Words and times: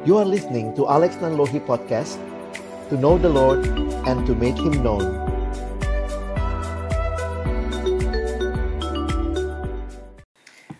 You 0.00 0.16
are 0.16 0.24
listening 0.24 0.72
to 0.80 0.88
Alex 0.88 1.20
Nanlohi 1.20 1.60
Podcast 1.60 2.16
To 2.88 2.96
know 2.96 3.20
the 3.20 3.28
Lord 3.28 3.68
and 4.08 4.24
to 4.24 4.32
make 4.32 4.56
Him 4.56 4.80
known. 4.80 5.04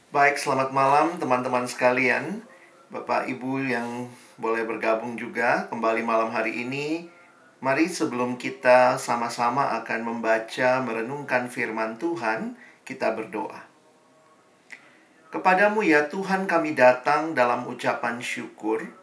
Baik, 0.09 0.41
selamat 0.41 0.73
malam 0.73 1.21
teman-teman 1.21 1.69
sekalian. 1.69 2.49
Bapak 2.89 3.29
Ibu 3.29 3.61
yang 3.69 4.09
boleh 4.41 4.65
bergabung 4.65 5.21
juga 5.21 5.69
kembali 5.69 6.01
malam 6.01 6.33
hari 6.33 6.65
ini. 6.65 7.13
Mari 7.61 7.93
sebelum 7.93 8.41
kita 8.41 8.97
sama-sama 8.97 9.77
akan 9.85 10.17
membaca, 10.17 10.81
merenungkan 10.81 11.53
firman 11.53 12.01
Tuhan 12.01 12.57
Kita 12.89 13.13
berdoa. 13.13 13.69
Kepadamu 15.29 15.85
ya 15.85 16.09
Tuhan 16.09 16.49
kami 16.49 16.73
datang 16.73 17.37
dalam 17.37 17.69
ucapan 17.69 18.17
syukur 18.25 19.00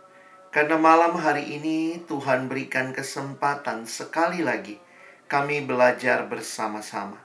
karena 0.57 0.73
malam 0.73 1.13
hari 1.21 1.61
ini 1.61 2.01
Tuhan 2.09 2.49
berikan 2.49 2.89
kesempatan 2.89 3.85
sekali 3.85 4.41
lagi 4.41 4.81
kami 5.29 5.61
belajar 5.61 6.25
bersama-sama. 6.25 7.21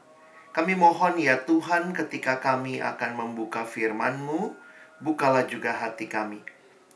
Kami 0.52 0.76
mohon 0.76 1.16
ya 1.16 1.40
Tuhan 1.48 1.96
ketika 1.96 2.44
kami 2.44 2.84
akan 2.84 3.16
membuka 3.16 3.64
firman-Mu, 3.64 4.52
bukalah 5.00 5.48
juga 5.48 5.72
hati 5.72 6.12
kami. 6.12 6.44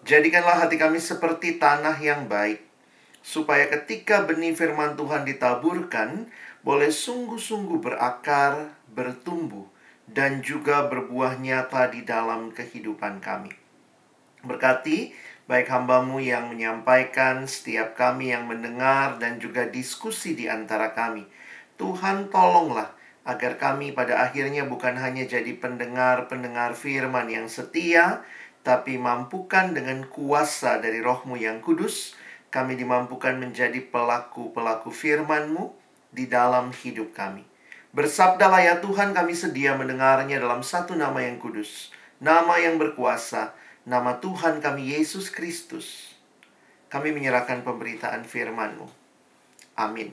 Jadikanlah 0.04 0.60
hati 0.60 0.76
kami 0.76 1.00
seperti 1.00 1.56
tanah 1.56 1.96
yang 2.04 2.28
baik, 2.28 2.60
supaya 3.24 3.72
ketika 3.72 4.28
benih 4.28 4.52
firman 4.52 4.92
Tuhan 4.92 5.24
ditaburkan, 5.24 6.28
boleh 6.60 6.92
sungguh-sungguh 6.92 7.80
berakar, 7.80 8.76
bertumbuh, 8.92 9.64
dan 10.04 10.44
juga 10.44 10.84
berbuah 10.84 11.40
nyata 11.40 11.88
di 11.88 12.04
dalam 12.04 12.52
kehidupan 12.52 13.24
kami. 13.24 13.56
Berkati 14.44 15.10
baik 15.46 15.70
hambamu 15.70 16.18
yang 16.18 16.50
menyampaikan, 16.50 17.46
setiap 17.46 17.94
kami 17.94 18.34
yang 18.34 18.50
mendengar, 18.50 19.18
dan 19.22 19.38
juga 19.38 19.66
diskusi 19.66 20.34
di 20.34 20.50
antara 20.50 20.90
kami. 20.90 21.22
Tuhan 21.78 22.28
tolonglah 22.34 22.90
agar 23.26 23.58
kami 23.58 23.90
pada 23.90 24.22
akhirnya 24.22 24.66
bukan 24.66 24.98
hanya 24.98 25.26
jadi 25.26 25.54
pendengar-pendengar 25.58 26.74
firman 26.78 27.26
yang 27.30 27.46
setia, 27.50 28.22
tapi 28.66 28.98
mampukan 28.98 29.70
dengan 29.70 30.06
kuasa 30.10 30.82
dari 30.82 30.98
rohmu 30.98 31.38
yang 31.38 31.62
kudus, 31.62 32.18
kami 32.50 32.74
dimampukan 32.74 33.38
menjadi 33.38 33.78
pelaku-pelaku 33.86 34.90
firman-Mu 34.90 35.70
di 36.10 36.26
dalam 36.26 36.74
hidup 36.74 37.14
kami. 37.14 37.46
Bersabdalah 37.94 38.60
ya 38.62 38.74
Tuhan 38.82 39.14
kami 39.14 39.32
sedia 39.38 39.78
mendengarnya 39.78 40.42
dalam 40.42 40.66
satu 40.66 40.98
nama 40.98 41.22
yang 41.22 41.38
kudus, 41.38 41.94
nama 42.18 42.58
yang 42.58 42.76
berkuasa, 42.76 43.54
nama 43.86 44.18
Tuhan 44.18 44.58
kami 44.58 44.98
Yesus 44.98 45.30
Kristus, 45.30 46.18
kami 46.90 47.14
menyerahkan 47.14 47.62
pemberitaan 47.62 48.26
firman-Mu. 48.26 48.90
Amin. 49.78 50.10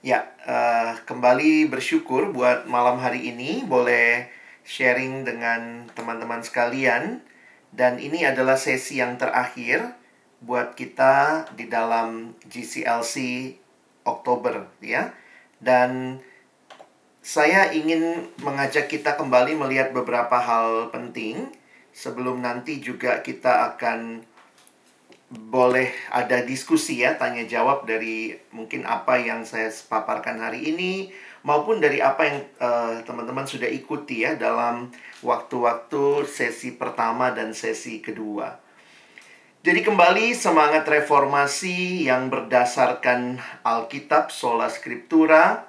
Ya, 0.00 0.32
uh, 0.48 0.96
kembali 1.04 1.68
bersyukur 1.68 2.32
buat 2.32 2.64
malam 2.64 2.96
hari 2.96 3.28
ini 3.28 3.68
boleh 3.68 4.32
sharing 4.64 5.28
dengan 5.28 5.90
teman-teman 5.92 6.40
sekalian 6.40 7.20
dan 7.76 8.00
ini 8.00 8.24
adalah 8.24 8.56
sesi 8.56 9.04
yang 9.04 9.20
terakhir 9.20 9.92
buat 10.40 10.78
kita 10.78 11.44
di 11.58 11.68
dalam 11.68 12.32
GCLC 12.48 13.52
Oktober 14.08 14.70
ya. 14.80 15.12
Dan 15.58 16.22
saya 17.20 17.74
ingin 17.74 18.30
mengajak 18.40 18.88
kita 18.88 19.18
kembali 19.18 19.58
melihat 19.58 19.92
beberapa 19.92 20.38
hal 20.38 20.94
penting 20.94 21.57
sebelum 21.98 22.38
nanti 22.38 22.78
juga 22.78 23.18
kita 23.26 23.74
akan 23.74 24.22
boleh 25.28 25.90
ada 26.14 26.46
diskusi 26.46 27.02
ya, 27.02 27.18
tanya 27.18 27.42
jawab 27.44 27.84
dari 27.84 28.38
mungkin 28.54 28.86
apa 28.86 29.18
yang 29.18 29.42
saya 29.42 29.68
paparkan 29.90 30.38
hari 30.38 30.70
ini 30.70 31.10
maupun 31.42 31.82
dari 31.82 31.98
apa 31.98 32.22
yang 32.24 32.38
teman 32.54 33.02
teman-teman 33.04 33.44
sudah 33.44 33.68
ikuti 33.68 34.22
ya 34.22 34.38
dalam 34.38 34.94
waktu-waktu 35.26 36.24
sesi 36.24 36.78
pertama 36.78 37.34
dan 37.34 37.50
sesi 37.52 38.00
kedua. 38.00 38.56
Jadi 39.58 39.84
kembali 39.84 40.32
semangat 40.32 40.86
reformasi 40.86 42.06
yang 42.06 42.30
berdasarkan 42.30 43.42
Alkitab 43.66 44.30
sola 44.32 44.70
scriptura 44.70 45.66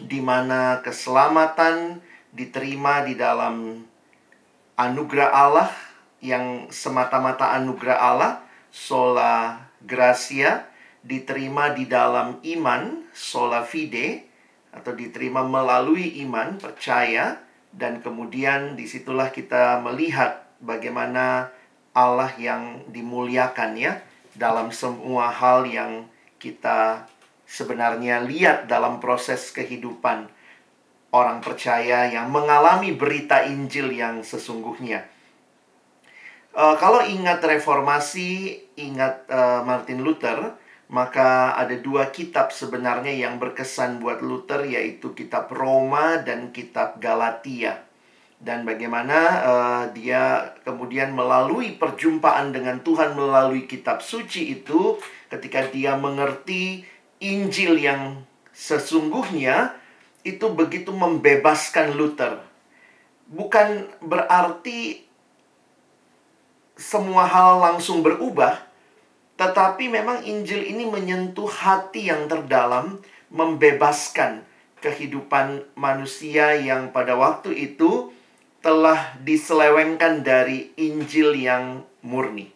di 0.00 0.18
mana 0.18 0.80
keselamatan 0.82 2.02
diterima 2.34 3.04
di 3.06 3.14
dalam 3.14 3.84
anugerah 4.78 5.30
Allah 5.34 5.70
yang 6.22 6.70
semata-mata 6.70 7.50
anugerah 7.58 7.98
Allah, 7.98 8.32
sola 8.70 9.66
gracia, 9.82 10.70
diterima 11.02 11.74
di 11.74 11.90
dalam 11.90 12.38
iman, 12.42 13.02
sola 13.10 13.66
fide, 13.66 14.22
atau 14.70 14.94
diterima 14.94 15.42
melalui 15.42 16.22
iman, 16.22 16.58
percaya, 16.62 17.42
dan 17.74 17.98
kemudian 17.98 18.78
di 18.78 18.86
situlah 18.86 19.34
kita 19.34 19.82
melihat 19.82 20.46
bagaimana 20.62 21.50
Allah 21.92 22.30
yang 22.38 22.86
dimuliakan 22.90 23.74
ya 23.74 23.98
dalam 24.38 24.70
semua 24.70 25.34
hal 25.34 25.66
yang 25.66 26.06
kita 26.38 27.06
sebenarnya 27.48 28.22
lihat 28.22 28.70
dalam 28.70 29.02
proses 29.02 29.50
kehidupan 29.50 30.30
orang 31.12 31.40
percaya 31.40 32.08
yang 32.12 32.28
mengalami 32.28 32.92
berita 32.92 33.48
Injil 33.48 33.92
yang 33.96 34.20
sesungguhnya. 34.20 35.08
Uh, 36.52 36.74
kalau 36.76 37.04
ingat 37.06 37.38
reformasi, 37.38 38.58
ingat 38.74 39.24
uh, 39.30 39.62
Martin 39.62 40.02
Luther, 40.02 40.58
maka 40.88 41.52
ada 41.54 41.76
dua 41.76 42.08
kitab 42.10 42.50
sebenarnya 42.50 43.12
yang 43.12 43.36
berkesan 43.36 44.00
buat 44.00 44.24
Luther 44.24 44.64
yaitu 44.64 45.12
kitab 45.12 45.52
Roma 45.52 46.20
dan 46.24 46.50
kitab 46.50 46.98
Galatia. 46.98 47.84
Dan 48.38 48.62
bagaimana 48.62 49.18
uh, 49.42 49.84
dia 49.94 50.54
kemudian 50.62 51.10
melalui 51.10 51.74
perjumpaan 51.74 52.54
dengan 52.54 52.80
Tuhan 52.82 53.18
melalui 53.18 53.66
kitab 53.66 53.98
suci 53.98 54.54
itu 54.54 54.94
ketika 55.26 55.66
dia 55.68 55.98
mengerti 55.98 56.86
Injil 57.18 57.78
yang 57.78 58.22
sesungguhnya 58.54 59.77
itu 60.36 60.52
begitu 60.52 60.92
membebaskan 60.92 61.96
Luther. 61.96 62.44
Bukan 63.28 63.88
berarti 64.04 65.04
semua 66.78 67.26
hal 67.26 67.58
langsung 67.60 68.00
berubah, 68.00 68.60
tetapi 69.40 69.90
memang 69.90 70.22
Injil 70.22 70.64
ini 70.64 70.86
menyentuh 70.86 71.50
hati 71.50 72.08
yang 72.08 72.30
terdalam, 72.30 73.02
membebaskan 73.28 74.46
kehidupan 74.78 75.66
manusia 75.74 76.54
yang 76.54 76.94
pada 76.94 77.18
waktu 77.18 77.54
itu 77.54 78.14
telah 78.62 79.14
diselewengkan 79.22 80.22
dari 80.22 80.70
Injil 80.78 81.34
yang 81.34 81.82
murni. 82.02 82.50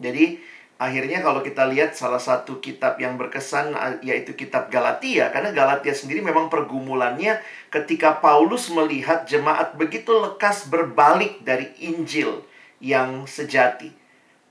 Jadi, 0.00 0.40
akhirnya 0.80 1.20
kalau 1.20 1.44
kita 1.44 1.68
lihat 1.68 1.92
salah 1.92 2.18
satu 2.18 2.56
kitab 2.56 2.96
yang 2.96 3.20
berkesan 3.20 3.76
yaitu 4.00 4.32
kitab 4.32 4.72
Galatia 4.72 5.28
karena 5.28 5.52
Galatia 5.52 5.92
sendiri 5.92 6.24
memang 6.24 6.48
pergumulannya 6.48 7.36
ketika 7.68 8.16
Paulus 8.24 8.72
melihat 8.72 9.28
jemaat 9.28 9.76
begitu 9.76 10.08
lekas 10.16 10.72
berbalik 10.72 11.44
dari 11.44 11.68
Injil 11.84 12.40
yang 12.80 13.28
sejati. 13.28 13.92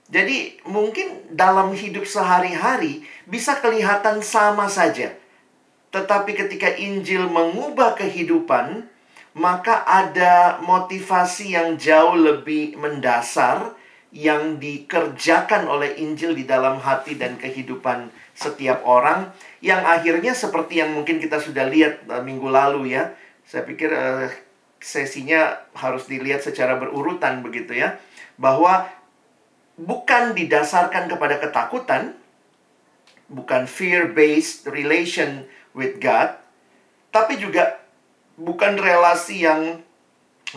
Jadi 0.10 0.62
mungkin 0.70 1.34
dalam 1.34 1.74
hidup 1.74 2.06
sehari-hari 2.06 3.02
bisa 3.26 3.58
kelihatan 3.58 4.22
sama 4.22 4.70
saja. 4.70 5.18
Tetapi 5.90 6.38
ketika 6.38 6.70
Injil 6.78 7.26
mengubah 7.26 7.98
kehidupan, 7.98 8.86
maka 9.34 9.82
ada 9.86 10.62
motivasi 10.62 11.58
yang 11.58 11.78
jauh 11.78 12.14
lebih 12.14 12.78
mendasar 12.78 13.74
yang 14.10 14.58
dikerjakan 14.58 15.70
oleh 15.70 16.02
Injil 16.02 16.34
di 16.34 16.50
dalam 16.50 16.82
hati 16.82 17.14
dan 17.14 17.38
kehidupan 17.38 18.10
setiap 18.34 18.82
orang 18.82 19.30
yang 19.62 19.86
akhirnya 19.86 20.34
seperti 20.34 20.82
yang 20.82 20.98
mungkin 20.98 21.22
kita 21.22 21.38
sudah 21.38 21.70
lihat 21.70 22.10
uh, 22.10 22.24
minggu 22.26 22.50
lalu 22.50 22.98
ya. 22.98 23.14
Saya 23.46 23.66
pikir 23.70 23.94
uh, 23.94 24.26
sesinya 24.82 25.62
harus 25.78 26.10
dilihat 26.10 26.42
secara 26.42 26.82
berurutan 26.82 27.46
begitu 27.46 27.78
ya. 27.78 28.02
Bahwa 28.40 28.90
bukan 29.78 30.34
didasarkan 30.34 31.06
kepada 31.06 31.38
ketakutan, 31.38 32.18
bukan 33.30 33.70
fear-based 33.70 34.66
relation 34.74 35.46
with 35.78 36.02
God, 36.02 36.34
tapi 37.14 37.38
juga 37.38 37.78
bukan 38.42 38.80
relasi 38.80 39.46
yang 39.46 39.86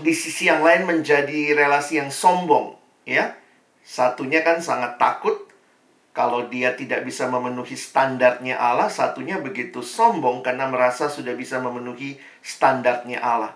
di 0.01 0.15
sisi 0.17 0.49
yang 0.49 0.65
lain 0.65 0.89
menjadi 0.89 1.53
relasi 1.53 2.01
yang 2.01 2.09
sombong, 2.09 2.81
ya. 3.05 3.37
Satunya 3.83 4.47
kan 4.47 4.63
sangat 4.63 4.97
takut 4.97 5.51
kalau 6.15 6.47
dia 6.47 6.75
tidak 6.79 7.03
bisa 7.03 7.27
memenuhi 7.27 7.75
standarnya 7.75 8.57
Allah, 8.57 8.93
satunya 8.93 9.41
begitu 9.43 9.83
sombong 9.83 10.45
karena 10.45 10.69
merasa 10.71 11.09
sudah 11.09 11.33
bisa 11.35 11.59
memenuhi 11.59 12.21
standarnya 12.45 13.19
Allah. 13.21 13.53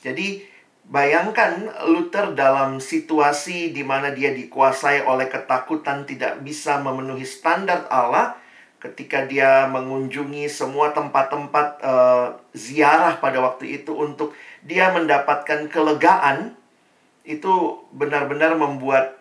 Jadi 0.00 0.50
Bayangkan 0.90 1.70
Luther 1.86 2.34
dalam 2.34 2.82
situasi 2.82 3.70
di 3.70 3.86
mana 3.86 4.10
dia 4.10 4.34
dikuasai 4.34 5.06
oleh 5.06 5.30
ketakutan 5.30 6.02
tidak 6.02 6.42
bisa 6.42 6.82
memenuhi 6.82 7.22
standar 7.22 7.86
Allah 7.92 8.34
ketika 8.82 9.22
dia 9.22 9.70
mengunjungi 9.70 10.50
semua 10.50 10.90
tempat-tempat 10.90 11.66
uh, 11.84 12.26
ziarah 12.56 13.22
pada 13.22 13.38
waktu 13.38 13.78
itu 13.78 13.94
untuk 13.94 14.34
dia 14.66 14.90
mendapatkan 14.90 15.70
kelegaan 15.70 16.58
itu 17.22 17.86
benar-benar 17.94 18.58
membuat 18.58 19.19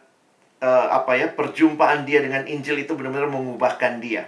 uh, 0.64 0.88
apa 0.94 1.16
ya 1.16 1.28
perjumpaan 1.32 2.04
dia 2.04 2.24
dengan 2.24 2.46
Injil 2.46 2.84
itu 2.84 2.96
benar-benar 2.96 3.32
mengubahkan 3.32 4.00
dia. 4.00 4.28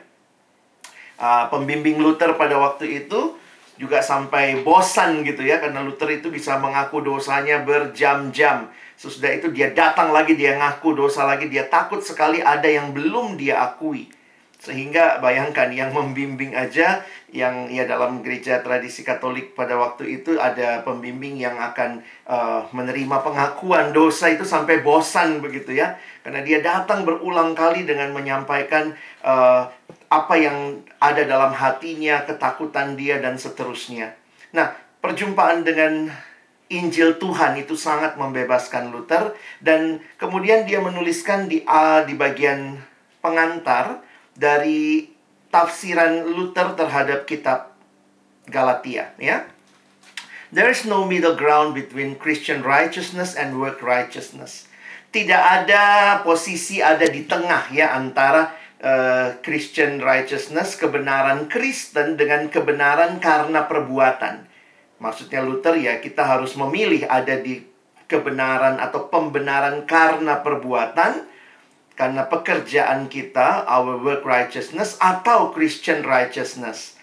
Uh, 1.21 1.45
pembimbing 1.53 2.01
Luther 2.01 2.33
pada 2.33 2.57
waktu 2.57 3.05
itu 3.05 3.37
juga 3.77 4.01
sampai 4.01 4.61
bosan 4.65 5.21
gitu 5.25 5.45
ya 5.45 5.61
karena 5.61 5.81
Luther 5.85 6.09
itu 6.09 6.33
bisa 6.33 6.57
mengaku 6.57 7.01
dosanya 7.01 7.61
berjam-jam. 7.61 8.69
Sesudah 8.97 9.33
itu 9.33 9.49
dia 9.49 9.73
datang 9.73 10.13
lagi 10.13 10.37
dia 10.37 10.57
ngaku 10.57 10.93
dosa 10.93 11.25
lagi 11.25 11.49
dia 11.49 11.65
takut 11.65 12.01
sekali 12.01 12.41
ada 12.41 12.69
yang 12.69 12.93
belum 12.93 13.37
dia 13.37 13.61
akui. 13.61 14.09
Sehingga 14.61 15.17
bayangkan 15.17 15.73
yang 15.73 15.89
membimbing 15.89 16.53
aja 16.53 17.01
yang 17.33 17.65
ya 17.65 17.89
dalam 17.89 18.21
gereja 18.21 18.61
tradisi 18.61 19.01
Katolik 19.01 19.57
pada 19.57 19.73
waktu 19.73 20.21
itu 20.21 20.37
ada 20.37 20.85
pembimbing 20.85 21.41
yang 21.41 21.57
akan 21.57 22.05
uh, 22.29 22.69
menerima 22.69 23.25
pengakuan 23.25 23.89
dosa 23.89 24.29
itu 24.29 24.45
sampai 24.45 24.85
bosan 24.85 25.41
begitu 25.41 25.73
ya. 25.73 25.97
Karena 26.21 26.45
dia 26.45 26.61
datang 26.61 27.01
berulang 27.09 27.57
kali 27.57 27.89
dengan 27.89 28.13
menyampaikan 28.13 28.93
uh, 29.25 29.65
apa 30.13 30.35
yang 30.37 30.85
ada 31.01 31.25
dalam 31.25 31.57
hatinya, 31.57 32.21
ketakutan 32.29 32.93
dia 32.93 33.17
dan 33.17 33.41
seterusnya. 33.41 34.13
Nah, 34.53 34.77
perjumpaan 35.01 35.65
dengan 35.65 36.13
Injil 36.71 37.17
Tuhan 37.17 37.57
itu 37.59 37.73
sangat 37.73 38.15
membebaskan 38.15 38.95
Luther 38.95 39.35
dan 39.59 39.99
kemudian 40.21 40.63
dia 40.63 40.79
menuliskan 40.79 41.51
di 41.51 41.65
A 41.67 42.05
di 42.07 42.15
bagian 42.15 42.79
pengantar 43.19 43.99
dari 44.41 45.05
tafsiran 45.53 46.25
Luther 46.25 46.73
terhadap 46.73 47.29
kitab 47.29 47.77
Galatia 48.49 49.13
ya. 49.21 49.45
There 50.51 50.67
is 50.67 50.83
no 50.83 51.07
middle 51.07 51.37
ground 51.37 51.77
between 51.77 52.19
Christian 52.19 52.65
righteousness 52.65 53.37
and 53.37 53.55
work 53.55 53.79
righteousness. 53.79 54.67
Tidak 55.13 55.39
ada 55.39 56.19
posisi 56.25 56.83
ada 56.83 57.07
di 57.07 57.23
tengah 57.23 57.71
ya 57.71 57.95
antara 57.95 58.51
uh, 58.83 59.39
Christian 59.39 60.03
righteousness, 60.03 60.75
kebenaran 60.75 61.47
Kristen 61.47 62.19
dengan 62.19 62.51
kebenaran 62.51 63.23
karena 63.23 63.63
perbuatan. 63.63 64.43
Maksudnya 64.99 65.39
Luther 65.39 65.79
ya 65.79 66.03
kita 66.03 66.27
harus 66.27 66.59
memilih 66.59 67.07
ada 67.07 67.39
di 67.39 67.63
kebenaran 68.11 68.75
atau 68.75 69.07
pembenaran 69.07 69.87
karena 69.87 70.43
perbuatan 70.43 71.30
karena 71.95 72.25
pekerjaan 72.25 73.11
kita, 73.11 73.67
our 73.67 73.99
work 73.99 74.23
righteousness, 74.23 74.97
atau 74.97 75.51
Christian 75.51 76.01
righteousness. 76.01 76.97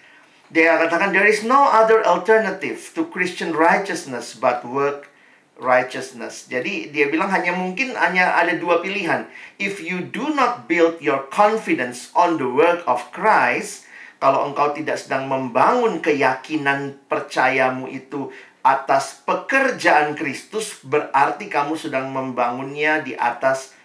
Dia 0.48 0.80
katakan, 0.80 1.12
there 1.12 1.28
is 1.28 1.44
no 1.44 1.68
other 1.68 2.00
alternative 2.02 2.80
to 2.96 3.04
Christian 3.12 3.52
righteousness 3.52 4.32
but 4.32 4.64
work 4.64 5.12
righteousness. 5.60 6.46
Jadi 6.48 6.88
dia 6.88 7.10
bilang 7.10 7.28
hanya 7.28 7.52
mungkin 7.52 7.92
hanya 7.98 8.32
ada 8.38 8.56
dua 8.56 8.80
pilihan. 8.80 9.28
If 9.60 9.82
you 9.82 10.06
do 10.06 10.32
not 10.32 10.70
build 10.70 11.02
your 11.02 11.26
confidence 11.28 12.08
on 12.14 12.38
the 12.40 12.48
work 12.48 12.86
of 12.86 13.10
Christ, 13.10 13.84
kalau 14.22 14.50
engkau 14.50 14.74
tidak 14.74 14.98
sedang 14.98 15.26
membangun 15.26 16.02
keyakinan 16.02 16.98
percayamu 17.10 17.90
itu 17.90 18.30
atas 18.62 19.22
pekerjaan 19.22 20.18
Kristus, 20.18 20.82
berarti 20.82 21.46
kamu 21.46 21.78
sedang 21.78 22.10
membangunnya 22.10 23.02
di 23.02 23.14
atas 23.14 23.77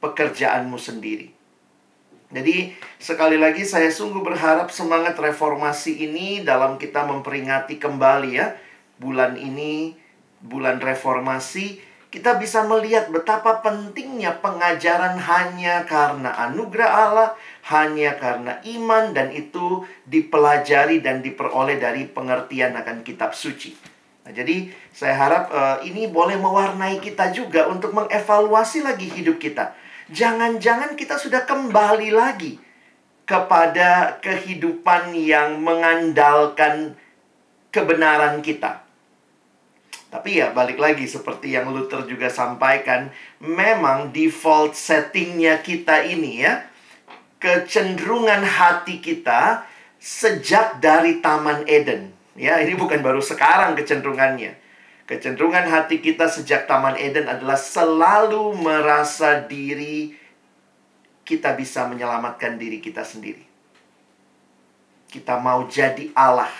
pekerjaanmu 0.00 0.76
sendiri. 0.76 1.36
Jadi, 2.26 2.74
sekali 2.98 3.38
lagi 3.38 3.62
saya 3.62 3.86
sungguh 3.86 4.18
berharap 4.18 4.74
semangat 4.74 5.14
reformasi 5.14 6.10
ini 6.10 6.42
dalam 6.42 6.74
kita 6.74 7.06
memperingati 7.06 7.78
kembali 7.78 8.30
ya 8.34 8.58
bulan 8.98 9.38
ini, 9.38 9.94
bulan 10.42 10.82
reformasi, 10.82 11.78
kita 12.10 12.34
bisa 12.40 12.64
melihat 12.64 13.12
betapa 13.12 13.60
pentingnya 13.62 14.40
pengajaran 14.42 15.20
hanya 15.20 15.86
karena 15.86 16.34
anugerah 16.50 16.90
Allah, 16.90 17.30
hanya 17.70 18.18
karena 18.18 18.58
iman 18.64 19.14
dan 19.14 19.30
itu 19.30 19.86
dipelajari 20.08 21.04
dan 21.04 21.22
diperoleh 21.22 21.78
dari 21.78 22.10
pengertian 22.10 22.74
akan 22.74 23.06
kitab 23.06 23.36
suci. 23.36 23.76
Nah, 24.26 24.34
jadi 24.34 24.66
saya 24.90 25.14
harap 25.14 25.44
uh, 25.54 25.78
ini 25.86 26.10
boleh 26.10 26.34
mewarnai 26.34 26.98
kita 26.98 27.30
juga 27.30 27.70
untuk 27.70 27.94
mengevaluasi 27.94 28.82
lagi 28.82 29.06
hidup 29.06 29.38
kita 29.38 29.85
jangan-jangan 30.10 30.94
kita 30.94 31.18
sudah 31.18 31.42
kembali 31.48 32.10
lagi 32.14 32.58
kepada 33.26 34.22
kehidupan 34.22 35.10
yang 35.18 35.58
mengandalkan 35.58 36.94
kebenaran 37.74 38.38
kita. 38.40 38.86
Tapi 40.06 40.38
ya 40.38 40.54
balik 40.54 40.78
lagi 40.78 41.04
seperti 41.04 41.58
yang 41.58 41.74
Luther 41.74 42.06
juga 42.06 42.30
sampaikan, 42.30 43.10
memang 43.42 44.14
default 44.14 44.78
settingnya 44.78 45.60
kita 45.60 46.06
ini 46.06 46.46
ya, 46.46 46.62
kecenderungan 47.42 48.46
hati 48.46 49.02
kita 49.02 49.66
sejak 49.98 50.78
dari 50.78 51.18
Taman 51.18 51.66
Eden. 51.66 52.14
Ya, 52.38 52.62
ini 52.62 52.78
bukan 52.78 53.02
baru 53.02 53.18
sekarang 53.18 53.74
kecenderungannya. 53.74 54.65
Kecenderungan 55.06 55.70
hati 55.70 56.02
kita 56.02 56.26
sejak 56.26 56.66
Taman 56.66 56.98
Eden 56.98 57.30
adalah 57.30 57.54
selalu 57.54 58.58
merasa 58.58 59.38
diri 59.38 60.10
kita 61.22 61.54
bisa 61.54 61.86
menyelamatkan 61.86 62.58
diri 62.58 62.82
kita 62.82 63.06
sendiri. 63.06 63.46
Kita 65.06 65.38
mau 65.38 65.62
jadi 65.70 66.10
Allah 66.10 66.50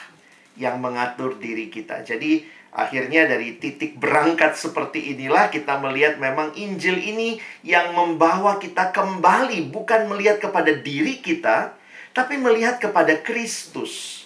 yang 0.54 0.78
mengatur 0.78 1.34
diri 1.42 1.66
kita. 1.74 2.06
Jadi 2.06 2.46
akhirnya 2.70 3.26
dari 3.26 3.58
titik 3.58 3.98
berangkat 3.98 4.54
seperti 4.54 5.18
inilah 5.18 5.50
kita 5.50 5.82
melihat 5.82 6.22
memang 6.22 6.54
Injil 6.54 7.02
ini 7.02 7.42
yang 7.66 7.98
membawa 7.98 8.62
kita 8.62 8.94
kembali 8.94 9.74
bukan 9.74 10.06
melihat 10.06 10.38
kepada 10.38 10.70
diri 10.70 11.18
kita, 11.18 11.74
tapi 12.14 12.38
melihat 12.38 12.78
kepada 12.78 13.18
Kristus. 13.26 14.22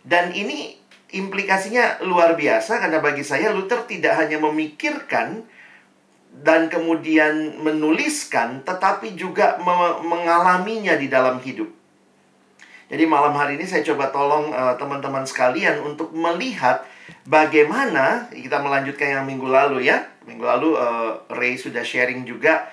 Dan 0.00 0.32
ini 0.32 0.85
implikasinya 1.16 2.04
luar 2.04 2.36
biasa 2.36 2.78
karena 2.78 3.00
bagi 3.00 3.24
saya 3.24 3.50
Luther 3.52 3.88
tidak 3.88 4.16
hanya 4.20 4.36
memikirkan 4.38 5.44
dan 6.36 6.68
kemudian 6.68 7.64
menuliskan 7.64 8.60
tetapi 8.60 9.16
juga 9.16 9.56
me 9.56 10.04
mengalaminya 10.04 10.94
di 11.00 11.08
dalam 11.08 11.40
hidup. 11.40 11.72
Jadi 12.86 13.02
malam 13.02 13.34
hari 13.34 13.58
ini 13.58 13.66
saya 13.66 13.82
coba 13.82 14.14
tolong 14.14 14.54
eh, 14.54 14.74
teman-teman 14.78 15.26
uh, 15.26 15.28
sekalian 15.28 15.82
untuk 15.82 16.14
melihat 16.14 16.86
bagaimana 17.26 18.30
kita 18.30 18.62
melanjutkan 18.62 19.18
yang 19.20 19.26
minggu 19.26 19.48
lalu 19.48 19.90
ya. 19.90 20.06
Minggu 20.26 20.42
lalu 20.42 20.78
uh, 20.78 21.22
Ray 21.34 21.58
sudah 21.58 21.82
sharing 21.82 22.26
juga 22.26 22.66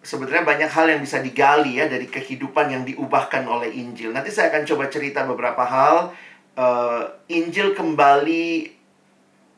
sebenarnya 0.00 0.44
banyak 0.44 0.70
hal 0.72 0.86
yang 0.88 1.00
bisa 1.04 1.20
digali 1.20 1.80
ya 1.80 1.88
dari 1.88 2.08
kehidupan 2.08 2.72
yang 2.72 2.82
diubahkan 2.84 3.44
oleh 3.44 3.68
Injil. 3.72 4.12
Nanti 4.12 4.32
saya 4.32 4.48
akan 4.52 4.64
coba 4.64 4.88
cerita 4.88 5.24
beberapa 5.28 5.64
hal 5.64 6.16
uh, 6.58 7.06
Injil 7.30 7.72
kembali 7.78 8.74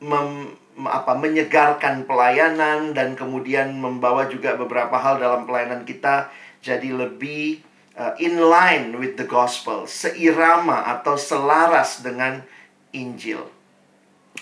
mem, 0.05 0.53
apa 0.85 1.13
menyegarkan 1.17 2.05
pelayanan 2.05 2.93
dan 2.93 3.17
kemudian 3.17 3.73
membawa 3.75 4.29
juga 4.29 4.55
beberapa 4.55 4.95
hal 4.95 5.17
dalam 5.17 5.49
pelayanan 5.49 5.83
kita 5.83 6.29
jadi 6.61 6.93
lebih 6.93 7.65
uh, 7.97 8.13
in 8.21 8.37
line 8.37 9.01
with 9.01 9.17
the 9.17 9.25
gospel, 9.25 9.89
seirama 9.89 10.85
atau 10.85 11.17
selaras 11.17 12.05
dengan 12.05 12.45
Injil. 12.93 13.41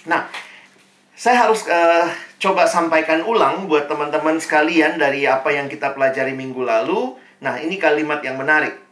Nah, 0.05 0.27
saya 1.15 1.47
harus 1.47 1.63
uh, 1.67 2.07
coba 2.39 2.67
sampaikan 2.67 3.23
ulang 3.23 3.67
buat 3.67 3.87
teman-teman 3.87 4.39
sekalian 4.39 4.99
dari 4.99 5.27
apa 5.27 5.51
yang 5.51 5.67
kita 5.71 5.95
pelajari 5.95 6.35
minggu 6.35 6.63
lalu. 6.63 7.15
Nah, 7.39 7.55
ini 7.59 7.79
kalimat 7.79 8.19
yang 8.19 8.35
menarik. 8.35 8.88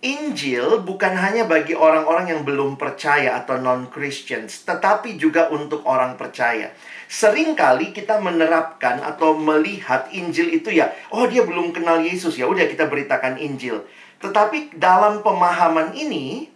Injil 0.00 0.80
bukan 0.80 1.12
hanya 1.12 1.44
bagi 1.44 1.76
orang-orang 1.76 2.32
yang 2.32 2.40
belum 2.40 2.80
percaya 2.80 3.36
atau 3.36 3.60
non-Christians, 3.60 4.64
tetapi 4.64 5.20
juga 5.20 5.52
untuk 5.52 5.84
orang 5.84 6.16
percaya. 6.16 6.72
Seringkali 7.04 7.92
kita 7.92 8.16
menerapkan 8.16 9.04
atau 9.04 9.36
melihat 9.36 10.08
Injil 10.08 10.56
itu 10.56 10.72
ya, 10.72 10.88
oh 11.12 11.28
dia 11.28 11.44
belum 11.44 11.76
kenal 11.76 12.00
Yesus 12.00 12.40
ya, 12.40 12.48
udah 12.48 12.64
kita 12.64 12.88
beritakan 12.88 13.36
Injil. 13.36 13.84
Tetapi 14.24 14.80
dalam 14.80 15.20
pemahaman 15.20 15.92
ini, 15.92 16.48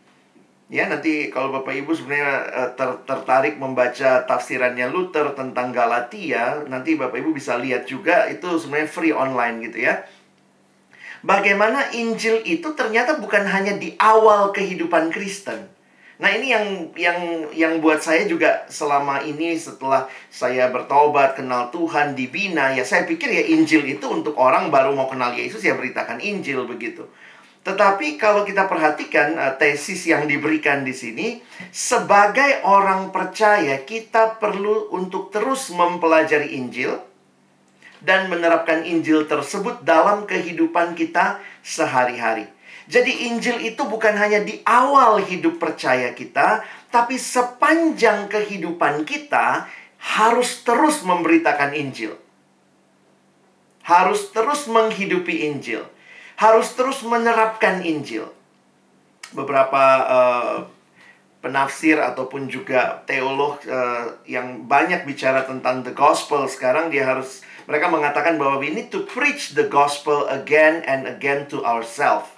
ya 0.72 0.88
nanti 0.88 1.28
kalau 1.28 1.52
Bapak 1.52 1.84
Ibu 1.84 1.92
sebenarnya 1.92 2.32
eh, 2.48 2.70
ter 2.72 2.96
tertarik 3.04 3.60
membaca 3.60 4.24
tafsirannya 4.24 4.88
Luther 4.88 5.36
tentang 5.36 5.68
Galatia, 5.68 6.64
nanti 6.64 6.96
Bapak 6.96 7.20
Ibu 7.20 7.36
bisa 7.36 7.60
lihat 7.60 7.84
juga 7.84 8.24
itu 8.24 8.56
sebenarnya 8.56 8.88
free 8.88 9.12
online 9.12 9.68
gitu 9.68 9.84
ya 9.84 10.00
bagaimana 11.24 11.90
Injil 11.96 12.44
itu 12.44 12.76
ternyata 12.76 13.16
bukan 13.16 13.48
hanya 13.48 13.74
di 13.80 13.96
awal 13.96 14.52
kehidupan 14.52 15.08
Kristen, 15.08 15.74
Nah, 16.14 16.30
ini 16.30 16.54
yang 16.54 16.66
yang 16.94 17.18
yang 17.50 17.72
buat 17.82 17.98
saya 17.98 18.22
juga 18.30 18.70
selama 18.70 19.26
ini 19.26 19.58
setelah 19.58 20.06
saya 20.30 20.70
bertobat, 20.70 21.34
kenal 21.34 21.74
Tuhan, 21.74 22.14
dibina, 22.14 22.70
ya 22.70 22.86
saya 22.86 23.02
pikir 23.02 23.26
ya 23.34 23.42
Injil 23.50 23.82
itu 23.82 24.06
untuk 24.06 24.38
orang 24.38 24.70
baru 24.70 24.94
mau 24.94 25.10
kenal 25.10 25.34
Yesus 25.34 25.66
ya 25.66 25.74
beritakan 25.74 26.22
Injil 26.22 26.70
begitu. 26.70 27.10
Tetapi 27.66 28.20
kalau 28.20 28.46
kita 28.46 28.70
perhatikan 28.70 29.34
uh, 29.40 29.58
tesis 29.58 30.06
yang 30.06 30.30
diberikan 30.30 30.86
di 30.86 30.94
sini, 30.94 31.42
sebagai 31.74 32.62
orang 32.62 33.10
percaya 33.10 33.82
kita 33.82 34.38
perlu 34.38 34.94
untuk 34.94 35.34
terus 35.34 35.74
mempelajari 35.74 36.54
Injil 36.54 36.94
dan 38.04 38.28
menerapkan 38.28 38.84
Injil 38.84 39.24
tersebut 39.24 39.80
dalam 39.82 40.28
kehidupan 40.28 40.92
kita 40.92 41.40
sehari-hari. 41.64 42.46
Jadi 42.84 43.32
Injil 43.32 43.64
itu 43.64 43.80
bukan 43.88 44.12
hanya 44.20 44.44
di 44.44 44.60
awal 44.68 45.24
hidup 45.24 45.56
percaya 45.56 46.12
kita, 46.12 46.60
tapi 46.92 47.16
sepanjang 47.16 48.28
kehidupan 48.28 49.08
kita 49.08 49.64
harus 50.20 50.60
terus 50.60 51.00
memberitakan 51.00 51.72
Injil. 51.72 52.20
Harus 53.88 54.28
terus 54.32 54.68
menghidupi 54.68 55.48
Injil. 55.48 55.88
Harus 56.36 56.76
terus 56.76 57.00
menerapkan 57.00 57.80
Injil. 57.80 58.28
Beberapa 59.32 59.84
uh, 60.04 60.56
penafsir 61.40 62.00
ataupun 62.00 62.48
juga 62.52 63.04
teolog 63.04 63.60
uh, 63.68 64.16
yang 64.24 64.64
banyak 64.64 65.04
bicara 65.04 65.44
tentang 65.44 65.84
the 65.84 65.92
gospel 65.92 66.48
sekarang 66.48 66.88
dia 66.88 67.04
harus 67.04 67.44
mereka 67.64 67.86
mengatakan 67.92 68.36
bahwa 68.40 68.60
we 68.60 68.72
need 68.72 68.88
to 68.92 69.04
preach 69.04 69.52
the 69.58 69.66
gospel 69.68 70.28
again 70.28 70.84
and 70.84 71.08
again 71.08 71.44
to 71.48 71.60
ourselves 71.64 72.34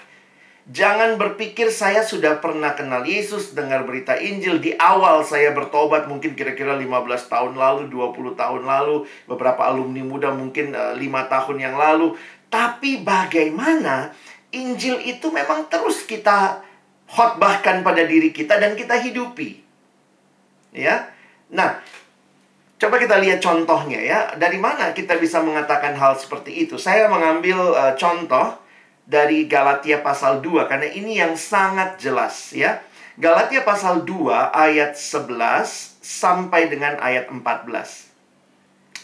Jangan 0.66 1.14
berpikir 1.14 1.70
saya 1.70 2.02
sudah 2.02 2.42
pernah 2.42 2.74
kenal 2.74 3.06
Yesus, 3.06 3.54
dengar 3.54 3.86
berita 3.86 4.18
Injil 4.18 4.58
di 4.58 4.74
awal 4.74 5.22
saya 5.22 5.54
bertobat 5.54 6.10
mungkin 6.10 6.34
kira-kira 6.34 6.74
15 6.74 7.06
tahun 7.30 7.54
lalu, 7.54 7.86
20 7.86 8.34
tahun 8.34 8.66
lalu, 8.66 9.06
beberapa 9.30 9.62
alumni 9.62 10.02
muda 10.02 10.34
mungkin 10.34 10.74
eh, 10.74 10.98
5 10.98 11.06
tahun 11.30 11.56
yang 11.62 11.78
lalu. 11.78 12.18
Tapi 12.50 13.06
bagaimana 13.06 14.10
Injil 14.50 15.06
itu 15.06 15.30
memang 15.30 15.70
terus 15.70 16.02
kita 16.02 16.66
khotbahkan 17.14 17.86
pada 17.86 18.02
diri 18.02 18.34
kita 18.34 18.58
dan 18.58 18.74
kita 18.74 18.98
hidupi. 18.98 19.62
Ya. 20.74 21.14
Nah, 21.46 21.78
coba 22.76 22.96
kita 23.00 23.16
lihat 23.20 23.40
contohnya 23.40 24.00
ya. 24.00 24.18
Dari 24.36 24.60
mana 24.60 24.92
kita 24.92 25.16
bisa 25.16 25.40
mengatakan 25.44 25.96
hal 25.96 26.16
seperti 26.16 26.68
itu? 26.68 26.76
Saya 26.76 27.08
mengambil 27.08 27.76
uh, 27.76 27.94
contoh 27.96 28.56
dari 29.06 29.46
Galatia 29.46 30.02
pasal 30.02 30.42
2 30.42 30.66
karena 30.66 30.88
ini 30.90 31.18
yang 31.20 31.38
sangat 31.38 31.96
jelas 32.02 32.52
ya. 32.52 32.82
Galatia 33.16 33.64
pasal 33.64 34.04
2 34.04 34.52
ayat 34.52 34.92
11 34.92 35.32
sampai 36.04 36.68
dengan 36.68 37.00
ayat 37.00 37.32
14. 37.32 37.40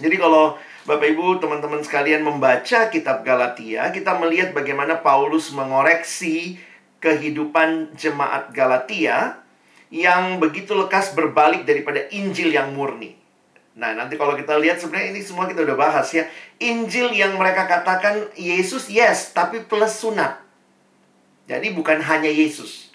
Jadi 0.05 0.17
kalau 0.21 0.61
Bapak 0.83 1.15
Ibu, 1.15 1.39
teman-teman 1.39 1.79
sekalian 1.79 2.27
membaca 2.27 2.91
kitab 2.91 3.23
Galatia, 3.23 3.95
kita 3.95 4.19
melihat 4.19 4.51
bagaimana 4.51 4.99
Paulus 4.99 5.55
mengoreksi 5.55 6.59
kehidupan 6.99 7.95
jemaat 7.95 8.51
Galatia 8.51 9.39
yang 9.95 10.43
begitu 10.43 10.75
lekas 10.75 11.15
berbalik 11.15 11.63
daripada 11.63 12.03
Injil 12.11 12.51
yang 12.51 12.75
murni. 12.75 13.22
Nah, 13.73 13.97
nanti 13.97 14.21
kalau 14.21 14.37
kita 14.37 14.61
lihat 14.61 14.77
sebenarnya 14.77 15.17
ini 15.17 15.21
semua 15.25 15.49
kita 15.49 15.65
udah 15.65 15.77
bahas 15.77 16.13
ya. 16.13 16.29
Injil 16.61 17.09
yang 17.17 17.41
mereka 17.41 17.65
katakan 17.65 18.29
Yesus 18.37 18.93
yes, 18.93 19.33
tapi 19.33 19.65
plus 19.65 20.05
sunat. 20.05 20.37
Jadi 21.49 21.73
bukan 21.73 21.99
hanya 22.05 22.29
Yesus. 22.29 22.93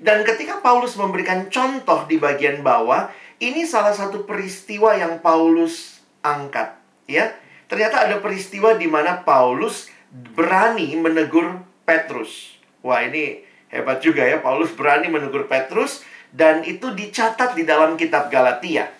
Dan 0.00 0.24
ketika 0.24 0.60
Paulus 0.60 0.96
memberikan 0.96 1.48
contoh 1.48 2.04
di 2.08 2.16
bagian 2.20 2.60
bawah, 2.64 3.08
ini 3.40 3.64
salah 3.64 3.92
satu 3.92 4.24
peristiwa 4.28 4.96
yang 4.96 5.20
Paulus 5.20 6.00
angkat, 6.20 6.76
ya. 7.08 7.32
Ternyata 7.68 8.08
ada 8.08 8.16
peristiwa 8.20 8.76
di 8.76 8.88
mana 8.88 9.24
Paulus 9.24 9.88
berani 10.12 10.92
menegur 10.96 11.64
Petrus. 11.88 12.56
Wah, 12.84 13.04
ini 13.04 13.44
hebat 13.72 14.02
juga 14.04 14.26
ya. 14.26 14.42
Paulus 14.42 14.72
berani 14.74 15.08
menegur 15.08 15.46
Petrus 15.46 16.04
dan 16.34 16.66
itu 16.66 16.92
dicatat 16.92 17.54
di 17.54 17.64
dalam 17.64 17.94
kitab 17.94 18.28
Galatia. 18.28 18.99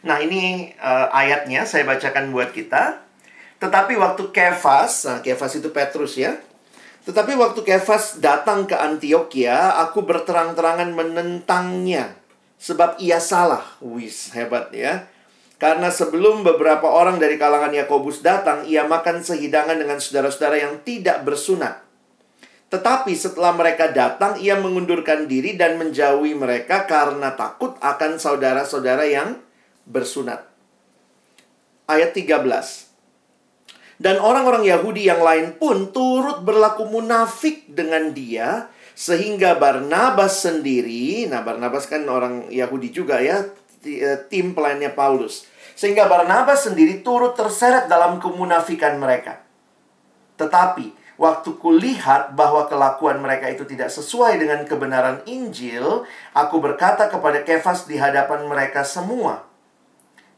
Nah, 0.00 0.16
ini 0.20 0.72
uh, 0.80 1.12
ayatnya 1.12 1.68
saya 1.68 1.84
bacakan 1.84 2.32
buat 2.32 2.56
kita. 2.56 3.04
Tetapi 3.60 4.00
waktu 4.00 4.32
Kefas, 4.32 5.04
nah 5.04 5.18
Kefas 5.20 5.60
itu 5.60 5.68
Petrus 5.68 6.16
ya. 6.16 6.40
Tetapi 7.04 7.36
waktu 7.36 7.60
Kefas 7.60 8.16
datang 8.20 8.64
ke 8.64 8.72
Antioquia, 8.72 9.76
aku 9.84 10.00
berterang-terangan 10.00 10.96
menentangnya. 10.96 12.16
Sebab 12.56 12.96
ia 13.00 13.20
salah. 13.20 13.64
Wis, 13.84 14.32
hebat 14.32 14.72
ya. 14.72 15.04
Karena 15.60 15.92
sebelum 15.92 16.40
beberapa 16.40 16.88
orang 16.88 17.20
dari 17.20 17.36
kalangan 17.36 17.76
Yakobus 17.76 18.24
datang, 18.24 18.64
ia 18.64 18.88
makan 18.88 19.20
sehidangan 19.20 19.76
dengan 19.76 20.00
saudara-saudara 20.00 20.56
yang 20.56 20.80
tidak 20.80 21.20
bersunat. 21.28 21.84
Tetapi 22.72 23.12
setelah 23.12 23.52
mereka 23.52 23.92
datang, 23.92 24.40
ia 24.40 24.56
mengundurkan 24.56 25.28
diri 25.28 25.60
dan 25.60 25.76
menjauhi 25.76 26.32
mereka 26.32 26.88
karena 26.88 27.36
takut 27.36 27.76
akan 27.76 28.16
saudara-saudara 28.16 29.04
yang 29.04 29.36
bersunat. 29.90 30.46
Ayat 31.90 32.14
13. 32.14 32.86
Dan 34.00 34.16
orang-orang 34.16 34.64
Yahudi 34.64 35.10
yang 35.10 35.20
lain 35.20 35.60
pun 35.60 35.92
turut 35.92 36.40
berlaku 36.40 36.88
munafik 36.88 37.68
dengan 37.68 38.16
dia 38.16 38.72
sehingga 38.96 39.60
Barnabas 39.60 40.40
sendiri, 40.40 41.28
nah 41.28 41.44
Barnabas 41.44 41.84
kan 41.84 42.08
orang 42.08 42.48
Yahudi 42.48 42.94
juga 42.94 43.20
ya, 43.20 43.44
eh, 43.84 44.16
tim 44.32 44.56
pelayannya 44.56 44.96
Paulus. 44.96 45.44
Sehingga 45.76 46.08
Barnabas 46.08 46.68
sendiri 46.68 47.04
turut 47.04 47.36
terseret 47.36 47.88
dalam 47.92 48.20
kemunafikan 48.20 48.96
mereka. 48.96 49.40
Tetapi 50.40 51.16
waktu 51.20 51.50
kulihat 51.60 52.32
bahwa 52.32 52.64
kelakuan 52.68 53.20
mereka 53.20 53.52
itu 53.52 53.68
tidak 53.68 53.92
sesuai 53.92 54.40
dengan 54.40 54.64
kebenaran 54.64 55.20
Injil, 55.28 56.08
aku 56.32 56.56
berkata 56.56 57.12
kepada 57.12 57.44
Kefas 57.44 57.84
di 57.84 58.00
hadapan 58.00 58.48
mereka 58.48 58.80
semua, 58.80 59.44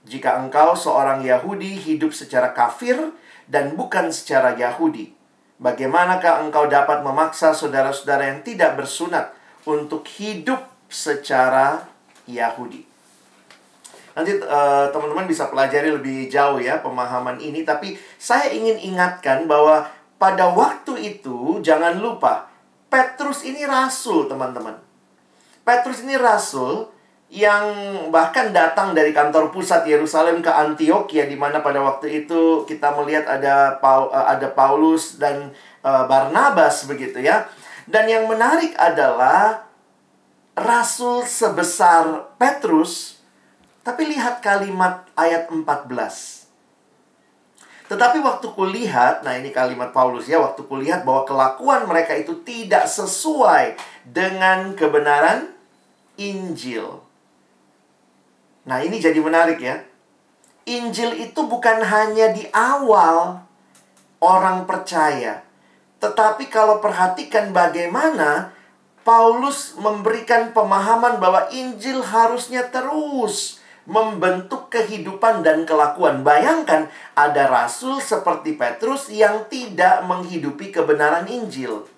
jika 0.03 0.39
engkau 0.43 0.75
seorang 0.75 1.23
Yahudi 1.23 1.79
hidup 1.79 2.11
secara 2.11 2.51
kafir 2.51 2.99
dan 3.47 3.79
bukan 3.79 4.11
secara 4.11 4.59
Yahudi, 4.59 5.15
bagaimanakah 5.63 6.43
engkau 6.43 6.67
dapat 6.67 7.07
memaksa 7.07 7.55
saudara-saudara 7.55 8.35
yang 8.35 8.41
tidak 8.43 8.75
bersunat 8.75 9.31
untuk 9.63 10.03
hidup 10.19 10.63
secara 10.91 11.87
Yahudi? 12.27 12.83
Nanti 14.13 14.37
teman 14.37 14.93
teman-teman 14.93 15.25
bisa 15.25 15.49
pelajari 15.49 15.89
lebih 15.89 16.29
jauh 16.29 16.61
ya 16.61 16.85
pemahaman 16.85 17.41
ini, 17.41 17.65
tapi 17.65 17.97
saya 18.21 18.53
ingin 18.53 18.77
ingatkan 18.77 19.49
bahwa 19.49 19.89
pada 20.21 20.53
waktu 20.53 21.17
itu 21.17 21.65
jangan 21.65 21.97
lupa 21.99 22.53
Petrus 22.93 23.41
ini 23.49 23.65
rasul, 23.65 24.29
teman-teman. 24.29 24.77
Petrus 25.65 26.05
ini 26.05 26.21
rasul 26.21 26.93
yang 27.33 27.65
bahkan 28.13 28.53
datang 28.53 28.93
dari 28.93 29.09
kantor 29.17 29.49
pusat 29.49 29.89
Yerusalem 29.89 30.45
ke 30.45 30.53
Antioquia 30.53 31.25
di 31.25 31.33
mana 31.33 31.65
pada 31.65 31.81
waktu 31.81 32.29
itu 32.29 32.69
kita 32.69 32.93
melihat 32.93 33.25
ada 33.25 33.81
eh, 33.81 34.27
ada 34.37 34.53
Paulus 34.53 35.17
dan 35.17 35.49
uh, 35.81 36.05
Barnabas 36.05 36.85
begitu 36.85 37.25
ya. 37.25 37.49
Dan 37.89 38.05
yang 38.05 38.29
menarik 38.29 38.77
adalah 38.77 39.65
rasul 40.53 41.25
sebesar 41.25 42.37
Petrus 42.37 43.17
tapi 43.81 44.13
lihat 44.13 44.45
kalimat 44.45 45.09
ayat 45.17 45.49
14. 45.49 45.65
Tetapi 47.89 48.25
waktu 48.25 48.47
kulihat, 48.53 49.25
nah 49.25 49.37
ini 49.37 49.53
kalimat 49.53 49.91
Paulus 49.91 50.29
ya, 50.29 50.41
waktu 50.41 50.65
kulihat 50.65 51.05
bahwa 51.05 51.27
kelakuan 51.29 51.85
mereka 51.85 52.13
itu 52.17 52.41
tidak 52.45 52.89
sesuai 52.89 53.77
dengan 54.05 54.73
kebenaran 54.77 55.51
Injil. 56.17 57.12
Nah, 58.63 58.79
ini 58.83 59.03
jadi 59.03 59.19
menarik 59.19 59.59
ya. 59.59 59.83
Injil 60.63 61.19
itu 61.19 61.43
bukan 61.51 61.83
hanya 61.83 62.31
di 62.31 62.47
awal 62.55 63.43
orang 64.23 64.63
percaya, 64.63 65.43
tetapi 65.99 66.47
kalau 66.47 66.79
perhatikan 66.79 67.51
bagaimana 67.51 68.55
Paulus 69.03 69.75
memberikan 69.75 70.55
pemahaman 70.55 71.19
bahwa 71.19 71.51
Injil 71.51 72.07
harusnya 72.07 72.71
terus 72.71 73.59
membentuk 73.83 74.71
kehidupan 74.71 75.43
dan 75.43 75.67
kelakuan. 75.67 76.23
Bayangkan 76.23 76.87
ada 77.19 77.51
rasul 77.51 77.99
seperti 77.99 78.55
Petrus 78.55 79.11
yang 79.11 79.51
tidak 79.51 80.07
menghidupi 80.07 80.71
kebenaran 80.71 81.27
Injil. 81.27 81.91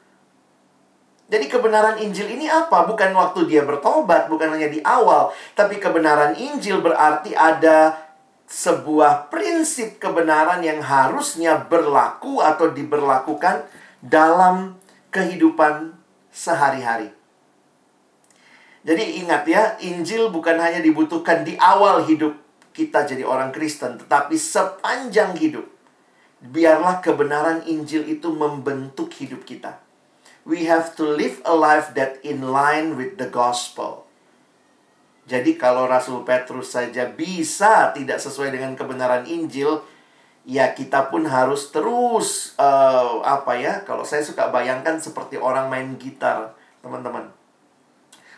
Jadi 1.35 1.51
kebenaran 1.51 1.99
Injil 1.99 2.31
ini 2.31 2.47
apa? 2.47 2.87
Bukan 2.87 3.11
waktu 3.11 3.51
dia 3.51 3.67
bertobat, 3.67 4.31
bukan 4.31 4.55
hanya 4.55 4.71
di 4.71 4.79
awal, 4.87 5.35
tapi 5.59 5.83
kebenaran 5.83 6.39
Injil 6.39 6.79
berarti 6.79 7.35
ada 7.35 7.99
sebuah 8.47 9.35
prinsip 9.35 9.99
kebenaran 9.99 10.63
yang 10.63 10.79
harusnya 10.79 11.59
berlaku 11.59 12.39
atau 12.39 12.71
diberlakukan 12.71 13.67
dalam 13.99 14.79
kehidupan 15.11 15.99
sehari-hari. 16.31 17.11
Jadi 18.87 19.27
ingat 19.27 19.43
ya, 19.51 19.75
Injil 19.83 20.31
bukan 20.31 20.55
hanya 20.63 20.79
dibutuhkan 20.79 21.43
di 21.43 21.59
awal 21.59 22.07
hidup 22.07 22.39
kita 22.71 23.11
jadi 23.11 23.27
orang 23.27 23.51
Kristen, 23.51 23.99
tetapi 23.99 24.39
sepanjang 24.39 25.35
hidup. 25.35 25.67
Biarlah 26.39 27.03
kebenaran 27.03 27.67
Injil 27.67 28.07
itu 28.07 28.31
membentuk 28.31 29.11
hidup 29.19 29.43
kita. 29.43 29.83
We 30.45 30.69
have 30.69 30.93
to 31.01 31.09
live 31.09 31.41
a 31.49 31.57
life 31.57 31.97
that 31.97 32.21
in 32.21 32.53
line 32.53 33.01
with 33.01 33.17
the 33.17 33.33
gospel. 33.33 34.05
Jadi 35.25 35.57
kalau 35.57 35.89
Rasul 35.89 36.21
Petrus 36.21 36.77
saja 36.77 37.09
bisa 37.09 37.97
tidak 37.97 38.21
sesuai 38.21 38.53
dengan 38.53 38.77
kebenaran 38.77 39.25
Injil, 39.25 39.81
ya 40.45 40.77
kita 40.77 41.09
pun 41.09 41.25
harus 41.25 41.73
terus 41.73 42.53
uh, 42.61 43.25
apa 43.25 43.57
ya? 43.57 43.81
Kalau 43.89 44.05
saya 44.05 44.21
suka 44.21 44.53
bayangkan 44.53 45.01
seperti 45.01 45.41
orang 45.41 45.73
main 45.73 45.97
gitar, 45.97 46.53
teman-teman. 46.85 47.33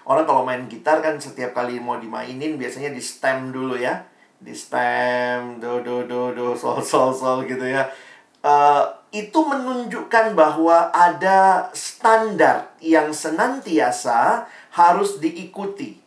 Orang 0.06 0.22
kalau 0.22 0.46
main 0.46 0.70
gitar 0.70 1.02
kan 1.02 1.18
setiap 1.18 1.58
kali 1.58 1.82
mau 1.82 1.98
dimainin 1.98 2.54
biasanya 2.54 2.94
di 2.94 3.02
stem 3.02 3.50
dulu 3.50 3.74
ya. 3.74 4.06
Di 4.38 4.54
stem 4.54 5.58
do 5.58 5.82
do 5.82 6.06
do 6.06 6.30
do 6.30 6.54
sol 6.54 6.78
sol 6.78 7.10
sol 7.10 7.42
gitu 7.42 7.66
ya. 7.66 7.90
Uh, 8.46 8.86
itu 9.14 9.38
menunjukkan 9.38 10.34
bahwa 10.34 10.90
ada 10.90 11.70
standar 11.72 12.74
yang 12.82 13.14
senantiasa 13.14 14.50
harus 14.74 15.22
diikuti. 15.22 16.02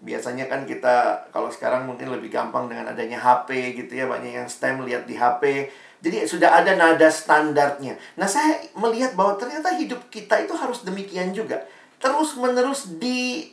Biasanya 0.00 0.48
kan 0.48 0.64
kita 0.64 1.28
kalau 1.30 1.52
sekarang 1.52 1.84
mungkin 1.84 2.10
lebih 2.10 2.32
gampang 2.32 2.66
dengan 2.66 2.90
adanya 2.90 3.20
HP 3.20 3.76
gitu 3.76 3.92
ya 4.00 4.08
banyak 4.08 4.32
yang 4.32 4.48
STEM 4.48 4.82
lihat 4.88 5.04
di 5.04 5.14
HP 5.14 5.68
jadi 6.00 6.24
sudah 6.24 6.64
ada 6.64 6.72
nada 6.80 7.12
standarnya. 7.12 8.00
Nah 8.16 8.24
saya 8.24 8.56
melihat 8.72 9.12
bahwa 9.12 9.36
ternyata 9.36 9.76
hidup 9.76 10.08
kita 10.08 10.40
itu 10.40 10.56
harus 10.56 10.80
demikian 10.80 11.36
juga. 11.36 11.60
Terus 12.00 12.32
menerus 12.40 12.88
di 12.96 13.52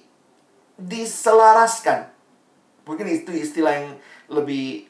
diselaraskan. 0.79 2.07
Mungkin 2.87 3.03
itu 3.11 3.35
istilah 3.35 3.75
yang 3.75 3.89
lebih 4.31 4.87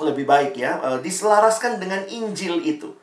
lebih 0.00 0.24
baik 0.24 0.56
ya. 0.56 0.80
Uh, 0.80 0.98
diselaraskan 1.04 1.76
dengan 1.76 2.08
Injil 2.08 2.64
itu 2.64 2.96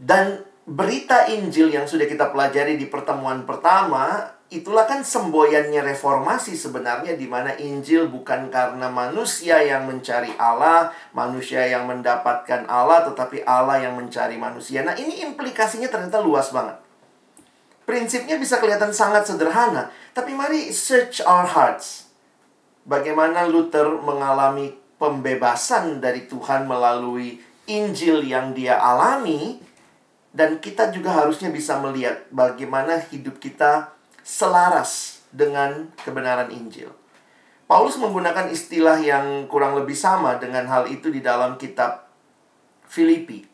dan 0.00 0.40
berita 0.64 1.28
Injil 1.28 1.68
yang 1.68 1.84
sudah 1.84 2.08
kita 2.08 2.32
pelajari 2.32 2.80
di 2.80 2.88
pertemuan 2.88 3.44
pertama 3.44 4.32
itulah 4.50 4.82
kan 4.88 5.06
semboyannya 5.06 5.78
reformasi 5.84 6.58
sebenarnya 6.58 7.14
di 7.14 7.28
mana 7.30 7.54
Injil 7.54 8.10
bukan 8.10 8.50
karena 8.50 8.90
manusia 8.90 9.62
yang 9.62 9.86
mencari 9.86 10.34
Allah, 10.40 10.90
manusia 11.14 11.62
yang 11.70 11.86
mendapatkan 11.86 12.66
Allah, 12.66 13.06
tetapi 13.06 13.46
Allah 13.46 13.78
yang 13.78 13.94
mencari 13.94 14.34
manusia. 14.34 14.82
Nah, 14.82 14.98
ini 14.98 15.22
implikasinya 15.22 15.86
ternyata 15.86 16.18
luas 16.18 16.50
banget. 16.50 16.82
Prinsipnya 17.86 18.42
bisa 18.42 18.58
kelihatan 18.58 18.90
sangat 18.90 19.30
sederhana, 19.30 19.94
tapi 20.10 20.34
mari 20.34 20.74
search 20.74 21.22
our 21.22 21.46
hearts. 21.46 22.10
Bagaimana 22.82 23.46
Luther 23.46 24.02
mengalami 24.02 24.74
pembebasan 24.98 26.02
dari 26.02 26.26
Tuhan 26.26 26.66
melalui 26.66 27.38
Injil 27.70 28.26
yang 28.26 28.50
dia 28.50 28.82
alami 28.82 29.69
dan 30.30 30.62
kita 30.62 30.94
juga 30.94 31.10
harusnya 31.10 31.50
bisa 31.50 31.78
melihat 31.82 32.26
bagaimana 32.30 33.02
hidup 33.10 33.42
kita 33.42 33.90
selaras 34.22 35.22
dengan 35.34 35.90
kebenaran 36.02 36.50
Injil. 36.54 36.90
Paulus 37.70 37.98
menggunakan 38.02 38.50
istilah 38.50 38.98
yang 38.98 39.46
kurang 39.46 39.78
lebih 39.78 39.94
sama 39.94 40.38
dengan 40.42 40.66
hal 40.66 40.90
itu 40.90 41.06
di 41.06 41.22
dalam 41.22 41.54
kitab 41.54 42.10
Filipi. 42.90 43.46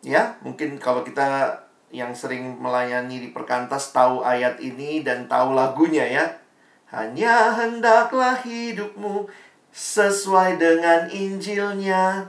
Ya, 0.00 0.40
mungkin 0.40 0.80
kalau 0.80 1.04
kita 1.04 1.60
yang 1.92 2.16
sering 2.16 2.56
melayani 2.56 3.20
di 3.20 3.28
perkantas 3.34 3.92
tahu 3.92 4.24
ayat 4.24 4.56
ini 4.64 5.04
dan 5.04 5.28
tahu 5.28 5.52
lagunya 5.52 6.08
ya. 6.08 6.24
Hanya 6.90 7.54
hendaklah 7.54 8.40
hidupmu 8.40 9.28
sesuai 9.70 10.58
dengan 10.58 11.06
Injilnya. 11.12 12.26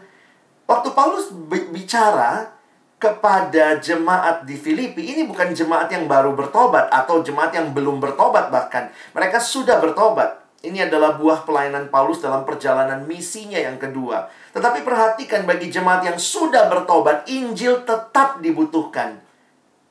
Waktu 0.70 0.90
Paulus 0.94 1.34
bicara, 1.50 2.61
kepada 3.02 3.82
jemaat 3.82 4.46
di 4.46 4.54
Filipi. 4.54 5.02
Ini 5.18 5.26
bukan 5.26 5.58
jemaat 5.58 5.90
yang 5.90 6.06
baru 6.06 6.38
bertobat 6.38 6.94
atau 6.94 7.26
jemaat 7.26 7.50
yang 7.58 7.74
belum 7.74 7.98
bertobat 7.98 8.54
bahkan. 8.54 8.94
Mereka 9.18 9.42
sudah 9.42 9.82
bertobat. 9.82 10.38
Ini 10.62 10.86
adalah 10.86 11.18
buah 11.18 11.42
pelayanan 11.42 11.90
Paulus 11.90 12.22
dalam 12.22 12.46
perjalanan 12.46 13.02
misinya 13.10 13.58
yang 13.58 13.82
kedua. 13.82 14.30
Tetapi 14.54 14.86
perhatikan 14.86 15.50
bagi 15.50 15.74
jemaat 15.74 16.06
yang 16.06 16.22
sudah 16.22 16.70
bertobat 16.70 17.26
Injil 17.26 17.82
tetap 17.82 18.38
dibutuhkan. 18.46 19.18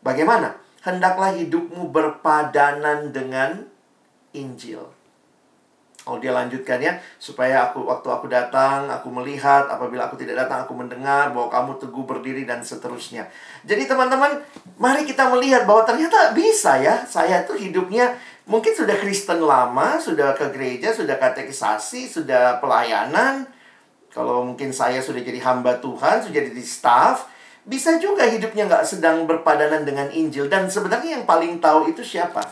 Bagaimana? 0.07 0.55
Hendaklah 0.87 1.35
hidupmu 1.35 1.91
berpadanan 1.91 3.11
dengan 3.11 3.67
Injil 4.31 5.00
Oh 6.11 6.19
dia 6.19 6.35
lanjutkan 6.35 6.83
ya 6.83 6.99
supaya 7.23 7.71
aku 7.71 7.87
waktu 7.87 8.11
aku 8.11 8.27
datang 8.27 8.91
aku 8.91 9.15
melihat 9.15 9.71
apabila 9.71 10.11
aku 10.11 10.19
tidak 10.19 10.43
datang 10.43 10.67
aku 10.67 10.75
mendengar 10.75 11.31
bahwa 11.31 11.47
kamu 11.47 11.79
teguh 11.79 12.03
berdiri 12.03 12.43
dan 12.43 12.67
seterusnya. 12.67 13.31
Jadi 13.63 13.87
teman-teman 13.87 14.43
mari 14.75 15.07
kita 15.07 15.31
melihat 15.31 15.71
bahwa 15.71 15.87
ternyata 15.87 16.35
bisa 16.35 16.83
ya 16.83 17.07
saya 17.07 17.47
itu 17.47 17.55
hidupnya 17.55 18.19
mungkin 18.51 18.75
sudah 18.75 18.99
Kristen 18.99 19.39
lama 19.39 20.03
sudah 20.03 20.35
ke 20.35 20.51
gereja 20.51 20.91
sudah 20.91 21.15
katekisasi 21.15 22.11
sudah 22.11 22.59
pelayanan 22.59 23.47
kalau 24.11 24.43
mungkin 24.43 24.75
saya 24.75 24.99
sudah 24.99 25.23
jadi 25.23 25.39
hamba 25.47 25.79
Tuhan 25.79 26.27
sudah 26.27 26.43
jadi 26.51 26.65
staff 26.67 27.31
bisa 27.63 28.03
juga 28.03 28.27
hidupnya 28.27 28.67
nggak 28.67 28.83
sedang 28.83 29.31
berpadanan 29.31 29.87
dengan 29.87 30.11
Injil 30.11 30.51
dan 30.51 30.67
sebenarnya 30.67 31.23
yang 31.23 31.25
paling 31.31 31.63
tahu 31.63 31.95
itu 31.95 32.03
siapa 32.03 32.43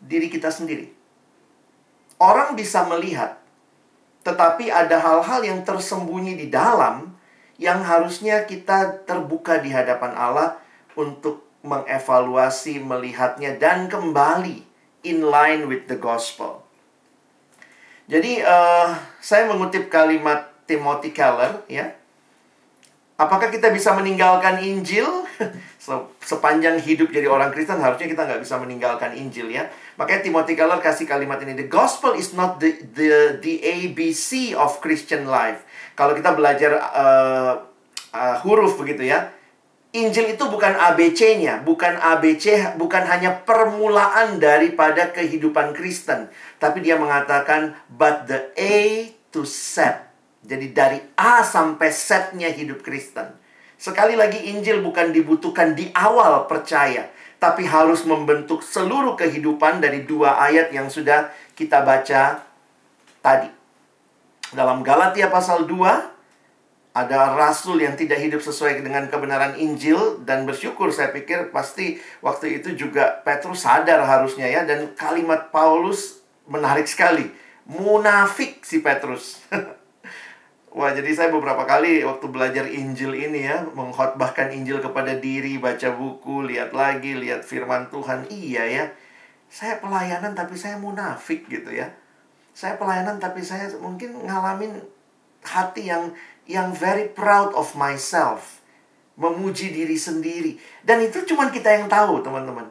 diri 0.00 0.32
kita 0.32 0.48
sendiri. 0.48 1.01
Orang 2.22 2.54
bisa 2.54 2.86
melihat, 2.86 3.42
tetapi 4.22 4.70
ada 4.70 5.02
hal-hal 5.02 5.42
yang 5.42 5.66
tersembunyi 5.66 6.38
di 6.38 6.46
dalam 6.46 7.18
yang 7.58 7.82
harusnya 7.82 8.46
kita 8.46 9.02
terbuka 9.02 9.58
di 9.58 9.74
hadapan 9.74 10.14
Allah 10.14 10.62
untuk 10.94 11.42
mengevaluasi, 11.66 12.78
melihatnya, 12.78 13.58
dan 13.58 13.90
kembali 13.90 14.62
in 15.02 15.26
line 15.26 15.66
with 15.66 15.90
the 15.90 15.98
gospel. 15.98 16.62
Jadi, 18.06 18.38
uh, 18.38 18.94
saya 19.18 19.50
mengutip 19.50 19.90
kalimat 19.90 20.46
Timothy 20.70 21.10
Keller, 21.10 21.66
ya. 21.66 21.90
Apakah 23.18 23.50
kita 23.50 23.74
bisa 23.74 23.94
meninggalkan 23.98 24.62
Injil? 24.62 25.26
sepanjang 26.22 26.78
hidup 26.78 27.10
jadi 27.10 27.26
orang 27.26 27.50
Kristen 27.50 27.82
harusnya 27.82 28.06
kita 28.06 28.22
nggak 28.22 28.42
bisa 28.42 28.54
meninggalkan 28.62 29.10
Injil 29.18 29.50
ya. 29.50 29.66
Makanya 30.00 30.24
Timothy 30.24 30.56
Keller 30.56 30.80
kasih 30.80 31.04
kalimat 31.04 31.36
ini, 31.44 31.52
the 31.52 31.68
gospel 31.68 32.16
is 32.16 32.32
not 32.32 32.56
the 32.56 32.80
the 32.96 33.36
the 33.44 33.60
ABC 33.60 34.56
of 34.56 34.80
Christian 34.80 35.28
life. 35.28 35.62
Kalau 35.92 36.16
kita 36.16 36.32
belajar 36.32 36.80
uh, 36.80 37.52
uh, 38.16 38.36
huruf 38.40 38.80
begitu 38.80 39.04
ya, 39.04 39.28
Injil 39.92 40.32
itu 40.32 40.48
bukan 40.48 40.72
ABC-nya, 40.72 41.60
bukan 41.60 42.00
ABC, 42.00 42.76
bukan 42.80 43.04
hanya 43.04 43.44
permulaan 43.44 44.40
daripada 44.40 45.12
kehidupan 45.12 45.76
Kristen, 45.76 46.32
tapi 46.56 46.80
dia 46.80 46.96
mengatakan 46.96 47.76
but 47.92 48.24
the 48.24 48.48
A 48.56 49.12
to 49.28 49.44
Z. 49.44 50.00
Jadi 50.42 50.72
dari 50.72 50.98
A 51.20 51.44
sampai 51.44 51.92
Z-nya 51.92 52.48
hidup 52.48 52.80
Kristen. 52.80 53.36
Sekali 53.76 54.16
lagi 54.16 54.48
Injil 54.48 54.80
bukan 54.80 55.12
dibutuhkan 55.12 55.76
di 55.76 55.92
awal 55.92 56.48
percaya, 56.48 57.12
tapi 57.42 57.66
harus 57.66 58.06
membentuk 58.06 58.62
seluruh 58.62 59.18
kehidupan 59.18 59.82
dari 59.82 60.06
dua 60.06 60.38
ayat 60.38 60.70
yang 60.70 60.86
sudah 60.86 61.34
kita 61.58 61.82
baca 61.82 62.38
tadi. 63.18 63.50
Dalam 64.54 64.86
Galatia 64.86 65.26
pasal 65.26 65.66
2 65.66 66.94
ada 66.94 67.34
rasul 67.34 67.82
yang 67.82 67.98
tidak 67.98 68.20
hidup 68.22 68.44
sesuai 68.44 68.84
dengan 68.84 69.08
kebenaran 69.08 69.56
Injil 69.58 70.22
dan 70.22 70.44
bersyukur 70.46 70.92
saya 70.92 71.10
pikir 71.10 71.50
pasti 71.50 71.98
waktu 72.22 72.62
itu 72.62 72.76
juga 72.76 73.24
Petrus 73.26 73.64
sadar 73.64 74.04
harusnya 74.06 74.46
ya 74.46 74.62
dan 74.62 74.92
kalimat 74.94 75.50
Paulus 75.50 76.22
menarik 76.46 76.86
sekali. 76.86 77.26
Munafik 77.66 78.62
si 78.62 78.78
Petrus. 78.78 79.42
Wah, 80.72 80.96
jadi 80.96 81.12
saya 81.12 81.28
beberapa 81.28 81.68
kali 81.68 82.00
waktu 82.00 82.32
belajar 82.32 82.64
Injil 82.64 83.12
ini 83.12 83.44
ya, 83.44 83.60
mengkhotbahkan 83.76 84.56
Injil 84.56 84.80
kepada 84.80 85.12
diri, 85.20 85.60
baca 85.60 85.92
buku, 85.92 86.48
lihat 86.48 86.72
lagi, 86.72 87.12
lihat 87.12 87.44
firman 87.44 87.92
Tuhan. 87.92 88.24
Iya 88.32 88.64
ya, 88.64 88.84
saya 89.52 89.76
pelayanan 89.84 90.32
tapi 90.32 90.56
saya 90.56 90.80
munafik 90.80 91.44
gitu 91.52 91.68
ya. 91.68 91.92
Saya 92.56 92.80
pelayanan 92.80 93.20
tapi 93.20 93.44
saya 93.44 93.68
mungkin 93.76 94.24
ngalamin 94.24 94.80
hati 95.44 95.92
yang 95.92 96.16
yang 96.48 96.72
very 96.72 97.12
proud 97.12 97.52
of 97.52 97.76
myself. 97.76 98.64
Memuji 99.20 99.76
diri 99.76 100.00
sendiri. 100.00 100.56
Dan 100.80 101.04
itu 101.04 101.20
cuma 101.28 101.52
kita 101.52 101.68
yang 101.68 101.84
tahu, 101.84 102.24
teman-teman. 102.24 102.64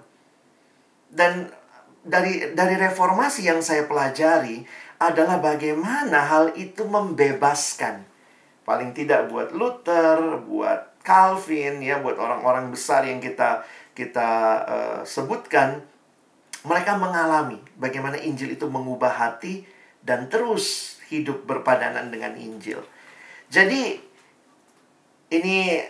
Dan 1.06 1.54
dari 2.02 2.50
dari 2.58 2.82
reformasi 2.82 3.46
yang 3.46 3.62
saya 3.62 3.86
pelajari, 3.86 4.66
adalah 5.02 5.42
bagaimana 5.42 6.22
hal 6.30 6.54
itu 6.54 6.86
membebaskan. 6.86 8.06
Paling 8.62 8.94
tidak 8.94 9.34
buat 9.34 9.50
Luther, 9.50 10.46
buat 10.46 11.02
Calvin, 11.02 11.82
ya, 11.82 11.98
buat 11.98 12.22
orang-orang 12.22 12.70
besar 12.70 13.10
yang 13.10 13.18
kita 13.18 13.66
kita 13.98 14.30
uh, 14.70 15.00
sebutkan, 15.02 15.82
mereka 16.62 16.94
mengalami 17.02 17.58
bagaimana 17.82 18.22
Injil 18.22 18.54
itu 18.54 18.70
mengubah 18.70 19.10
hati 19.10 19.66
dan 20.06 20.30
terus 20.30 20.98
hidup 21.10 21.50
berpadanan 21.50 22.14
dengan 22.14 22.38
Injil. 22.38 22.86
Jadi 23.50 23.98
ini 25.34 25.82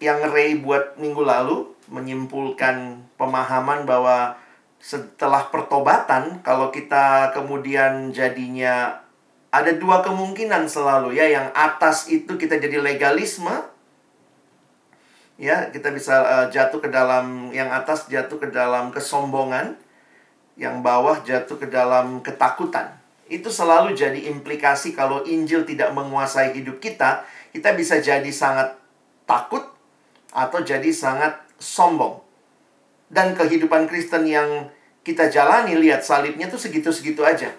yang 0.00 0.24
Ray 0.32 0.56
buat 0.64 0.96
minggu 0.96 1.20
lalu 1.20 1.68
menyimpulkan 1.92 3.04
pemahaman 3.20 3.84
bahwa 3.84 4.40
setelah 4.84 5.48
pertobatan 5.48 6.44
kalau 6.44 6.68
kita 6.68 7.32
kemudian 7.32 8.12
jadinya 8.12 9.00
ada 9.48 9.72
dua 9.72 10.04
kemungkinan 10.04 10.68
selalu 10.68 11.16
ya 11.16 11.24
yang 11.24 11.48
atas 11.56 12.12
itu 12.12 12.36
kita 12.36 12.60
jadi 12.60 12.84
legalisme 12.84 13.64
ya 15.40 15.72
kita 15.72 15.88
bisa 15.88 16.20
uh, 16.20 16.46
jatuh 16.52 16.84
ke 16.84 16.92
dalam 16.92 17.48
yang 17.56 17.72
atas 17.72 18.12
jatuh 18.12 18.36
ke 18.36 18.52
dalam 18.52 18.92
kesombongan 18.92 19.72
yang 20.60 20.84
bawah 20.84 21.16
jatuh 21.24 21.56
ke 21.56 21.66
dalam 21.66 22.20
ketakutan. 22.20 23.00
Itu 23.24 23.48
selalu 23.48 23.96
jadi 23.96 24.28
implikasi 24.36 24.92
kalau 24.92 25.24
Injil 25.24 25.64
tidak 25.64 25.96
menguasai 25.96 26.52
hidup 26.60 26.76
kita 26.76 27.24
kita 27.56 27.72
bisa 27.72 28.04
jadi 28.04 28.28
sangat 28.28 28.76
takut 29.24 29.64
atau 30.28 30.60
jadi 30.60 30.92
sangat 30.92 31.40
sombong 31.56 32.23
dan 33.14 33.38
kehidupan 33.38 33.86
Kristen 33.86 34.26
yang 34.26 34.66
kita 35.06 35.30
jalani 35.30 35.78
lihat 35.78 36.02
salibnya 36.02 36.50
tuh 36.50 36.58
segitu-segitu 36.58 37.22
aja 37.22 37.54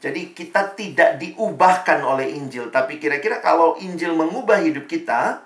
jadi 0.00 0.32
kita 0.32 0.72
tidak 0.72 1.20
diubahkan 1.20 2.00
oleh 2.00 2.32
Injil, 2.32 2.72
tapi 2.72 2.96
kira-kira 2.96 3.44
kalau 3.44 3.76
Injil 3.76 4.16
mengubah 4.16 4.64
hidup 4.64 4.88
kita, 4.88 5.44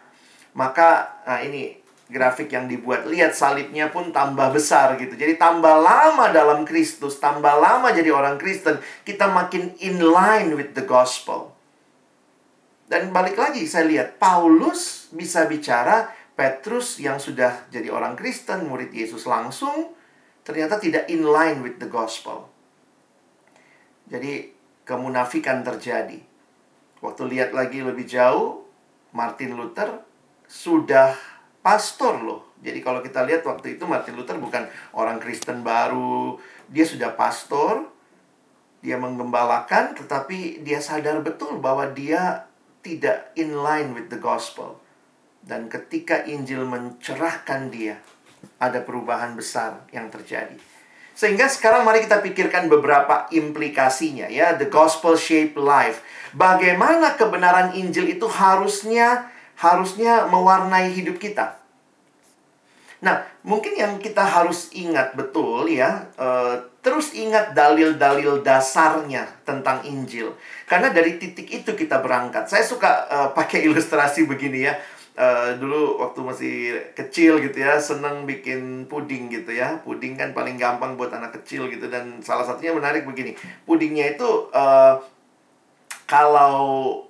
maka 0.55 1.19
nah 1.27 1.43
ini 1.43 1.83
grafik 2.07 2.55
yang 2.55 2.71
dibuat 2.71 3.11
lihat 3.11 3.35
salibnya 3.35 3.91
pun 3.91 4.15
tambah 4.15 4.55
besar 4.55 4.95
gitu. 5.03 5.19
Jadi 5.19 5.35
tambah 5.35 5.75
lama 5.83 6.31
dalam 6.31 6.63
Kristus, 6.63 7.19
tambah 7.19 7.51
lama 7.59 7.91
jadi 7.91 8.15
orang 8.15 8.39
Kristen, 8.39 8.79
kita 9.03 9.27
makin 9.27 9.75
in 9.83 9.99
line 9.99 10.55
with 10.55 10.71
the 10.79 10.87
gospel. 10.87 11.51
Dan 12.87 13.11
balik 13.11 13.35
lagi 13.35 13.67
saya 13.67 13.91
lihat 13.91 14.23
Paulus 14.23 15.11
bisa 15.11 15.51
bicara 15.51 16.15
Petrus 16.35 16.99
yang 16.99 17.23
sudah 17.23 17.71
jadi 17.71 17.95
orang 17.95 18.19
Kristen, 18.19 18.67
murid 18.67 18.91
Yesus 18.91 19.27
langsung 19.31 19.95
ternyata 20.43 20.77
tidak 20.83 21.07
in 21.09 21.25
line 21.25 21.63
with 21.63 21.79
the 21.79 21.89
gospel. 21.89 22.51
Jadi 24.11 24.53
kemunafikan 24.85 25.65
terjadi. 25.65 26.21
Waktu 27.01 27.23
lihat 27.33 27.51
lagi 27.57 27.81
lebih 27.81 28.05
jauh, 28.05 28.67
Martin 29.15 29.57
Luther 29.57 30.05
sudah 30.45 31.17
pastor 31.65 32.21
loh. 32.21 32.53
Jadi 32.61 32.81
kalau 32.85 33.01
kita 33.01 33.25
lihat 33.25 33.45
waktu 33.45 33.77
itu 33.81 33.85
Martin 33.89 34.17
Luther 34.17 34.37
bukan 34.37 34.69
orang 34.93 35.17
Kristen 35.21 35.65
baru, 35.65 36.37
dia 36.69 36.85
sudah 36.85 37.13
pastor, 37.17 37.89
dia 38.85 39.01
menggembalakan, 39.01 39.97
tetapi 39.97 40.61
dia 40.61 40.81
sadar 40.81 41.25
betul 41.25 41.61
bahwa 41.61 41.89
dia 41.93 42.49
tidak 42.85 43.33
in 43.37 43.57
line 43.57 43.97
with 43.97 44.13
the 44.13 44.21
gospel. 44.21 44.84
Dan 45.45 45.69
ketika 45.69 46.25
Injil 46.25 46.65
mencerahkan 46.65 47.69
dia, 47.69 48.01
ada 48.57 48.81
perubahan 48.81 49.37
besar 49.37 49.85
yang 49.93 50.09
terjadi. 50.09 50.57
Sehingga 51.15 51.47
sekarang 51.47 51.87
mari 51.87 52.03
kita 52.03 52.25
pikirkan 52.25 52.67
beberapa 52.67 53.29
implikasinya 53.31 54.27
ya, 54.27 54.57
the 54.57 54.67
gospel 54.67 55.15
shape 55.15 55.55
life. 55.55 56.03
Bagaimana 56.35 57.15
kebenaran 57.15 57.77
Injil 57.77 58.19
itu 58.19 58.27
harusnya 58.27 59.31
harusnya 59.55 60.27
mewarnai 60.27 60.91
hidup 60.91 61.23
kita. 61.23 61.61
Nah, 63.05 63.21
mungkin 63.45 63.77
yang 63.77 64.01
kita 64.01 64.25
harus 64.25 64.73
ingat 64.73 65.13
betul 65.13 65.69
ya, 65.69 66.09
uh, 66.17 66.57
terus 66.81 67.13
ingat 67.13 67.53
dalil-dalil 67.53 68.41
dasarnya 68.41 69.29
tentang 69.45 69.85
Injil. 69.85 70.33
Karena 70.65 70.89
dari 70.89 71.21
titik 71.21 71.53
itu 71.53 71.77
kita 71.77 72.01
berangkat. 72.01 72.49
Saya 72.49 72.65
suka 72.65 72.91
uh, 73.07 73.29
pakai 73.37 73.63
ilustrasi 73.69 74.25
begini 74.25 74.67
ya 74.67 74.75
uh, 75.19 75.55
dulu 75.59 75.99
waktu 76.03 76.21
masih 76.23 76.57
kecil 76.95 77.43
gitu 77.43 77.59
ya 77.63 77.79
seneng 77.79 78.27
bikin 78.27 78.87
puding 78.87 79.31
gitu 79.31 79.55
ya. 79.55 79.81
Puding 79.83 80.19
kan 80.19 80.35
paling 80.35 80.59
gampang 80.59 80.95
buat 80.95 81.11
anak 81.15 81.43
kecil 81.43 81.71
gitu. 81.71 81.91
Dan 81.91 82.23
salah 82.23 82.47
satunya 82.47 82.75
menarik 82.75 83.07
begini 83.07 83.35
pudingnya 83.67 84.15
itu 84.15 84.51
uh, 84.55 84.99
kalau 86.05 87.01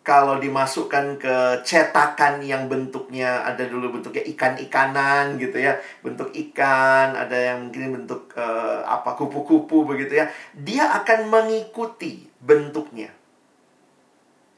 kalau 0.00 0.40
dimasukkan 0.40 1.20
ke 1.20 1.36
cetakan 1.60 2.40
yang 2.40 2.72
bentuknya 2.72 3.44
ada 3.44 3.68
dulu 3.68 4.00
bentuknya 4.00 4.24
ikan-ikanan 4.32 5.36
gitu 5.36 5.60
ya. 5.60 5.76
Bentuk 6.00 6.32
ikan 6.32 7.14
ada 7.14 7.36
yang 7.36 7.68
mungkin 7.68 8.02
bentuk 8.02 8.32
uh, 8.34 8.80
apa 8.88 9.14
kupu-kupu 9.14 9.84
begitu 9.84 10.18
ya. 10.18 10.26
Dia 10.56 10.88
akan 11.04 11.28
mengikuti 11.28 12.26
bentuknya. 12.40 13.12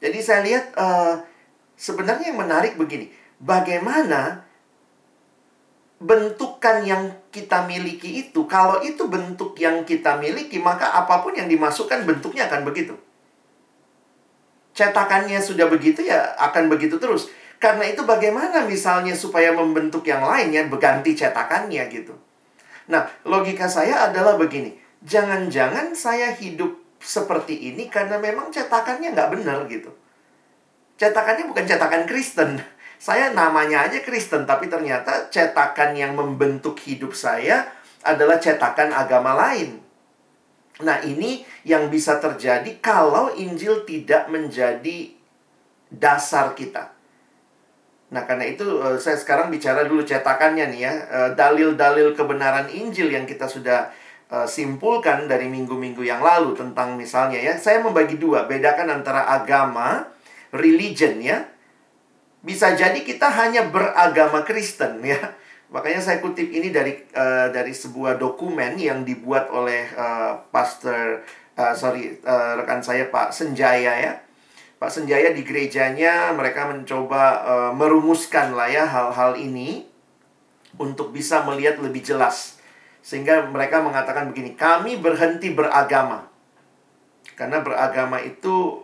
Jadi 0.03 0.19
saya 0.19 0.43
lihat 0.43 0.75
uh, 0.75 1.15
Sebenarnya 1.83 2.31
yang 2.31 2.39
menarik 2.39 2.79
begini, 2.79 3.11
bagaimana 3.43 4.47
bentukan 5.99 6.79
yang 6.87 7.11
kita 7.27 7.67
miliki 7.67 8.23
itu, 8.23 8.47
kalau 8.47 8.79
itu 8.79 9.03
bentuk 9.11 9.51
yang 9.59 9.83
kita 9.83 10.15
miliki, 10.15 10.63
maka 10.63 10.95
apa 10.95 11.19
pun 11.19 11.35
yang 11.35 11.51
dimasukkan 11.51 12.07
bentuknya 12.07 12.47
akan 12.47 12.63
begitu. 12.63 12.95
Cetakannya 14.71 15.43
sudah 15.43 15.67
begitu 15.67 16.07
ya 16.07 16.39
akan 16.39 16.71
begitu 16.71 16.95
terus. 17.03 17.27
Karena 17.59 17.83
itu 17.83 18.07
bagaimana 18.07 18.63
misalnya 18.63 19.11
supaya 19.11 19.51
membentuk 19.51 20.07
yang 20.07 20.23
lainnya 20.23 20.63
berganti 20.71 21.19
cetakannya 21.19 21.83
gitu. 21.91 22.15
Nah, 22.87 23.11
logika 23.27 23.67
saya 23.67 24.07
adalah 24.07 24.39
begini. 24.39 24.79
Jangan-jangan 25.03 25.91
saya 25.99 26.31
hidup 26.31 26.79
seperti 27.03 27.75
ini 27.75 27.91
karena 27.91 28.15
memang 28.23 28.55
cetakannya 28.55 29.11
nggak 29.11 29.31
benar 29.35 29.67
gitu 29.67 29.91
cetakannya 30.97 31.49
bukan 31.49 31.65
cetakan 31.65 32.03
Kristen. 32.05 32.61
Saya 33.03 33.35
namanya 33.35 33.83
aja 33.83 33.99
Kristen, 33.99 34.47
tapi 34.47 34.71
ternyata 34.71 35.27
cetakan 35.27 35.91
yang 35.91 36.15
membentuk 36.15 36.79
hidup 36.87 37.11
saya 37.11 37.67
adalah 38.03 38.39
cetakan 38.39 38.95
agama 38.95 39.35
lain. 39.35 39.83
Nah, 40.81 41.03
ini 41.03 41.43
yang 41.67 41.91
bisa 41.91 42.17
terjadi 42.17 42.79
kalau 42.79 43.35
Injil 43.35 43.83
tidak 43.85 44.31
menjadi 44.31 45.11
dasar 45.91 46.55
kita. 46.55 46.89
Nah, 48.13 48.23
karena 48.29 48.45
itu 48.45 48.65
eh, 48.81 48.97
saya 49.01 49.17
sekarang 49.17 49.49
bicara 49.49 49.85
dulu 49.85 50.05
cetakannya 50.05 50.69
nih 50.73 50.81
ya. 50.81 50.93
Eh, 50.93 51.29
dalil-dalil 51.33 52.13
kebenaran 52.13 52.69
Injil 52.69 53.09
yang 53.09 53.25
kita 53.25 53.45
sudah 53.49 53.89
eh, 54.29 54.47
simpulkan 54.47 55.25
dari 55.25 55.49
minggu-minggu 55.49 56.01
yang 56.05 56.21
lalu 56.21 56.53
tentang 56.53 56.93
misalnya 56.93 57.41
ya. 57.41 57.53
Saya 57.57 57.81
membagi 57.81 58.17
dua, 58.21 58.45
bedakan 58.45 59.01
antara 59.01 59.27
agama 59.27 60.12
religion 60.53 61.17
ya. 61.19 61.49
Bisa 62.43 62.77
jadi 62.77 63.01
kita 63.01 63.27
hanya 63.33 63.67
beragama 63.67 64.45
Kristen 64.45 65.01
ya. 65.01 65.17
Makanya 65.73 66.05
saya 66.05 66.21
kutip 66.21 66.53
ini 66.53 66.69
dari 66.69 67.01
uh, 67.17 67.49
dari 67.49 67.73
sebuah 67.73 68.21
dokumen 68.21 68.77
yang 68.77 69.01
dibuat 69.01 69.49
oleh 69.49 69.89
uh, 69.97 70.37
pastor 70.53 71.25
uh, 71.57 71.73
sorry 71.73 72.21
uh, 72.21 72.61
rekan 72.61 72.85
saya 72.85 73.09
Pak 73.09 73.33
Senjaya 73.33 73.97
ya. 73.97 74.13
Pak 74.77 74.91
Senjaya 74.91 75.31
di 75.31 75.41
gerejanya 75.41 76.35
mereka 76.35 76.67
mencoba 76.69 77.23
uh, 77.41 77.71
merumuskan 77.73 78.53
lah 78.53 78.69
ya 78.69 78.85
hal-hal 78.85 79.39
ini 79.39 79.87
untuk 80.77 81.15
bisa 81.15 81.41
melihat 81.47 81.79
lebih 81.79 82.03
jelas. 82.03 82.59
Sehingga 82.99 83.47
mereka 83.47 83.79
mengatakan 83.79 84.31
begini, 84.31 84.59
kami 84.59 84.99
berhenti 84.99 85.55
beragama. 85.55 86.27
Karena 87.39 87.63
beragama 87.63 88.19
itu 88.19 88.82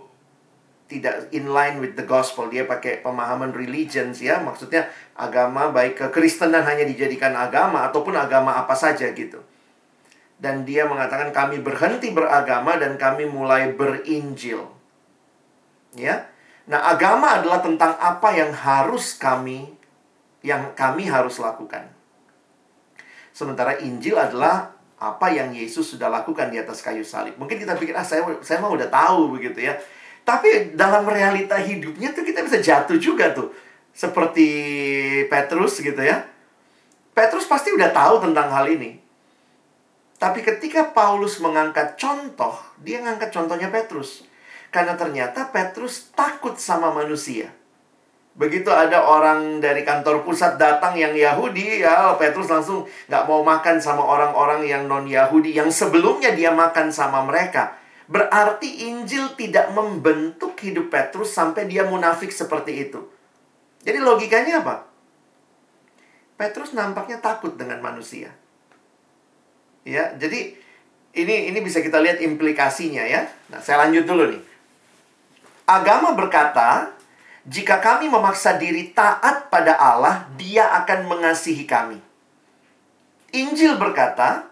tidak 0.90 1.30
in 1.30 1.54
line 1.54 1.78
with 1.78 1.94
the 1.94 2.04
gospel. 2.04 2.50
Dia 2.50 2.66
pakai 2.66 3.06
pemahaman 3.06 3.54
religions 3.54 4.20
ya, 4.20 4.42
maksudnya 4.42 4.90
agama 5.14 5.70
baik 5.70 6.02
kekristenan 6.02 6.66
hanya 6.66 6.84
dijadikan 6.84 7.38
agama 7.38 7.86
ataupun 7.88 8.18
agama 8.18 8.58
apa 8.58 8.74
saja 8.74 9.14
gitu. 9.14 9.40
Dan 10.42 10.66
dia 10.66 10.90
mengatakan 10.90 11.30
kami 11.30 11.62
berhenti 11.62 12.10
beragama 12.10 12.82
dan 12.82 12.98
kami 12.98 13.30
mulai 13.30 13.70
berinjil. 13.70 14.66
Ya. 15.94 16.26
Nah, 16.66 16.90
agama 16.90 17.38
adalah 17.38 17.62
tentang 17.62 17.94
apa 17.98 18.30
yang 18.34 18.50
harus 18.54 19.14
kami 19.14 19.70
yang 20.42 20.74
kami 20.74 21.06
harus 21.06 21.38
lakukan. 21.38 21.92
Sementara 23.36 23.78
Injil 23.84 24.16
adalah 24.18 24.74
apa 25.00 25.32
yang 25.32 25.56
Yesus 25.56 25.96
sudah 25.96 26.12
lakukan 26.12 26.52
di 26.52 26.60
atas 26.60 26.84
kayu 26.84 27.04
salib. 27.04 27.36
Mungkin 27.40 27.60
kita 27.60 27.76
pikir 27.76 27.96
ah 27.96 28.04
saya 28.04 28.24
saya 28.44 28.60
mah 28.60 28.72
udah 28.72 28.88
tahu 28.92 29.40
begitu 29.40 29.64
ya 29.64 29.76
tapi 30.28 30.74
dalam 30.78 31.08
realita 31.10 31.58
hidupnya 31.58 32.14
tuh 32.14 32.24
kita 32.24 32.46
bisa 32.46 32.60
jatuh 32.62 32.98
juga 33.02 33.34
tuh. 33.34 33.50
Seperti 33.94 34.48
Petrus 35.28 35.82
gitu 35.82 36.00
ya. 36.00 36.24
Petrus 37.12 37.50
pasti 37.50 37.74
udah 37.76 37.92
tahu 37.92 38.24
tentang 38.24 38.48
hal 38.54 38.70
ini. 38.70 38.96
Tapi 40.20 40.44
ketika 40.44 40.92
Paulus 40.92 41.40
mengangkat 41.40 41.96
contoh, 41.96 42.60
dia 42.84 43.00
ngangkat 43.00 43.32
contohnya 43.32 43.72
Petrus. 43.72 44.28
Karena 44.70 45.00
ternyata 45.00 45.48
Petrus 45.50 46.12
takut 46.12 46.60
sama 46.60 46.92
manusia. 46.92 47.56
Begitu 48.36 48.72
ada 48.72 49.04
orang 49.04 49.60
dari 49.60 49.84
kantor 49.84 50.24
pusat 50.24 50.56
datang 50.56 50.96
yang 50.96 51.12
Yahudi, 51.12 51.84
ya 51.84 52.14
Petrus 52.16 52.48
langsung 52.48 52.88
nggak 53.08 53.24
mau 53.28 53.44
makan 53.44 53.84
sama 53.84 54.00
orang-orang 54.00 54.64
yang 54.64 54.88
non-Yahudi 54.88 55.56
yang 55.56 55.68
sebelumnya 55.72 56.32
dia 56.32 56.52
makan 56.52 56.92
sama 56.92 57.24
mereka. 57.24 57.79
Berarti 58.10 58.90
Injil 58.90 59.38
tidak 59.38 59.70
membentuk 59.70 60.58
hidup 60.66 60.90
Petrus 60.90 61.30
sampai 61.30 61.70
dia 61.70 61.86
munafik 61.86 62.34
seperti 62.34 62.90
itu. 62.90 63.06
Jadi 63.86 64.02
logikanya 64.02 64.66
apa? 64.66 64.90
Petrus 66.34 66.74
nampaknya 66.74 67.22
takut 67.22 67.54
dengan 67.54 67.78
manusia. 67.86 68.34
Ya, 69.86 70.10
jadi 70.18 70.58
ini 71.14 71.54
ini 71.54 71.60
bisa 71.62 71.86
kita 71.86 72.02
lihat 72.02 72.18
implikasinya 72.18 73.06
ya. 73.06 73.30
Nah, 73.54 73.62
saya 73.62 73.86
lanjut 73.86 74.10
dulu 74.10 74.26
nih. 74.34 74.42
Agama 75.70 76.18
berkata, 76.18 76.90
jika 77.46 77.78
kami 77.78 78.10
memaksa 78.10 78.58
diri 78.58 78.90
taat 78.90 79.54
pada 79.54 79.78
Allah, 79.78 80.26
Dia 80.34 80.66
akan 80.82 81.06
mengasihi 81.06 81.70
kami. 81.70 82.02
Injil 83.38 83.78
berkata, 83.78 84.49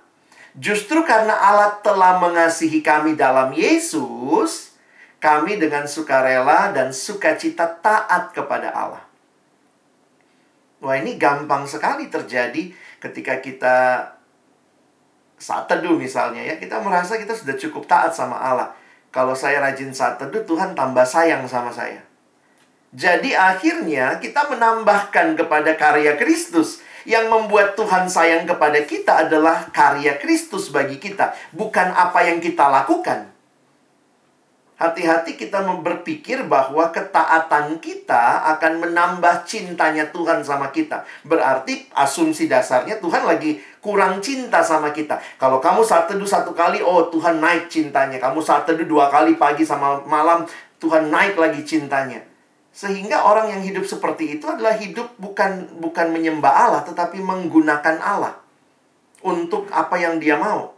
justru 0.57 1.05
karena 1.05 1.37
Allah 1.37 1.77
telah 1.79 2.19
mengasihi 2.19 2.81
kami 2.81 3.13
dalam 3.13 3.53
Yesus, 3.53 4.75
kami 5.17 5.57
dengan 5.57 5.85
sukarela 5.85 6.73
dan 6.73 6.93
sukacita 6.93 7.79
taat 7.81 8.33
kepada 8.33 8.73
Allah. 8.73 9.03
Wah 10.77 10.93
ini 10.97 11.17
gampang 11.17 11.65
sekali 11.65 12.05
terjadi 12.09 12.69
ketika 13.01 13.41
kita 13.41 13.77
saat 15.37 15.69
teduh 15.69 15.97
misalnya 15.97 16.41
ya. 16.41 16.57
Kita 16.57 16.81
merasa 16.81 17.17
kita 17.17 17.33
sudah 17.33 17.57
cukup 17.57 17.89
taat 17.89 18.13
sama 18.13 18.37
Allah. 18.37 18.73
Kalau 19.09 19.33
saya 19.33 19.57
rajin 19.63 19.89
saat 19.89 20.21
teduh, 20.21 20.45
Tuhan 20.45 20.77
tambah 20.77 21.05
sayang 21.05 21.45
sama 21.49 21.73
saya. 21.73 22.03
Jadi 22.93 23.33
akhirnya 23.33 24.21
kita 24.21 24.49
menambahkan 24.49 25.37
kepada 25.37 25.73
karya 25.73 26.17
Kristus. 26.17 26.85
Yang 27.07 27.31
membuat 27.31 27.79
Tuhan 27.79 28.11
sayang 28.11 28.43
kepada 28.43 28.83
kita 28.83 29.23
adalah 29.23 29.71
karya 29.71 30.19
Kristus 30.19 30.67
bagi 30.67 30.99
kita. 30.99 31.31
Bukan 31.55 31.95
apa 31.95 32.27
yang 32.27 32.43
kita 32.43 32.67
lakukan. 32.67 33.31
Hati-hati 34.77 35.39
kita 35.39 35.63
berpikir 35.81 36.45
bahwa 36.45 36.91
ketaatan 36.93 37.81
kita 37.81 38.45
akan 38.59 38.83
menambah 38.83 39.47
cintanya 39.47 40.11
Tuhan 40.11 40.43
sama 40.43 40.69
kita. 40.69 41.01
Berarti 41.25 41.89
asumsi 41.95 42.45
dasarnya 42.45 43.01
Tuhan 43.01 43.25
lagi 43.25 43.57
kurang 43.81 44.19
cinta 44.19 44.59
sama 44.61 44.91
kita. 44.91 45.17
Kalau 45.39 45.63
kamu 45.63 45.81
saat 45.81 46.11
teduh 46.11 46.27
satu 46.27 46.51
kali, 46.53 46.83
oh 46.83 47.07
Tuhan 47.07 47.39
naik 47.39 47.71
cintanya. 47.71 48.19
Kamu 48.19 48.43
saat 48.43 48.67
teduh 48.67 48.85
dua 48.85 49.09
kali 49.09 49.39
pagi 49.39 49.63
sama 49.63 50.03
malam, 50.05 50.43
Tuhan 50.77 51.07
naik 51.07 51.39
lagi 51.39 51.63
cintanya. 51.63 52.26
Sehingga 52.77 53.25
orang 53.25 53.49
yang 53.57 53.65
hidup 53.65 53.89
seperti 53.89 54.37
itu 54.37 54.45
adalah 54.45 54.77
hidup 54.77 55.17
bukan 55.17 55.81
bukan 55.81 56.13
menyembah 56.13 56.53
Allah, 56.53 56.81
tetapi 56.85 57.17
menggunakan 57.17 57.97
Allah 57.97 58.37
untuk 59.25 59.65
apa 59.73 59.97
yang 59.97 60.21
dia 60.21 60.37
mau. 60.37 60.77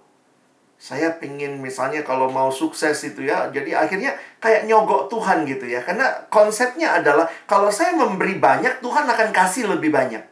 Saya 0.79 1.19
pengen 1.19 1.59
misalnya 1.59 2.07
kalau 2.07 2.31
mau 2.31 2.55
sukses 2.55 2.95
itu 3.03 3.27
ya 3.27 3.51
jadi 3.51 3.83
akhirnya 3.83 4.15
kayak 4.39 4.63
nyogok 4.63 5.11
Tuhan 5.11 5.43
gitu 5.43 5.67
ya. 5.67 5.83
Karena 5.83 6.23
konsepnya 6.31 7.03
adalah 7.03 7.27
kalau 7.43 7.67
saya 7.67 7.91
memberi 7.91 8.39
banyak 8.39 8.79
Tuhan 8.79 9.03
akan 9.03 9.29
kasih 9.35 9.67
lebih 9.67 9.91
banyak. 9.91 10.23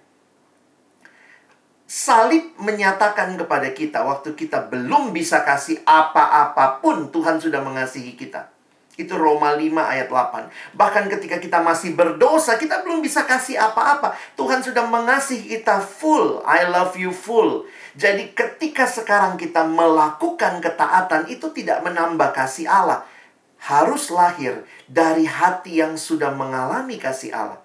Salib 1.84 2.56
menyatakan 2.64 3.36
kepada 3.36 3.76
kita 3.76 4.08
waktu 4.08 4.40
kita 4.40 4.72
belum 4.72 5.12
bisa 5.12 5.44
kasih 5.44 5.84
apa-apapun 5.84 7.12
Tuhan 7.12 7.44
sudah 7.44 7.60
mengasihi 7.60 8.16
kita 8.16 8.56
itu 8.98 9.14
Roma 9.14 9.54
5 9.54 9.62
ayat 9.78 10.10
8. 10.10 10.74
Bahkan 10.74 11.06
ketika 11.14 11.38
kita 11.38 11.62
masih 11.62 11.94
berdosa, 11.94 12.58
kita 12.58 12.82
belum 12.82 13.06
bisa 13.06 13.30
kasih 13.30 13.62
apa-apa. 13.62 14.18
Tuhan 14.34 14.66
sudah 14.66 14.90
mengasihi 14.90 15.62
kita 15.62 15.78
full. 15.86 16.42
I 16.42 16.66
love 16.66 16.98
you 16.98 17.14
full. 17.14 17.70
Jadi 17.94 18.34
ketika 18.34 18.90
sekarang 18.90 19.38
kita 19.38 19.70
melakukan 19.70 20.58
ketaatan, 20.66 21.30
itu 21.30 21.54
tidak 21.54 21.86
menambah 21.86 22.34
kasih 22.34 22.66
Allah. 22.66 23.06
Harus 23.62 24.10
lahir 24.10 24.66
dari 24.90 25.30
hati 25.30 25.78
yang 25.78 25.94
sudah 25.94 26.34
mengalami 26.34 26.98
kasih 26.98 27.38
Allah. 27.38 27.62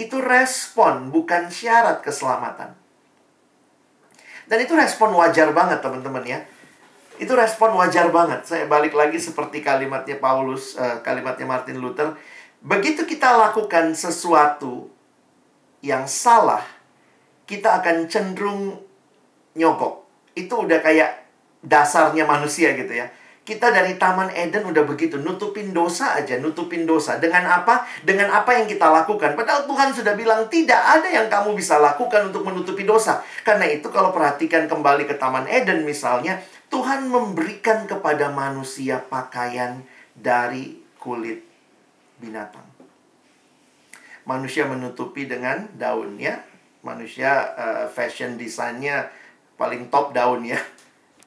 Itu 0.00 0.24
respon, 0.24 1.12
bukan 1.12 1.52
syarat 1.52 2.00
keselamatan. 2.00 2.72
Dan 4.48 4.58
itu 4.64 4.72
respon 4.72 5.12
wajar 5.20 5.52
banget 5.52 5.84
teman-teman 5.84 6.24
ya. 6.24 6.40
Itu 7.20 7.36
respon 7.36 7.76
wajar 7.76 8.08
banget. 8.08 8.48
Saya 8.48 8.64
balik 8.64 8.96
lagi 8.96 9.20
seperti 9.20 9.60
kalimatnya 9.60 10.16
Paulus, 10.16 10.76
uh, 10.76 11.04
kalimatnya 11.04 11.44
Martin 11.44 11.82
Luther. 11.82 12.16
Begitu 12.62 13.02
kita 13.04 13.34
lakukan 13.34 13.92
sesuatu 13.92 14.86
yang 15.82 16.06
salah, 16.06 16.62
kita 17.44 17.82
akan 17.82 18.06
cenderung 18.06 18.78
nyogok. 19.58 20.06
Itu 20.38 20.64
udah 20.64 20.78
kayak 20.78 21.26
dasarnya 21.60 22.24
manusia 22.24 22.72
gitu 22.78 22.94
ya. 22.94 23.10
Kita 23.42 23.74
dari 23.74 23.98
Taman 23.98 24.30
Eden 24.30 24.70
udah 24.70 24.86
begitu, 24.86 25.18
nutupin 25.18 25.74
dosa 25.74 26.14
aja, 26.14 26.38
nutupin 26.38 26.86
dosa. 26.86 27.18
Dengan 27.18 27.42
apa? 27.50 27.82
Dengan 28.06 28.30
apa 28.30 28.54
yang 28.54 28.70
kita 28.70 28.86
lakukan. 28.86 29.34
Padahal 29.34 29.66
Tuhan 29.66 29.90
sudah 29.90 30.14
bilang 30.14 30.46
tidak 30.46 30.78
ada 30.78 31.10
yang 31.10 31.26
kamu 31.26 31.58
bisa 31.58 31.82
lakukan 31.82 32.30
untuk 32.30 32.46
menutupi 32.46 32.86
dosa. 32.86 33.18
Karena 33.42 33.66
itu 33.66 33.90
kalau 33.90 34.14
perhatikan 34.14 34.70
kembali 34.70 35.10
ke 35.10 35.18
Taman 35.18 35.50
Eden 35.50 35.82
misalnya, 35.82 36.38
Tuhan 36.72 37.12
memberikan 37.12 37.84
kepada 37.84 38.32
manusia 38.32 39.04
pakaian 39.04 39.84
dari 40.16 40.80
kulit 40.96 41.44
binatang. 42.16 42.64
Manusia 44.24 44.64
menutupi 44.64 45.28
dengan 45.28 45.68
daun 45.76 46.16
ya. 46.16 46.40
Manusia 46.80 47.52
uh, 47.54 47.86
fashion 47.92 48.40
desainnya 48.40 49.12
paling 49.60 49.92
top 49.92 50.16
daun 50.16 50.48
ya 50.48 50.58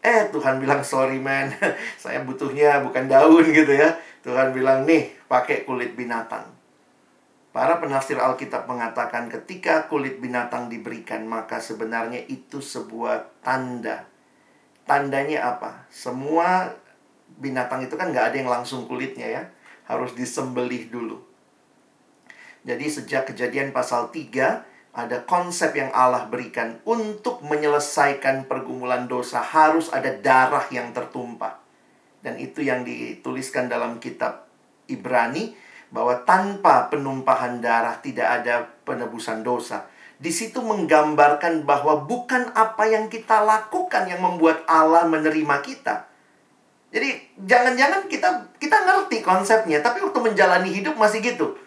Eh, 0.06 0.30
Tuhan 0.30 0.62
bilang, 0.62 0.86
sorry 0.86 1.18
man, 1.18 1.50
saya 2.02 2.22
butuhnya 2.22 2.86
bukan 2.86 3.10
daun 3.10 3.42
gitu 3.50 3.74
ya. 3.74 3.98
Tuhan 4.22 4.54
bilang, 4.54 4.86
nih, 4.86 5.10
pakai 5.26 5.66
kulit 5.66 5.98
binatang. 5.98 6.46
Para 7.50 7.82
penafsir 7.82 8.22
Alkitab 8.22 8.70
mengatakan 8.70 9.34
ketika 9.34 9.90
kulit 9.90 10.22
binatang 10.22 10.70
diberikan, 10.70 11.26
maka 11.26 11.58
sebenarnya 11.58 12.22
itu 12.30 12.62
sebuah 12.62 13.42
tanda. 13.42 14.06
Tandanya 14.86 15.58
apa? 15.58 15.90
Semua 15.90 16.70
binatang 17.42 17.84
itu 17.84 17.98
kan 17.98 18.14
nggak 18.14 18.32
ada 18.32 18.38
yang 18.38 18.50
langsung 18.50 18.86
kulitnya 18.86 19.28
ya. 19.28 19.44
Harus 19.90 20.14
disembelih 20.14 20.90
dulu. 20.94 21.22
Jadi 22.66 22.86
sejak 22.90 23.30
kejadian 23.30 23.70
pasal 23.70 24.10
3, 24.10 24.66
ada 24.96 25.18
konsep 25.28 25.76
yang 25.78 25.94
Allah 25.94 26.26
berikan 26.32 26.82
untuk 26.88 27.44
menyelesaikan 27.46 28.50
pergumulan 28.50 29.06
dosa 29.06 29.44
harus 29.44 29.92
ada 29.94 30.10
darah 30.10 30.66
yang 30.74 30.96
tertumpah. 30.96 31.62
Dan 32.26 32.42
itu 32.42 32.66
yang 32.66 32.82
dituliskan 32.82 33.70
dalam 33.70 34.02
kitab 34.02 34.50
Ibrani 34.90 35.54
bahwa 35.94 36.26
tanpa 36.26 36.90
penumpahan 36.90 37.62
darah 37.62 38.02
tidak 38.02 38.42
ada 38.42 38.66
penebusan 38.88 39.46
dosa. 39.46 39.86
Di 40.16 40.32
situ 40.32 40.64
menggambarkan 40.64 41.68
bahwa 41.68 42.08
bukan 42.08 42.52
apa 42.56 42.88
yang 42.88 43.12
kita 43.12 43.44
lakukan 43.44 44.08
yang 44.08 44.24
membuat 44.24 44.64
Allah 44.66 45.04
menerima 45.08 45.60
kita. 45.60 46.08
Jadi 46.96 47.36
jangan-jangan 47.44 48.08
kita 48.08 48.30
kita 48.56 48.78
ngerti 48.88 49.20
konsepnya, 49.20 49.84
tapi 49.84 50.00
waktu 50.00 50.20
menjalani 50.24 50.72
hidup 50.72 50.96
masih 50.96 51.20
gitu 51.20 51.60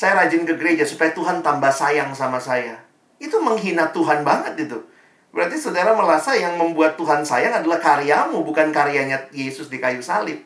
saya 0.00 0.16
rajin 0.16 0.48
ke 0.48 0.56
gereja 0.56 0.88
supaya 0.88 1.12
Tuhan 1.12 1.44
tambah 1.44 1.68
sayang 1.68 2.16
sama 2.16 2.40
saya. 2.40 2.80
Itu 3.20 3.36
menghina 3.42 3.92
Tuhan 3.92 4.24
banget 4.24 4.56
itu. 4.56 4.80
Berarti 5.28 5.60
saudara 5.60 5.92
merasa 5.92 6.32
yang 6.32 6.56
membuat 6.56 6.96
Tuhan 6.96 7.20
sayang 7.20 7.60
adalah 7.60 7.76
karyamu, 7.78 8.40
bukan 8.40 8.72
karyanya 8.72 9.28
Yesus 9.28 9.68
di 9.68 9.76
kayu 9.76 10.00
salib. 10.00 10.40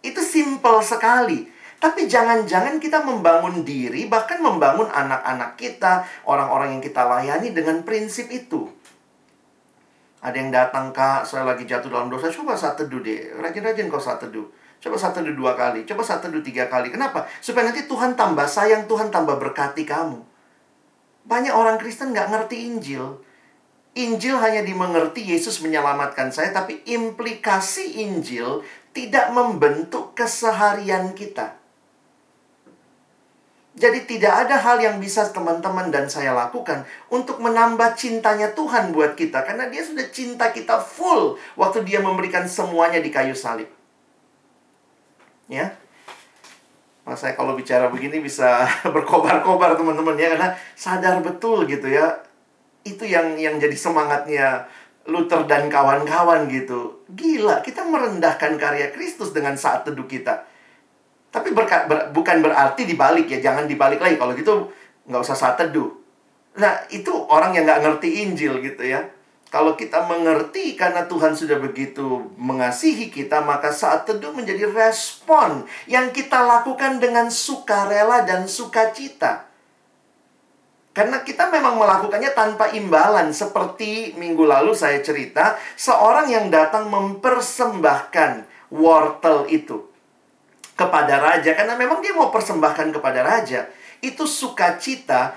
Itu 0.00 0.24
simple 0.24 0.80
sekali. 0.80 1.44
Tapi 1.76 2.08
jangan-jangan 2.08 2.80
kita 2.80 3.04
membangun 3.04 3.60
diri, 3.60 4.08
bahkan 4.08 4.40
membangun 4.40 4.88
anak-anak 4.88 5.60
kita, 5.60 6.08
orang-orang 6.24 6.78
yang 6.78 6.82
kita 6.82 7.04
layani 7.04 7.52
dengan 7.52 7.84
prinsip 7.84 8.32
itu. 8.32 8.66
Ada 10.24 10.36
yang 10.40 10.50
datang, 10.50 10.90
Kak, 10.90 11.28
saya 11.28 11.44
lagi 11.44 11.68
jatuh 11.68 11.92
dalam 11.92 12.08
dosa, 12.08 12.32
coba 12.32 12.56
saat 12.56 12.80
teduh 12.80 13.04
deh. 13.04 13.36
Rajin-rajin 13.36 13.86
kau 13.92 14.00
saat 14.00 14.18
teduh. 14.18 14.48
Coba 14.76 14.96
satu 15.00 15.24
dua 15.24 15.56
kali, 15.56 15.88
coba 15.88 16.04
satu 16.04 16.28
dua 16.28 16.44
tiga 16.44 16.68
kali. 16.68 16.92
Kenapa? 16.92 17.24
Supaya 17.40 17.72
nanti 17.72 17.88
Tuhan 17.88 18.12
tambah 18.12 18.44
sayang, 18.44 18.84
Tuhan 18.84 19.08
tambah 19.08 19.40
berkati 19.40 19.88
kamu. 19.88 20.20
Banyak 21.26 21.50
orang 21.50 21.80
Kristen 21.80 22.12
nggak 22.14 22.30
ngerti 22.30 22.70
Injil. 22.70 23.18
Injil 23.96 24.36
hanya 24.36 24.60
dimengerti 24.60 25.24
Yesus 25.24 25.64
menyelamatkan 25.64 26.28
saya, 26.28 26.52
tapi 26.52 26.84
implikasi 26.84 28.04
Injil 28.04 28.60
tidak 28.92 29.32
membentuk 29.32 30.12
keseharian 30.12 31.16
kita. 31.16 31.56
Jadi 33.76 34.08
tidak 34.08 34.48
ada 34.48 34.56
hal 34.56 34.80
yang 34.80 34.96
bisa 34.96 35.28
teman-teman 35.28 35.92
dan 35.92 36.08
saya 36.08 36.32
lakukan 36.32 36.88
untuk 37.12 37.36
menambah 37.44 37.92
cintanya 37.92 38.56
Tuhan 38.56 38.96
buat 38.96 39.12
kita. 39.12 39.44
Karena 39.44 39.68
dia 39.68 39.84
sudah 39.84 40.08
cinta 40.08 40.48
kita 40.48 40.80
full 40.80 41.36
waktu 41.60 41.84
dia 41.84 42.00
memberikan 42.00 42.48
semuanya 42.48 43.04
di 43.04 43.12
kayu 43.12 43.36
salib. 43.36 43.68
Ya. 45.52 45.76
Mas 47.04 47.20
saya 47.20 47.36
kalau 47.36 47.52
bicara 47.52 47.92
begini 47.92 48.24
bisa 48.24 48.64
berkobar-kobar 48.96 49.76
teman-teman 49.76 50.16
ya 50.16 50.32
karena 50.32 50.56
sadar 50.72 51.20
betul 51.20 51.68
gitu 51.68 51.92
ya. 51.92 52.24
Itu 52.80 53.04
yang 53.04 53.36
yang 53.36 53.60
jadi 53.60 53.76
semangatnya 53.76 54.72
Luther 55.04 55.44
dan 55.44 55.68
kawan-kawan 55.68 56.48
gitu. 56.48 57.04
Gila, 57.12 57.60
kita 57.60 57.84
merendahkan 57.84 58.56
karya 58.56 58.88
Kristus 58.90 59.36
dengan 59.36 59.54
saat 59.54 59.84
teduh 59.84 60.08
kita. 60.08 60.55
Tapi 61.36 61.52
berka, 61.52 61.84
ber, 61.84 62.16
bukan 62.16 62.40
berarti 62.40 62.88
dibalik 62.88 63.28
ya, 63.28 63.52
jangan 63.52 63.68
dibalik 63.68 64.00
lagi. 64.00 64.16
Kalau 64.16 64.32
gitu 64.32 64.72
nggak 65.04 65.20
usah 65.20 65.36
saat 65.36 65.60
teduh. 65.60 65.92
Nah, 66.56 66.88
itu 66.88 67.12
orang 67.28 67.52
yang 67.52 67.68
nggak 67.68 67.84
ngerti 67.84 68.24
Injil 68.24 68.64
gitu 68.64 68.80
ya. 68.80 69.04
Kalau 69.52 69.76
kita 69.76 70.08
mengerti 70.08 70.72
karena 70.80 71.04
Tuhan 71.04 71.36
sudah 71.36 71.60
begitu 71.60 72.32
mengasihi 72.40 73.12
kita, 73.12 73.44
maka 73.44 73.68
saat 73.68 74.08
teduh 74.08 74.32
menjadi 74.32 74.64
respon 74.64 75.68
yang 75.84 76.08
kita 76.08 76.40
lakukan 76.40 77.04
dengan 77.04 77.28
sukarela 77.28 78.24
dan 78.24 78.48
sukacita. 78.48 79.44
Karena 80.96 81.20
kita 81.20 81.52
memang 81.52 81.76
melakukannya 81.76 82.32
tanpa 82.32 82.72
imbalan. 82.72 83.28
Seperti 83.28 84.16
minggu 84.16 84.48
lalu 84.48 84.72
saya 84.72 85.04
cerita, 85.04 85.60
seorang 85.76 86.32
yang 86.32 86.48
datang 86.48 86.88
mempersembahkan 86.88 88.48
wortel 88.72 89.44
itu 89.52 89.95
kepada 90.76 91.18
raja. 91.18 91.56
Karena 91.56 91.74
memang 91.74 92.04
dia 92.04 92.12
mau 92.12 92.28
persembahkan 92.28 92.92
kepada 92.92 93.24
raja. 93.24 93.66
Itu 94.04 94.28
sukacita 94.28 95.34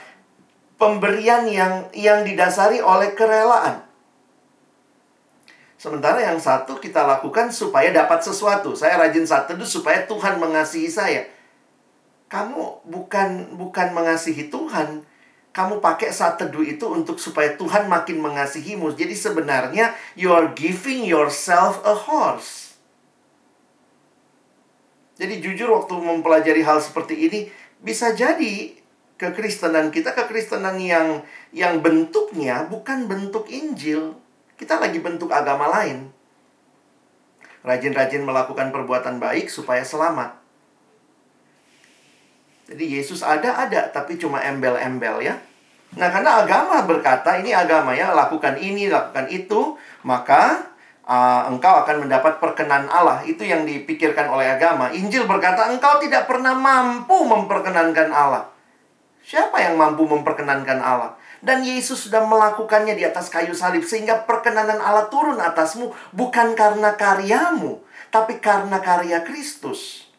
pemberian 0.75 1.47
yang 1.47 1.88
yang 1.95 2.28
didasari 2.28 2.84
oleh 2.84 3.15
kerelaan. 3.15 3.88
Sementara 5.80 6.19
yang 6.19 6.36
satu 6.36 6.75
kita 6.75 7.08
lakukan 7.08 7.56
supaya 7.56 7.88
dapat 7.95 8.19
sesuatu. 8.19 8.75
Saya 8.75 8.99
rajin 8.99 9.23
saat 9.23 9.47
teduh 9.47 9.63
supaya 9.63 10.04
Tuhan 10.04 10.36
mengasihi 10.36 10.91
saya. 10.91 11.23
Kamu 12.28 12.84
bukan 12.84 13.56
bukan 13.56 13.95
mengasihi 13.95 14.52
Tuhan. 14.52 15.08
Kamu 15.56 15.80
pakai 15.80 16.12
saat 16.12 16.36
teduh 16.36 16.67
itu 16.67 16.84
untuk 16.91 17.15
supaya 17.15 17.56
Tuhan 17.56 17.88
makin 17.88 18.19
mengasihimu. 18.19 18.91
Jadi 18.91 19.15
sebenarnya 19.15 19.95
you 20.19 20.36
are 20.36 20.52
giving 20.52 21.08
yourself 21.08 21.80
a 21.88 21.95
horse. 21.95 22.68
Jadi 25.19 25.43
jujur 25.43 25.75
waktu 25.75 25.93
mempelajari 25.99 26.63
hal 26.63 26.79
seperti 26.79 27.27
ini 27.27 27.39
bisa 27.84 28.15
jadi 28.15 28.71
kekristenan 29.19 29.91
kita 29.91 30.15
kekristenan 30.15 30.79
yang 30.79 31.27
yang 31.51 31.84
bentuknya 31.84 32.63
bukan 32.71 33.12
bentuk 33.12 33.51
Injil 33.51 34.15
kita 34.55 34.79
lagi 34.79 34.99
bentuk 34.99 35.32
agama 35.32 35.71
lain. 35.71 36.12
Rajin-rajin 37.63 38.23
melakukan 38.23 38.71
perbuatan 38.71 39.19
baik 39.19 39.51
supaya 39.51 39.84
selamat. 39.84 40.39
Jadi 42.71 42.86
Yesus 42.99 43.23
ada 43.23 43.60
ada 43.60 43.91
tapi 43.91 44.15
cuma 44.15 44.39
embel-embel 44.39 45.23
ya. 45.23 45.36
Nah, 45.97 46.13
karena 46.13 46.45
agama 46.45 46.86
berkata 46.86 47.41
ini 47.41 47.49
agama 47.49 47.97
ya, 47.97 48.13
lakukan 48.13 48.62
ini, 48.62 48.93
lakukan 48.93 49.25
itu, 49.34 49.73
maka 50.05 50.68
uh, 51.09 51.49
engkau 51.49 51.81
akan 51.83 52.05
mendapat 52.05 52.37
perkenan 52.37 52.85
Allah. 52.87 53.25
Itu 53.25 53.41
yang 53.41 53.65
dipikirkan 53.65 54.29
oleh 54.29 54.53
agama. 54.53 54.93
Injil 54.93 55.25
berkata 55.25 55.67
engkau 55.73 55.97
tidak 55.97 56.29
pernah 56.29 56.53
mampu 56.53 57.25
memperkenankan 57.25 58.13
Allah. 58.13 58.45
Siapa 59.25 59.57
yang 59.57 59.75
mampu 59.75 60.05
memperkenankan 60.05 60.79
Allah? 60.79 61.17
Dan 61.39 61.63
Yesus 61.63 62.07
sudah 62.07 62.27
melakukannya 62.27 62.99
di 62.99 63.03
atas 63.07 63.31
kayu 63.31 63.55
salib 63.55 63.81
sehingga 63.87 64.27
perkenanan 64.27 64.77
Allah 64.83 65.07
turun 65.07 65.39
atasmu 65.39 65.95
bukan 66.11 66.51
karena 66.51 66.99
karyamu, 66.99 67.79
tapi 68.11 68.43
karena 68.43 68.83
karya 68.83 69.23
Kristus. 69.23 70.11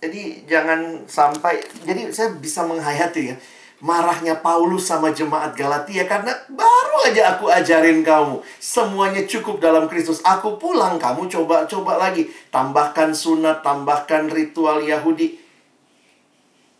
Jadi 0.00 0.48
jangan 0.48 1.04
sampai 1.04 1.60
jadi 1.84 2.08
saya 2.12 2.32
bisa 2.36 2.64
menghayati 2.64 3.22
ya 3.32 3.36
marahnya 3.80 4.36
Paulus 4.44 4.84
sama 4.84 5.08
jemaat 5.10 5.56
Galatia 5.56 6.04
karena 6.04 6.36
baru 6.52 7.08
aja 7.08 7.36
aku 7.36 7.48
ajarin 7.48 8.04
kamu. 8.04 8.44
Semuanya 8.60 9.24
cukup 9.24 9.58
dalam 9.58 9.88
Kristus. 9.88 10.20
Aku 10.20 10.60
pulang 10.60 11.00
kamu 11.00 11.26
coba-coba 11.26 11.96
lagi. 11.96 12.28
Tambahkan 12.52 13.16
sunat, 13.16 13.64
tambahkan 13.64 14.28
ritual 14.28 14.84
Yahudi. 14.84 15.40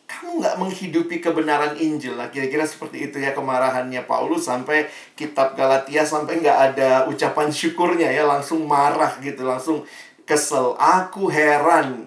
Kamu 0.04 0.44
nggak 0.44 0.58
menghidupi 0.60 1.24
kebenaran 1.24 1.78
Injil 1.80 2.20
lah. 2.20 2.28
Kira-kira 2.28 2.68
seperti 2.68 3.08
itu 3.08 3.16
ya 3.16 3.32
kemarahannya 3.32 4.04
Paulus 4.04 4.44
sampai 4.44 4.84
kitab 5.16 5.56
Galatia 5.56 6.04
sampai 6.04 6.44
nggak 6.44 6.58
ada 6.74 6.90
ucapan 7.08 7.48
syukurnya 7.48 8.12
ya. 8.12 8.28
Langsung 8.28 8.68
marah 8.68 9.16
gitu 9.24 9.48
langsung 9.48 9.88
kesel. 10.28 10.76
Aku 10.76 11.32
heran. 11.32 12.04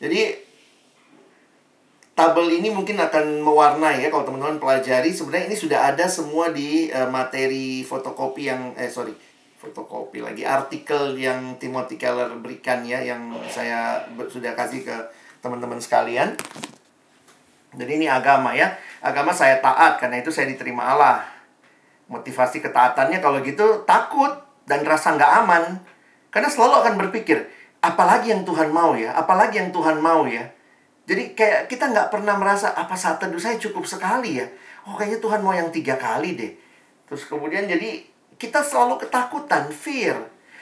Jadi 0.00 0.49
tabel 2.20 2.52
ini 2.52 2.68
mungkin 2.68 3.00
akan 3.00 3.40
mewarnai 3.40 4.04
ya 4.04 4.12
kalau 4.12 4.28
teman-teman 4.28 4.60
pelajari 4.60 5.08
sebenarnya 5.08 5.48
ini 5.48 5.56
sudah 5.56 5.88
ada 5.88 6.04
semua 6.04 6.52
di 6.52 6.92
uh, 6.92 7.08
materi 7.08 7.80
fotokopi 7.80 8.52
yang 8.52 8.76
eh 8.76 8.92
sorry 8.92 9.16
fotokopi 9.56 10.20
lagi 10.20 10.44
artikel 10.44 11.16
yang 11.16 11.56
Timothy 11.56 11.96
Keller 11.96 12.28
berikan 12.36 12.84
ya 12.84 13.00
yang 13.00 13.32
saya 13.48 14.04
sudah 14.28 14.52
kasih 14.52 14.84
ke 14.84 14.96
teman-teman 15.40 15.80
sekalian. 15.80 16.36
Jadi 17.72 17.92
ini 17.96 18.06
agama 18.08 18.52
ya. 18.52 18.76
Agama 19.00 19.32
saya 19.32 19.60
taat 19.64 19.96
karena 19.96 20.20
itu 20.20 20.28
saya 20.28 20.48
diterima 20.48 20.92
Allah. 20.92 21.24
Motivasi 22.08 22.60
ketaatannya 22.60 23.20
kalau 23.24 23.40
gitu 23.40 23.84
takut 23.88 24.32
dan 24.68 24.84
rasa 24.84 25.16
nggak 25.16 25.32
aman. 25.44 25.64
Karena 26.28 26.48
selalu 26.52 26.74
akan 26.84 26.94
berpikir, 27.06 27.48
apalagi 27.84 28.32
yang 28.32 28.46
Tuhan 28.46 28.70
mau 28.70 28.94
ya, 28.94 29.12
apalagi 29.12 29.60
yang 29.60 29.70
Tuhan 29.74 29.98
mau 29.98 30.24
ya. 30.24 30.46
Jadi 31.10 31.34
kayak 31.34 31.66
kita 31.66 31.90
nggak 31.90 32.14
pernah 32.14 32.38
merasa 32.38 32.70
apa 32.70 32.94
saat 32.94 33.18
teduh 33.18 33.42
saya 33.42 33.58
cukup 33.58 33.82
sekali 33.82 34.38
ya. 34.38 34.46
Oh 34.86 34.94
kayaknya 34.94 35.18
Tuhan 35.18 35.42
mau 35.42 35.50
yang 35.50 35.74
tiga 35.74 35.98
kali 35.98 36.38
deh. 36.38 36.54
Terus 37.10 37.26
kemudian 37.26 37.66
jadi 37.66 38.06
kita 38.38 38.62
selalu 38.62 39.02
ketakutan, 39.02 39.74
fear. 39.74 40.14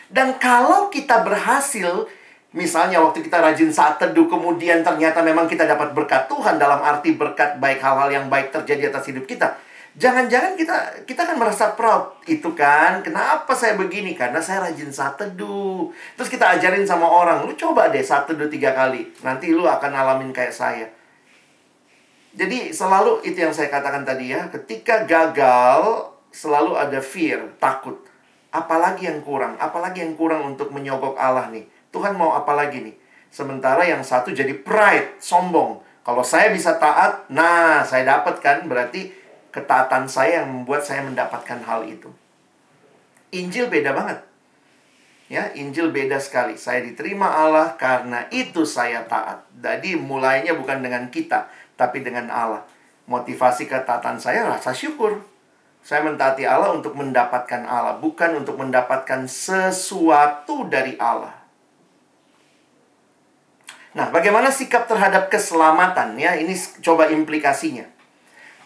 Dan 0.08 0.40
kalau 0.40 0.88
kita 0.88 1.20
berhasil 1.20 2.08
Misalnya 2.48 3.04
waktu 3.04 3.20
kita 3.20 3.44
rajin 3.44 3.68
saat 3.68 4.00
teduh 4.00 4.24
kemudian 4.24 4.80
ternyata 4.80 5.20
memang 5.20 5.44
kita 5.44 5.68
dapat 5.68 5.92
berkat 5.92 6.32
Tuhan 6.32 6.56
dalam 6.56 6.80
arti 6.80 7.12
berkat 7.12 7.61
baik 7.61 7.76
hal-hal 7.84 8.08
yang 8.08 8.32
baik 8.32 8.48
terjadi 8.48 8.88
atas 8.88 9.12
hidup 9.12 9.28
kita. 9.28 9.52
Jangan-jangan 9.98 10.54
kita 10.54 11.02
kita 11.11 11.26
kan 11.26 11.34
merasa 11.34 11.74
proud 11.74 12.22
itu 12.30 12.54
kan. 12.54 13.02
Kenapa 13.02 13.50
saya 13.58 13.74
begini? 13.74 14.14
Karena 14.14 14.38
saya 14.38 14.70
rajin 14.70 14.94
saat 14.94 15.18
teduh. 15.18 15.90
Terus 16.14 16.30
kita 16.30 16.54
ajarin 16.54 16.87
sama 16.87 17.11
orang, 17.11 17.42
lu 17.42 17.58
coba 17.58 17.90
deh 17.90 17.98
saat 17.98 18.30
teduh 18.30 18.46
tiga 18.46 18.70
kali. 18.78 19.11
Nanti 19.26 19.50
lu 19.50 19.66
akan 19.66 19.90
alamin 19.90 20.30
kayak 20.30 20.54
saya. 20.54 20.87
Jadi 22.38 22.70
selalu 22.70 23.26
itu 23.26 23.42
yang 23.42 23.50
saya 23.50 23.66
katakan 23.66 24.06
tadi 24.06 24.30
ya. 24.30 24.46
Ketika 24.46 25.02
gagal 25.02 26.14
selalu 26.30 26.78
ada 26.78 27.02
fear, 27.02 27.58
takut. 27.58 27.98
Apalagi 28.54 29.11
yang 29.11 29.18
kurang? 29.26 29.58
Apalagi 29.58 30.06
yang 30.06 30.14
kurang 30.14 30.46
untuk 30.46 30.70
menyogok 30.70 31.18
Allah 31.18 31.50
nih? 31.50 31.66
Tuhan 31.90 32.14
mau 32.14 32.38
apa 32.38 32.54
lagi 32.54 32.87
nih? 32.87 32.94
Sementara 33.34 33.82
yang 33.82 34.06
satu 34.06 34.30
jadi 34.30 34.54
pride, 34.62 35.18
sombong. 35.18 35.82
Kalau 36.06 36.22
saya 36.22 36.54
bisa 36.54 36.78
taat, 36.78 37.26
nah 37.28 37.82
saya 37.82 38.06
dapat 38.06 38.40
kan 38.40 38.64
berarti 38.64 39.12
ketaatan 39.50 40.08
saya 40.08 40.42
yang 40.44 40.50
membuat 40.52 40.84
saya 40.84 41.04
mendapatkan 41.04 41.61
hal 41.64 41.87
itu. 41.88 42.12
Injil 43.32 43.68
beda 43.68 43.92
banget. 43.92 44.18
Ya, 45.28 45.52
Injil 45.52 45.92
beda 45.92 46.16
sekali. 46.16 46.56
Saya 46.56 46.80
diterima 46.80 47.28
Allah 47.28 47.76
karena 47.76 48.24
itu 48.32 48.64
saya 48.64 49.04
taat. 49.04 49.44
Jadi 49.61 49.92
mulainya 50.00 50.56
bukan 50.56 50.80
dengan 50.80 51.12
kita, 51.12 51.52
tapi 51.76 52.00
dengan 52.00 52.32
Allah. 52.32 52.64
Motivasi 53.04 53.68
ketaatan 53.68 54.16
saya 54.16 54.48
rasa 54.48 54.72
syukur. 54.72 55.20
Saya 55.84 56.04
mentaati 56.04 56.44
Allah 56.48 56.72
untuk 56.72 56.96
mendapatkan 56.96 57.64
Allah, 57.64 57.96
bukan 58.00 58.40
untuk 58.44 58.56
mendapatkan 58.61 59.28
sesuatu 59.28 60.68
dari 60.68 60.96
Allah. 61.00 61.32
Nah, 63.96 64.12
bagaimana 64.12 64.52
sikap 64.52 64.84
terhadap 64.84 65.32
keselamatan 65.32 66.16
ya? 66.20 66.37
Ini 66.37 66.52
coba 66.84 67.08
implikasinya. 67.08 67.97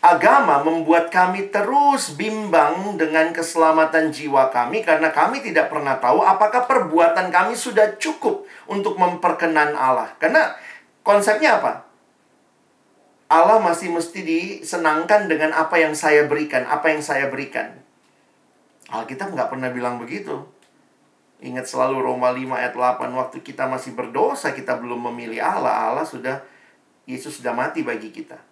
Agama 0.03 0.59
membuat 0.67 1.15
kami 1.15 1.55
terus 1.55 2.19
bimbang 2.19 2.99
dengan 2.99 3.31
keselamatan 3.31 4.11
jiwa 4.11 4.51
kami 4.51 4.83
karena 4.83 5.15
kami 5.15 5.39
tidak 5.47 5.71
pernah 5.71 5.95
tahu 6.03 6.27
apakah 6.27 6.67
perbuatan 6.67 7.31
kami 7.31 7.55
sudah 7.55 7.95
cukup 8.03 8.43
untuk 8.67 8.99
memperkenan 8.99 9.79
Allah. 9.79 10.11
Karena 10.19 10.59
konsepnya 11.07 11.63
apa? 11.63 11.87
Allah 13.31 13.63
masih 13.63 13.95
mesti 13.95 14.27
disenangkan 14.27 15.31
dengan 15.31 15.55
apa 15.55 15.79
yang 15.79 15.95
saya 15.95 16.27
berikan, 16.27 16.67
apa 16.67 16.91
yang 16.91 16.99
saya 16.99 17.31
berikan. 17.31 17.71
Alkitab 18.91 19.31
nggak 19.31 19.55
pernah 19.55 19.71
bilang 19.71 20.03
begitu. 20.03 20.43
Ingat 21.47 21.71
selalu 21.71 22.03
Roma 22.03 22.35
5 22.35 22.55
ayat 22.55 22.75
8 22.75 23.03
Waktu 23.19 23.43
kita 23.43 23.67
masih 23.67 23.99
berdosa 23.99 24.55
Kita 24.55 24.79
belum 24.79 25.11
memilih 25.11 25.43
Allah 25.43 25.91
Allah 25.91 26.07
sudah 26.07 26.39
Yesus 27.03 27.43
sudah 27.43 27.51
mati 27.51 27.83
bagi 27.83 28.15
kita 28.15 28.52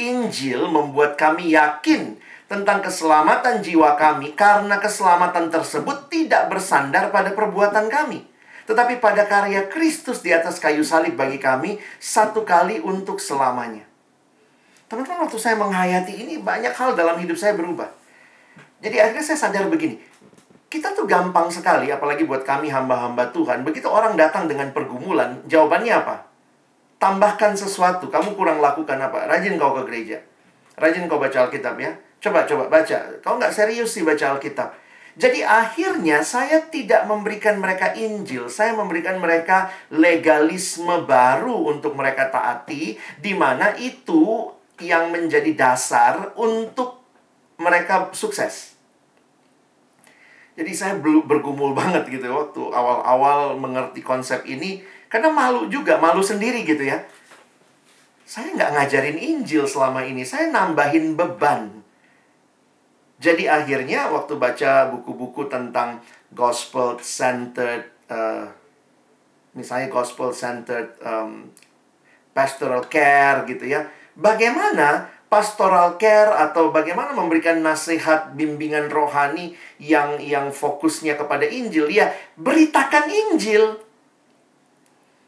Injil 0.00 0.66
membuat 0.70 1.14
kami 1.18 1.54
yakin 1.54 2.18
Tentang 2.44 2.84
keselamatan 2.84 3.64
jiwa 3.64 3.94
kami 3.94 4.34
Karena 4.34 4.78
keselamatan 4.78 5.48
tersebut 5.48 6.10
Tidak 6.12 6.50
bersandar 6.50 7.08
pada 7.14 7.32
perbuatan 7.32 7.88
kami 7.88 8.24
Tetapi 8.64 9.00
pada 9.00 9.28
karya 9.28 9.68
Kristus 9.68 10.24
di 10.24 10.32
atas 10.32 10.56
kayu 10.56 10.80
salib 10.80 11.20
bagi 11.20 11.36
kami, 11.36 11.76
satu 12.00 12.48
kali 12.48 12.80
untuk 12.80 13.20
selamanya. 13.20 13.84
Teman-teman, 14.88 15.28
waktu 15.28 15.36
saya 15.36 15.56
menghayati 15.60 16.16
ini, 16.16 16.40
banyak 16.40 16.72
hal 16.72 16.96
dalam 16.96 17.20
hidup 17.20 17.36
saya 17.36 17.52
berubah. 17.52 17.92
Jadi 18.80 18.96
akhirnya 19.00 19.24
saya 19.24 19.38
sadar 19.48 19.68
begini, 19.68 20.00
kita 20.72 20.96
tuh 20.96 21.04
gampang 21.04 21.52
sekali, 21.52 21.92
apalagi 21.92 22.24
buat 22.24 22.44
kami 22.44 22.72
hamba-hamba 22.72 23.32
Tuhan. 23.32 23.64
Begitu 23.64 23.88
orang 23.88 24.16
datang 24.16 24.48
dengan 24.48 24.72
pergumulan, 24.72 25.44
jawabannya 25.44 25.92
apa? 25.92 26.33
Tambahkan 27.04 27.52
sesuatu, 27.52 28.08
kamu 28.08 28.32
kurang 28.32 28.64
lakukan 28.64 28.96
apa? 28.96 29.28
Rajin 29.28 29.60
kau 29.60 29.76
ke 29.76 29.84
gereja. 29.92 30.24
Rajin 30.80 31.04
kau 31.04 31.20
baca 31.20 31.44
Alkitab 31.44 31.76
ya. 31.76 31.92
Coba, 32.16 32.48
coba 32.48 32.72
baca. 32.72 32.96
Kau 33.20 33.36
nggak 33.36 33.52
serius 33.52 33.92
sih 33.92 34.00
baca 34.00 34.32
Alkitab 34.32 34.72
jadi 35.14 35.46
akhirnya 35.46 36.26
saya 36.26 36.66
tidak 36.66 37.06
memberikan 37.06 37.62
mereka 37.62 37.94
Injil, 37.94 38.50
saya 38.50 38.74
memberikan 38.74 39.22
mereka 39.22 39.70
legalisme 39.94 41.06
baru 41.06 41.70
untuk 41.70 41.94
mereka 41.94 42.34
taati, 42.34 42.98
di 43.22 43.32
mana 43.38 43.78
itu 43.78 44.50
yang 44.82 45.14
menjadi 45.14 45.54
dasar 45.54 46.34
untuk 46.34 46.98
mereka 47.62 48.10
sukses. 48.10 48.74
Jadi 50.58 50.72
saya 50.74 50.98
bergumul 50.98 51.74
banget 51.78 52.10
gitu 52.10 52.34
waktu 52.34 52.74
awal-awal 52.74 53.54
mengerti 53.54 54.02
konsep 54.02 54.42
ini, 54.50 54.82
karena 55.14 55.30
malu 55.30 55.70
juga, 55.70 56.02
malu 56.02 56.26
sendiri 56.26 56.66
gitu 56.66 56.82
ya. 56.82 57.06
Saya 58.26 58.50
nggak 58.50 58.74
ngajarin 58.74 59.18
Injil 59.22 59.70
selama 59.70 60.02
ini, 60.02 60.26
saya 60.26 60.50
nambahin 60.50 61.14
beban 61.14 61.84
jadi 63.24 63.48
akhirnya 63.48 64.10
waktu 64.10 64.36
baca 64.36 64.90
buku-buku 64.92 65.46
tentang 65.46 66.02
gospel 66.34 66.98
centered 67.00 67.86
uh, 68.10 68.50
misalnya 69.54 69.88
gospel 69.88 70.34
centered 70.34 70.98
um, 71.00 71.48
pastoral 72.34 72.84
care 72.90 73.46
gitu 73.46 73.70
ya. 73.70 73.86
Bagaimana 74.18 75.08
pastoral 75.30 75.96
care 75.96 76.36
atau 76.36 76.68
bagaimana 76.68 77.14
memberikan 77.14 77.62
nasihat 77.62 78.34
bimbingan 78.34 78.90
rohani 78.90 79.54
yang 79.78 80.18
yang 80.18 80.50
fokusnya 80.50 81.16
kepada 81.16 81.46
Injil 81.46 81.90
ya 81.90 82.10
beritakan 82.36 83.08
Injil 83.08 83.78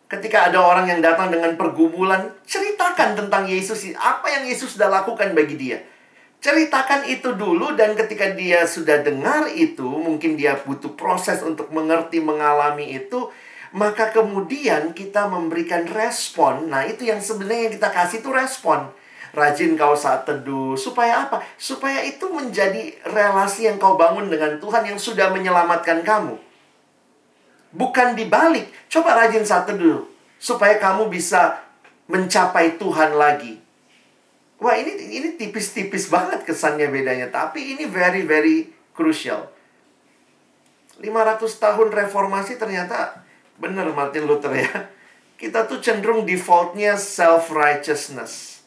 ketika 0.07 0.51
ada 0.51 0.63
orang 0.63 0.87
yang 0.87 1.01
datang 1.03 1.31
dengan 1.35 1.59
pergumulan 1.59 2.31
ceritakan 2.47 3.19
tentang 3.19 3.47
Yesus 3.51 3.91
apa 3.99 4.31
yang 4.31 4.47
Yesus 4.47 4.79
sudah 4.79 4.87
lakukan 4.87 5.35
bagi 5.35 5.59
dia 5.59 5.79
Ceritakan 6.37 7.09
itu 7.09 7.33
dulu 7.33 7.75
dan 7.75 7.97
ketika 7.97 8.31
dia 8.37 8.69
sudah 8.69 9.01
dengar 9.03 9.51
itu, 9.51 9.83
mungkin 9.83 10.37
dia 10.37 10.55
butuh 10.63 10.93
proses 10.95 11.41
untuk 11.41 11.73
mengerti, 11.73 12.21
mengalami 12.21 12.93
itu, 12.93 13.33
maka 13.75 14.15
kemudian 14.15 14.95
kita 14.95 15.27
memberikan 15.27 15.89
respon. 15.91 16.71
Nah, 16.71 16.87
itu 16.87 17.09
yang 17.09 17.19
sebenarnya 17.19 17.67
yang 17.67 17.75
kita 17.81 17.91
kasih 17.91 18.23
itu 18.23 18.31
respon. 18.31 18.95
Rajin 19.35 19.75
kau 19.75 19.99
saat 19.99 20.23
teduh. 20.23 20.79
Supaya 20.79 21.27
apa? 21.27 21.43
Supaya 21.59 22.05
itu 22.07 22.31
menjadi 22.31 22.95
relasi 23.11 23.67
yang 23.67 23.83
kau 23.83 23.99
bangun 23.99 24.31
dengan 24.31 24.63
Tuhan 24.63 24.87
yang 24.87 25.03
sudah 25.03 25.35
menyelamatkan 25.35 26.07
kamu. 26.07 26.46
Bukan 27.77 28.17
dibalik. 28.17 28.73
Coba 28.89 29.13
rajin 29.13 29.45
saat 29.45 29.69
teduh. 29.69 30.09
Supaya 30.41 30.81
kamu 30.81 31.13
bisa 31.13 31.61
mencapai 32.09 32.81
Tuhan 32.81 33.15
lagi. 33.21 33.61
Wah 34.57 34.73
ini 34.73 34.97
ini 35.13 35.37
tipis-tipis 35.37 36.09
banget 36.09 36.49
kesannya 36.49 36.89
bedanya, 36.89 37.29
tapi 37.29 37.77
ini 37.77 37.85
very 37.85 38.25
very 38.25 38.73
crucial. 38.97 39.53
500 40.97 41.45
tahun 41.61 41.93
reformasi 41.93 42.57
ternyata 42.57 43.21
benar 43.61 43.85
Martin 43.93 44.25
Luther 44.25 44.57
ya. 44.57 44.89
Kita 45.37 45.69
tuh 45.69 45.85
cenderung 45.85 46.25
defaultnya 46.25 46.97
self-righteousness. 46.97 48.65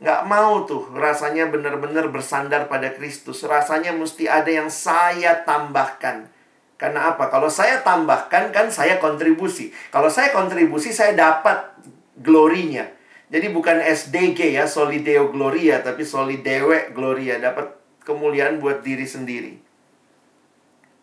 Nggak 0.00 0.22
mau 0.24 0.64
tuh 0.64 0.88
rasanya 0.96 1.52
benar-benar 1.52 2.08
bersandar 2.08 2.64
pada 2.64 2.88
Kristus. 2.96 3.44
Rasanya 3.44 3.92
mesti 3.92 4.24
ada 4.24 4.48
yang 4.48 4.72
saya 4.72 5.44
tambahkan. 5.44 6.32
Karena 6.78 7.10
apa? 7.10 7.26
Kalau 7.26 7.50
saya 7.50 7.82
tambahkan 7.82 8.54
kan 8.54 8.70
saya 8.70 9.02
kontribusi. 9.02 9.74
Kalau 9.90 10.06
saya 10.06 10.30
kontribusi 10.30 10.94
saya 10.94 11.18
dapat 11.18 11.74
glorinya. 12.22 12.86
Jadi 13.28 13.50
bukan 13.50 13.82
SDG 13.82 14.56
ya, 14.56 14.64
Solideo 14.64 15.28
Gloria, 15.34 15.82
tapi 15.82 16.06
Solidewe 16.06 16.94
Gloria. 16.94 17.42
Dapat 17.42 17.76
kemuliaan 18.06 18.62
buat 18.62 18.80
diri 18.80 19.04
sendiri. 19.04 19.58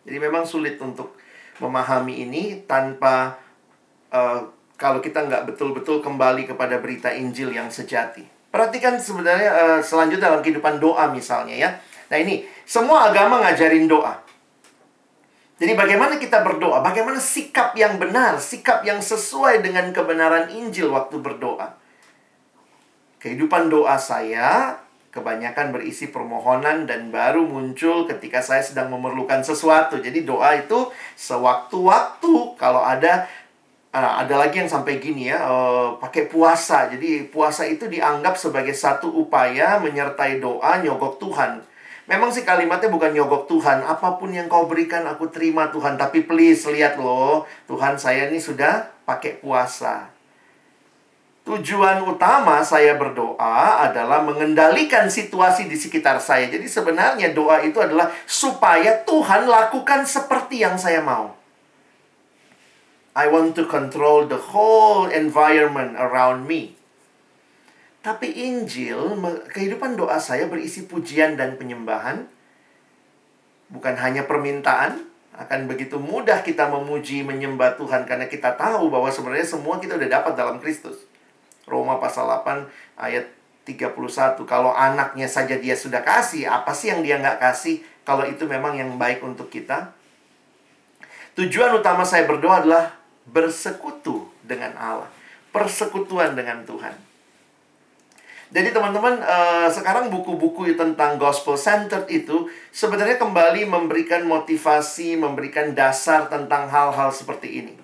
Jadi 0.08 0.16
memang 0.16 0.48
sulit 0.48 0.80
untuk 0.80 1.14
memahami 1.60 2.24
ini 2.24 2.64
tanpa 2.66 3.36
uh, 4.10 4.48
kalau 4.80 4.98
kita 4.98 5.24
nggak 5.28 5.54
betul-betul 5.54 6.02
kembali 6.02 6.50
kepada 6.50 6.82
berita 6.82 7.12
Injil 7.14 7.54
yang 7.54 7.70
sejati. 7.70 8.26
Perhatikan 8.50 8.96
sebenarnya 8.96 9.50
uh, 9.52 9.80
selanjutnya 9.84 10.32
dalam 10.32 10.40
kehidupan 10.40 10.80
doa 10.82 11.12
misalnya 11.12 11.54
ya. 11.54 11.70
Nah 12.08 12.18
ini, 12.18 12.42
semua 12.66 13.10
agama 13.12 13.44
ngajarin 13.44 13.86
doa. 13.86 14.25
Jadi 15.56 15.72
bagaimana 15.72 16.20
kita 16.20 16.44
berdoa? 16.44 16.84
Bagaimana 16.84 17.16
sikap 17.16 17.72
yang 17.72 17.96
benar, 17.96 18.36
sikap 18.36 18.84
yang 18.84 19.00
sesuai 19.00 19.64
dengan 19.64 19.88
kebenaran 19.88 20.52
Injil 20.52 20.92
waktu 20.92 21.16
berdoa? 21.16 21.72
Kehidupan 23.16 23.72
doa 23.72 23.96
saya 23.96 24.76
kebanyakan 25.16 25.72
berisi 25.72 26.12
permohonan 26.12 26.84
dan 26.84 27.08
baru 27.08 27.48
muncul 27.48 28.04
ketika 28.04 28.44
saya 28.44 28.60
sedang 28.60 28.92
memerlukan 28.92 29.40
sesuatu. 29.40 29.96
Jadi 29.96 30.28
doa 30.28 30.60
itu 30.60 30.92
sewaktu-waktu 31.16 32.60
kalau 32.60 32.84
ada 32.84 33.24
uh, 33.96 34.12
ada 34.20 34.36
lagi 34.36 34.60
yang 34.60 34.68
sampai 34.68 35.00
gini 35.00 35.32
ya, 35.32 35.40
uh, 35.40 35.96
pakai 35.96 36.28
puasa. 36.28 36.92
Jadi 36.92 37.32
puasa 37.32 37.64
itu 37.64 37.88
dianggap 37.88 38.36
sebagai 38.36 38.76
satu 38.76 39.08
upaya 39.08 39.80
menyertai 39.80 40.36
doa 40.36 40.84
nyogok 40.84 41.16
Tuhan. 41.16 41.64
Memang 42.06 42.30
sih 42.30 42.46
kalimatnya 42.46 42.86
bukan 42.86 43.10
nyogok 43.10 43.50
Tuhan. 43.50 43.82
Apa 43.82 44.14
pun 44.14 44.30
yang 44.30 44.46
kau 44.46 44.70
berikan 44.70 45.02
aku 45.10 45.26
terima 45.26 45.74
Tuhan. 45.74 45.98
Tapi 45.98 46.22
please 46.22 46.62
lihat 46.70 47.02
loh. 47.02 47.50
Tuhan 47.66 47.98
saya 47.98 48.30
ini 48.30 48.38
sudah 48.38 48.86
pakai 49.02 49.42
puasa. 49.42 50.14
Tujuan 51.46 52.02
utama 52.06 52.62
saya 52.62 52.98
berdoa 52.98 53.82
adalah 53.90 54.22
mengendalikan 54.22 55.06
situasi 55.10 55.66
di 55.66 55.78
sekitar 55.78 56.18
saya. 56.22 56.46
Jadi 56.46 56.66
sebenarnya 56.66 57.34
doa 57.34 57.62
itu 57.62 57.78
adalah 57.82 58.10
supaya 58.26 59.02
Tuhan 59.06 59.46
lakukan 59.46 60.06
seperti 60.06 60.62
yang 60.62 60.74
saya 60.78 61.02
mau. 61.02 61.34
I 63.18 63.26
want 63.32 63.58
to 63.58 63.66
control 63.66 64.30
the 64.30 64.38
whole 64.38 65.10
environment 65.10 65.98
around 65.98 66.46
me. 66.46 66.75
Tapi 68.06 68.38
Injil, 68.38 69.18
kehidupan 69.50 69.98
doa 69.98 70.22
saya 70.22 70.46
berisi 70.46 70.86
pujian 70.86 71.34
dan 71.34 71.58
penyembahan. 71.58 72.22
Bukan 73.66 73.98
hanya 73.98 74.22
permintaan, 74.30 75.02
akan 75.34 75.66
begitu 75.66 75.98
mudah 75.98 76.46
kita 76.46 76.70
memuji, 76.70 77.26
menyembah 77.26 77.74
Tuhan 77.74 78.06
karena 78.06 78.30
kita 78.30 78.54
tahu 78.54 78.94
bahwa 78.94 79.10
sebenarnya 79.10 79.50
semua 79.50 79.82
kita 79.82 79.98
udah 79.98 80.06
dapat 80.06 80.38
dalam 80.38 80.62
Kristus. 80.62 81.02
Roma 81.66 81.98
pasal 81.98 82.30
8 82.30 82.70
ayat 82.94 83.26
31. 83.66 84.38
Kalau 84.46 84.70
anaknya 84.70 85.26
saja 85.26 85.58
dia 85.58 85.74
sudah 85.74 86.06
kasih, 86.06 86.46
apa 86.46 86.70
sih 86.70 86.94
yang 86.94 87.02
dia 87.02 87.18
nggak 87.18 87.42
kasih 87.42 87.82
kalau 88.06 88.22
itu 88.22 88.46
memang 88.46 88.78
yang 88.78 88.94
baik 89.02 89.18
untuk 89.26 89.50
kita? 89.50 89.90
Tujuan 91.34 91.74
utama 91.74 92.06
saya 92.06 92.22
berdoa 92.22 92.62
adalah 92.62 92.94
bersekutu 93.26 94.30
dengan 94.46 94.78
Allah. 94.78 95.10
Persekutuan 95.50 96.38
dengan 96.38 96.62
Tuhan. 96.62 97.05
Jadi 98.46 98.70
teman-teman, 98.70 99.18
uh, 99.26 99.66
sekarang 99.66 100.06
buku-buku 100.06 100.70
tentang 100.78 101.18
gospel 101.18 101.58
centered 101.58 102.06
itu 102.06 102.46
sebenarnya 102.70 103.18
kembali 103.18 103.66
memberikan 103.66 104.22
motivasi, 104.22 105.18
memberikan 105.18 105.74
dasar 105.74 106.30
tentang 106.30 106.70
hal-hal 106.70 107.10
seperti 107.10 107.64
ini. 107.64 107.74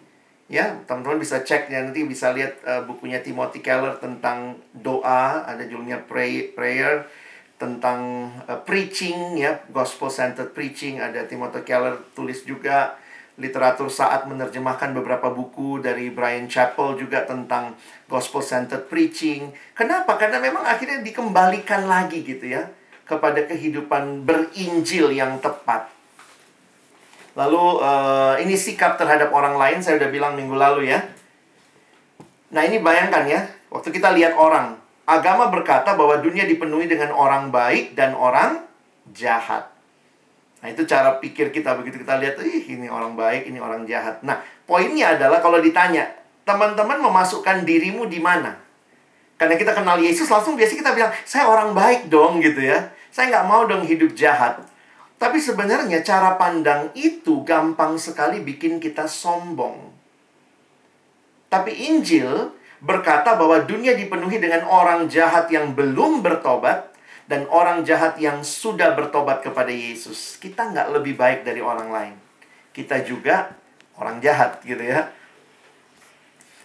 Ya 0.47 0.79
teman-teman 0.85 1.19
bisa 1.19 1.43
cek 1.43 1.73
ya 1.73 1.81
nanti 1.83 2.05
bisa 2.05 2.31
lihat 2.31 2.61
uh, 2.63 2.85
bukunya 2.85 3.25
Timothy 3.25 3.65
Keller 3.65 3.97
tentang 3.99 4.61
doa 4.77 5.49
ada 5.49 5.65
judulnya 5.65 6.05
pray, 6.05 6.53
prayer 6.53 7.09
tentang 7.57 8.31
uh, 8.45 8.61
preaching 8.61 9.41
ya 9.41 9.65
gospel 9.73 10.13
centered 10.13 10.53
preaching 10.53 11.01
ada 11.01 11.25
Timothy 11.25 11.65
Keller 11.65 11.97
tulis 12.13 12.45
juga 12.45 13.01
literatur 13.41 13.89
saat 13.89 14.29
menerjemahkan 14.29 14.93
beberapa 14.93 15.33
buku 15.33 15.81
dari 15.81 16.13
Brian 16.13 16.51
Chappell 16.51 16.99
juga 17.01 17.25
tentang 17.25 17.73
gospel 18.09 18.45
centered 18.45 18.89
preaching 18.93 19.53
kenapa 19.73 20.21
karena 20.21 20.37
memang 20.41 20.65
akhirnya 20.69 21.01
dikembalikan 21.01 21.89
lagi 21.89 22.21
gitu 22.21 22.45
ya 22.49 22.69
kepada 23.09 23.45
kehidupan 23.49 24.29
berinjil 24.29 25.13
yang 25.13 25.41
tepat 25.41 25.93
Lalu 27.33 27.81
uh, 27.81 28.37
ini 28.37 28.53
sikap 28.53 29.01
terhadap 29.01 29.33
orang 29.33 29.57
lain 29.57 29.81
saya 29.81 29.97
udah 29.97 30.11
bilang 30.13 30.37
minggu 30.37 30.53
lalu 30.53 30.93
ya. 30.93 31.01
Nah 32.53 32.63
ini 32.69 32.85
bayangkan 32.85 33.25
ya, 33.25 33.41
waktu 33.73 33.89
kita 33.89 34.13
lihat 34.13 34.37
orang, 34.37 34.77
agama 35.09 35.49
berkata 35.49 35.97
bahwa 35.97 36.21
dunia 36.21 36.45
dipenuhi 36.45 36.85
dengan 36.85 37.17
orang 37.17 37.49
baik 37.49 37.97
dan 37.97 38.13
orang 38.13 38.61
jahat. 39.17 39.72
Nah, 40.63 40.71
itu 40.71 40.87
cara 40.87 41.19
pikir 41.19 41.51
kita 41.51 41.75
begitu 41.75 41.99
kita 42.07 42.23
lihat, 42.23 42.39
ih 42.39 42.63
ini 42.71 42.87
orang 42.87 43.19
baik, 43.19 43.51
ini 43.51 43.59
orang 43.59 43.83
jahat. 43.83 44.23
Nah, 44.23 44.39
poinnya 44.63 45.19
adalah 45.19 45.43
kalau 45.43 45.59
ditanya, 45.59 46.07
teman-teman 46.47 47.03
memasukkan 47.03 47.67
dirimu 47.67 48.07
di 48.07 48.23
mana? 48.23 48.55
Karena 49.35 49.59
kita 49.59 49.75
kenal 49.75 49.99
Yesus, 49.99 50.31
langsung 50.31 50.55
biasa 50.55 50.79
kita 50.79 50.95
bilang, 50.95 51.11
saya 51.27 51.51
orang 51.51 51.75
baik 51.75 52.07
dong 52.07 52.39
gitu 52.39 52.63
ya. 52.63 52.95
Saya 53.11 53.35
nggak 53.35 53.47
mau 53.51 53.67
dong 53.67 53.83
hidup 53.83 54.15
jahat. 54.15 54.63
Tapi 55.19 55.43
sebenarnya 55.43 55.99
cara 56.07 56.39
pandang 56.39 56.95
itu 56.95 57.43
gampang 57.43 57.99
sekali 57.99 58.39
bikin 58.39 58.79
kita 58.79 59.11
sombong. 59.11 59.91
Tapi 61.51 61.91
Injil 61.91 62.55
berkata 62.79 63.35
bahwa 63.35 63.67
dunia 63.67 63.99
dipenuhi 63.99 64.39
dengan 64.39 64.63
orang 64.71 65.11
jahat 65.11 65.51
yang 65.51 65.75
belum 65.75 66.23
bertobat 66.23 66.92
dan 67.31 67.47
orang 67.51 67.87
jahat 67.87 68.19
yang 68.19 68.43
sudah 68.43 68.95
bertobat 68.99 69.43
kepada 69.43 69.71
Yesus. 69.71 70.37
Kita 70.43 70.71
nggak 70.71 70.89
lebih 70.95 71.15
baik 71.15 71.47
dari 71.47 71.63
orang 71.63 71.89
lain. 71.91 72.15
Kita 72.75 73.03
juga 73.07 73.55
orang 73.99 74.19
jahat 74.19 74.63
gitu 74.65 74.83
ya. 74.83 75.13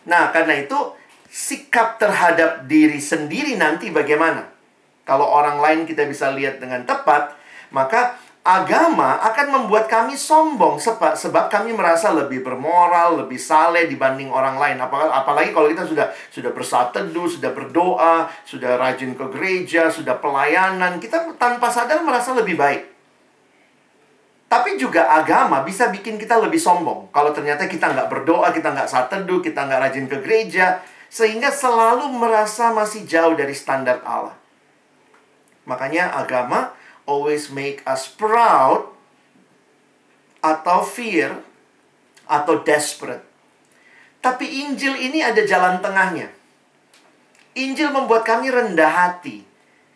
Nah, 0.07 0.31
karena 0.31 0.63
itu 0.63 0.77
sikap 1.27 1.99
terhadap 1.99 2.65
diri 2.65 2.97
sendiri 2.97 3.59
nanti 3.59 3.91
bagaimana? 3.91 4.47
Kalau 5.03 5.27
orang 5.27 5.59
lain 5.59 5.79
kita 5.83 6.07
bisa 6.07 6.31
lihat 6.31 6.59
dengan 6.59 6.83
tepat, 6.83 7.35
maka 7.71 8.19
agama 8.47 9.19
akan 9.19 9.47
membuat 9.51 9.91
kami 9.91 10.15
sombong 10.15 10.79
sebab 10.79 11.19
sebab 11.19 11.51
kami 11.51 11.75
merasa 11.75 12.15
lebih 12.15 12.39
bermoral, 12.47 13.19
lebih 13.19 13.35
saleh 13.35 13.91
dibanding 13.91 14.31
orang 14.31 14.55
lain. 14.55 14.79
Apalagi, 14.79 15.51
kalau 15.51 15.67
kita 15.67 15.83
sudah 15.83 16.07
sudah 16.31 16.55
bersatu 16.55 17.03
teduh, 17.03 17.27
sudah 17.27 17.51
berdoa, 17.51 18.31
sudah 18.47 18.79
rajin 18.79 19.19
ke 19.19 19.25
gereja, 19.35 19.91
sudah 19.91 20.15
pelayanan, 20.23 20.95
kita 21.03 21.35
tanpa 21.35 21.67
sadar 21.67 21.99
merasa 22.07 22.31
lebih 22.31 22.55
baik. 22.55 22.87
Tapi 24.47 24.79
juga 24.79 25.11
agama 25.11 25.67
bisa 25.67 25.91
bikin 25.91 26.15
kita 26.15 26.39
lebih 26.39 26.55
sombong. 26.55 27.11
Kalau 27.11 27.35
ternyata 27.35 27.67
kita 27.67 27.91
nggak 27.91 28.07
berdoa, 28.07 28.55
kita 28.55 28.71
nggak 28.71 28.87
saat 28.87 29.11
teduh, 29.11 29.43
kita 29.43 29.67
nggak 29.67 29.91
rajin 29.91 30.07
ke 30.07 30.23
gereja, 30.23 30.79
sehingga 31.11 31.51
selalu 31.51 32.07
merasa 32.15 32.71
masih 32.71 33.03
jauh 33.03 33.35
dari 33.35 33.51
standar 33.51 33.99
Allah. 34.07 34.39
Makanya 35.67 36.15
agama 36.15 36.71
always 37.07 37.49
make 37.49 37.81
us 37.87 38.05
proud 38.05 38.91
atau 40.43 40.83
fear 40.83 41.41
atau 42.27 42.61
desperate. 42.61 43.23
Tapi 44.19 44.67
Injil 44.67 44.99
ini 44.99 45.23
ada 45.23 45.39
jalan 45.47 45.79
tengahnya. 45.79 46.29
Injil 47.57 47.89
membuat 47.89 48.27
kami 48.27 48.51
rendah 48.51 48.91
hati. 48.91 49.47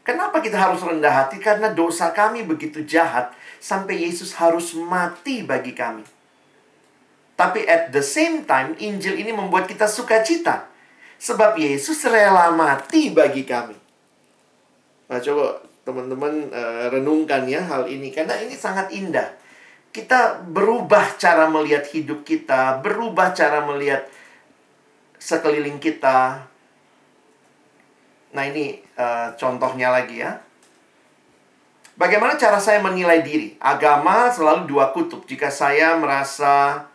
Kenapa 0.01 0.41
kita 0.41 0.57
harus 0.57 0.81
rendah 0.81 1.13
hati? 1.13 1.37
Karena 1.37 1.69
dosa 1.69 2.09
kami 2.09 2.41
begitu 2.41 2.81
jahat 2.81 3.35
sampai 3.61 4.01
Yesus 4.01 4.33
harus 4.41 4.73
mati 4.73 5.45
bagi 5.45 5.77
kami. 5.77 6.01
Tapi 7.37 7.65
at 7.69 7.93
the 7.93 8.01
same 8.01 8.45
time, 8.49 8.73
Injil 8.81 9.17
ini 9.17 9.29
membuat 9.29 9.69
kita 9.69 9.85
sukacita. 9.85 10.69
Sebab 11.21 11.53
Yesus 11.53 12.01
rela 12.09 12.49
mati 12.49 13.13
bagi 13.13 13.45
kami. 13.45 13.77
Nah, 15.05 15.21
coba 15.21 15.61
teman-teman 15.91 16.47
uh, 16.55 16.87
renungkan 16.87 17.43
ya 17.45 17.59
hal 17.67 17.83
ini 17.91 18.15
karena 18.15 18.39
ini 18.39 18.55
sangat 18.55 18.89
indah. 18.95 19.27
Kita 19.91 20.39
berubah 20.47 21.19
cara 21.19 21.51
melihat 21.51 21.83
hidup 21.91 22.23
kita, 22.23 22.79
berubah 22.79 23.35
cara 23.35 23.67
melihat 23.67 24.07
sekeliling 25.19 25.83
kita. 25.83 26.47
Nah, 28.31 28.43
ini 28.47 28.79
uh, 28.95 29.35
contohnya 29.35 29.91
lagi 29.91 30.23
ya. 30.23 30.39
Bagaimana 31.99 32.39
cara 32.39 32.55
saya 32.57 32.79
menilai 32.79 33.19
diri? 33.19 33.59
Agama 33.59 34.31
selalu 34.31 34.65
dua 34.71 34.95
kutub. 34.95 35.27
Jika 35.27 35.51
saya 35.51 35.99
merasa 35.99 36.87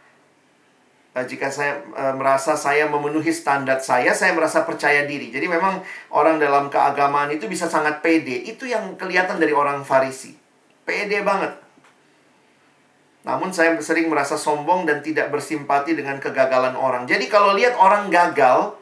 jika 1.25 1.49
saya 1.49 1.81
uh, 1.97 2.13
merasa 2.13 2.53
saya 2.53 2.85
memenuhi 2.93 3.33
standar 3.33 3.81
saya, 3.81 4.13
saya 4.13 4.37
merasa 4.37 4.69
percaya 4.69 5.09
diri. 5.09 5.33
Jadi 5.33 5.49
memang 5.49 5.81
orang 6.13 6.37
dalam 6.37 6.69
keagamaan 6.69 7.33
itu 7.33 7.49
bisa 7.49 7.73
sangat 7.73 8.05
pede. 8.05 8.45
Itu 8.45 8.69
yang 8.69 9.01
kelihatan 9.01 9.41
dari 9.41 9.57
orang 9.57 9.81
Farisi. 9.81 10.37
Pede 10.85 11.25
banget. 11.25 11.57
Namun 13.25 13.51
saya 13.51 13.73
sering 13.81 14.13
merasa 14.13 14.37
sombong 14.37 14.85
dan 14.85 15.01
tidak 15.01 15.33
bersimpati 15.33 15.97
dengan 15.97 16.21
kegagalan 16.21 16.77
orang. 16.77 17.09
Jadi 17.09 17.27
kalau 17.33 17.57
lihat 17.57 17.75
orang 17.75 18.13
gagal, 18.13 18.77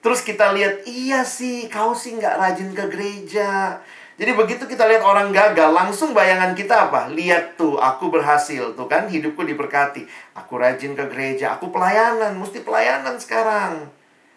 terus 0.00 0.24
kita 0.24 0.56
lihat, 0.56 0.88
iya 0.88 1.22
sih, 1.22 1.68
kau 1.68 1.92
sih 1.92 2.16
nggak 2.16 2.34
rajin 2.40 2.72
ke 2.72 2.84
gereja. 2.88 3.78
Jadi 4.20 4.36
begitu 4.36 4.68
kita 4.68 4.84
lihat 4.84 5.00
orang 5.00 5.32
gagal, 5.32 5.72
langsung 5.72 6.12
bayangan 6.12 6.52
kita 6.52 6.92
apa? 6.92 7.08
Lihat 7.08 7.56
tuh, 7.56 7.80
aku 7.80 8.12
berhasil. 8.12 8.76
Tuh 8.76 8.84
kan, 8.84 9.08
hidupku 9.08 9.40
diberkati. 9.40 10.04
Aku 10.36 10.60
rajin 10.60 10.92
ke 10.92 11.08
gereja, 11.08 11.56
aku 11.56 11.72
pelayanan, 11.72 12.36
mesti 12.36 12.60
pelayanan 12.60 13.16
sekarang. 13.16 13.88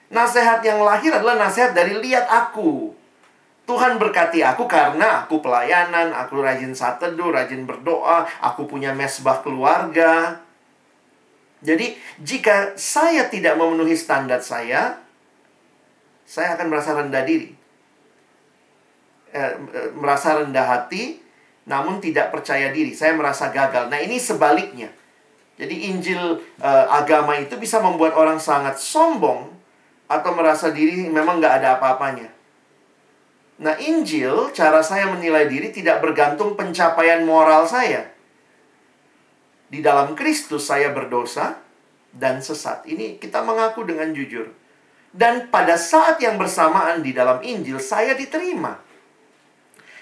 Nasihat 0.08 0.64
yang 0.64 0.80
lahir 0.88 1.12
adalah 1.12 1.36
nasihat 1.36 1.76
dari 1.76 2.00
lihat 2.00 2.32
aku. 2.32 2.96
Tuhan 3.68 4.00
berkati 4.00 4.40
aku 4.40 4.72
karena 4.72 5.28
aku 5.28 5.44
pelayanan, 5.44 6.16
aku 6.16 6.40
rajin 6.40 6.72
saat 6.72 7.04
teduh, 7.04 7.36
rajin 7.36 7.68
berdoa, 7.68 8.24
aku 8.40 8.64
punya 8.64 8.96
mesbah 8.96 9.44
keluarga. 9.44 10.40
Jadi, 11.60 12.00
jika 12.24 12.72
saya 12.80 13.28
tidak 13.28 13.60
memenuhi 13.60 14.00
standar 14.00 14.40
saya, 14.40 14.96
saya 16.24 16.56
akan 16.56 16.72
merasa 16.72 16.96
rendah 16.96 17.28
diri 17.28 17.63
eh, 19.34 19.54
eh, 19.58 19.90
merasa 19.98 20.40
rendah 20.40 20.64
hati 20.64 21.20
namun 21.64 22.04
tidak 22.04 22.32
percaya 22.32 22.70
diri. 22.70 22.92
Saya 22.94 23.16
merasa 23.16 23.50
gagal. 23.50 23.88
Nah, 23.88 24.00
ini 24.00 24.20
sebaliknya. 24.20 24.92
Jadi 25.58 25.90
Injil 25.90 26.42
eh, 26.62 26.86
agama 26.90 27.38
itu 27.40 27.58
bisa 27.58 27.82
membuat 27.82 28.14
orang 28.14 28.38
sangat 28.38 28.78
sombong 28.78 29.50
atau 30.10 30.32
merasa 30.38 30.70
diri 30.70 31.10
memang 31.10 31.42
nggak 31.42 31.56
ada 31.64 31.80
apa-apanya. 31.80 32.30
Nah, 33.64 33.78
Injil, 33.80 34.52
cara 34.52 34.82
saya 34.82 35.08
menilai 35.14 35.46
diri 35.46 35.70
tidak 35.70 36.02
bergantung 36.04 36.58
pencapaian 36.58 37.22
moral 37.24 37.70
saya. 37.70 38.12
Di 39.70 39.82
dalam 39.82 40.14
Kristus 40.18 40.70
saya 40.70 40.94
berdosa 40.94 41.58
dan 42.14 42.42
sesat. 42.42 42.86
Ini 42.86 43.18
kita 43.18 43.42
mengaku 43.42 43.86
dengan 43.86 44.14
jujur. 44.14 44.52
Dan 45.14 45.54
pada 45.54 45.78
saat 45.78 46.18
yang 46.18 46.42
bersamaan 46.42 47.06
di 47.06 47.14
dalam 47.14 47.42
Injil, 47.46 47.78
saya 47.78 48.18
diterima. 48.18 48.82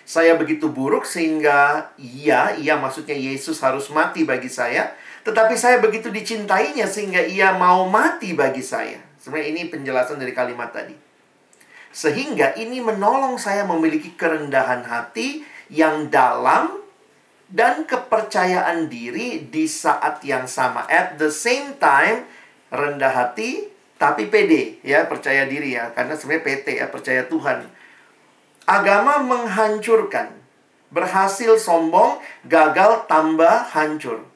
Saya 0.03 0.35
begitu 0.35 0.67
buruk 0.67 1.05
sehingga 1.05 1.91
iya, 1.95 2.57
iya 2.57 2.75
maksudnya 2.75 3.15
Yesus 3.15 3.61
harus 3.61 3.87
mati 3.93 4.25
bagi 4.25 4.49
saya. 4.49 4.91
Tetapi 5.21 5.53
saya 5.53 5.77
begitu 5.77 6.09
dicintainya 6.09 6.89
sehingga 6.89 7.21
ia 7.21 7.53
mau 7.53 7.85
mati 7.85 8.33
bagi 8.33 8.65
saya. 8.65 8.97
Sebenarnya 9.21 9.49
ini 9.53 9.61
penjelasan 9.69 10.17
dari 10.17 10.33
kalimat 10.33 10.73
tadi. 10.73 10.97
Sehingga 11.93 12.57
ini 12.57 12.81
menolong 12.81 13.37
saya 13.37 13.67
memiliki 13.67 14.17
kerendahan 14.17 14.81
hati 14.87 15.45
yang 15.69 16.09
dalam 16.09 16.81
dan 17.51 17.83
kepercayaan 17.83 18.87
diri 18.87 19.45
di 19.51 19.67
saat 19.67 20.23
yang 20.25 20.47
sama. 20.47 20.87
At 20.87 21.19
the 21.21 21.29
same 21.29 21.77
time, 21.77 22.25
rendah 22.71 23.11
hati 23.11 23.67
tapi 24.01 24.31
pede 24.33 24.81
ya, 24.81 25.05
percaya 25.05 25.45
diri 25.45 25.77
ya. 25.77 25.93
Karena 25.93 26.17
sebenarnya 26.17 26.43
PT 26.47 26.67
ya, 26.81 26.87
percaya 26.89 27.21
Tuhan 27.29 27.80
Agama 28.65 29.21
menghancurkan. 29.23 30.37
Berhasil 30.91 31.55
sombong, 31.55 32.19
gagal 32.45 33.07
tambah 33.07 33.71
hancur. 33.71 34.27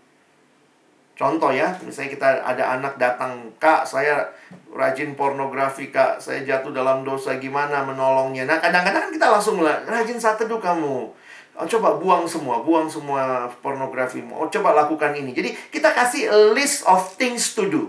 Contoh 1.16 1.48
ya, 1.52 1.72
misalnya 1.84 2.12
kita 2.12 2.28
ada 2.44 2.76
anak 2.76 3.00
datang, 3.00 3.48
Kak, 3.56 3.88
saya 3.88 4.36
rajin 4.76 5.16
pornografi, 5.16 5.88
Kak. 5.88 6.20
Saya 6.20 6.44
jatuh 6.44 6.76
dalam 6.76 7.08
dosa, 7.08 7.40
gimana 7.40 7.88
menolongnya? 7.88 8.44
Nah, 8.44 8.60
kadang-kadang 8.60 9.16
kita 9.16 9.32
langsung 9.32 9.64
lah, 9.64 9.80
rajin 9.88 10.20
saat 10.20 10.36
teduh 10.36 10.60
kamu. 10.60 11.08
Oh, 11.56 11.68
coba 11.72 11.96
buang 11.96 12.28
semua, 12.28 12.60
buang 12.60 12.92
semua 12.92 13.48
pornografimu. 13.64 14.36
Oh, 14.36 14.52
coba 14.52 14.76
lakukan 14.76 15.16
ini. 15.16 15.32
Jadi, 15.32 15.56
kita 15.72 15.96
kasih 15.96 16.52
list 16.52 16.84
of 16.84 17.00
things 17.16 17.56
to 17.56 17.72
do. 17.72 17.84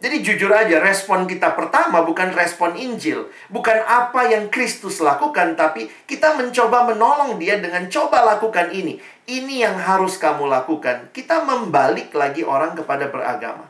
Jadi 0.00 0.24
jujur 0.24 0.48
aja, 0.48 0.80
respon 0.80 1.28
kita 1.28 1.52
pertama 1.52 2.00
bukan 2.00 2.32
respon 2.32 2.72
Injil. 2.72 3.28
Bukan 3.52 3.84
apa 3.84 4.32
yang 4.32 4.48
Kristus 4.48 4.96
lakukan, 4.96 5.60
tapi 5.60 5.92
kita 6.08 6.40
mencoba 6.40 6.88
menolong 6.88 7.36
dia 7.36 7.60
dengan 7.60 7.84
coba 7.92 8.24
lakukan 8.24 8.72
ini. 8.72 8.96
Ini 9.28 9.68
yang 9.68 9.76
harus 9.76 10.16
kamu 10.16 10.48
lakukan. 10.48 11.12
Kita 11.12 11.44
membalik 11.44 12.16
lagi 12.16 12.40
orang 12.40 12.72
kepada 12.72 13.12
beragama. 13.12 13.68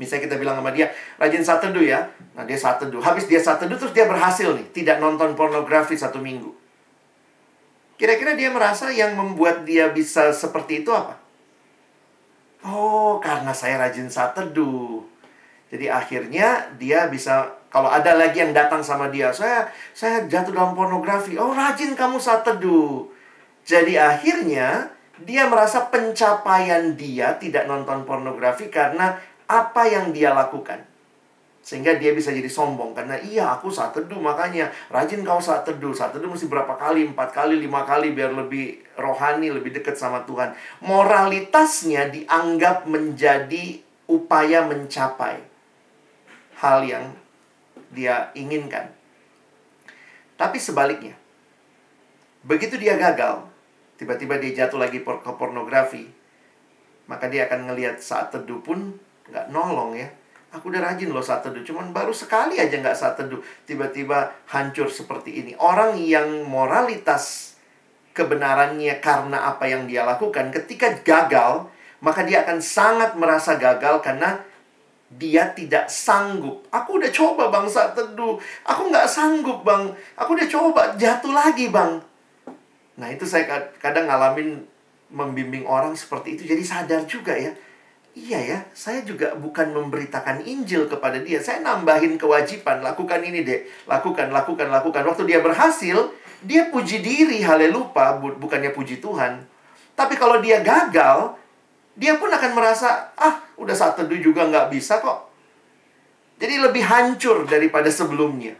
Misalnya 0.00 0.32
kita 0.32 0.36
bilang 0.40 0.56
sama 0.64 0.72
dia, 0.72 0.88
rajin 1.20 1.44
saat 1.44 1.60
teduh 1.60 1.84
ya. 1.84 2.08
Nah 2.32 2.48
dia 2.48 2.56
saat 2.56 2.80
teduh. 2.80 3.04
Habis 3.04 3.28
dia 3.28 3.42
saat 3.42 3.60
teduh, 3.60 3.76
terus 3.76 3.92
dia 3.92 4.08
berhasil 4.08 4.48
nih. 4.48 4.64
Tidak 4.72 4.96
nonton 4.96 5.36
pornografi 5.36 5.92
satu 5.92 6.24
minggu. 6.24 6.54
Kira-kira 8.00 8.32
dia 8.32 8.48
merasa 8.48 8.94
yang 8.94 9.12
membuat 9.12 9.68
dia 9.68 9.90
bisa 9.90 10.32
seperti 10.32 10.86
itu 10.86 10.94
apa? 10.94 11.18
Oh, 12.62 13.18
karena 13.18 13.50
saya 13.50 13.76
rajin 13.76 14.06
saat 14.06 14.38
teduh. 14.38 15.02
Jadi 15.68 15.86
akhirnya 15.88 16.72
dia 16.80 17.06
bisa 17.12 17.58
kalau 17.68 17.92
ada 17.92 18.16
lagi 18.16 18.40
yang 18.40 18.56
datang 18.56 18.80
sama 18.80 19.12
dia, 19.12 19.28
saya 19.28 19.68
saya 19.92 20.24
jatuh 20.24 20.56
dalam 20.56 20.72
pornografi. 20.72 21.36
Oh, 21.36 21.52
rajin 21.52 21.92
kamu 21.92 22.16
saat 22.16 22.44
teduh. 22.44 23.08
Jadi 23.68 24.00
akhirnya 24.00 24.96
Dia 25.18 25.50
merasa 25.50 25.90
pencapaian 25.90 26.94
dia 26.94 27.34
tidak 27.42 27.66
nonton 27.66 28.06
pornografi 28.06 28.70
karena 28.70 29.18
apa 29.50 29.82
yang 29.90 30.14
dia 30.14 30.30
lakukan. 30.30 30.78
Sehingga 31.58 31.98
dia 31.98 32.14
bisa 32.16 32.32
jadi 32.32 32.48
sombong 32.48 32.96
Karena 32.96 33.20
iya 33.20 33.52
aku 33.52 33.68
saat 33.68 33.92
teduh 33.92 34.16
makanya 34.16 34.72
Rajin 34.88 35.20
kau 35.20 35.36
saat 35.36 35.68
teduh 35.68 35.92
Saat 35.92 36.16
teduh 36.16 36.32
mesti 36.32 36.48
berapa 36.48 36.70
kali 36.80 37.12
Empat 37.12 37.34
kali, 37.34 37.60
lima 37.60 37.84
kali 37.84 38.16
Biar 38.16 38.32
lebih 38.32 38.80
rohani 38.96 39.52
Lebih 39.52 39.76
dekat 39.76 39.98
sama 40.00 40.24
Tuhan 40.24 40.56
Moralitasnya 40.80 42.08
dianggap 42.08 42.88
menjadi 42.88 43.84
Upaya 44.08 44.64
mencapai 44.64 45.47
Hal 46.58 46.82
yang 46.84 47.14
dia 47.94 48.34
inginkan 48.34 48.90
Tapi 50.36 50.58
sebaliknya 50.58 51.14
Begitu 52.44 52.76
dia 52.76 52.98
gagal 52.98 53.46
Tiba-tiba 53.98 54.38
dia 54.38 54.66
jatuh 54.66 54.78
lagi 54.82 55.00
ke 55.02 55.30
pornografi 55.38 56.06
Maka 57.08 57.30
dia 57.30 57.46
akan 57.48 57.72
ngelihat 57.72 58.02
saat 58.02 58.34
teduh 58.34 58.60
pun 58.60 58.98
nggak 59.30 59.48
nolong 59.54 59.96
ya 59.96 60.08
Aku 60.48 60.72
udah 60.72 60.80
rajin 60.80 61.12
loh 61.12 61.20
saat 61.20 61.44
teduh, 61.44 61.60
cuman 61.60 61.92
baru 61.92 62.08
sekali 62.08 62.56
aja 62.56 62.80
nggak 62.80 62.96
saat 62.96 63.20
teduh, 63.20 63.36
tiba-tiba 63.68 64.32
hancur 64.48 64.88
seperti 64.88 65.44
ini. 65.44 65.52
Orang 65.60 66.00
yang 66.00 66.48
moralitas 66.48 67.52
kebenarannya 68.16 68.96
karena 69.04 69.52
apa 69.52 69.68
yang 69.68 69.84
dia 69.84 70.08
lakukan, 70.08 70.48
ketika 70.48 71.04
gagal, 71.04 71.68
maka 72.00 72.24
dia 72.24 72.48
akan 72.48 72.64
sangat 72.64 73.12
merasa 73.20 73.60
gagal 73.60 74.00
karena 74.00 74.40
dia 75.08 75.48
tidak 75.56 75.88
sanggup. 75.88 76.68
Aku 76.68 77.00
udah 77.00 77.08
coba 77.08 77.48
bang 77.48 77.64
saat 77.64 77.96
teduh, 77.96 78.36
aku 78.64 78.82
nggak 78.92 79.08
sanggup 79.08 79.64
bang. 79.64 79.88
Aku 80.20 80.36
udah 80.36 80.48
coba 80.48 80.82
jatuh 81.00 81.32
lagi 81.32 81.72
bang. 81.72 82.00
Nah 82.98 83.08
itu 83.08 83.24
saya 83.24 83.48
kadang 83.80 84.10
ngalamin 84.10 84.68
membimbing 85.08 85.64
orang 85.64 85.96
seperti 85.96 86.36
itu, 86.36 86.44
jadi 86.44 86.60
sadar 86.60 87.08
juga 87.08 87.32
ya 87.32 87.56
Iya 88.18 88.38
ya, 88.42 88.58
saya 88.74 89.06
juga 89.06 89.38
bukan 89.38 89.70
memberitakan 89.70 90.42
Injil 90.42 90.90
kepada 90.90 91.22
dia. 91.22 91.38
Saya 91.38 91.62
nambahin 91.62 92.18
kewajiban, 92.18 92.82
lakukan 92.82 93.22
ini 93.22 93.46
deh. 93.46 93.62
Lakukan, 93.86 94.34
lakukan, 94.34 94.66
lakukan. 94.66 95.06
Waktu 95.06 95.22
dia 95.30 95.38
berhasil, 95.38 96.10
dia 96.42 96.66
puji 96.66 96.98
diri, 96.98 97.38
halelupa, 97.46 98.18
bukannya 98.18 98.74
puji 98.74 98.98
Tuhan. 98.98 99.46
Tapi 99.94 100.18
kalau 100.18 100.42
dia 100.42 100.58
gagal, 100.66 101.38
dia 101.94 102.18
pun 102.18 102.26
akan 102.26 102.50
merasa, 102.58 103.14
ah, 103.14 103.38
udah 103.58 103.74
saat 103.74 103.98
teduh 103.98 104.18
juga 104.18 104.46
nggak 104.46 104.70
bisa 104.72 105.02
kok. 105.02 105.28
Jadi 106.38 106.54
lebih 106.62 106.86
hancur 106.86 107.44
daripada 107.44 107.90
sebelumnya. 107.90 108.54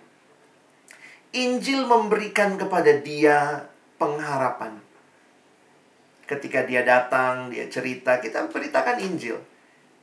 Injil 1.32 1.86
memberikan 1.86 2.58
kepada 2.58 2.90
dia 2.98 3.70
pengharapan 4.00 4.88
ketika 6.28 6.68
dia 6.68 6.84
datang, 6.84 7.48
dia 7.48 7.66
cerita, 7.72 8.20
kita 8.20 8.52
beritakan 8.52 9.00
Injil. 9.00 9.40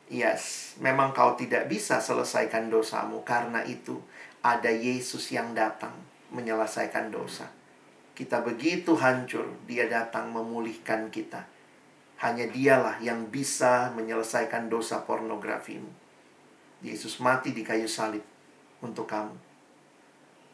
Yes, 0.10 0.74
memang 0.82 1.14
kau 1.14 1.38
tidak 1.38 1.70
bisa 1.70 2.02
selesaikan 2.02 2.74
dosamu 2.74 3.22
karena 3.22 3.62
itu 3.62 4.02
ada 4.42 4.70
Yesus 4.74 5.30
yang 5.30 5.54
datang 5.54 5.94
menyelesaikan 6.34 7.14
dosa. 7.14 7.46
Kita 8.18 8.42
begitu 8.42 8.98
hancur, 8.98 9.46
dia 9.70 9.86
datang 9.86 10.34
memulihkan 10.34 11.14
kita. 11.14 11.46
Hanya 12.24 12.48
dialah 12.48 13.00
yang 13.04 13.28
bisa 13.28 13.92
menyelesaikan 13.92 14.72
dosa 14.72 15.04
pornografimu. 15.04 15.92
Yesus 16.80 17.20
mati 17.20 17.52
di 17.52 17.66
kayu 17.66 17.90
salib 17.90 18.24
untuk 18.80 19.10
kamu. 19.10 19.36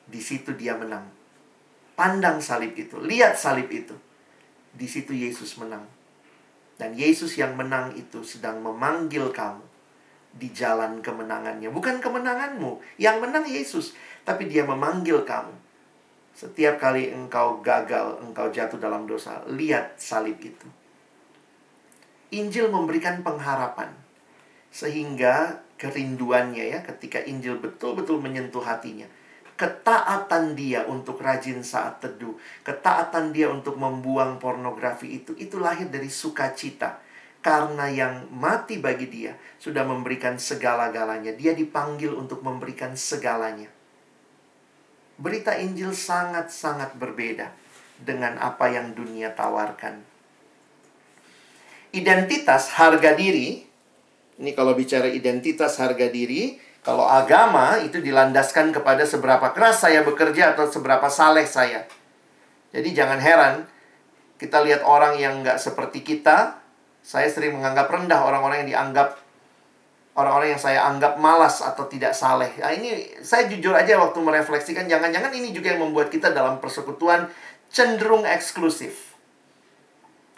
Di 0.09 0.22
situ 0.24 0.57
dia 0.57 0.74
menang. 0.74 1.05
Pandang 1.93 2.41
salib 2.41 2.74
itu, 2.74 2.97
lihat 2.97 3.38
salib 3.38 3.70
itu 3.70 3.93
di 4.72 4.88
situ 4.88 5.12
Yesus 5.12 5.59
menang. 5.59 5.84
Dan 6.80 6.97
Yesus 6.97 7.38
yang 7.38 7.53
menang 7.53 7.93
itu 7.93 8.26
sedang 8.26 8.64
memanggil 8.64 9.30
kamu 9.30 9.62
di 10.34 10.49
jalan 10.49 11.03
kemenangannya. 11.03 11.70
Bukan 11.70 12.01
kemenanganmu. 12.01 12.82
Yang 12.97 13.18
menang 13.22 13.45
Yesus. 13.45 13.93
Tapi 14.26 14.49
dia 14.49 14.66
memanggil 14.66 15.22
kamu. 15.28 15.53
Setiap 16.32 16.80
kali 16.80 17.12
engkau 17.12 17.59
gagal, 17.62 18.24
engkau 18.24 18.49
jatuh 18.49 18.80
dalam 18.80 19.05
dosa. 19.05 19.43
Lihat 19.45 19.99
salib 19.99 20.39
itu. 20.41 20.66
Injil 22.32 22.71
memberikan 22.71 23.21
pengharapan. 23.21 23.91
Sehingga 24.71 25.61
kerinduannya 25.75 26.65
ya 26.71 26.79
ketika 26.82 27.19
Injil 27.21 27.59
betul-betul 27.59 28.23
menyentuh 28.23 28.63
hatinya 28.63 29.05
ketaatan 29.61 30.57
dia 30.57 30.89
untuk 30.89 31.21
rajin 31.21 31.61
saat 31.61 32.01
teduh, 32.01 32.34
ketaatan 32.65 33.29
dia 33.29 33.45
untuk 33.53 33.77
membuang 33.77 34.41
pornografi 34.41 35.21
itu, 35.21 35.38
itu 35.38 35.61
lahir 35.61 35.86
dari 35.86 36.09
sukacita. 36.09 36.97
Karena 37.45 37.86
yang 37.89 38.29
mati 38.34 38.82
bagi 38.82 39.05
dia 39.09 39.38
sudah 39.61 39.86
memberikan 39.86 40.41
segala-galanya. 40.41 41.38
Dia 41.38 41.53
dipanggil 41.53 42.13
untuk 42.13 42.41
memberikan 42.41 42.97
segalanya. 42.97 43.69
Berita 45.21 45.57
Injil 45.57 45.93
sangat-sangat 45.93 46.97
berbeda 46.97 47.53
dengan 48.01 48.41
apa 48.41 48.69
yang 48.69 48.93
dunia 48.97 49.34
tawarkan. 49.34 50.11
Identitas 51.91 52.71
harga 52.79 53.11
diri, 53.15 53.59
ini 54.39 54.51
kalau 54.55 54.71
bicara 54.71 55.11
identitas 55.11 55.75
harga 55.75 56.07
diri, 56.07 56.55
kalau 56.81 57.05
agama 57.05 57.77
itu 57.83 58.01
dilandaskan 58.01 58.73
kepada 58.73 59.05
seberapa 59.05 59.53
keras 59.53 59.83
saya 59.85 60.01
bekerja 60.01 60.57
atau 60.57 60.65
seberapa 60.71 61.11
saleh 61.11 61.45
saya. 61.45 61.85
Jadi 62.71 62.89
jangan 62.95 63.19
heran 63.19 63.55
kita 64.41 64.63
lihat 64.65 64.81
orang 64.81 65.21
yang 65.21 65.45
nggak 65.45 65.61
seperti 65.61 66.01
kita. 66.01 66.57
Saya 67.05 67.29
sering 67.29 67.57
menganggap 67.57 67.85
rendah 67.85 68.25
orang-orang 68.25 68.65
yang 68.65 68.69
dianggap 68.73 69.21
orang-orang 70.17 70.57
yang 70.57 70.61
saya 70.61 70.85
anggap 70.89 71.21
malas 71.21 71.61
atau 71.61 71.85
tidak 71.85 72.17
saleh. 72.17 72.49
Nah, 72.57 72.73
ini 72.73 73.21
saya 73.21 73.45
jujur 73.45 73.77
aja 73.77 74.01
waktu 74.01 74.17
merefleksikan 74.17 74.89
jangan-jangan 74.89 75.31
ini 75.31 75.53
juga 75.53 75.77
yang 75.77 75.85
membuat 75.85 76.09
kita 76.09 76.33
dalam 76.33 76.57
persekutuan 76.57 77.29
cenderung 77.69 78.25
eksklusif. 78.25 79.11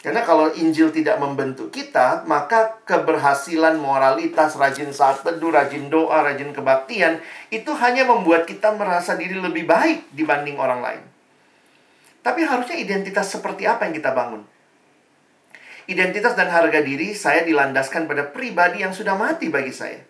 Karena 0.04 0.20
kalau 0.20 0.52
Injil 0.52 0.92
tidak 0.92 1.16
membentuk 1.16 1.72
kita, 1.72 2.28
maka 2.28 2.76
keberhasilan 2.84 3.80
moralitas, 3.80 4.52
rajin 4.52 4.92
saat 4.92 5.24
teduh, 5.24 5.48
rajin 5.48 5.88
doa, 5.88 6.20
rajin 6.20 6.52
kebaktian, 6.52 7.24
itu 7.48 7.72
hanya 7.72 8.04
membuat 8.04 8.44
kita 8.44 8.76
merasa 8.76 9.16
diri 9.16 9.40
lebih 9.40 9.64
baik 9.64 10.12
dibanding 10.12 10.60
orang 10.60 10.84
lain. 10.84 11.02
Tapi 12.20 12.44
harusnya 12.44 12.76
identitas 12.76 13.32
seperti 13.32 13.64
apa 13.64 13.88
yang 13.88 13.96
kita 13.96 14.12
bangun? 14.12 14.44
Identitas 15.88 16.36
dan 16.36 16.52
harga 16.52 16.84
diri 16.84 17.16
saya 17.16 17.40
dilandaskan 17.40 18.04
pada 18.04 18.28
pribadi 18.28 18.84
yang 18.84 18.92
sudah 18.92 19.16
mati 19.16 19.48
bagi 19.48 19.72
saya. 19.72 20.04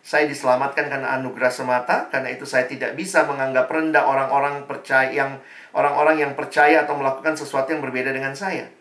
Saya 0.00 0.24
diselamatkan 0.32 0.88
karena 0.88 1.12
anugerah 1.12 1.52
semata, 1.52 2.08
karena 2.08 2.32
itu 2.32 2.48
saya 2.48 2.64
tidak 2.64 2.96
bisa 2.96 3.28
menganggap 3.28 3.68
rendah 3.68 4.08
orang-orang 4.08 4.64
percaya 4.64 5.12
yang 5.12 5.44
orang-orang 5.76 6.24
yang 6.24 6.32
percaya 6.32 6.88
atau 6.88 6.96
melakukan 6.96 7.36
sesuatu 7.36 7.76
yang 7.76 7.84
berbeda 7.84 8.16
dengan 8.16 8.32
saya 8.32 8.75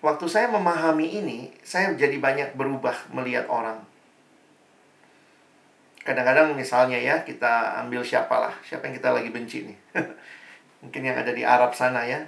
waktu 0.00 0.26
saya 0.30 0.46
memahami 0.50 1.18
ini, 1.18 1.38
saya 1.66 1.94
jadi 1.94 2.18
banyak 2.18 2.54
berubah 2.54 2.94
melihat 3.10 3.46
orang. 3.50 3.82
Kadang-kadang 6.06 6.56
misalnya 6.56 6.96
ya, 6.96 7.20
kita 7.26 7.84
ambil 7.84 8.00
siapalah, 8.00 8.56
siapa 8.64 8.88
yang 8.88 8.96
kita 8.96 9.12
lagi 9.12 9.28
benci 9.28 9.68
nih. 9.68 9.78
mungkin 10.82 11.02
yang 11.02 11.18
ada 11.18 11.34
di 11.34 11.42
Arab 11.42 11.74
sana 11.74 12.06
ya. 12.06 12.22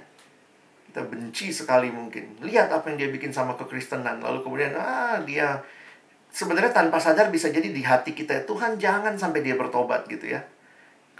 Kita 0.91 1.07
benci 1.07 1.55
sekali 1.55 1.87
mungkin. 1.87 2.43
Lihat 2.43 2.67
apa 2.67 2.91
yang 2.91 2.99
dia 2.99 3.09
bikin 3.09 3.31
sama 3.31 3.55
kekristenan. 3.55 4.19
Lalu 4.19 4.43
kemudian, 4.43 4.75
ah 4.75 5.17
dia 5.23 5.63
sebenarnya 6.29 6.75
tanpa 6.75 6.99
sadar 6.99 7.31
bisa 7.31 7.51
jadi 7.51 7.71
di 7.71 7.83
hati 7.83 8.11
kita, 8.11 8.43
Tuhan 8.47 8.79
jangan 8.79 9.15
sampai 9.15 9.43
dia 9.43 9.55
bertobat 9.55 10.07
gitu 10.11 10.31
ya. 10.31 10.43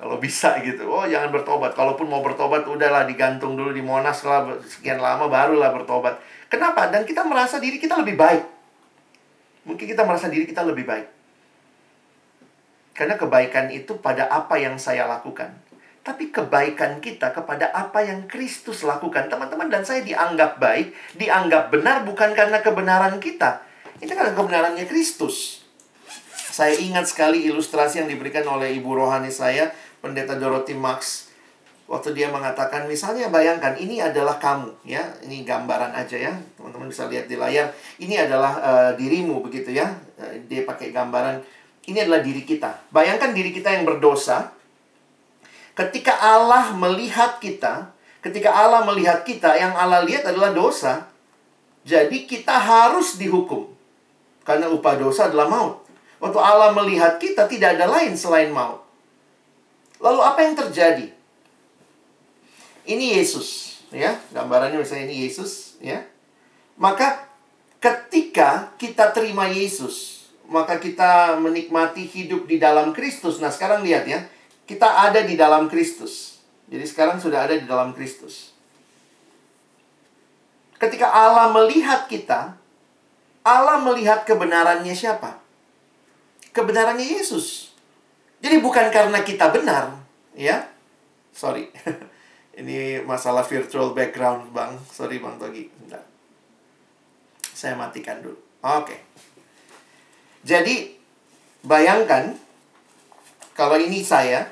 Kalau 0.01 0.17
bisa 0.17 0.57
gitu. 0.65 0.89
Oh, 0.89 1.05
jangan 1.05 1.29
bertobat. 1.29 1.77
Kalaupun 1.77 2.09
mau 2.09 2.25
bertobat, 2.25 2.65
udahlah 2.65 3.05
digantung 3.05 3.53
dulu 3.53 3.69
di 3.69 3.85
Monas 3.85 4.25
lah 4.25 4.49
sekian 4.65 4.97
lama 4.97 5.29
barulah 5.29 5.69
bertobat. 5.69 6.17
Kenapa? 6.49 6.89
Dan 6.89 7.05
kita 7.05 7.21
merasa 7.21 7.61
diri 7.61 7.77
kita 7.77 8.01
lebih 8.01 8.17
baik. 8.17 8.41
Mungkin 9.69 9.85
kita 9.85 10.01
merasa 10.01 10.25
diri 10.25 10.49
kita 10.49 10.65
lebih 10.65 10.89
baik. 10.89 11.05
Karena 12.97 13.13
kebaikan 13.13 13.69
itu 13.69 14.01
pada 14.01 14.25
apa 14.25 14.57
yang 14.57 14.81
saya 14.81 15.05
lakukan. 15.05 15.53
Tapi 16.01 16.33
kebaikan 16.33 16.97
kita 16.97 17.29
kepada 17.29 17.69
apa 17.69 18.01
yang 18.01 18.25
Kristus 18.25 18.81
lakukan. 18.81 19.29
Teman-teman 19.29 19.69
dan 19.69 19.85
saya 19.85 20.01
dianggap 20.01 20.57
baik, 20.57 20.97
dianggap 21.13 21.69
benar 21.69 22.01
bukan 22.09 22.33
karena 22.33 22.57
kebenaran 22.57 23.21
kita. 23.21 23.61
Ini 24.01 24.09
karena 24.09 24.33
kebenarannya 24.33 24.89
Kristus. 24.89 25.61
Saya 26.51 26.73
ingat 26.73 27.07
sekali 27.07 27.47
ilustrasi 27.47 28.01
yang 28.01 28.09
diberikan 28.09 28.43
oleh 28.49 28.75
ibu 28.75 28.91
rohani 28.91 29.29
saya 29.31 29.71
pendeta 30.01 30.35
Dorothy 30.35 30.75
Max 30.75 31.31
waktu 31.87 32.15
dia 32.17 32.27
mengatakan 32.33 32.87
misalnya 32.89 33.31
bayangkan 33.31 33.75
ini 33.77 34.01
adalah 34.01 34.41
kamu 34.41 34.73
ya 34.87 35.05
ini 35.23 35.45
gambaran 35.45 35.93
aja 35.93 36.17
ya 36.17 36.33
teman-teman 36.57 36.89
bisa 36.89 37.07
lihat 37.07 37.27
di 37.27 37.35
layar 37.39 37.71
ini 37.99 38.15
adalah 38.17 38.53
uh, 38.59 38.91
dirimu 38.97 39.43
begitu 39.45 39.75
ya 39.75 39.87
uh, 40.17 40.33
dia 40.49 40.63
pakai 40.65 40.89
gambaran 40.89 41.43
ini 41.91 41.97
adalah 42.01 42.23
diri 42.23 42.47
kita 42.47 42.89
bayangkan 42.89 43.35
diri 43.35 43.51
kita 43.51 43.75
yang 43.75 43.83
berdosa 43.83 44.55
ketika 45.75 46.15
Allah 46.19 46.73
melihat 46.75 47.43
kita 47.43 47.91
Ketika 48.21 48.53
Allah 48.53 48.85
melihat 48.85 49.25
kita, 49.25 49.57
yang 49.57 49.73
Allah 49.73 50.05
lihat 50.05 50.29
adalah 50.29 50.53
dosa. 50.53 51.09
Jadi 51.81 52.29
kita 52.29 52.53
harus 52.53 53.17
dihukum. 53.17 53.65
Karena 54.45 54.69
upah 54.69 54.93
dosa 55.01 55.25
adalah 55.25 55.49
maut. 55.49 55.81
Waktu 56.21 56.37
Allah 56.37 56.69
melihat 56.77 57.17
kita 57.17 57.49
tidak 57.49 57.81
ada 57.81 57.89
lain 57.89 58.13
selain 58.13 58.53
maut. 58.53 58.80
Lalu 60.01 60.19
apa 60.19 60.39
yang 60.41 60.57
terjadi? 60.57 61.07
Ini 62.89 63.21
Yesus, 63.21 63.79
ya. 63.93 64.17
Gambarannya 64.33 64.81
misalnya 64.81 65.13
ini 65.13 65.29
Yesus, 65.29 65.77
ya. 65.77 66.01
Maka 66.81 67.29
ketika 67.77 68.73
kita 68.81 69.13
terima 69.13 69.45
Yesus, 69.45 70.25
maka 70.49 70.81
kita 70.81 71.37
menikmati 71.37 72.09
hidup 72.09 72.49
di 72.49 72.57
dalam 72.57 72.91
Kristus. 72.91 73.37
Nah, 73.37 73.53
sekarang 73.53 73.85
lihat 73.85 74.09
ya. 74.09 74.25
Kita 74.65 75.05
ada 75.05 75.21
di 75.21 75.37
dalam 75.37 75.69
Kristus. 75.69 76.41
Jadi 76.71 76.85
sekarang 76.87 77.21
sudah 77.21 77.45
ada 77.45 77.55
di 77.55 77.67
dalam 77.69 77.93
Kristus. 77.93 78.51
Ketika 80.81 81.13
Allah 81.13 81.53
melihat 81.53 82.09
kita, 82.09 82.57
Allah 83.45 83.77
melihat 83.85 84.25
kebenarannya 84.25 84.95
siapa? 84.97 85.37
Kebenarannya 86.55 87.05
Yesus. 87.05 87.70
Jadi 88.41 88.57
bukan 88.57 88.89
karena 88.89 89.21
kita 89.21 89.53
benar, 89.53 89.93
ya. 90.33 90.65
Sorry. 91.31 91.69
Ini 92.59 93.05
masalah 93.07 93.45
virtual 93.45 93.95
background, 93.95 94.51
Bang. 94.51 94.75
Sorry, 94.89 95.21
Bang 95.23 95.39
Togi. 95.39 95.69
Bentar. 95.71 96.03
Saya 97.53 97.79
matikan 97.79 98.19
dulu. 98.19 98.35
Oke. 98.65 98.97
Jadi, 100.43 100.97
bayangkan 101.61 102.33
kalau 103.53 103.77
ini 103.77 104.01
saya 104.01 104.49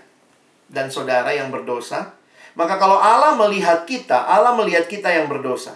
dan 0.70 0.94
saudara 0.94 1.34
yang 1.34 1.50
berdosa, 1.50 2.14
maka 2.54 2.78
kalau 2.78 3.02
Allah 3.02 3.34
melihat 3.36 3.90
kita, 3.90 4.16
Allah 4.16 4.54
melihat 4.54 4.86
kita 4.86 5.10
yang 5.10 5.26
berdosa 5.26 5.76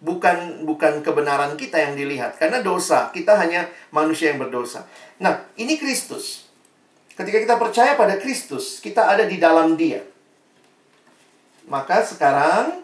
bukan 0.00 0.64
bukan 0.64 1.04
kebenaran 1.04 1.60
kita 1.60 1.76
yang 1.76 1.92
dilihat 1.92 2.40
karena 2.40 2.64
dosa 2.64 3.12
kita 3.12 3.36
hanya 3.36 3.68
manusia 3.92 4.32
yang 4.32 4.40
berdosa. 4.40 4.88
Nah, 5.20 5.44
ini 5.60 5.76
Kristus. 5.76 6.49
Ketika 7.20 7.36
kita 7.36 7.56
percaya 7.60 8.00
pada 8.00 8.16
Kristus, 8.16 8.80
kita 8.80 9.04
ada 9.04 9.28
di 9.28 9.36
dalam 9.36 9.76
Dia. 9.76 10.00
Maka 11.68 12.00
sekarang 12.00 12.80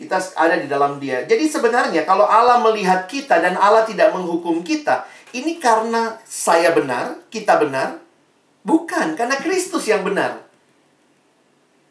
kita 0.00 0.16
ada 0.40 0.56
di 0.56 0.64
dalam 0.64 0.96
Dia. 0.96 1.28
Jadi 1.28 1.44
sebenarnya 1.52 2.08
kalau 2.08 2.24
Allah 2.24 2.64
melihat 2.64 3.04
kita 3.04 3.36
dan 3.36 3.60
Allah 3.60 3.84
tidak 3.84 4.16
menghukum 4.16 4.64
kita, 4.64 5.04
ini 5.36 5.60
karena 5.60 6.16
saya 6.24 6.72
benar, 6.72 7.20
kita 7.28 7.60
benar, 7.60 8.00
bukan 8.64 9.12
karena 9.20 9.36
Kristus 9.36 9.84
yang 9.84 10.00
benar. 10.00 10.48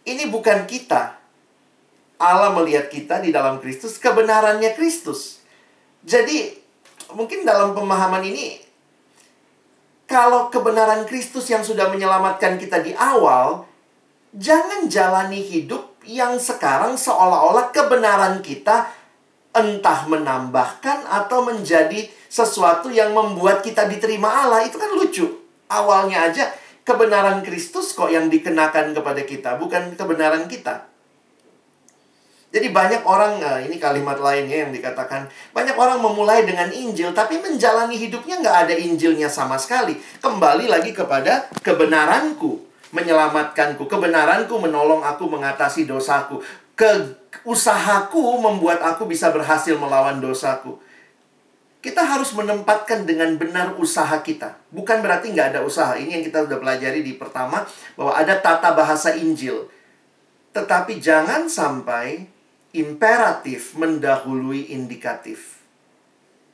Ini 0.01 0.33
bukan 0.33 0.65
kita, 0.65 1.13
Allah 2.17 2.57
melihat 2.57 2.89
kita 2.89 3.21
di 3.21 3.29
dalam 3.29 3.61
Kristus, 3.61 4.01
kebenarannya 4.01 4.73
Kristus. 4.73 5.45
Jadi, 6.01 6.57
mungkin 7.13 7.45
dalam 7.45 7.77
pemahaman 7.77 8.25
ini, 8.25 8.66
kalau 10.07 10.47
kebenaran 10.47 11.03
Kristus 11.03 11.51
yang 11.51 11.61
sudah 11.61 11.91
menyelamatkan 11.91 12.55
kita 12.55 12.79
di 12.79 12.95
awal, 12.95 13.67
jangan 14.31 14.87
jalani 14.87 15.43
hidup 15.43 15.99
yang 16.07 16.39
sekarang 16.39 16.95
seolah-olah 16.95 17.75
kebenaran 17.75 18.39
kita 18.39 18.87
entah 19.51 20.07
menambahkan 20.07 21.03
atau 21.03 21.43
menjadi 21.43 22.07
sesuatu 22.31 22.87
yang 22.87 23.11
membuat 23.11 23.59
kita 23.59 23.83
diterima 23.91 24.47
Allah. 24.47 24.63
Itu 24.63 24.79
kan 24.79 24.95
lucu. 24.95 25.27
Awalnya 25.67 26.31
aja 26.31 26.55
kebenaran 26.87 27.43
Kristus 27.43 27.91
kok 27.91 28.07
yang 28.07 28.31
dikenakan 28.31 28.95
kepada 28.95 29.21
kita, 29.27 29.59
bukan 29.59 29.99
kebenaran 29.99 30.47
kita. 30.47 30.87
Jadi 32.57 32.73
banyak 32.73 33.05
orang, 33.05 33.37
nah 33.37 33.61
ini 33.61 33.77
kalimat 33.77 34.17
lainnya 34.17 34.65
yang 34.65 34.73
dikatakan, 34.73 35.29
banyak 35.53 35.77
orang 35.77 36.01
memulai 36.01 36.41
dengan 36.41 36.73
Injil, 36.73 37.13
tapi 37.13 37.37
menjalani 37.37 37.93
hidupnya 37.93 38.41
nggak 38.41 38.57
ada 38.65 38.73
Injilnya 38.73 39.29
sama 39.29 39.61
sekali. 39.61 39.93
Kembali 40.17 40.65
lagi 40.65 40.89
kepada 40.89 41.53
kebenaranku, 41.61 42.57
menyelamatkanku, 42.97 43.85
kebenaranku 43.85 44.57
menolong 44.57 45.05
aku 45.05 45.29
mengatasi 45.29 45.85
dosaku, 45.85 46.41
ke 46.73 47.13
usahaku 47.45 48.41
membuat 48.41 48.81
aku 48.81 49.05
bisa 49.05 49.29
berhasil 49.29 49.77
melawan 49.77 50.17
dosaku. 50.17 50.81
Kita 51.77 52.09
harus 52.09 52.33
menempatkan 52.33 53.05
dengan 53.05 53.37
benar 53.37 53.77
usaha 53.77 54.17
kita. 54.25 54.57
Bukan 54.73 55.05
berarti 55.05 55.29
nggak 55.29 55.53
ada 55.53 55.61
usaha. 55.61 55.93
Ini 55.93 56.09
yang 56.09 56.25
kita 56.25 56.49
sudah 56.49 56.57
pelajari 56.57 57.05
di 57.05 57.21
pertama, 57.21 57.69
bahwa 57.93 58.17
ada 58.17 58.33
tata 58.41 58.73
bahasa 58.73 59.13
Injil. 59.13 59.69
Tetapi 60.57 60.97
jangan 60.97 61.45
sampai 61.45 62.33
imperatif 62.77 63.73
mendahului 63.73 64.69
indikatif. 64.69 65.57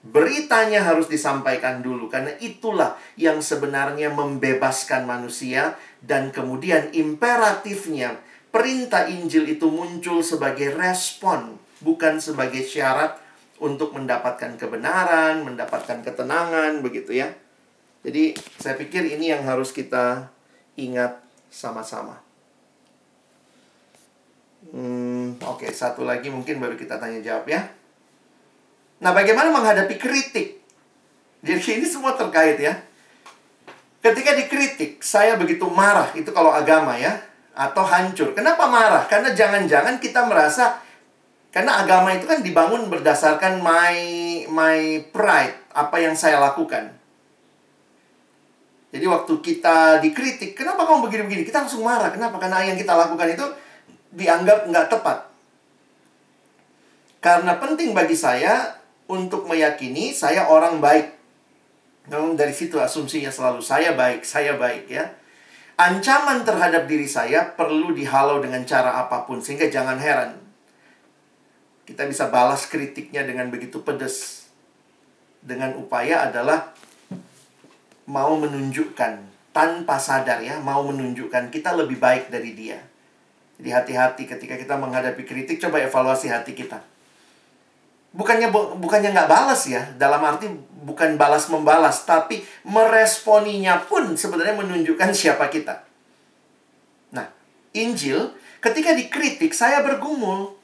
Beritanya 0.03 0.84
harus 0.84 1.07
disampaikan 1.07 1.80
dulu 1.80 2.11
karena 2.11 2.36
itulah 2.43 2.99
yang 3.15 3.39
sebenarnya 3.39 4.11
membebaskan 4.11 5.07
manusia 5.07 5.80
dan 6.03 6.32
kemudian 6.32 6.91
imperatifnya 6.91 8.19
perintah 8.51 9.07
Injil 9.07 9.47
itu 9.47 9.71
muncul 9.71 10.19
sebagai 10.19 10.76
respon 10.76 11.55
bukan 11.80 12.19
sebagai 12.19 12.63
syarat 12.63 13.19
untuk 13.63 13.95
mendapatkan 13.95 14.59
kebenaran, 14.59 15.47
mendapatkan 15.47 16.03
ketenangan 16.03 16.84
begitu 16.84 17.24
ya. 17.24 17.32
Jadi 18.03 18.36
saya 18.59 18.76
pikir 18.76 19.07
ini 19.07 19.32
yang 19.32 19.47
harus 19.47 19.71
kita 19.71 20.28
ingat 20.76 21.24
sama-sama. 21.47 22.19
Hmm, 24.72 25.36
Oke, 25.43 25.68
okay, 25.68 25.72
satu 25.76 26.07
lagi 26.07 26.32
mungkin 26.32 26.64
baru 26.64 26.80
kita 26.80 26.95
tanya 27.01 27.20
jawab 27.20 27.49
ya. 27.51 27.68
Nah, 29.03 29.11
bagaimana 29.11 29.51
menghadapi 29.51 29.99
kritik? 29.99 30.64
Jadi 31.43 31.84
ini 31.84 31.88
semua 31.89 32.16
terkait 32.16 32.55
ya. 32.55 32.80
Ketika 33.99 34.32
dikritik, 34.36 35.03
saya 35.03 35.36
begitu 35.36 35.68
marah. 35.68 36.07
Itu 36.16 36.32
kalau 36.32 36.55
agama 36.55 36.95
ya. 36.95 37.20
Atau 37.51 37.84
hancur. 37.84 38.32
Kenapa 38.32 38.68
marah? 38.72 39.03
Karena 39.11 39.36
jangan-jangan 39.36 39.99
kita 39.99 40.24
merasa 40.24 40.80
karena 41.53 41.86
agama 41.86 42.09
itu 42.18 42.26
kan 42.26 42.41
dibangun 42.41 42.89
berdasarkan 42.89 43.61
my 43.61 43.95
my 44.49 45.05
pride, 45.14 45.53
apa 45.70 46.01
yang 46.01 46.18
saya 46.18 46.41
lakukan. 46.41 46.89
Jadi 48.89 49.05
waktu 49.05 49.34
kita 49.38 50.01
dikritik, 50.01 50.57
kenapa 50.57 50.89
kamu 50.89 51.05
begini-begini? 51.05 51.45
Kita 51.45 51.61
langsung 51.61 51.86
marah. 51.86 52.09
Kenapa? 52.09 52.41
Karena 52.41 52.66
yang 52.66 52.74
kita 52.74 52.97
lakukan 52.97 53.38
itu 53.38 53.45
dianggap 54.14 54.70
nggak 54.70 54.88
tepat. 54.93 55.26
Karena 57.18 57.57
penting 57.57 57.97
bagi 57.97 58.14
saya 58.14 58.78
untuk 59.09 59.49
meyakini 59.49 60.14
saya 60.14 60.47
orang 60.47 60.78
baik. 60.78 61.09
Dari 62.11 62.51
situ 62.51 62.78
asumsinya 62.78 63.32
selalu 63.32 63.64
saya 63.64 63.95
baik, 63.95 64.28
saya 64.28 64.59
baik 64.59 64.91
ya. 64.91 65.07
Ancaman 65.74 66.45
terhadap 66.45 66.86
diri 66.86 67.09
saya 67.09 67.49
perlu 67.57 67.95
dihalau 67.95 68.38
dengan 68.43 68.61
cara 68.68 69.01
apa 69.01 69.26
pun 69.26 69.41
sehingga 69.41 69.72
jangan 69.72 69.97
heran. 69.97 70.38
Kita 71.84 72.05
bisa 72.05 72.30
balas 72.30 72.70
kritiknya 72.70 73.26
dengan 73.26 73.49
begitu 73.49 73.82
pedas. 73.82 74.47
Dengan 75.43 75.76
upaya 75.76 76.28
adalah 76.28 76.72
mau 78.07 78.36
menunjukkan 78.36 79.11
tanpa 79.51 79.95
sadar 79.99 80.39
ya, 80.43 80.59
mau 80.59 80.84
menunjukkan 80.88 81.51
kita 81.51 81.76
lebih 81.76 81.99
baik 81.99 82.32
dari 82.32 82.51
dia. 82.55 82.80
Jadi 83.64 83.72
hati-hati 83.72 84.28
ketika 84.28 84.59
kita 84.59 84.76
menghadapi 84.76 85.24
kritik, 85.24 85.55
coba 85.55 85.80
evaluasi 85.80 86.28
hati 86.28 86.51
kita. 86.51 86.84
Bukannya 88.11 88.51
bukannya 88.51 89.16
nggak 89.16 89.32
balas 89.32 89.64
ya, 89.72 89.88
dalam 89.95 90.20
arti 90.20 90.51
bukan 90.84 91.16
balas 91.16 91.47
membalas, 91.47 92.03
tapi 92.03 92.43
meresponinya 92.68 93.80
pun 93.88 94.20
sebenarnya 94.20 94.59
menunjukkan 94.59 95.16
siapa 95.24 95.47
kita. 95.47 95.80
Nah, 97.16 97.32
Injil 97.72 98.36
ketika 98.59 98.91
dikritik 98.91 99.55
saya 99.55 99.80
bergumul. 99.80 100.59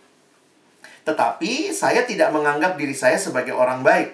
Tetapi 1.08 1.72
saya 1.72 2.04
tidak 2.04 2.36
menganggap 2.36 2.76
diri 2.76 2.91
saya 2.91 3.16
sebagai 3.16 3.56
orang 3.56 3.80
baik. 3.80 4.12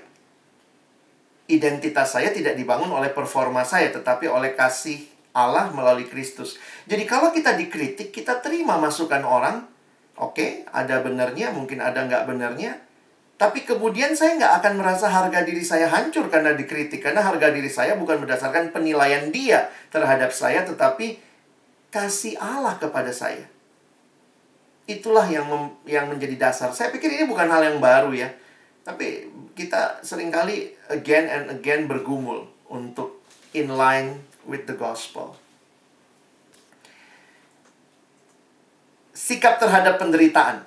Identitas 1.50 2.14
saya 2.14 2.30
tidak 2.30 2.54
dibangun 2.54 2.94
oleh 2.94 3.10
performa 3.10 3.66
saya, 3.66 3.90
tetapi 3.90 4.30
oleh 4.30 4.54
kasih 4.54 5.14
Allah 5.36 5.68
melalui 5.76 6.08
Kristus. 6.08 6.56
Jadi 6.88 7.04
kalau 7.04 7.36
kita 7.36 7.60
dikritik, 7.60 8.16
kita 8.16 8.40
terima 8.40 8.80
masukan 8.80 9.22
orang. 9.28 9.68
Oke, 10.16 10.32
okay, 10.40 10.52
ada 10.72 11.04
benernya, 11.04 11.52
mungkin 11.52 11.84
ada 11.84 12.08
nggak 12.08 12.24
benernya. 12.24 12.80
Tapi 13.36 13.68
kemudian 13.68 14.16
saya 14.16 14.40
nggak 14.40 14.64
akan 14.64 14.74
merasa 14.80 15.12
harga 15.12 15.44
diri 15.44 15.60
saya 15.60 15.92
hancur 15.92 16.32
karena 16.32 16.56
dikritik. 16.56 17.04
Karena 17.04 17.20
harga 17.20 17.52
diri 17.52 17.68
saya 17.68 18.00
bukan 18.00 18.24
berdasarkan 18.24 18.72
penilaian 18.72 19.28
dia 19.28 19.68
terhadap 19.92 20.32
saya, 20.32 20.64
tetapi 20.64 21.20
kasih 21.92 22.40
Allah 22.40 22.80
kepada 22.80 23.12
saya. 23.12 23.44
Itulah 24.88 25.28
yang 25.28 25.52
yang 25.84 26.08
menjadi 26.08 26.48
dasar. 26.48 26.72
Saya 26.72 26.96
pikir 26.96 27.12
ini 27.12 27.28
bukan 27.28 27.52
hal 27.52 27.76
yang 27.76 27.84
baru 27.84 28.16
ya. 28.16 28.32
Tapi 28.88 29.28
kita 29.52 30.00
sering 30.00 30.32
kali 30.32 30.72
again 30.88 31.28
and 31.28 31.52
again 31.52 31.92
bergumul 31.92 32.48
untuk 32.72 33.20
in 33.52 33.68
line 33.76 34.24
with 34.46 34.70
the 34.70 34.78
gospel. 34.78 35.36
sikap 39.16 39.58
terhadap 39.58 39.98
penderitaan. 39.98 40.62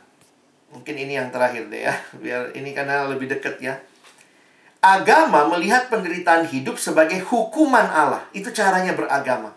Mungkin 0.74 0.96
ini 0.98 1.20
yang 1.20 1.30
terakhir 1.30 1.68
deh 1.70 1.86
ya, 1.86 1.94
biar 2.18 2.56
ini 2.56 2.74
karena 2.74 3.06
lebih 3.06 3.28
dekat 3.30 3.60
ya. 3.62 3.78
Agama 4.82 5.46
melihat 5.54 5.92
penderitaan 5.92 6.48
hidup 6.48 6.80
sebagai 6.80 7.22
hukuman 7.28 7.86
Allah. 7.86 8.26
Itu 8.34 8.50
caranya 8.50 8.96
beragama. 8.96 9.54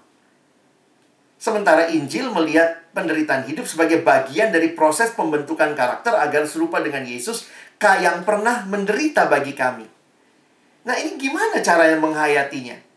Sementara 1.41 1.89
Injil 1.89 2.29
melihat 2.29 2.85
penderitaan 2.93 3.49
hidup 3.49 3.65
sebagai 3.65 4.05
bagian 4.05 4.53
dari 4.53 4.77
proses 4.77 5.09
pembentukan 5.17 5.73
karakter 5.73 6.13
agar 6.13 6.45
serupa 6.45 6.77
dengan 6.85 7.01
Yesus 7.01 7.49
yang 7.81 8.21
pernah 8.21 8.61
menderita 8.69 9.25
bagi 9.25 9.57
kami. 9.57 9.89
Nah 10.85 10.95
ini 11.01 11.17
gimana 11.17 11.57
caranya 11.65 11.97
menghayatinya? 11.97 12.90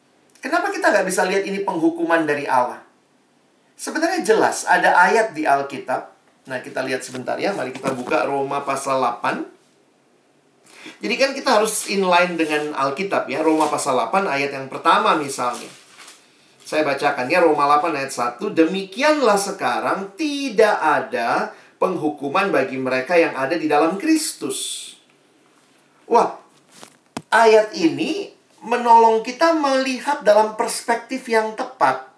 Kenapa 0.45 0.69
kita 0.69 0.93
nggak 0.93 1.09
bisa 1.09 1.25
lihat 1.25 1.49
ini 1.49 1.65
penghukuman 1.65 2.29
dari 2.29 2.45
Allah? 2.45 2.85
Sebenarnya 3.81 4.21
jelas 4.21 4.69
ada 4.69 4.93
ayat 4.93 5.33
di 5.33 5.49
Alkitab. 5.49 6.13
Nah 6.53 6.61
kita 6.61 6.85
lihat 6.85 7.01
sebentar 7.01 7.41
ya. 7.41 7.57
Mari 7.57 7.73
kita 7.73 7.97
buka 7.97 8.29
Roma 8.29 8.61
pasal 8.61 9.01
8. 9.01 11.01
Jadi 11.01 11.15
kan 11.17 11.33
kita 11.33 11.57
harus 11.57 11.89
inline 11.89 12.37
dengan 12.37 12.77
Alkitab 12.77 13.25
ya. 13.25 13.41
Roma 13.41 13.73
pasal 13.73 13.97
8 13.97 14.29
ayat 14.29 14.53
yang 14.53 14.69
pertama 14.69 15.17
misalnya. 15.17 15.73
Saya 16.61 16.85
bacakan 16.85 17.25
ya 17.33 17.41
Roma 17.41 17.65
8 17.81 17.97
ayat 17.97 18.13
1. 18.13 18.45
Demikianlah 18.53 19.41
sekarang 19.41 20.13
tidak 20.13 20.77
ada 20.77 21.57
penghukuman 21.81 22.53
bagi 22.53 22.77
mereka 22.77 23.17
yang 23.17 23.33
ada 23.33 23.57
di 23.57 23.65
dalam 23.65 23.97
Kristus. 23.97 24.93
Wah, 26.05 26.37
ayat 27.33 27.73
ini 27.73 28.34
menolong 28.65 29.21
kita 29.21 29.53
melihat 29.53 30.25
dalam 30.25 30.57
perspektif 30.57 31.29
yang 31.29 31.53
tepat 31.53 32.09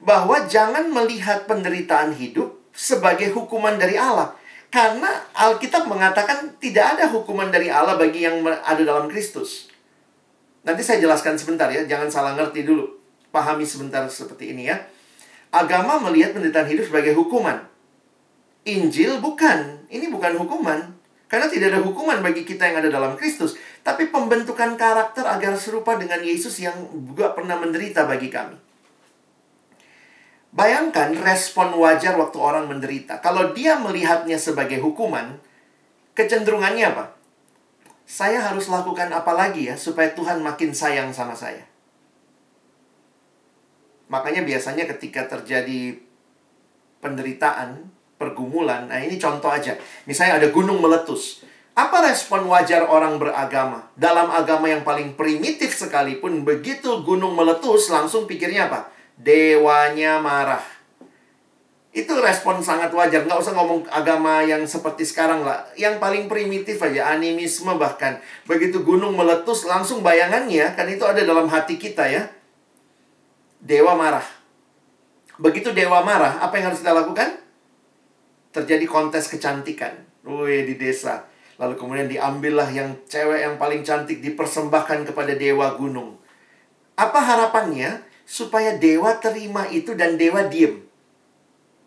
bahwa 0.00 0.46
jangan 0.48 0.88
melihat 0.88 1.44
penderitaan 1.44 2.16
hidup 2.16 2.56
sebagai 2.72 3.34
hukuman 3.34 3.76
dari 3.76 4.00
Allah. 4.00 4.32
Karena 4.70 5.10
Alkitab 5.34 5.90
mengatakan 5.90 6.56
tidak 6.62 6.96
ada 6.96 7.10
hukuman 7.10 7.50
dari 7.50 7.66
Allah 7.66 7.98
bagi 7.98 8.22
yang 8.22 8.40
ada 8.46 8.80
dalam 8.80 9.10
Kristus. 9.10 9.66
Nanti 10.62 10.86
saya 10.86 11.02
jelaskan 11.02 11.34
sebentar 11.34 11.66
ya, 11.68 11.82
jangan 11.84 12.06
salah 12.06 12.32
ngerti 12.38 12.62
dulu. 12.62 12.86
Pahami 13.34 13.66
sebentar 13.66 14.06
seperti 14.06 14.54
ini 14.54 14.70
ya. 14.70 14.78
Agama 15.50 15.98
melihat 15.98 16.38
penderitaan 16.38 16.70
hidup 16.70 16.86
sebagai 16.86 17.18
hukuman. 17.18 17.66
Injil 18.62 19.18
bukan. 19.18 19.90
Ini 19.90 20.06
bukan 20.06 20.38
hukuman. 20.38 20.94
Karena 21.26 21.46
tidak 21.50 21.74
ada 21.74 21.80
hukuman 21.82 22.22
bagi 22.22 22.46
kita 22.46 22.70
yang 22.70 22.82
ada 22.82 22.90
dalam 22.90 23.18
Kristus. 23.18 23.58
Tapi 23.80 24.12
pembentukan 24.12 24.76
karakter 24.76 25.24
agar 25.24 25.56
serupa 25.56 25.96
dengan 25.96 26.20
Yesus 26.20 26.60
yang 26.60 26.76
juga 26.92 27.32
pernah 27.32 27.56
menderita 27.56 28.04
bagi 28.04 28.28
kami. 28.28 28.56
Bayangkan 30.50 31.14
respon 31.14 31.72
wajar 31.78 32.18
waktu 32.18 32.36
orang 32.36 32.66
menderita. 32.66 33.22
Kalau 33.22 33.54
dia 33.54 33.78
melihatnya 33.78 34.36
sebagai 34.36 34.82
hukuman, 34.82 35.38
kecenderungannya 36.18 36.84
apa? 36.90 37.14
Saya 38.02 38.42
harus 38.42 38.66
lakukan 38.66 39.06
apa 39.14 39.30
lagi 39.30 39.70
ya 39.70 39.78
supaya 39.78 40.10
Tuhan 40.10 40.42
makin 40.42 40.74
sayang 40.74 41.14
sama 41.14 41.38
saya. 41.38 41.70
Makanya 44.10 44.42
biasanya 44.42 44.90
ketika 44.90 45.30
terjadi 45.30 45.94
penderitaan, 46.98 47.86
pergumulan, 48.18 48.90
nah 48.90 48.98
ini 48.98 49.16
contoh 49.22 49.48
aja. 49.48 49.78
Misalnya 50.04 50.42
ada 50.42 50.50
gunung 50.50 50.82
meletus. 50.82 51.46
Apa 51.80 52.04
respon 52.04 52.44
wajar 52.44 52.84
orang 52.84 53.16
beragama? 53.16 53.88
Dalam 53.96 54.28
agama 54.28 54.68
yang 54.68 54.84
paling 54.84 55.16
primitif 55.16 55.72
sekalipun, 55.72 56.44
begitu 56.44 57.00
gunung 57.00 57.32
meletus, 57.32 57.88
langsung 57.88 58.28
pikirnya 58.28 58.68
apa? 58.68 58.92
Dewanya 59.16 60.20
marah. 60.20 60.60
Itu 61.96 62.20
respon 62.20 62.60
sangat 62.60 62.92
wajar. 62.92 63.24
Nggak 63.24 63.40
usah 63.40 63.56
ngomong 63.56 63.88
agama 63.88 64.44
yang 64.44 64.68
seperti 64.68 65.08
sekarang 65.08 65.40
lah. 65.40 65.64
Yang 65.72 65.96
paling 66.04 66.28
primitif 66.28 66.76
aja, 66.84 67.16
animisme 67.16 67.72
bahkan. 67.80 68.20
Begitu 68.44 68.84
gunung 68.84 69.16
meletus, 69.16 69.64
langsung 69.64 70.04
bayangannya, 70.04 70.76
kan 70.76 70.84
itu 70.84 71.08
ada 71.08 71.24
dalam 71.24 71.48
hati 71.48 71.80
kita 71.80 72.04
ya. 72.12 72.28
Dewa 73.56 73.96
marah. 73.96 74.28
Begitu 75.40 75.72
dewa 75.72 76.04
marah, 76.04 76.44
apa 76.44 76.60
yang 76.60 76.68
harus 76.68 76.84
kita 76.84 76.92
lakukan? 76.92 77.40
Terjadi 78.52 78.84
kontes 78.84 79.32
kecantikan. 79.32 79.96
Wih, 80.28 80.68
di 80.68 80.76
desa. 80.76 81.29
Lalu 81.60 81.74
kemudian 81.76 82.08
diambillah 82.08 82.72
yang 82.72 82.96
cewek 83.04 83.44
yang 83.44 83.60
paling 83.60 83.84
cantik 83.84 84.24
dipersembahkan 84.24 85.12
kepada 85.12 85.36
dewa 85.36 85.76
gunung. 85.76 86.16
Apa 86.96 87.20
harapannya? 87.20 88.00
Supaya 88.24 88.80
dewa 88.80 89.20
terima 89.20 89.68
itu 89.68 89.92
dan 89.92 90.16
dewa 90.16 90.48
diem. 90.48 90.80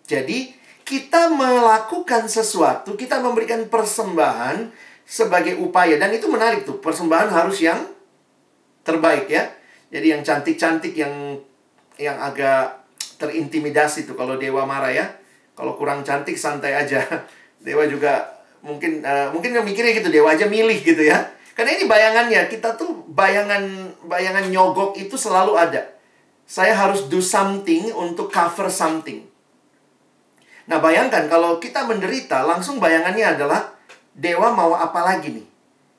Jadi, 0.06 0.54
kita 0.84 1.32
melakukan 1.32 2.28
sesuatu, 2.28 2.94
kita 2.94 3.24
memberikan 3.24 3.66
persembahan 3.72 4.70
sebagai 5.08 5.58
upaya. 5.58 5.96
Dan 5.96 6.14
itu 6.14 6.28
menarik 6.28 6.68
tuh, 6.68 6.78
persembahan 6.78 7.32
harus 7.32 7.64
yang 7.64 7.80
terbaik 8.84 9.32
ya. 9.32 9.50
Jadi 9.90 10.12
yang 10.12 10.22
cantik-cantik, 10.22 10.94
yang 10.94 11.40
yang 11.96 12.20
agak 12.20 12.84
terintimidasi 13.18 14.04
tuh 14.04 14.20
kalau 14.20 14.36
dewa 14.36 14.68
marah 14.68 14.92
ya. 14.92 15.06
Kalau 15.56 15.80
kurang 15.80 16.04
cantik 16.04 16.36
santai 16.36 16.76
aja. 16.76 17.00
Dewa 17.64 17.88
juga 17.88 18.43
mungkin 18.64 19.04
uh, 19.04 19.30
mungkin 19.36 19.52
yang 19.52 19.68
mikirnya 19.68 19.92
gitu 20.00 20.08
dewa 20.10 20.32
aja 20.32 20.48
milih 20.48 20.80
gitu 20.82 21.04
ya. 21.04 21.20
Karena 21.54 21.78
ini 21.78 21.86
bayangannya 21.86 22.50
kita 22.50 22.74
tuh 22.80 23.06
bayangan 23.12 23.94
bayangan 24.08 24.50
nyogok 24.50 24.98
itu 24.98 25.20
selalu 25.20 25.60
ada. 25.60 25.86
Saya 26.48 26.74
harus 26.74 27.06
do 27.12 27.22
something 27.22 27.94
untuk 27.94 28.32
cover 28.32 28.72
something. 28.72 29.28
Nah 30.66 30.80
bayangkan 30.80 31.28
kalau 31.28 31.60
kita 31.60 31.86
menderita 31.86 32.42
langsung 32.48 32.80
bayangannya 32.80 33.36
adalah 33.38 33.76
dewa 34.16 34.56
mau 34.56 34.74
apa 34.74 35.04
lagi 35.04 35.30
nih? 35.30 35.48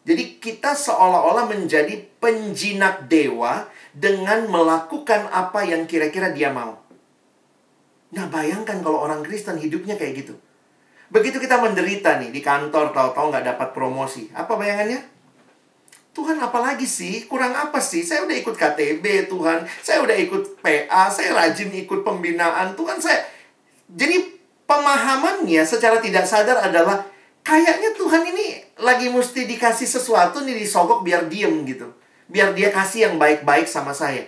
Jadi 0.05 0.25
kita 0.37 0.77
seolah-olah 0.77 1.49
menjadi 1.49 1.97
penjinak 2.21 3.09
dewa 3.09 3.65
dengan 3.95 4.45
melakukan 4.49 5.33
apa 5.33 5.65
yang 5.65 5.89
kira-kira 5.89 6.33
dia 6.33 6.53
mau. 6.53 6.77
Nah 8.13 8.27
bayangkan 8.29 8.85
kalau 8.85 9.01
orang 9.01 9.25
Kristen 9.25 9.57
hidupnya 9.57 9.97
kayak 9.97 10.25
gitu 10.25 10.35
Begitu 11.15 11.39
kita 11.39 11.63
menderita 11.63 12.19
nih 12.19 12.35
di 12.35 12.43
kantor, 12.43 12.91
tahu-tahu 12.91 13.31
nggak 13.31 13.55
dapat 13.55 13.69
promosi. 13.71 14.27
Apa 14.35 14.59
bayangannya? 14.59 14.99
Tuhan 16.11 16.43
apalagi 16.43 16.91
sih? 16.91 17.31
Kurang 17.31 17.55
apa 17.55 17.79
sih? 17.79 18.03
Saya 18.03 18.27
udah 18.27 18.35
ikut 18.35 18.55
KTB 18.59 19.31
Tuhan. 19.31 19.63
Saya 19.79 20.03
udah 20.03 20.15
ikut 20.19 20.59
PA. 20.59 21.07
Saya 21.11 21.35
rajin 21.35 21.71
ikut 21.71 22.03
pembinaan. 22.03 22.75
Tuhan 22.75 22.99
saya... 22.99 23.23
Jadi 23.95 24.43
pemahamannya 24.67 25.63
secara 25.63 26.03
tidak 26.03 26.27
sadar 26.27 26.67
adalah 26.67 27.07
kayaknya 27.47 27.95
Tuhan 27.95 28.23
ini 28.35 28.47
lagi 28.83 29.07
mesti 29.07 29.47
dikasih 29.47 29.87
sesuatu 29.87 30.43
nih 30.43 30.59
disogok 30.59 31.07
biar 31.07 31.31
diem 31.31 31.63
gitu. 31.63 31.95
Biar 32.27 32.55
dia 32.59 32.75
kasih 32.75 33.11
yang 33.11 33.15
baik-baik 33.23 33.71
sama 33.71 33.95
saya. 33.95 34.27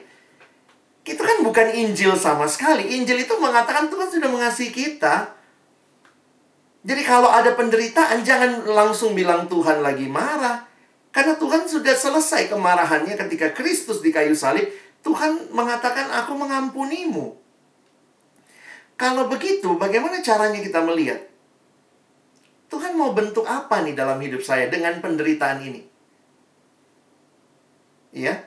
Itu 1.07 1.22
kan 1.22 1.43
bukan 1.43 1.70
Injil 1.70 2.14
sama 2.18 2.51
sekali. 2.51 2.95
Injil 2.99 3.26
itu 3.26 3.34
mengatakan 3.39 3.87
Tuhan 3.91 4.11
sudah 4.11 4.30
mengasihi 4.30 4.70
kita. 4.70 5.36
Jadi 6.87 7.03
kalau 7.03 7.26
ada 7.26 7.59
penderitaan 7.59 8.22
jangan 8.22 8.62
langsung 8.70 9.18
bilang 9.18 9.51
Tuhan 9.51 9.82
lagi 9.82 10.07
marah. 10.07 10.62
Karena 11.11 11.34
Tuhan 11.34 11.66
sudah 11.66 11.97
selesai 11.97 12.47
kemarahannya 12.47 13.18
ketika 13.18 13.51
Kristus 13.51 13.99
di 13.99 14.14
kayu 14.14 14.39
salib. 14.39 14.70
Tuhan 15.03 15.51
mengatakan 15.51 16.14
aku 16.14 16.39
mengampunimu. 16.39 17.34
Kalau 18.95 19.26
begitu 19.26 19.74
bagaimana 19.74 20.22
caranya 20.22 20.62
kita 20.62 20.78
melihat? 20.87 21.26
Tuhan 22.70 22.95
mau 22.95 23.11
bentuk 23.14 23.47
apa 23.47 23.82
nih 23.82 23.95
dalam 23.95 24.18
hidup 24.22 24.43
saya 24.43 24.70
dengan 24.70 24.99
penderitaan 25.03 25.62
ini? 25.62 25.82
Ya, 28.14 28.45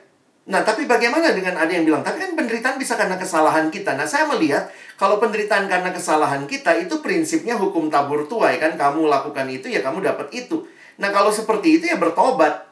Nah, 0.50 0.66
tapi 0.66 0.82
bagaimana 0.90 1.30
dengan 1.30 1.54
ada 1.54 1.70
yang 1.70 1.86
bilang, 1.86 2.02
tapi 2.02 2.18
kan 2.18 2.34
penderitaan 2.34 2.74
bisa 2.74 2.98
karena 2.98 3.14
kesalahan 3.14 3.70
kita. 3.70 3.94
Nah, 3.94 4.02
saya 4.02 4.26
melihat 4.26 4.66
kalau 4.98 5.22
penderitaan 5.22 5.70
karena 5.70 5.94
kesalahan 5.94 6.42
kita 6.50 6.74
itu 6.74 6.98
prinsipnya 6.98 7.54
hukum 7.54 7.86
tabur 7.86 8.26
tuai 8.26 8.58
kan 8.58 8.74
kamu 8.74 9.06
lakukan 9.06 9.46
itu 9.46 9.70
ya 9.70 9.78
kamu 9.78 10.02
dapat 10.02 10.26
itu. 10.34 10.66
Nah, 10.98 11.14
kalau 11.14 11.30
seperti 11.30 11.78
itu 11.78 11.84
ya 11.86 12.02
bertobat. 12.02 12.66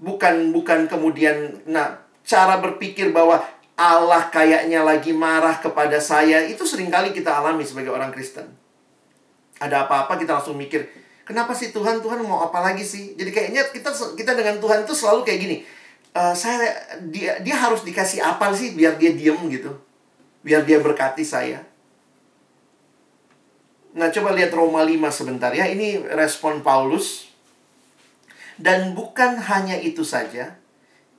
Bukan 0.00 0.56
bukan 0.56 0.88
kemudian 0.88 1.60
nah 1.68 2.00
cara 2.24 2.56
berpikir 2.56 3.12
bahwa 3.12 3.44
Allah 3.76 4.32
kayaknya 4.32 4.80
lagi 4.80 5.12
marah 5.12 5.60
kepada 5.60 6.00
saya 6.00 6.40
itu 6.48 6.64
sering 6.64 6.88
kali 6.88 7.12
kita 7.12 7.28
alami 7.36 7.68
sebagai 7.68 7.92
orang 7.92 8.08
Kristen. 8.08 8.48
Ada 9.60 9.84
apa-apa 9.84 10.16
kita 10.16 10.40
langsung 10.40 10.56
mikir, 10.56 10.88
kenapa 11.28 11.52
sih 11.52 11.68
Tuhan 11.68 12.00
Tuhan 12.00 12.24
mau 12.24 12.40
apa 12.40 12.64
lagi 12.64 12.80
sih? 12.80 13.12
Jadi 13.12 13.28
kayaknya 13.28 13.68
kita 13.68 13.92
kita 14.16 14.32
dengan 14.32 14.56
Tuhan 14.56 14.88
itu 14.88 14.96
selalu 14.96 15.20
kayak 15.20 15.40
gini 15.44 15.56
uh, 16.14 16.34
saya 16.34 16.72
dia 17.10 17.38
dia 17.42 17.56
harus 17.56 17.82
dikasih 17.82 18.22
apa 18.22 18.50
sih 18.54 18.74
biar 18.74 18.96
dia 18.96 19.12
diem 19.14 19.38
gitu 19.50 19.74
biar 20.40 20.64
dia 20.64 20.80
berkati 20.80 21.22
saya 21.26 21.62
nah 23.90 24.06
coba 24.08 24.38
lihat 24.38 24.54
Roma 24.54 24.86
5 24.86 24.94
sebentar 25.10 25.50
ya 25.50 25.66
ini 25.66 25.98
respon 26.14 26.62
Paulus 26.62 27.30
dan 28.60 28.94
bukan 28.94 29.40
hanya 29.40 29.74
itu 29.74 30.06
saja 30.06 30.54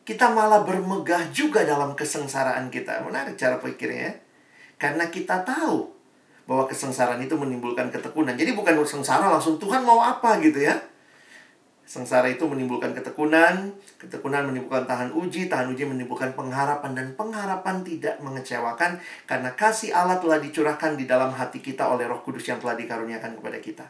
kita 0.07 0.31
malah 0.31 0.63
bermegah 0.63 1.29
juga 1.35 1.67
dalam 1.67 1.93
kesengsaraan 1.93 2.71
kita 2.73 3.03
menarik 3.05 3.37
cara 3.37 3.59
pikirnya 3.59 4.11
ya. 4.11 4.13
karena 4.81 5.11
kita 5.11 5.45
tahu 5.45 6.01
bahwa 6.51 6.67
kesengsaraan 6.67 7.23
itu 7.23 7.31
menimbulkan 7.39 7.87
ketekunan. 7.87 8.35
Jadi 8.35 8.51
bukan 8.51 8.75
sengsara 8.83 9.31
langsung 9.31 9.55
Tuhan 9.55 9.87
mau 9.87 10.03
apa 10.03 10.35
gitu 10.43 10.59
ya. 10.59 10.75
Sengsara 11.91 12.31
itu 12.31 12.47
menimbulkan 12.47 12.95
ketekunan, 12.95 13.75
ketekunan 13.99 14.47
menimbulkan 14.47 14.87
tahan 14.87 15.11
uji, 15.11 15.51
tahan 15.51 15.75
uji 15.75 15.83
menimbulkan 15.83 16.31
pengharapan 16.39 16.95
dan 16.95 17.11
pengharapan 17.19 17.83
tidak 17.83 18.15
mengecewakan 18.23 18.95
karena 19.27 19.51
kasih 19.59 19.91
Allah 19.91 20.15
telah 20.23 20.39
dicurahkan 20.39 20.95
di 20.95 21.03
dalam 21.03 21.35
hati 21.35 21.59
kita 21.59 21.83
oleh 21.91 22.07
Roh 22.07 22.23
Kudus 22.23 22.47
yang 22.47 22.63
telah 22.63 22.79
dikaruniakan 22.79 23.35
kepada 23.35 23.59
kita. 23.59 23.85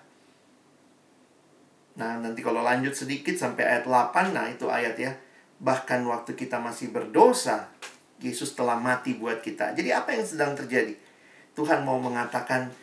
Nah, 2.01 2.17
nanti 2.17 2.41
kalau 2.41 2.65
lanjut 2.65 2.97
sedikit 2.97 3.37
sampai 3.37 3.69
ayat 3.69 3.85
8, 3.85 4.33
nah 4.33 4.49
itu 4.49 4.65
ayat 4.65 4.97
ya. 4.97 5.13
Bahkan 5.61 6.01
waktu 6.09 6.33
kita 6.33 6.57
masih 6.57 6.89
berdosa, 6.89 7.69
Yesus 8.17 8.57
telah 8.57 8.81
mati 8.81 9.13
buat 9.13 9.45
kita. 9.45 9.77
Jadi 9.77 9.93
apa 9.93 10.09
yang 10.09 10.25
sedang 10.25 10.57
terjadi? 10.57 10.97
Tuhan 11.53 11.85
mau 11.85 12.01
mengatakan, 12.01 12.73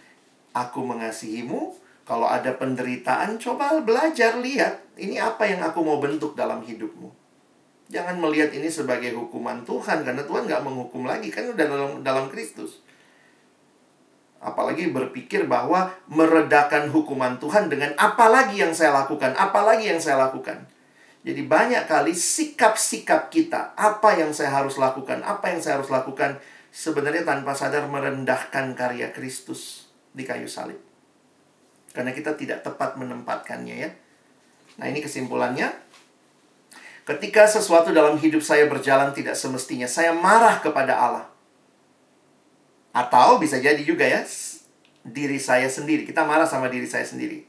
aku 0.55 0.79
mengasihimu. 0.87 1.75
Kalau 2.07 2.31
ada 2.31 2.55
penderitaan, 2.55 3.37
coba 3.43 3.83
belajar 3.83 4.39
lihat. 4.39 4.88
Ini 4.99 5.23
apa 5.23 5.47
yang 5.47 5.63
aku 5.63 5.79
mau 5.87 6.03
bentuk 6.03 6.35
dalam 6.35 6.61
hidupmu. 6.67 7.09
Jangan 7.89 8.19
melihat 8.19 8.51
ini 8.51 8.67
sebagai 8.67 9.15
hukuman 9.15 9.63
Tuhan. 9.63 10.03
Karena 10.03 10.27
Tuhan 10.27 10.51
nggak 10.51 10.63
menghukum 10.67 11.07
lagi. 11.07 11.31
Kan 11.31 11.55
udah 11.55 11.67
dalam, 11.71 11.93
dalam 12.03 12.27
Kristus. 12.27 12.83
Apalagi 14.39 14.91
berpikir 14.91 15.47
bahwa 15.47 15.91
meredakan 16.07 16.91
hukuman 16.91 17.39
Tuhan 17.43 17.71
dengan 17.71 17.95
apa 17.99 18.31
lagi 18.31 18.63
yang 18.63 18.71
saya 18.71 18.95
lakukan, 18.95 19.35
apa 19.35 19.67
lagi 19.67 19.91
yang 19.91 19.99
saya 19.99 20.31
lakukan. 20.31 20.63
Jadi 21.27 21.43
banyak 21.43 21.91
kali 21.91 22.15
sikap-sikap 22.15 23.35
kita, 23.35 23.75
apa 23.75 24.15
yang 24.15 24.31
saya 24.31 24.55
harus 24.55 24.79
lakukan, 24.79 25.27
apa 25.27 25.51
yang 25.51 25.59
saya 25.59 25.83
harus 25.83 25.91
lakukan, 25.91 26.39
sebenarnya 26.71 27.27
tanpa 27.27 27.59
sadar 27.59 27.91
merendahkan 27.91 28.79
karya 28.79 29.11
Kristus 29.11 29.91
di 30.15 30.23
kayu 30.23 30.47
salib. 30.47 30.79
Karena 31.91 32.15
kita 32.15 32.39
tidak 32.39 32.63
tepat 32.63 32.95
menempatkannya 32.95 33.77
ya. 33.77 33.91
Nah 34.79 34.87
ini 34.87 35.03
kesimpulannya. 35.03 35.75
Ketika 37.03 37.49
sesuatu 37.49 37.91
dalam 37.91 38.21
hidup 38.21 38.45
saya 38.45 38.69
berjalan 38.69 39.11
tidak 39.17 39.35
semestinya, 39.35 39.89
saya 39.89 40.15
marah 40.15 40.61
kepada 40.61 40.95
Allah. 40.95 41.27
Atau 42.93 43.41
bisa 43.43 43.59
jadi 43.59 43.81
juga 43.81 44.05
ya, 44.05 44.23
diri 45.03 45.41
saya 45.41 45.67
sendiri. 45.67 46.05
Kita 46.05 46.23
marah 46.23 46.45
sama 46.45 46.69
diri 46.69 46.85
saya 46.85 47.05
sendiri. 47.05 47.43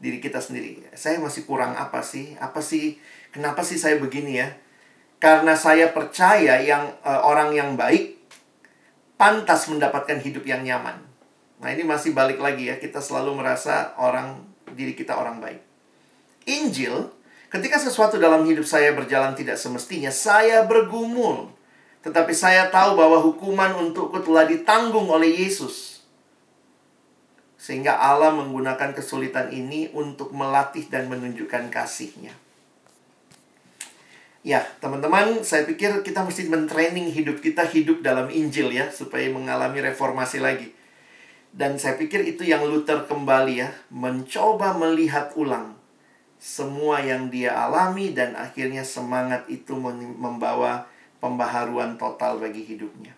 Diri 0.00 0.18
kita 0.18 0.40
sendiri. 0.40 0.88
Saya 0.96 1.20
masih 1.20 1.44
kurang 1.44 1.76
apa 1.76 2.00
sih? 2.00 2.32
Apa 2.40 2.64
sih? 2.64 2.96
Kenapa 3.28 3.60
sih 3.60 3.76
saya 3.76 4.00
begini 4.00 4.40
ya? 4.40 4.48
Karena 5.20 5.52
saya 5.56 5.92
percaya 5.92 6.60
yang 6.60 6.96
uh, 7.04 7.24
orang 7.28 7.52
yang 7.52 7.76
baik 7.76 8.18
pantas 9.20 9.68
mendapatkan 9.68 10.20
hidup 10.20 10.44
yang 10.48 10.64
nyaman. 10.64 11.00
Nah, 11.60 11.68
ini 11.72 11.84
masih 11.86 12.12
balik 12.12 12.40
lagi 12.40 12.68
ya. 12.68 12.76
Kita 12.80 13.04
selalu 13.04 13.36
merasa 13.36 13.92
orang 14.00 14.42
diri 14.72 14.96
kita 14.96 15.16
orang 15.16 15.40
baik. 15.44 15.73
Injil, 16.44 17.10
ketika 17.48 17.80
sesuatu 17.80 18.20
dalam 18.20 18.44
hidup 18.44 18.64
saya 18.68 18.92
berjalan 18.92 19.32
tidak 19.36 19.56
semestinya, 19.56 20.12
saya 20.12 20.64
bergumul 20.64 21.54
tetapi 22.04 22.36
saya 22.36 22.68
tahu 22.68 23.00
bahwa 23.00 23.16
hukuman 23.16 23.72
untukku 23.80 24.20
telah 24.20 24.44
ditanggung 24.44 25.08
oleh 25.08 25.40
Yesus. 25.40 26.04
Sehingga 27.56 27.96
Allah 27.96 28.28
menggunakan 28.36 28.92
kesulitan 28.92 29.48
ini 29.48 29.88
untuk 29.96 30.36
melatih 30.36 30.84
dan 30.92 31.08
menunjukkan 31.08 31.72
kasihnya. 31.72 32.36
Ya, 34.44 34.68
teman-teman, 34.84 35.40
saya 35.40 35.64
pikir 35.64 36.04
kita 36.04 36.20
mesti 36.20 36.44
mentraining 36.52 37.08
hidup 37.08 37.40
kita 37.40 37.64
hidup 37.64 38.04
dalam 38.04 38.28
Injil 38.28 38.68
ya, 38.68 38.92
supaya 38.92 39.24
mengalami 39.32 39.80
reformasi 39.80 40.44
lagi. 40.44 40.76
Dan 41.56 41.80
saya 41.80 41.96
pikir 41.96 42.20
itu 42.28 42.44
yang 42.44 42.68
Luther 42.68 43.08
kembali 43.08 43.64
ya, 43.64 43.72
mencoba 43.88 44.76
melihat 44.76 45.32
ulang 45.40 45.72
semua 46.44 47.00
yang 47.00 47.32
dia 47.32 47.56
alami 47.56 48.12
dan 48.12 48.36
akhirnya 48.36 48.84
semangat 48.84 49.48
itu 49.48 49.72
membawa 49.80 50.84
pembaharuan 51.16 51.96
total 51.96 52.36
bagi 52.36 52.60
hidupnya. 52.68 53.16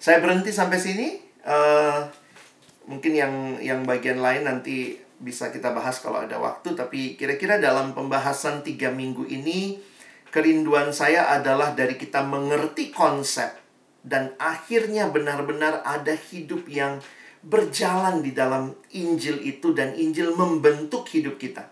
Saya 0.00 0.24
berhenti 0.24 0.48
sampai 0.48 0.80
sini. 0.80 1.20
Uh, 1.44 2.00
mungkin 2.88 3.12
yang 3.12 3.34
yang 3.60 3.84
bagian 3.84 4.24
lain 4.24 4.48
nanti 4.48 4.96
bisa 5.20 5.52
kita 5.52 5.76
bahas 5.76 6.00
kalau 6.00 6.24
ada 6.24 6.40
waktu. 6.40 6.72
Tapi 6.72 7.20
kira-kira 7.20 7.60
dalam 7.60 7.92
pembahasan 7.92 8.64
tiga 8.64 8.88
minggu 8.88 9.28
ini, 9.28 9.76
kerinduan 10.32 10.96
saya 10.96 11.28
adalah 11.28 11.76
dari 11.76 12.00
kita 12.00 12.24
mengerti 12.24 12.88
konsep 12.88 13.52
dan 14.00 14.32
akhirnya 14.40 15.12
benar-benar 15.12 15.84
ada 15.84 16.16
hidup 16.16 16.72
yang 16.72 17.04
berjalan 17.46 18.26
di 18.26 18.34
dalam 18.34 18.74
Injil 18.90 19.38
itu 19.46 19.70
dan 19.70 19.94
Injil 19.94 20.34
membentuk 20.34 21.06
hidup 21.14 21.38
kita. 21.38 21.70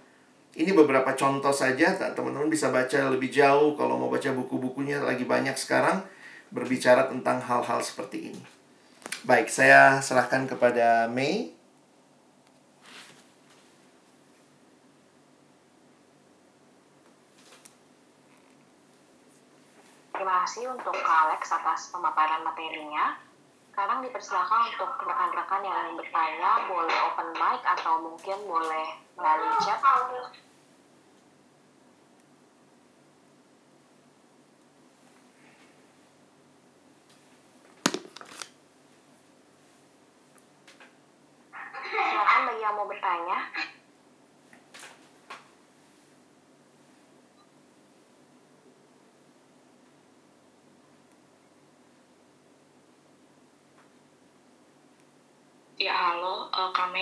Ini 0.54 0.70
beberapa 0.70 1.18
contoh 1.18 1.50
saja, 1.50 1.98
teman-teman 2.14 2.46
bisa 2.46 2.70
baca 2.70 3.10
lebih 3.10 3.26
jauh 3.34 3.74
kalau 3.74 3.98
mau 3.98 4.06
baca 4.06 4.30
buku-bukunya 4.30 5.02
lagi 5.02 5.26
banyak 5.26 5.58
sekarang 5.58 6.06
berbicara 6.54 7.10
tentang 7.10 7.42
hal-hal 7.42 7.82
seperti 7.82 8.30
ini. 8.30 8.42
Baik, 9.26 9.50
saya 9.50 9.98
serahkan 9.98 10.46
kepada 10.46 11.10
Mei. 11.10 11.50
Terima 20.14 20.46
kasih 20.46 20.70
untuk 20.70 20.94
Alex 20.94 21.50
atas 21.50 21.90
pemaparan 21.90 22.46
materinya. 22.46 23.33
Sekarang 23.74 24.06
dipersilakan 24.06 24.70
untuk 24.70 25.02
rekan-rekan 25.02 25.66
yang 25.66 25.98
bertanya, 25.98 26.62
boleh 26.70 26.94
open 27.10 27.34
mic 27.34 27.58
atau 27.66 28.06
mungkin 28.06 28.38
boleh 28.46 28.86
melalui 29.18 29.50
chat. 29.66 29.82
Silakan 41.82 42.40
bagi 42.46 42.62
yang 42.62 42.78
mau 42.78 42.86
bertanya. 42.86 43.50
Ya, 55.74 55.92
halo, 55.92 56.43
uh, 56.54 56.70
Kak 56.70 56.94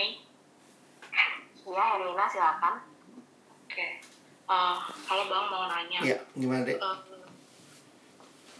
Iya, 1.62 1.84
Erina 1.94 2.26
silakan. 2.26 2.74
Oke. 3.68 4.02
Uh, 4.50 4.76
halo 5.06 5.24
Bang, 5.30 5.46
mau 5.46 5.70
nanya. 5.70 6.00
Iya, 6.02 6.18
gimana 6.34 6.66
deh? 6.66 6.74
Uh, 6.74 6.98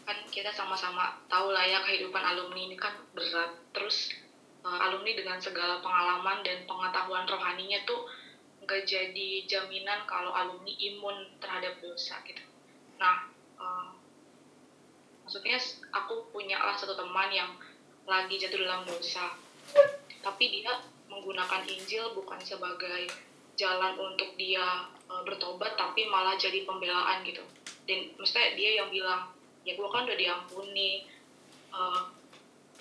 kan 0.06 0.18
kita 0.30 0.54
sama-sama 0.54 1.18
tahu 1.26 1.50
lah 1.50 1.66
ya 1.66 1.82
kehidupan 1.82 2.22
alumni 2.22 2.62
ini 2.70 2.76
kan 2.78 2.94
berat. 3.16 3.58
Terus 3.74 4.14
uh, 4.62 4.78
alumni 4.86 5.18
dengan 5.18 5.38
segala 5.42 5.82
pengalaman 5.82 6.46
dan 6.46 6.62
pengetahuan 6.64 7.26
rohaninya 7.26 7.82
tuh 7.82 8.06
nggak 8.62 8.86
jadi 8.86 9.50
jaminan 9.50 10.06
kalau 10.06 10.30
alumni 10.30 10.70
imun 10.70 11.26
terhadap 11.42 11.82
dosa 11.82 12.22
gitu. 12.22 12.46
Nah, 13.02 13.26
uh, 13.58 13.90
maksudnya 15.26 15.58
aku 15.90 16.30
punya 16.30 16.62
lah 16.62 16.78
satu 16.78 16.94
teman 16.94 17.34
yang 17.34 17.50
lagi 18.06 18.38
jatuh 18.38 18.62
dalam 18.62 18.86
dosa 18.86 19.34
tapi 20.22 20.48
dia 20.48 20.72
menggunakan 21.10 21.62
Injil 21.68 22.16
bukan 22.16 22.40
sebagai 22.40 23.10
jalan 23.58 24.00
untuk 24.00 24.32
dia 24.40 24.88
e, 25.10 25.12
bertobat 25.28 25.76
tapi 25.76 26.08
malah 26.08 26.38
jadi 26.40 26.64
pembelaan 26.64 27.20
gitu. 27.26 27.44
Dan 27.84 28.16
mestinya 28.16 28.56
dia 28.56 28.70
yang 28.80 28.88
bilang 28.88 29.28
ya 29.66 29.76
gue 29.76 29.88
kan 29.92 30.08
udah 30.08 30.16
diampuni 30.16 31.04
e, 31.68 31.80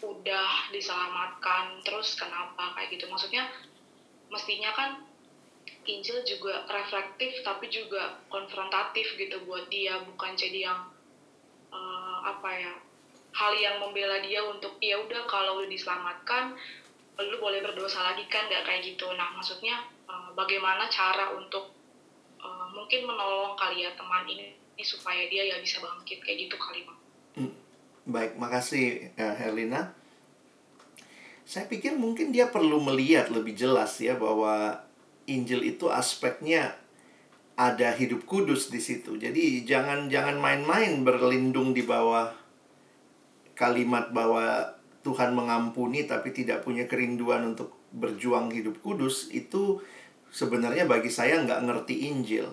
udah 0.01 0.71
diselamatkan 0.71 1.83
terus 1.83 2.15
kenapa? 2.15 2.77
Kayak 2.77 2.95
gitu. 2.95 3.05
Maksudnya 3.11 3.49
mestinya 4.31 4.71
kan 4.71 4.89
Injil 5.81 6.21
juga 6.23 6.61
reflektif 6.69 7.41
tapi 7.41 7.65
juga 7.67 8.21
konfrontatif 8.29 9.17
gitu 9.17 9.41
buat 9.49 9.65
dia 9.73 9.97
bukan 10.05 10.37
jadi 10.37 10.69
yang 10.69 10.79
uh, 11.73 12.17
apa 12.21 12.49
ya 12.53 12.73
hal 13.33 13.53
yang 13.57 13.81
membela 13.81 14.21
dia 14.21 14.45
untuk 14.45 14.77
ya 14.77 15.01
udah 15.01 15.25
kalau 15.25 15.57
udah 15.63 15.69
diselamatkan 15.71 16.53
lu 17.28 17.38
boleh 17.38 17.61
berdosa 17.61 18.01
lagi 18.01 18.26
kan 18.32 18.47
nggak 18.49 18.63
kayak 18.65 18.82
gitu 18.82 19.05
nah 19.13 19.30
maksudnya 19.36 19.84
uh, 20.09 20.32
bagaimana 20.34 20.89
cara 20.89 21.34
untuk 21.36 21.74
uh, 22.41 22.67
mungkin 22.74 23.05
menolong 23.05 23.53
kali 23.53 23.86
ya 23.86 23.91
teman 23.93 24.26
ini 24.26 24.57
supaya 24.82 25.30
dia 25.30 25.45
ya 25.45 25.61
bisa 25.61 25.78
bangkit 25.78 26.26
kayak 26.26 26.49
gitu 26.49 26.55
kali 26.57 26.82
bang 26.82 26.99
hmm. 27.38 27.53
baik 28.09 28.34
makasih 28.41 29.13
uh, 29.13 29.36
Herlina 29.38 29.93
saya 31.45 31.69
pikir 31.69 31.93
mungkin 31.93 32.34
dia 32.34 32.49
perlu 32.49 32.82
melihat 32.82 33.30
lebih 33.30 33.53
jelas 33.53 33.99
ya 34.01 34.17
bahwa 34.17 34.82
Injil 35.30 35.67
itu 35.67 35.91
aspeknya 35.91 36.80
ada 37.59 37.93
hidup 37.93 38.26
kudus 38.26 38.74
di 38.74 38.82
situ. 38.82 39.19
Jadi 39.19 39.67
jangan 39.67 40.09
jangan 40.09 40.39
main-main 40.39 41.03
berlindung 41.05 41.76
di 41.76 41.86
bawah 41.86 42.34
kalimat 43.53 44.09
bahwa 44.09 44.74
Tuhan 45.02 45.34
mengampuni 45.34 46.06
tapi 46.06 46.30
tidak 46.34 46.62
punya 46.62 46.86
kerinduan 46.86 47.54
untuk 47.54 47.74
berjuang 47.91 48.54
hidup 48.54 48.80
kudus 48.86 49.34
itu 49.34 49.82
sebenarnya 50.32 50.88
bagi 50.88 51.12
saya 51.12 51.41
nggak 51.43 51.62
ngerti 51.68 52.08
Injil. 52.08 52.47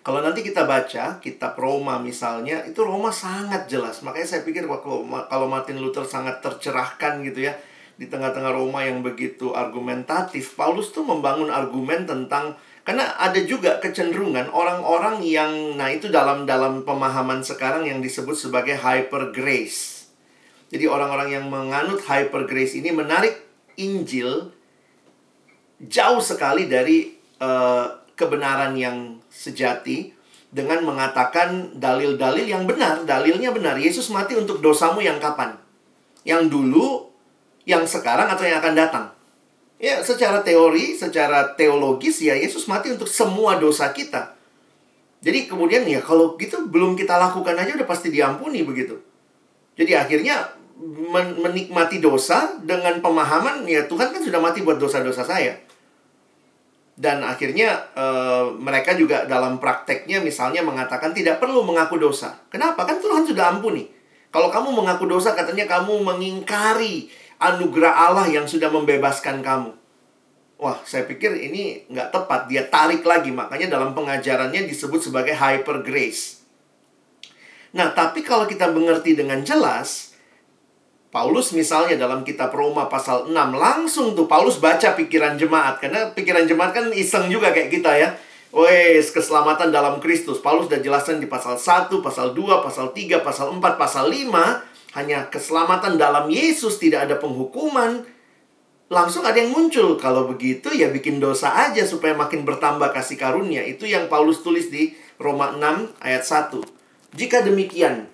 Kalau 0.00 0.24
nanti 0.24 0.40
kita 0.40 0.64
baca 0.64 1.20
kitab 1.20 1.60
Roma 1.60 2.00
misalnya, 2.00 2.64
itu 2.64 2.80
Roma 2.80 3.12
sangat 3.12 3.68
jelas. 3.68 4.00
Makanya 4.00 4.28
saya 4.32 4.42
pikir 4.48 4.64
kalau 4.64 5.44
Martin 5.44 5.76
Luther 5.76 6.08
sangat 6.08 6.40
tercerahkan 6.40 7.20
gitu 7.20 7.44
ya 7.44 7.52
di 8.00 8.08
tengah-tengah 8.08 8.56
Roma 8.56 8.80
yang 8.80 9.04
begitu 9.04 9.52
argumentatif, 9.52 10.56
Paulus 10.56 10.88
tuh 10.88 11.04
membangun 11.04 11.52
argumen 11.52 12.08
tentang 12.08 12.56
karena 12.80 13.12
ada 13.20 13.36
juga 13.44 13.76
kecenderungan 13.76 14.48
orang-orang 14.56 15.20
yang 15.20 15.76
nah 15.76 15.92
itu 15.92 16.08
dalam 16.08 16.48
dalam 16.48 16.80
pemahaman 16.80 17.44
sekarang 17.44 17.84
yang 17.84 18.00
disebut 18.00 18.32
sebagai 18.32 18.80
hyper 18.80 19.36
grace. 19.36 19.99
Jadi 20.70 20.86
orang-orang 20.86 21.34
yang 21.34 21.44
menganut 21.50 21.98
hyper 22.06 22.46
grace 22.46 22.78
ini 22.78 22.94
menarik 22.94 23.34
Injil 23.74 24.54
jauh 25.82 26.22
sekali 26.22 26.70
dari 26.70 27.10
uh, 27.42 27.90
kebenaran 28.14 28.78
yang 28.78 29.18
sejati 29.26 30.14
dengan 30.50 30.82
mengatakan 30.86 31.78
dalil-dalil 31.78 32.46
yang 32.46 32.66
benar, 32.66 33.02
dalilnya 33.02 33.50
benar. 33.50 33.78
Yesus 33.78 34.10
mati 34.14 34.38
untuk 34.38 34.62
dosamu 34.62 35.02
yang 35.02 35.18
kapan? 35.22 35.58
Yang 36.22 36.52
dulu, 36.52 36.86
yang 37.66 37.86
sekarang 37.86 38.30
atau 38.30 38.44
yang 38.46 38.58
akan 38.62 38.74
datang? 38.74 39.06
Ya, 39.80 40.04
secara 40.04 40.44
teori, 40.44 40.92
secara 40.92 41.56
teologis 41.56 42.20
ya 42.20 42.36
Yesus 42.36 42.68
mati 42.68 42.92
untuk 42.92 43.08
semua 43.08 43.56
dosa 43.56 43.88
kita. 43.96 44.36
Jadi 45.24 45.48
kemudian 45.48 45.88
ya 45.88 46.04
kalau 46.04 46.36
gitu 46.36 46.68
belum 46.68 46.96
kita 46.96 47.16
lakukan 47.16 47.56
aja 47.56 47.80
udah 47.80 47.88
pasti 47.88 48.12
diampuni 48.12 48.60
begitu. 48.60 49.00
Jadi 49.80 49.96
akhirnya 49.96 50.59
men 50.80 51.36
menikmati 51.36 52.00
dosa 52.00 52.56
dengan 52.64 53.04
pemahaman 53.04 53.68
ya 53.68 53.84
Tuhan 53.84 54.16
kan 54.16 54.22
sudah 54.24 54.40
mati 54.40 54.64
buat 54.64 54.80
dosa-dosa 54.80 55.20
saya 55.20 55.60
dan 57.00 57.24
akhirnya 57.24 57.88
e, 57.96 58.06
mereka 58.60 58.92
juga 58.92 59.24
dalam 59.24 59.56
prakteknya 59.56 60.20
misalnya 60.20 60.60
mengatakan 60.60 61.16
tidak 61.16 61.40
perlu 61.40 61.64
mengaku 61.64 61.96
dosa. 61.96 62.36
Kenapa? 62.52 62.84
Kan 62.84 63.00
Tuhan 63.00 63.24
sudah 63.24 63.56
ampuni. 63.56 63.88
Kalau 64.28 64.52
kamu 64.52 64.68
mengaku 64.76 65.08
dosa 65.08 65.32
katanya 65.32 65.64
kamu 65.64 66.04
mengingkari 66.04 67.08
anugerah 67.40 68.12
Allah 68.12 68.28
yang 68.28 68.44
sudah 68.44 68.68
membebaskan 68.68 69.40
kamu. 69.40 69.72
Wah, 70.60 70.76
saya 70.84 71.08
pikir 71.08 71.40
ini 71.40 71.88
nggak 71.88 72.12
tepat. 72.12 72.52
Dia 72.52 72.68
tarik 72.68 73.00
lagi, 73.00 73.32
makanya 73.32 73.80
dalam 73.80 73.96
pengajarannya 73.96 74.68
disebut 74.68 75.00
sebagai 75.00 75.32
hyper 75.32 75.80
grace. 75.80 76.44
Nah, 77.72 77.96
tapi 77.96 78.20
kalau 78.20 78.44
kita 78.44 78.68
mengerti 78.68 79.16
dengan 79.16 79.40
jelas, 79.40 80.09
Paulus 81.10 81.50
misalnya 81.50 81.98
dalam 81.98 82.22
kitab 82.22 82.54
Roma 82.54 82.86
pasal 82.86 83.26
6 83.26 83.34
langsung 83.34 84.14
tuh 84.14 84.30
Paulus 84.30 84.62
baca 84.62 84.94
pikiran 84.94 85.34
jemaat 85.34 85.82
karena 85.82 86.14
pikiran 86.14 86.46
jemaat 86.46 86.70
kan 86.70 86.86
iseng 86.94 87.26
juga 87.26 87.50
kayak 87.50 87.70
kita 87.70 87.92
ya. 87.98 88.08
Wes, 88.50 89.14
keselamatan 89.14 89.70
dalam 89.70 90.02
Kristus. 90.02 90.42
Paulus 90.42 90.66
sudah 90.66 90.82
jelaskan 90.82 91.22
di 91.22 91.30
pasal 91.30 91.54
1, 91.54 92.02
pasal 92.02 92.34
2, 92.34 92.66
pasal 92.66 92.90
3, 92.90 93.22
pasal 93.22 93.46
4, 93.54 93.78
pasal 93.78 94.10
5 94.10 94.98
hanya 94.98 95.30
keselamatan 95.30 95.94
dalam 95.94 96.26
Yesus 96.26 96.82
tidak 96.82 97.06
ada 97.06 97.14
penghukuman. 97.22 98.02
Langsung 98.90 99.22
ada 99.22 99.38
yang 99.38 99.54
muncul. 99.54 99.94
Kalau 100.02 100.26
begitu 100.26 100.74
ya 100.74 100.90
bikin 100.90 101.22
dosa 101.22 101.70
aja 101.70 101.86
supaya 101.86 102.10
makin 102.18 102.42
bertambah 102.42 102.90
kasih 102.90 103.14
karunia. 103.14 103.62
Itu 103.62 103.86
yang 103.86 104.10
Paulus 104.10 104.42
tulis 104.42 104.66
di 104.66 104.98
Roma 105.14 105.54
6 105.54 105.94
ayat 106.02 106.26
1. 106.26 106.58
Jika 107.14 107.46
demikian, 107.46 108.09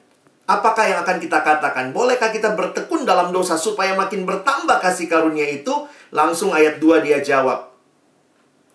Apakah 0.47 0.87
yang 0.87 1.03
akan 1.03 1.19
kita 1.19 1.43
katakan? 1.43 1.91
Bolehkah 1.91 2.31
kita 2.31 2.55
bertekun 2.55 3.03
dalam 3.03 3.35
dosa 3.35 3.59
supaya 3.59 3.99
makin 3.99 4.23
bertambah 4.23 4.79
kasih 4.79 5.11
karunia 5.11 5.43
itu? 5.43 5.75
Langsung 6.15 6.55
ayat 6.55 6.79
2 6.79 7.03
dia 7.03 7.19
jawab. 7.19 7.75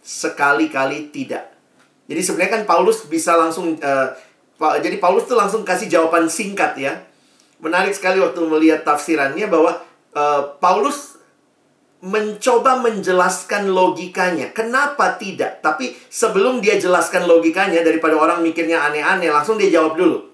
Sekali-kali 0.03 1.15
tidak. 1.15 1.55
Jadi 2.11 2.19
sebenarnya 2.19 2.51
kan 2.59 2.63
Paulus 2.67 3.07
bisa 3.07 3.39
langsung 3.39 3.79
uh, 3.79 4.09
jadi 4.83 4.99
Paulus 4.99 5.31
tuh 5.31 5.39
langsung 5.39 5.63
kasih 5.63 5.87
jawaban 5.87 6.27
singkat 6.27 6.75
ya. 6.75 7.07
Menarik 7.63 7.95
sekali 7.95 8.19
waktu 8.19 8.43
melihat 8.43 8.83
tafsirannya 8.83 9.47
bahwa 9.47 9.79
uh, 10.11 10.59
Paulus 10.59 11.21
mencoba 12.01 12.81
menjelaskan 12.81 13.69
logikanya. 13.69 14.51
Kenapa 14.51 15.15
tidak? 15.21 15.61
Tapi 15.61 15.93
sebelum 16.09 16.59
dia 16.59 16.75
jelaskan 16.81 17.29
logikanya 17.29 17.85
daripada 17.85 18.17
orang 18.17 18.41
mikirnya 18.41 18.81
aneh-aneh, 18.89 19.29
langsung 19.29 19.55
dia 19.61 19.69
jawab 19.69 19.95
dulu. 19.95 20.30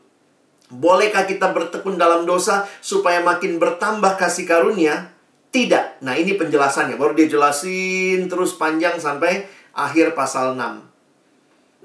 Bolehkah 0.67 1.23
kita 1.23 1.55
bertekun 1.55 1.95
dalam 1.95 2.27
dosa 2.27 2.67
supaya 2.83 3.23
makin 3.23 3.55
bertambah 3.55 4.19
kasih 4.19 4.43
karunia? 4.43 5.15
Tidak. 5.47 6.03
Nah, 6.03 6.19
ini 6.19 6.35
penjelasannya. 6.35 6.99
Baru 6.99 7.15
dia 7.15 7.31
jelasin 7.31 8.27
terus 8.27 8.59
panjang 8.59 8.99
sampai 8.99 9.47
akhir 9.71 10.11
pasal 10.11 10.59
6. 10.59 10.83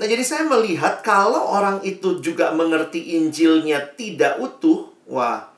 Nah, 0.03 0.07
jadi 0.09 0.25
saya 0.27 0.49
melihat 0.51 1.05
kalau 1.07 1.53
orang 1.53 1.79
itu 1.87 2.19
juga 2.19 2.51
mengerti 2.51 3.15
Injilnya 3.21 3.95
tidak 3.95 4.43
utuh, 4.43 4.91
wah, 5.07 5.53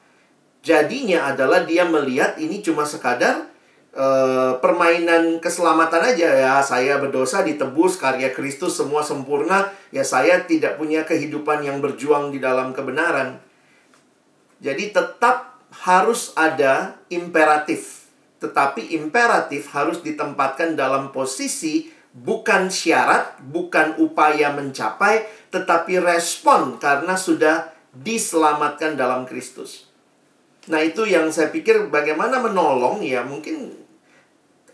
jadinya 0.61 1.33
adalah 1.33 1.65
dia 1.65 1.89
melihat 1.89 2.37
ini 2.37 2.61
cuma 2.61 2.85
sekadar 2.85 3.54
Uh, 3.95 4.59
permainan 4.59 5.39
keselamatan 5.39 6.03
aja 6.03 6.29
ya. 6.35 6.55
Saya 6.67 6.99
berdosa 6.99 7.47
ditebus 7.47 7.95
karya 7.95 8.35
Kristus 8.35 8.75
semua 8.75 9.07
sempurna. 9.07 9.71
Ya 9.95 10.03
saya 10.03 10.43
tidak 10.43 10.83
punya 10.83 11.07
kehidupan 11.07 11.63
yang 11.63 11.79
berjuang 11.79 12.35
di 12.35 12.43
dalam 12.43 12.75
kebenaran. 12.75 13.39
Jadi 14.59 14.91
tetap 14.91 15.63
harus 15.87 16.35
ada 16.35 16.99
imperatif. 17.07 18.11
Tetapi 18.43 18.99
imperatif 18.99 19.71
harus 19.71 20.03
ditempatkan 20.03 20.75
dalam 20.75 21.15
posisi 21.15 21.95
bukan 22.15 22.71
syarat 22.71 23.43
bukan 23.43 23.99
upaya 23.99 24.55
mencapai 24.55 25.27
tetapi 25.51 25.99
respon 25.99 26.79
karena 26.79 27.19
sudah 27.19 27.75
diselamatkan 27.91 28.95
dalam 28.95 29.27
Kristus. 29.27 29.91
Nah 30.71 30.81
itu 30.81 31.05
yang 31.05 31.31
saya 31.31 31.51
pikir 31.51 31.91
bagaimana 31.91 32.41
menolong 32.41 33.03
ya. 33.03 33.23
Mungkin 33.27 33.84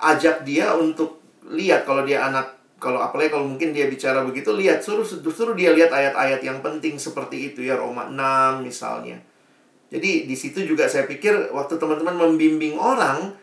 ajak 0.01 0.42
dia 0.48 0.72
untuk 0.74 1.20
lihat 1.48 1.84
kalau 1.84 2.05
dia 2.05 2.24
anak 2.24 2.61
kalau 2.80 3.05
apalagi 3.05 3.36
kalau 3.36 3.44
mungkin 3.44 3.76
dia 3.76 3.86
bicara 3.92 4.24
begitu 4.24 4.57
lihat 4.57 4.80
suruh 4.80 5.05
suruh 5.05 5.53
dia 5.53 5.76
lihat 5.76 5.92
ayat-ayat 5.92 6.40
yang 6.40 6.64
penting 6.64 6.96
seperti 6.96 7.53
itu 7.53 7.61
ya 7.61 7.76
Roma 7.76 8.09
6 8.09 8.64
misalnya. 8.64 9.20
Jadi 9.92 10.24
di 10.24 10.36
situ 10.38 10.64
juga 10.64 10.88
saya 10.88 11.05
pikir 11.05 11.53
waktu 11.53 11.76
teman-teman 11.76 12.16
membimbing 12.16 12.80
orang 12.80 13.36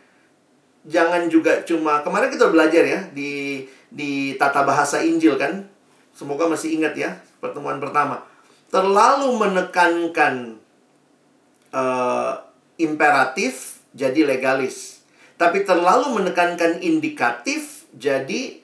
jangan 0.89 1.29
juga 1.29 1.61
cuma 1.67 2.01
kemarin 2.01 2.33
kita 2.33 2.49
belajar 2.49 2.81
ya 2.81 2.99
di 3.13 3.61
di 3.93 4.33
tata 4.41 4.65
bahasa 4.65 5.05
Injil 5.05 5.37
kan. 5.37 5.69
Semoga 6.17 6.49
masih 6.49 6.73
ingat 6.73 6.97
ya 6.97 7.21
pertemuan 7.37 7.77
pertama. 7.77 8.25
Terlalu 8.73 9.37
menekankan 9.37 10.57
uh, 11.69 12.33
imperatif 12.81 13.77
jadi 13.93 14.25
legalis 14.25 14.96
tapi 15.37 15.61
terlalu 15.61 16.17
menekankan 16.17 16.81
indikatif 16.81 17.85
jadi 17.93 18.57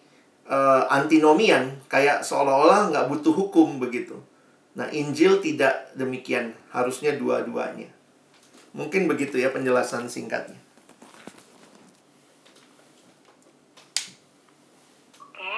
uh, 0.49 0.89
antinomian 0.89 1.77
kayak 1.85 2.25
seolah-olah 2.25 2.89
nggak 2.89 3.07
butuh 3.13 3.33
hukum 3.33 3.77
begitu. 3.77 4.17
Nah 4.73 4.89
Injil 4.89 5.37
tidak 5.37 5.93
demikian 5.93 6.57
harusnya 6.73 7.13
dua-duanya. 7.13 7.87
Mungkin 8.73 9.05
begitu 9.05 9.37
ya 9.37 9.53
penjelasan 9.53 10.09
singkatnya. 10.09 10.57
Oke, 15.21 15.55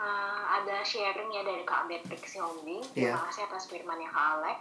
uh, 0.00 0.42
ada 0.48 0.80
sharing 0.80 1.28
ya 1.28 1.44
dari 1.44 1.60
Kak 1.68 1.92
Beatrix 1.92 2.32
Xiaomi. 2.32 2.80
Terima 2.96 3.20
yeah. 3.20 3.20
kasih 3.28 3.44
atas 3.52 3.68
firmannya 3.68 4.08
Kak 4.08 4.26
Alex. 4.40 4.60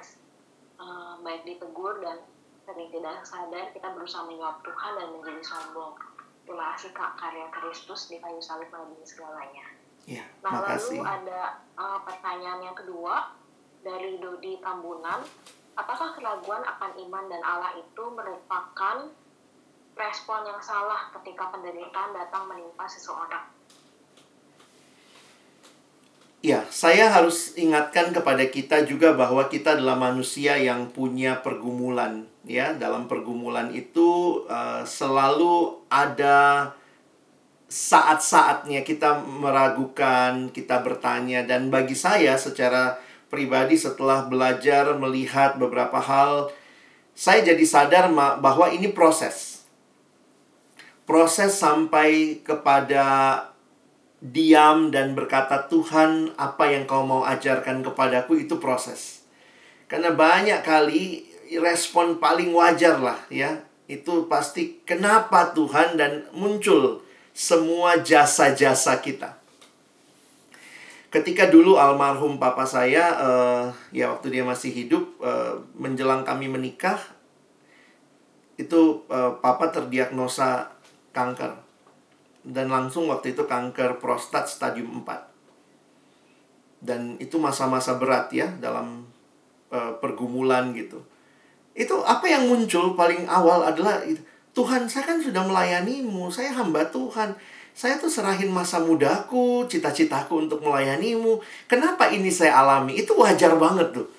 Uh, 0.77 1.15
baik 1.23 1.47
ditegur 1.47 2.03
dan 2.03 2.19
sering 2.67 2.91
tidak 2.91 3.23
sadar 3.23 3.71
kita 3.71 3.95
berusaha 3.95 4.27
menjawab 4.27 4.59
Tuhan 4.59 4.91
dan 4.99 5.07
menjadi 5.15 5.39
sombong. 5.39 5.95
Itulah 6.43 6.75
kasih 6.75 6.91
kak 6.91 7.15
karya 7.15 7.47
Kristus 7.55 8.11
di 8.11 8.19
kayu 8.19 8.43
salib 8.43 8.67
melebihi 8.67 9.07
segalanya. 9.07 9.65
Ya, 10.03 10.23
nah 10.43 10.59
makasih. 10.59 10.99
lalu 10.99 11.07
ada 11.07 11.63
uh, 11.79 11.99
pertanyaan 12.03 12.63
yang 12.63 12.75
kedua 12.75 13.31
dari 13.87 14.19
Dodi 14.19 14.59
Tambunan. 14.59 15.23
Apakah 15.79 16.11
keraguan 16.15 16.63
akan 16.63 16.91
iman 17.07 17.25
dan 17.31 17.39
Allah 17.43 17.71
itu 17.79 18.03
merupakan 18.11 19.07
respon 19.95 20.39
yang 20.43 20.59
salah 20.59 21.07
ketika 21.15 21.53
penderitaan 21.53 22.11
datang 22.17 22.51
menimpa 22.51 22.83
seseorang? 22.89 23.57
Ya, 26.45 26.63
saya 26.69 27.09
harus 27.11 27.57
ingatkan 27.57 28.13
kepada 28.13 28.45
kita 28.47 28.85
juga 28.85 29.11
bahwa 29.17 29.49
kita 29.49 29.73
adalah 29.73 29.97
manusia 29.97 30.55
yang 30.55 30.87
punya 30.93 31.41
pergumulan, 31.41 32.29
ya. 32.47 32.73
Dalam 32.73 33.05
pergumulan 33.05 33.69
itu 33.75 34.41
uh, 34.47 34.81
selalu 34.87 35.83
ada 35.91 36.71
saat-saatnya 37.67 38.87
kita 38.87 39.21
meragukan, 39.27 40.47
kita 40.55 40.79
bertanya 40.81 41.43
dan 41.43 41.67
bagi 41.67 41.93
saya 41.99 42.39
secara 42.39 42.95
pribadi 43.27 43.75
setelah 43.75 44.23
belajar 44.23 44.95
melihat 44.95 45.59
beberapa 45.59 45.99
hal 45.99 46.47
saya 47.17 47.43
jadi 47.43 47.65
sadar 47.65 48.07
bahwa 48.39 48.71
ini 48.71 48.93
proses. 48.93 49.65
Proses 51.03 51.55
sampai 51.57 52.39
kepada 52.45 53.41
diam 54.21 54.93
dan 54.93 55.17
berkata, 55.17 55.65
"Tuhan, 55.65 56.37
apa 56.37 56.69
yang 56.69 56.85
Kau 56.85 57.03
mau 57.07 57.25
ajarkan 57.25 57.81
kepadaku 57.81 58.45
itu 58.45 58.61
proses." 58.61 59.25
Karena 59.87 60.13
banyak 60.13 60.61
kali 60.61 61.25
respon 61.55 62.19
paling 62.19 62.51
wajar 62.51 62.99
lah 62.99 63.19
ya. 63.31 63.63
Itu 63.87 64.27
pasti 64.27 64.83
kenapa 64.83 65.55
Tuhan 65.55 65.95
dan 65.95 66.27
muncul 66.35 66.99
semua 67.31 68.03
jasa-jasa 68.03 68.99
kita. 68.99 69.39
Ketika 71.07 71.47
dulu 71.47 71.79
almarhum 71.79 72.35
papa 72.35 72.67
saya 72.67 73.15
uh, 73.15 73.65
ya 73.95 74.11
waktu 74.11 74.27
dia 74.35 74.43
masih 74.43 74.75
hidup 74.75 75.07
uh, 75.23 75.55
menjelang 75.79 76.27
kami 76.27 76.51
menikah 76.51 76.99
itu 78.59 79.07
uh, 79.07 79.39
papa 79.39 79.71
terdiagnosa 79.71 80.75
kanker 81.15 81.67
dan 82.47 82.71
langsung 82.71 83.11
waktu 83.11 83.35
itu 83.35 83.43
kanker 83.43 83.99
prostat 83.99 84.47
stadium 84.47 85.03
4. 85.03 86.79
Dan 86.79 87.19
itu 87.19 87.35
masa-masa 87.35 87.99
berat 87.99 88.31
ya 88.31 88.47
dalam 88.57 89.03
uh, 89.67 89.93
pergumulan 89.99 90.71
gitu. 90.71 91.03
Itu 91.77 92.01
apa 92.01 92.25
yang 92.25 92.49
muncul 92.49 92.97
paling 92.97 93.29
awal 93.29 93.61
adalah 93.61 94.01
Tuhan, 94.57 94.89
saya 94.89 95.05
kan 95.05 95.21
sudah 95.21 95.45
melayanimu, 95.45 96.33
saya 96.33 96.49
hamba 96.57 96.81
Tuhan. 96.89 97.37
Saya 97.77 98.01
tuh 98.01 98.09
serahin 98.09 98.49
masa 98.49 98.81
mudaku, 98.81 99.69
cita-citaku 99.69 100.49
untuk 100.49 100.65
melayanimu. 100.65 101.37
Kenapa 101.69 102.09
ini 102.09 102.33
saya 102.33 102.65
alami? 102.65 102.97
Itu 102.97 103.13
wajar 103.21 103.53
banget 103.53 103.93
tuh. 103.93 104.09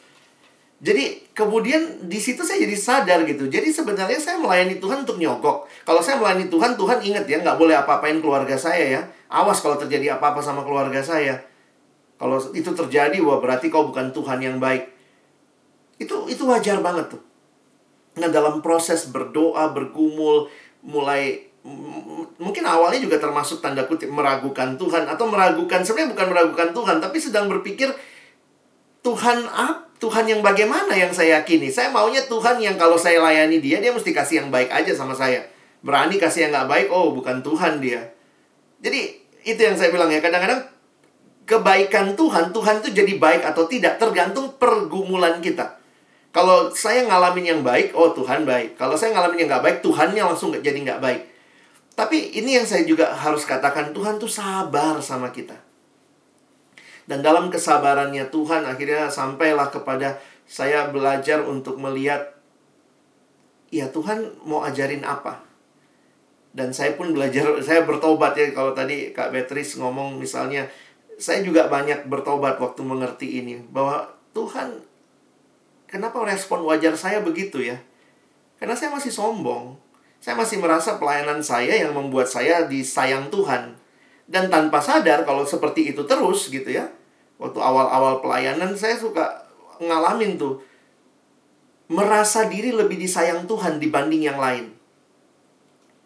Jadi 0.79 1.35
kemudian 1.35 2.07
di 2.07 2.23
situ 2.23 2.47
saya 2.47 2.63
jadi 2.63 2.79
sadar 2.79 3.27
gitu. 3.27 3.51
Jadi 3.51 3.67
sebenarnya 3.75 4.15
saya 4.15 4.39
melayani 4.39 4.79
Tuhan 4.79 5.03
untuk 5.03 5.19
nyogok. 5.19 5.67
Kalau 5.83 5.99
saya 5.99 6.23
melayani 6.23 6.47
Tuhan, 6.47 6.79
Tuhan 6.79 7.03
ingat 7.03 7.27
ya 7.27 7.43
nggak 7.43 7.59
boleh 7.59 7.75
apa-apain 7.75 8.23
keluarga 8.23 8.55
saya 8.55 8.87
ya. 8.87 9.03
Awas 9.27 9.59
kalau 9.59 9.75
terjadi 9.75 10.15
apa-apa 10.15 10.39
sama 10.39 10.63
keluarga 10.63 11.03
saya. 11.03 11.43
Kalau 12.15 12.39
itu 12.55 12.71
terjadi, 12.71 13.19
wah 13.27 13.43
berarti 13.43 13.67
kau 13.75 13.91
bukan 13.91 14.15
Tuhan 14.15 14.39
yang 14.39 14.63
baik. 14.63 14.87
Itu 15.99 16.31
itu 16.31 16.47
wajar 16.47 16.79
banget 16.79 17.11
tuh. 17.11 17.28
Nah 18.19 18.31
dalam 18.31 18.61
proses 18.61 19.09
berdoa, 19.09 19.71
bergumul, 19.71 20.51
mulai 20.83 21.49
mungkin 22.39 22.65
awalnya 22.65 23.03
juga 23.03 23.21
termasuk 23.21 23.61
tanda 23.61 23.85
kutip 23.85 24.09
meragukan 24.09 24.79
Tuhan 24.79 25.05
atau 25.05 25.29
meragukan 25.29 25.85
sebenarnya 25.85 26.17
bukan 26.17 26.27
meragukan 26.33 26.69
Tuhan 26.73 26.97
tapi 27.03 27.19
sedang 27.21 27.51
berpikir 27.51 27.93
Tuhan 29.05 29.45
apa 29.53 29.89
Tuhan 29.99 30.31
yang 30.31 30.41
bagaimana 30.47 30.95
yang 30.95 31.11
saya 31.11 31.43
yakini? 31.43 31.75
Saya 31.75 31.91
maunya 31.91 32.23
Tuhan 32.31 32.63
yang 32.63 32.79
kalau 32.79 32.95
saya 32.95 33.19
layani 33.19 33.59
dia, 33.59 33.83
dia 33.83 33.91
mesti 33.91 34.15
kasih 34.15 34.47
yang 34.47 34.49
baik 34.55 34.71
aja 34.71 34.95
sama 34.95 35.11
saya. 35.11 35.43
Berani 35.83 36.23
kasih 36.23 36.47
yang 36.47 36.51
nggak 36.55 36.71
baik, 36.71 36.87
oh 36.95 37.11
bukan 37.11 37.43
Tuhan 37.43 37.83
dia. 37.83 38.15
Jadi 38.79 39.19
itu 39.43 39.59
yang 39.59 39.75
saya 39.75 39.91
bilang 39.91 40.07
ya, 40.07 40.23
kadang-kadang 40.23 40.71
kebaikan 41.51 42.15
Tuhan, 42.15 42.55
Tuhan 42.55 42.79
itu 42.79 42.95
jadi 42.95 43.13
baik 43.19 43.43
atau 43.43 43.67
tidak 43.67 43.99
tergantung 43.99 44.55
pergumulan 44.55 45.43
kita. 45.43 45.78
Kalau 46.39 46.71
saya 46.71 47.03
ngalamin 47.03 47.51
yang 47.51 47.63
baik, 47.67 47.99
oh 47.99 48.15
Tuhan 48.15 48.47
baik. 48.47 48.79
Kalau 48.79 48.95
saya 48.95 49.11
ngalamin 49.11 49.43
yang 49.43 49.51
nggak 49.51 49.65
baik, 49.67 49.79
Tuhannya 49.83 50.23
langsung 50.23 50.55
jadi 50.55 50.79
nggak 50.87 51.03
baik. 51.03 51.27
Tapi 51.99 52.39
ini 52.39 52.55
yang 52.55 52.63
saya 52.63 52.87
juga 52.87 53.11
harus 53.11 53.43
katakan, 53.43 53.91
Tuhan 53.91 54.23
tuh 54.23 54.31
sabar 54.31 55.03
sama 55.03 55.35
kita. 55.35 55.59
Dan 57.11 57.27
dalam 57.27 57.51
kesabarannya 57.51 58.31
Tuhan 58.31 58.71
akhirnya 58.71 59.11
sampailah 59.11 59.75
kepada 59.75 60.23
saya 60.47 60.95
belajar 60.95 61.43
untuk 61.43 61.75
melihat 61.83 62.39
ya 63.75 63.91
Tuhan 63.91 64.39
mau 64.47 64.63
ajarin 64.63 65.03
apa. 65.03 65.43
Dan 66.55 66.71
saya 66.71 66.95
pun 66.95 67.19
belajar, 67.19 67.51
saya 67.67 67.83
bertobat 67.83 68.39
ya 68.39 68.55
kalau 68.55 68.79
tadi 68.79 69.11
Kak 69.11 69.35
Beatrice 69.35 69.75
ngomong 69.83 70.23
misalnya 70.23 70.71
saya 71.19 71.43
juga 71.43 71.67
banyak 71.67 72.07
bertobat 72.07 72.63
waktu 72.63 72.87
mengerti 72.87 73.43
ini 73.43 73.59
bahwa 73.75 74.07
Tuhan 74.39 74.88
kenapa 75.89 76.21
respon 76.23 76.63
wajar 76.69 76.95
saya 76.95 77.25
begitu 77.25 77.65
ya? 77.65 77.81
Karena 78.61 78.77
saya 78.77 78.93
masih 78.93 79.11
sombong. 79.11 79.81
Saya 80.21 80.37
masih 80.37 80.61
merasa 80.61 81.01
pelayanan 81.01 81.41
saya 81.41 81.79
yang 81.79 81.97
membuat 81.97 82.29
saya 82.29 82.69
disayang 82.69 83.33
Tuhan. 83.33 83.75
Dan 84.29 84.53
tanpa 84.53 84.85
sadar 84.85 85.25
kalau 85.25 85.49
seperti 85.49 85.91
itu 85.97 86.05
terus 86.05 86.53
gitu 86.53 86.69
ya, 86.69 86.93
waktu 87.41 87.57
awal-awal 87.57 88.21
pelayanan 88.21 88.77
saya 88.77 88.93
suka 89.01 89.49
ngalamin 89.81 90.37
tuh 90.37 90.61
merasa 91.89 92.45
diri 92.45 92.69
lebih 92.75 93.01
disayang 93.01 93.49
Tuhan 93.49 93.81
dibanding 93.81 94.29
yang 94.29 94.37
lain. 94.37 94.77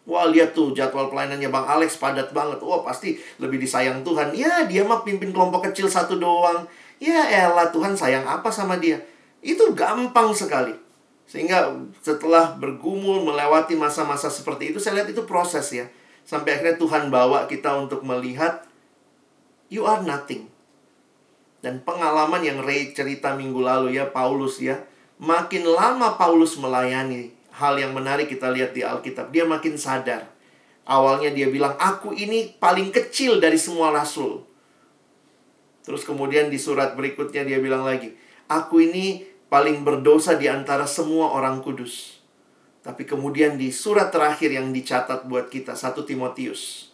Wah 0.03 0.27
lihat 0.27 0.51
tuh 0.51 0.75
jadwal 0.75 1.07
pelayanannya 1.11 1.47
Bang 1.47 1.67
Alex 1.67 1.99
padat 1.99 2.31
banget. 2.31 2.59
Wah 2.63 2.83
pasti 2.83 3.19
lebih 3.39 3.59
disayang 3.59 4.03
Tuhan. 4.03 4.35
Ya 4.35 4.67
dia 4.67 4.83
mah 4.83 5.03
pimpin 5.03 5.31
kelompok 5.31 5.71
kecil 5.71 5.87
satu 5.87 6.19
doang. 6.19 6.67
Ya 6.99 7.27
elah 7.27 7.71
Tuhan 7.71 7.95
sayang 7.95 8.23
apa 8.23 8.51
sama 8.51 8.79
dia. 8.79 8.99
Itu 9.43 9.75
gampang 9.75 10.31
sekali. 10.31 10.73
Sehingga 11.27 11.75
setelah 11.99 12.55
bergumul 12.55 13.27
melewati 13.27 13.75
masa-masa 13.75 14.31
seperti 14.31 14.71
itu 14.71 14.79
saya 14.79 15.03
lihat 15.03 15.11
itu 15.11 15.27
proses 15.27 15.67
ya. 15.75 15.85
Sampai 16.23 16.55
akhirnya 16.55 16.79
Tuhan 16.79 17.11
bawa 17.11 17.51
kita 17.51 17.75
untuk 17.75 18.01
melihat 18.07 18.63
you 19.67 19.83
are 19.83 19.99
nothing. 20.01 20.47
Dan 21.63 21.79
pengalaman 21.83 22.43
yang 22.43 22.59
Ray 22.59 22.91
cerita 22.91 23.35
minggu 23.39 23.63
lalu 23.63 23.95
ya, 23.95 24.11
Paulus 24.11 24.59
ya. 24.59 24.83
Makin 25.23 25.63
lama 25.63 26.19
Paulus 26.19 26.59
melayani, 26.59 27.31
hal 27.55 27.79
yang 27.79 27.95
menarik 27.95 28.27
kita 28.27 28.51
lihat 28.51 28.75
di 28.75 28.83
Alkitab. 28.83 29.31
Dia 29.31 29.47
makin 29.47 29.79
sadar. 29.79 30.27
Awalnya 30.83 31.31
dia 31.31 31.47
bilang, 31.47 31.79
aku 31.79 32.11
ini 32.11 32.51
paling 32.59 32.91
kecil 32.91 33.39
dari 33.39 33.55
semua 33.55 33.95
rasul. 33.95 34.43
Terus 35.87 36.03
kemudian 36.03 36.51
di 36.51 36.59
surat 36.59 36.99
berikutnya 36.99 37.47
dia 37.47 37.63
bilang 37.63 37.87
lagi, 37.87 38.11
aku 38.51 38.83
ini 38.83 39.23
paling 39.53 39.85
berdosa 39.85 40.33
di 40.33 40.49
antara 40.49 40.89
semua 40.89 41.37
orang 41.37 41.61
kudus. 41.61 42.17
Tapi 42.81 43.05
kemudian 43.05 43.53
di 43.53 43.69
surat 43.69 44.09
terakhir 44.09 44.49
yang 44.49 44.73
dicatat 44.73 45.29
buat 45.29 45.53
kita, 45.53 45.77
satu 45.77 46.01
Timotius 46.01 46.93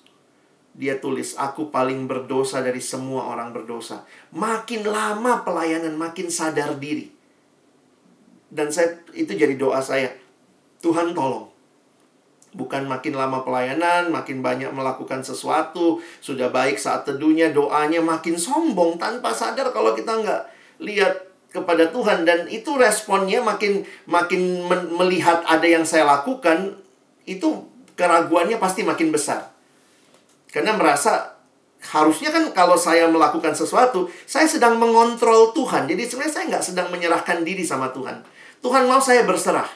dia 0.80 0.96
tulis, 0.96 1.36
aku 1.36 1.74
paling 1.74 2.08
berdosa 2.08 2.64
dari 2.64 2.80
semua 2.80 3.28
orang 3.28 3.52
berdosa. 3.52 4.08
Makin 4.32 4.88
lama 4.88 5.44
pelayanan, 5.44 5.98
makin 6.00 6.32
sadar 6.32 6.78
diri. 6.80 7.12
Dan 8.48 8.72
saya 8.72 9.02
itu 9.12 9.36
jadi 9.36 9.60
doa 9.60 9.84
saya. 9.84 10.14
Tuhan 10.80 11.12
tolong. 11.12 11.52
Bukan 12.56 12.88
makin 12.88 13.14
lama 13.14 13.44
pelayanan, 13.44 14.08
makin 14.10 14.40
banyak 14.42 14.72
melakukan 14.72 15.22
sesuatu, 15.22 16.02
sudah 16.24 16.48
baik 16.50 16.82
saat 16.82 17.06
teduhnya, 17.06 17.52
doanya 17.52 18.02
makin 18.02 18.40
sombong 18.40 18.96
tanpa 18.96 19.36
sadar 19.36 19.70
kalau 19.76 19.94
kita 19.94 20.18
nggak 20.18 20.42
lihat 20.82 21.29
kepada 21.50 21.90
Tuhan 21.90 22.30
dan 22.30 22.46
itu 22.46 22.78
responnya 22.78 23.42
makin 23.42 23.82
makin 24.06 24.70
melihat 24.94 25.42
ada 25.50 25.66
yang 25.66 25.82
saya 25.82 26.06
lakukan 26.06 26.78
itu 27.26 27.66
keraguannya 27.98 28.62
pasti 28.62 28.86
makin 28.86 29.10
besar. 29.10 29.50
Karena 30.50 30.78
merasa 30.78 31.38
harusnya 31.80 32.30
kan 32.30 32.52
kalau 32.52 32.76
saya 32.76 33.08
melakukan 33.08 33.56
sesuatu, 33.56 34.10
saya 34.28 34.46
sedang 34.46 34.78
mengontrol 34.78 35.56
Tuhan. 35.56 35.88
Jadi 35.90 36.06
sebenarnya 36.06 36.34
saya 36.34 36.46
nggak 36.50 36.66
sedang 36.66 36.88
menyerahkan 36.94 37.42
diri 37.42 37.66
sama 37.66 37.90
Tuhan. 37.92 38.22
Tuhan 38.60 38.86
mau 38.86 39.00
saya 39.00 39.24
berserah. 39.24 39.68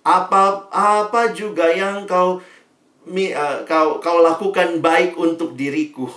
Apa 0.00 0.70
apa 0.72 1.36
juga 1.36 1.68
yang 1.68 2.08
kau 2.08 2.40
uh, 2.40 3.56
kau 3.68 3.88
kau 4.00 4.18
lakukan 4.24 4.80
baik 4.80 5.14
untuk 5.20 5.54
diriku. 5.54 6.08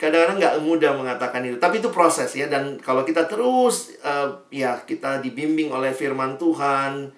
Kadang-kadang 0.00 0.40
nggak 0.40 0.56
mudah 0.64 0.96
mengatakan 0.96 1.44
itu, 1.44 1.60
tapi 1.60 1.84
itu 1.84 1.92
proses 1.92 2.32
ya. 2.32 2.48
Dan 2.48 2.80
kalau 2.80 3.04
kita 3.04 3.28
terus 3.28 4.00
uh, 4.00 4.32
ya 4.48 4.80
kita 4.88 5.20
dibimbing 5.20 5.68
oleh 5.68 5.92
Firman 5.92 6.40
Tuhan, 6.40 7.12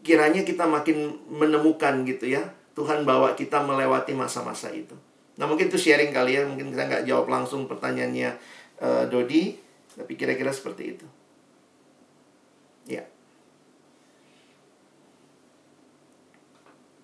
kiranya 0.00 0.40
kita 0.40 0.64
makin 0.64 1.12
menemukan 1.28 2.08
gitu 2.08 2.32
ya 2.32 2.40
Tuhan 2.72 3.04
bawa 3.04 3.36
kita 3.36 3.60
melewati 3.60 4.16
masa-masa 4.16 4.72
itu. 4.72 4.96
Nah 5.36 5.44
mungkin 5.44 5.68
itu 5.68 5.76
sharing 5.76 6.12
kali 6.16 6.40
ya, 6.40 6.48
mungkin 6.48 6.72
kita 6.72 6.88
nggak 6.88 7.04
jawab 7.04 7.28
langsung 7.28 7.68
pertanyaannya 7.68 8.32
uh, 8.80 9.04
Dodi, 9.12 9.60
tapi 9.92 10.16
kira-kira 10.16 10.48
seperti 10.48 10.96
itu. 10.96 11.06
Ya. 12.88 13.04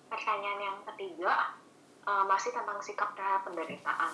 Pertanyaan 0.09 0.59
yang 0.59 0.77
ketiga 0.89 1.56
uh, 2.07 2.23
masih 2.25 2.55
tentang 2.55 2.79
sikap 2.79 3.11
terhadap 3.19 3.43
penderitaan. 3.43 4.11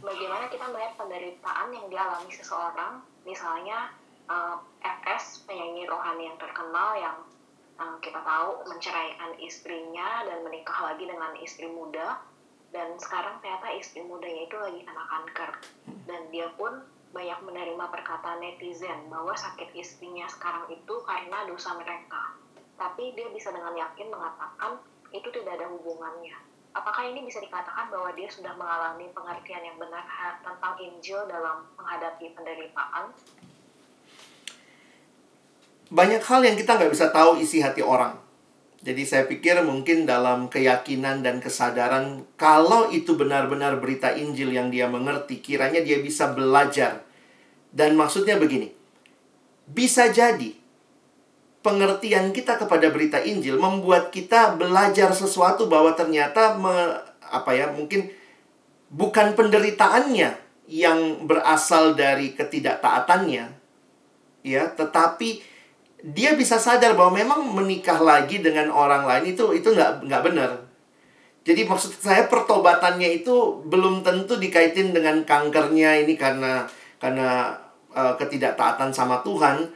Bagaimana 0.00 0.48
kita 0.48 0.64
melihat 0.72 0.96
penderitaan 0.96 1.68
yang 1.70 1.86
dialami 1.92 2.32
seseorang, 2.32 3.04
misalnya 3.28 3.92
uh, 4.32 4.56
FS 4.80 5.44
penyanyi 5.44 5.84
rohani 5.84 6.32
yang 6.32 6.38
terkenal 6.40 6.96
yang 6.96 7.16
uh, 7.76 7.96
kita 8.00 8.18
tahu 8.24 8.64
menceraikan 8.66 9.36
istrinya 9.38 10.24
dan 10.24 10.40
menikah 10.42 10.80
lagi 10.80 11.04
dengan 11.04 11.36
istri 11.38 11.68
muda 11.68 12.18
dan 12.74 12.98
sekarang 12.98 13.38
ternyata 13.44 13.72
istri 13.78 14.02
mudanya 14.02 14.42
itu 14.48 14.56
lagi 14.58 14.80
kena 14.82 15.04
kanker 15.06 15.50
dan 16.10 16.20
dia 16.34 16.50
pun 16.58 16.82
banyak 17.14 17.38
menerima 17.46 17.84
perkataan 17.88 18.42
netizen 18.42 19.08
bahwa 19.08 19.32
sakit 19.32 19.72
istrinya 19.72 20.26
sekarang 20.28 20.68
itu 20.68 20.94
karena 21.06 21.46
dosa 21.48 21.72
mereka 21.78 22.36
tapi 22.76 23.16
dia 23.16 23.32
bisa 23.32 23.48
dengan 23.54 23.72
yakin 23.72 24.12
mengatakan 24.12 24.76
itu 25.14 25.28
tidak 25.32 25.56
ada 25.56 25.66
hubungannya. 25.72 26.36
Apakah 26.76 27.08
ini 27.08 27.24
bisa 27.24 27.40
dikatakan 27.40 27.88
bahwa 27.88 28.12
dia 28.12 28.28
sudah 28.28 28.52
mengalami 28.52 29.08
pengertian 29.16 29.64
yang 29.64 29.80
benar 29.80 30.04
tentang 30.44 30.76
Injil 30.76 31.24
dalam 31.24 31.64
menghadapi 31.72 32.36
penderitaan? 32.36 33.08
Banyak 35.88 36.20
hal 36.20 36.44
yang 36.44 36.52
kita 36.60 36.76
nggak 36.76 36.92
bisa 36.92 37.08
tahu 37.08 37.40
isi 37.40 37.64
hati 37.64 37.80
orang. 37.80 38.20
Jadi 38.84 39.08
saya 39.08 39.24
pikir 39.24 39.64
mungkin 39.64 40.04
dalam 40.04 40.52
keyakinan 40.52 41.24
dan 41.24 41.40
kesadaran 41.40 42.28
kalau 42.36 42.92
itu 42.92 43.16
benar-benar 43.16 43.80
berita 43.80 44.12
Injil 44.12 44.52
yang 44.52 44.68
dia 44.68 44.84
mengerti, 44.84 45.40
kiranya 45.40 45.80
dia 45.80 46.04
bisa 46.04 46.36
belajar. 46.36 47.00
Dan 47.72 47.96
maksudnya 47.96 48.36
begini, 48.36 48.68
bisa 49.64 50.12
jadi 50.12 50.52
pengertian 51.66 52.30
kita 52.30 52.54
kepada 52.54 52.94
berita 52.94 53.18
Injil 53.18 53.58
membuat 53.58 54.14
kita 54.14 54.54
belajar 54.54 55.10
sesuatu 55.10 55.66
bahwa 55.66 55.98
ternyata 55.98 56.54
me, 56.54 57.02
apa 57.26 57.50
ya 57.50 57.74
mungkin 57.74 58.06
bukan 58.94 59.34
penderitaannya 59.34 60.30
yang 60.70 61.26
berasal 61.26 61.98
dari 61.98 62.38
ketidaktaatannya 62.38 63.50
ya 64.46 64.62
tetapi 64.78 65.42
dia 66.06 66.38
bisa 66.38 66.62
sadar 66.62 66.94
bahwa 66.94 67.18
memang 67.18 67.42
menikah 67.50 67.98
lagi 67.98 68.38
dengan 68.38 68.70
orang 68.70 69.02
lain 69.02 69.34
itu 69.34 69.50
itu 69.50 69.74
nggak 69.74 70.06
nggak 70.06 70.22
benar. 70.22 70.50
Jadi 71.46 71.62
maksud 71.66 71.98
saya 71.98 72.26
pertobatannya 72.30 73.22
itu 73.22 73.62
belum 73.66 74.06
tentu 74.06 74.38
dikaitin 74.38 74.94
dengan 74.94 75.22
kankernya 75.26 75.98
ini 76.06 76.14
karena 76.14 76.66
karena 77.02 77.58
uh, 77.94 78.14
ketidaktaatan 78.18 78.94
sama 78.94 79.22
Tuhan 79.26 79.66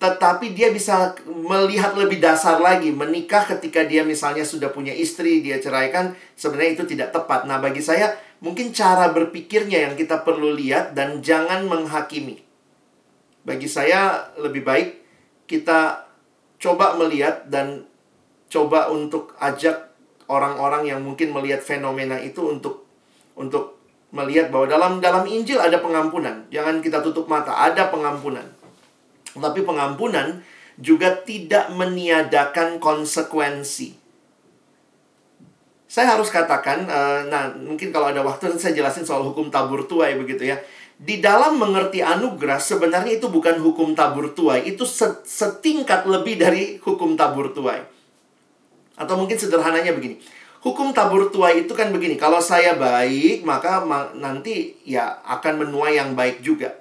tetapi 0.00 0.56
dia 0.56 0.72
bisa 0.72 1.12
melihat 1.28 1.92
lebih 1.92 2.24
dasar 2.24 2.56
lagi 2.56 2.88
menikah 2.88 3.44
ketika 3.44 3.84
dia 3.84 4.00
misalnya 4.00 4.48
sudah 4.48 4.72
punya 4.72 4.96
istri 4.96 5.44
dia 5.44 5.60
ceraikan 5.60 6.16
sebenarnya 6.40 6.80
itu 6.80 6.84
tidak 6.96 7.12
tepat. 7.12 7.44
Nah 7.44 7.60
bagi 7.60 7.84
saya 7.84 8.16
mungkin 8.40 8.72
cara 8.72 9.12
berpikirnya 9.12 9.84
yang 9.84 9.94
kita 10.00 10.24
perlu 10.24 10.56
lihat 10.56 10.96
dan 10.96 11.20
jangan 11.20 11.68
menghakimi. 11.68 12.40
Bagi 13.44 13.68
saya 13.68 14.32
lebih 14.40 14.64
baik 14.64 14.88
kita 15.44 16.08
coba 16.56 16.96
melihat 16.96 17.44
dan 17.52 17.84
coba 18.48 18.88
untuk 18.88 19.36
ajak 19.36 19.92
orang-orang 20.32 20.88
yang 20.88 21.04
mungkin 21.04 21.28
melihat 21.28 21.60
fenomena 21.60 22.16
itu 22.16 22.40
untuk 22.40 22.88
untuk 23.36 23.76
melihat 24.16 24.48
bahwa 24.48 24.64
dalam 24.64 24.92
dalam 25.04 25.28
Injil 25.28 25.60
ada 25.60 25.76
pengampunan. 25.76 26.48
Jangan 26.48 26.80
kita 26.80 27.04
tutup 27.04 27.28
mata 27.28 27.52
ada 27.52 27.92
pengampunan 27.92 28.59
tapi 29.36 29.62
pengampunan 29.62 30.42
juga 30.80 31.12
tidak 31.12 31.70
meniadakan 31.76 32.80
konsekuensi. 32.80 34.00
Saya 35.90 36.14
harus 36.14 36.30
katakan, 36.30 36.86
uh, 36.86 37.26
nah 37.26 37.50
mungkin 37.50 37.90
kalau 37.90 38.14
ada 38.14 38.22
waktu 38.22 38.54
saya 38.56 38.72
jelasin 38.72 39.02
soal 39.02 39.26
hukum 39.26 39.50
tabur 39.50 39.90
tuai 39.90 40.14
begitu 40.14 40.46
ya. 40.46 40.56
Di 41.00 41.18
dalam 41.18 41.56
mengerti 41.58 42.04
anugerah 42.04 42.60
sebenarnya 42.60 43.18
itu 43.18 43.26
bukan 43.26 43.58
hukum 43.58 43.96
tabur 43.96 44.30
tuai, 44.36 44.70
itu 44.70 44.86
setingkat 45.24 46.06
lebih 46.06 46.38
dari 46.38 46.78
hukum 46.78 47.18
tabur 47.18 47.50
tuai. 47.56 47.82
Atau 49.00 49.16
mungkin 49.16 49.34
sederhananya 49.34 49.96
begini. 49.96 50.20
Hukum 50.60 50.92
tabur 50.92 51.32
tuai 51.32 51.64
itu 51.64 51.72
kan 51.72 51.88
begini, 51.88 52.20
kalau 52.20 52.36
saya 52.36 52.76
baik 52.76 53.48
maka 53.48 53.80
nanti 54.12 54.76
ya 54.84 55.24
akan 55.24 55.64
menuai 55.64 55.96
yang 55.96 56.12
baik 56.12 56.44
juga. 56.44 56.79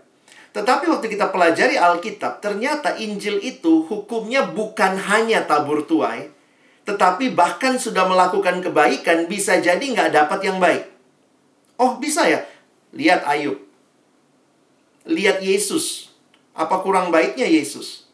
Tetapi 0.60 0.92
waktu 0.92 1.08
kita 1.08 1.32
pelajari 1.32 1.80
Alkitab, 1.80 2.44
ternyata 2.44 3.00
Injil 3.00 3.40
itu 3.40 3.88
hukumnya 3.88 4.44
bukan 4.44 5.00
hanya 5.00 5.48
tabur 5.48 5.88
tuai, 5.88 6.28
tetapi 6.84 7.32
bahkan 7.32 7.80
sudah 7.80 8.04
melakukan 8.04 8.60
kebaikan 8.60 9.32
bisa 9.32 9.64
jadi 9.64 9.80
nggak 9.80 10.12
dapat 10.12 10.40
yang 10.44 10.60
baik. 10.60 10.84
Oh 11.80 11.96
bisa 11.96 12.28
ya? 12.28 12.44
Lihat 12.92 13.24
Ayub. 13.24 13.56
Lihat 15.08 15.40
Yesus. 15.40 16.12
Apa 16.52 16.84
kurang 16.84 17.08
baiknya 17.08 17.48
Yesus? 17.48 18.12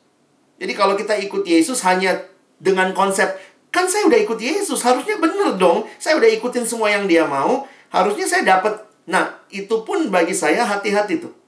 Jadi 0.62 0.78
kalau 0.78 0.94
kita 0.94 1.18
ikut 1.18 1.50
Yesus 1.50 1.82
hanya 1.82 2.30
dengan 2.62 2.94
konsep, 2.94 3.42
kan 3.74 3.90
saya 3.90 4.06
udah 4.06 4.22
ikut 4.22 4.38
Yesus, 4.38 4.86
harusnya 4.86 5.18
bener 5.18 5.58
dong. 5.58 5.90
Saya 5.98 6.22
udah 6.22 6.30
ikutin 6.30 6.70
semua 6.70 6.94
yang 6.94 7.10
dia 7.10 7.26
mau, 7.26 7.66
harusnya 7.90 8.30
saya 8.30 8.46
dapat. 8.46 8.86
Nah, 9.10 9.34
itu 9.50 9.82
pun 9.82 10.14
bagi 10.14 10.38
saya 10.38 10.62
hati-hati 10.62 11.26
tuh. 11.26 11.45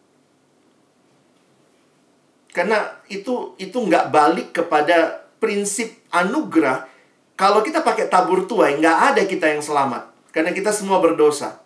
Karena 2.57 2.81
itu 3.05 3.53
itu 3.61 3.77
nggak 3.77 4.09
balik 4.09 4.49
kepada 4.49 5.29
prinsip 5.37 5.93
anugerah. 6.09 6.89
Kalau 7.37 7.61
kita 7.61 7.85
pakai 7.85 8.09
tabur 8.09 8.49
tuai, 8.49 8.81
nggak 8.81 8.97
ada 9.13 9.21
kita 9.29 9.53
yang 9.53 9.61
selamat. 9.61 10.09
Karena 10.33 10.49
kita 10.49 10.73
semua 10.73 10.97
berdosa. 10.97 11.61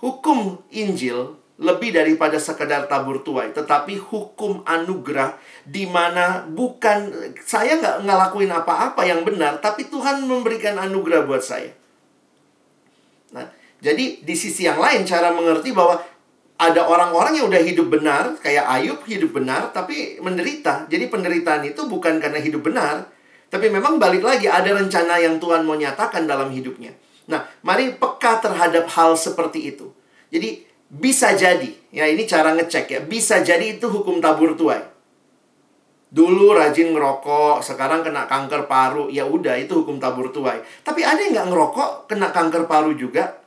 Hukum 0.00 0.56
Injil 0.72 1.36
lebih 1.60 1.92
daripada 1.92 2.40
sekedar 2.40 2.88
tabur 2.88 3.20
tuai. 3.20 3.52
Tetapi 3.52 4.00
hukum 4.00 4.64
anugerah 4.64 5.36
di 5.68 5.84
mana 5.84 6.48
bukan 6.48 7.12
saya 7.44 7.76
nggak 7.76 8.08
ngelakuin 8.08 8.56
apa-apa 8.56 9.04
yang 9.04 9.20
benar. 9.20 9.60
Tapi 9.60 9.92
Tuhan 9.92 10.24
memberikan 10.24 10.80
anugerah 10.80 11.28
buat 11.28 11.44
saya. 11.44 11.76
Nah, 13.36 13.52
jadi 13.84 14.24
di 14.24 14.32
sisi 14.32 14.64
yang 14.64 14.80
lain 14.80 15.04
cara 15.04 15.28
mengerti 15.28 15.76
bahwa 15.76 16.00
ada 16.70 16.88
orang-orang 16.88 17.36
yang 17.36 17.46
udah 17.52 17.60
hidup 17.60 17.92
benar, 17.92 18.40
kayak 18.40 18.64
Ayub 18.64 19.00
hidup 19.04 19.36
benar, 19.36 19.68
tapi 19.74 20.16
menderita. 20.22 20.88
Jadi 20.88 21.12
penderitaan 21.12 21.62
itu 21.68 21.84
bukan 21.84 22.16
karena 22.16 22.40
hidup 22.40 22.64
benar, 22.64 23.08
tapi 23.52 23.68
memang 23.68 24.00
balik 24.00 24.24
lagi 24.24 24.48
ada 24.48 24.72
rencana 24.72 25.20
yang 25.20 25.36
Tuhan 25.36 25.62
mau 25.68 25.76
nyatakan 25.76 26.24
dalam 26.24 26.48
hidupnya. 26.50 26.96
Nah, 27.28 27.44
mari 27.62 27.94
peka 27.94 28.40
terhadap 28.40 28.88
hal 28.92 29.16
seperti 29.16 29.76
itu. 29.76 29.92
Jadi 30.32 30.64
bisa 30.88 31.32
jadi, 31.36 31.70
ya 31.92 32.08
ini 32.08 32.24
cara 32.24 32.56
ngecek 32.56 32.86
ya, 32.90 33.00
bisa 33.04 33.44
jadi 33.44 33.78
itu 33.78 33.86
hukum 33.88 34.18
tabur 34.18 34.56
tuai. 34.58 34.82
Dulu 36.14 36.54
rajin 36.54 36.94
ngerokok, 36.94 37.58
sekarang 37.58 38.06
kena 38.06 38.30
kanker 38.30 38.70
paru, 38.70 39.10
ya 39.10 39.26
udah 39.26 39.58
itu 39.58 39.82
hukum 39.82 39.98
tabur 39.98 40.30
tuai. 40.30 40.62
Tapi 40.86 41.02
ada 41.02 41.18
yang 41.18 41.34
nggak 41.34 41.48
ngerokok 41.50 41.90
kena 42.06 42.30
kanker 42.30 42.70
paru 42.70 42.94
juga? 42.94 43.43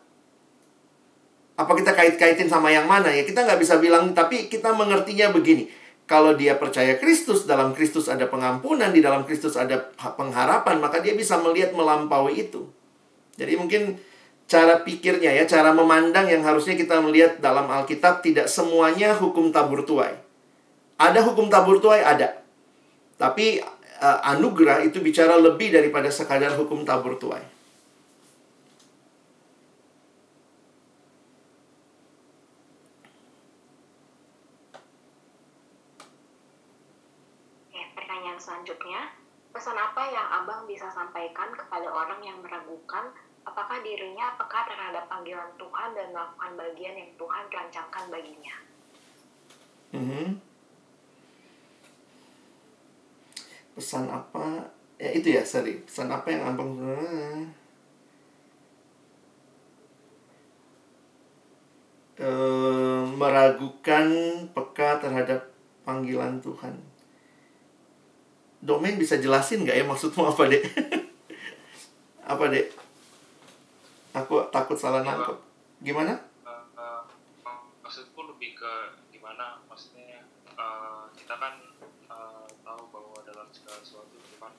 Apa 1.58 1.74
kita 1.74 1.98
kait-kaitin 1.98 2.46
sama 2.46 2.70
yang 2.70 2.86
mana 2.86 3.10
ya? 3.10 3.26
Kita 3.26 3.42
nggak 3.42 3.58
bisa 3.58 3.82
bilang, 3.82 4.14
tapi 4.14 4.46
kita 4.46 4.78
mengertinya 4.78 5.34
begini. 5.34 5.66
Kalau 6.08 6.38
dia 6.38 6.56
percaya 6.56 6.96
Kristus, 7.02 7.44
dalam 7.44 7.74
Kristus 7.74 8.08
ada 8.08 8.30
pengampunan, 8.30 8.94
di 8.94 9.02
dalam 9.04 9.26
Kristus 9.28 9.58
ada 9.60 9.90
pengharapan, 9.98 10.80
maka 10.80 11.02
dia 11.02 11.18
bisa 11.18 11.36
melihat 11.42 11.74
melampaui 11.74 12.48
itu. 12.48 12.70
Jadi 13.36 13.58
mungkin 13.58 13.98
cara 14.48 14.86
pikirnya 14.86 15.34
ya, 15.34 15.44
cara 15.50 15.74
memandang 15.74 16.30
yang 16.30 16.46
harusnya 16.46 16.78
kita 16.78 17.02
melihat 17.04 17.42
dalam 17.44 17.68
Alkitab 17.68 18.24
tidak 18.24 18.48
semuanya 18.48 19.18
hukum 19.18 19.52
tabur 19.52 19.84
tuai. 19.84 20.16
Ada 20.96 21.26
hukum 21.26 21.52
tabur 21.52 21.82
tuai 21.84 22.06
ada. 22.06 22.40
Tapi 23.18 23.60
uh, 24.00 24.20
anugerah 24.32 24.86
itu 24.88 25.02
bicara 25.04 25.36
lebih 25.36 25.74
daripada 25.74 26.08
sekadar 26.08 26.54
hukum 26.56 26.88
tabur 26.88 27.18
tuai. 27.20 27.58
selanjutnya, 38.48 39.12
pesan 39.52 39.76
apa 39.76 40.08
yang 40.08 40.28
Abang 40.42 40.64
bisa 41.18 41.34
sampaikan 41.34 41.50
kepada 41.50 41.90
orang 41.90 42.22
yang 42.22 42.38
meragukan 42.46 43.10
apakah 43.42 43.82
dirinya 43.82 44.38
apakah 44.38 44.70
terhadap 44.70 45.10
panggilan 45.10 45.50
Tuhan 45.58 45.90
dan 45.98 46.14
melakukan 46.14 46.52
bagian 46.54 46.94
yang 46.94 47.12
Tuhan 47.18 47.44
rancangkan 47.50 48.06
baginya? 48.14 48.56
Mm-hmm. 49.98 50.28
Pesan 53.74 54.06
apa? 54.14 54.70
Ya 55.02 55.10
itu 55.10 55.34
ya, 55.34 55.42
sorry. 55.42 55.82
Pesan 55.90 56.14
apa 56.14 56.28
yang 56.30 56.54
Abang... 56.54 56.78
Uh, 62.18 63.06
meragukan 63.14 64.10
peka 64.54 64.98
terhadap 65.02 65.54
panggilan 65.86 66.42
Tuhan 66.42 66.74
domain 68.62 68.98
bisa 68.98 69.22
jelasin 69.22 69.64
nggak 69.64 69.78
ya 69.78 69.86
maksudmu 69.86 70.26
apa 70.26 70.50
dek 70.50 70.64
apa 72.28 72.44
dek? 72.52 72.76
Aku 74.12 74.52
takut 74.52 74.76
salah 74.76 75.00
nangkep. 75.00 75.40
Gimana? 75.80 76.20
Uh, 76.44 76.68
uh, 76.76 77.02
maksudku 77.80 78.20
lebih 78.28 78.60
ke 78.60 78.74
gimana? 79.16 79.64
Maksudnya 79.72 80.28
uh, 80.60 81.08
kita 81.16 81.40
kan 81.40 81.56
uh, 82.12 82.48
tahu 82.68 82.84
bahwa 82.92 83.24
dalam 83.24 83.48
segala 83.56 83.80
sesuatu 83.80 84.20
Tuhan 84.20 84.54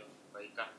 yang 0.00 0.08
kebaikan 0.08 0.70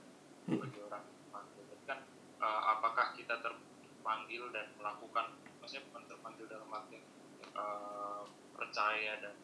hmm. 0.49 0.57
bagi 0.57 0.79
orang 0.89 1.05
Jadi 1.53 1.85
kan 1.85 1.99
uh, 2.41 2.61
apakah 2.73 3.13
kita 3.13 3.37
terpanggil 3.43 4.49
dan 4.49 4.73
melakukan 4.79 5.37
maksudnya 5.61 5.85
bukan 5.93 6.03
terpanggil 6.09 6.45
dalam 6.49 6.69
arti 6.73 6.97
uh, 7.53 8.25
percaya 8.57 9.21
dan 9.21 9.35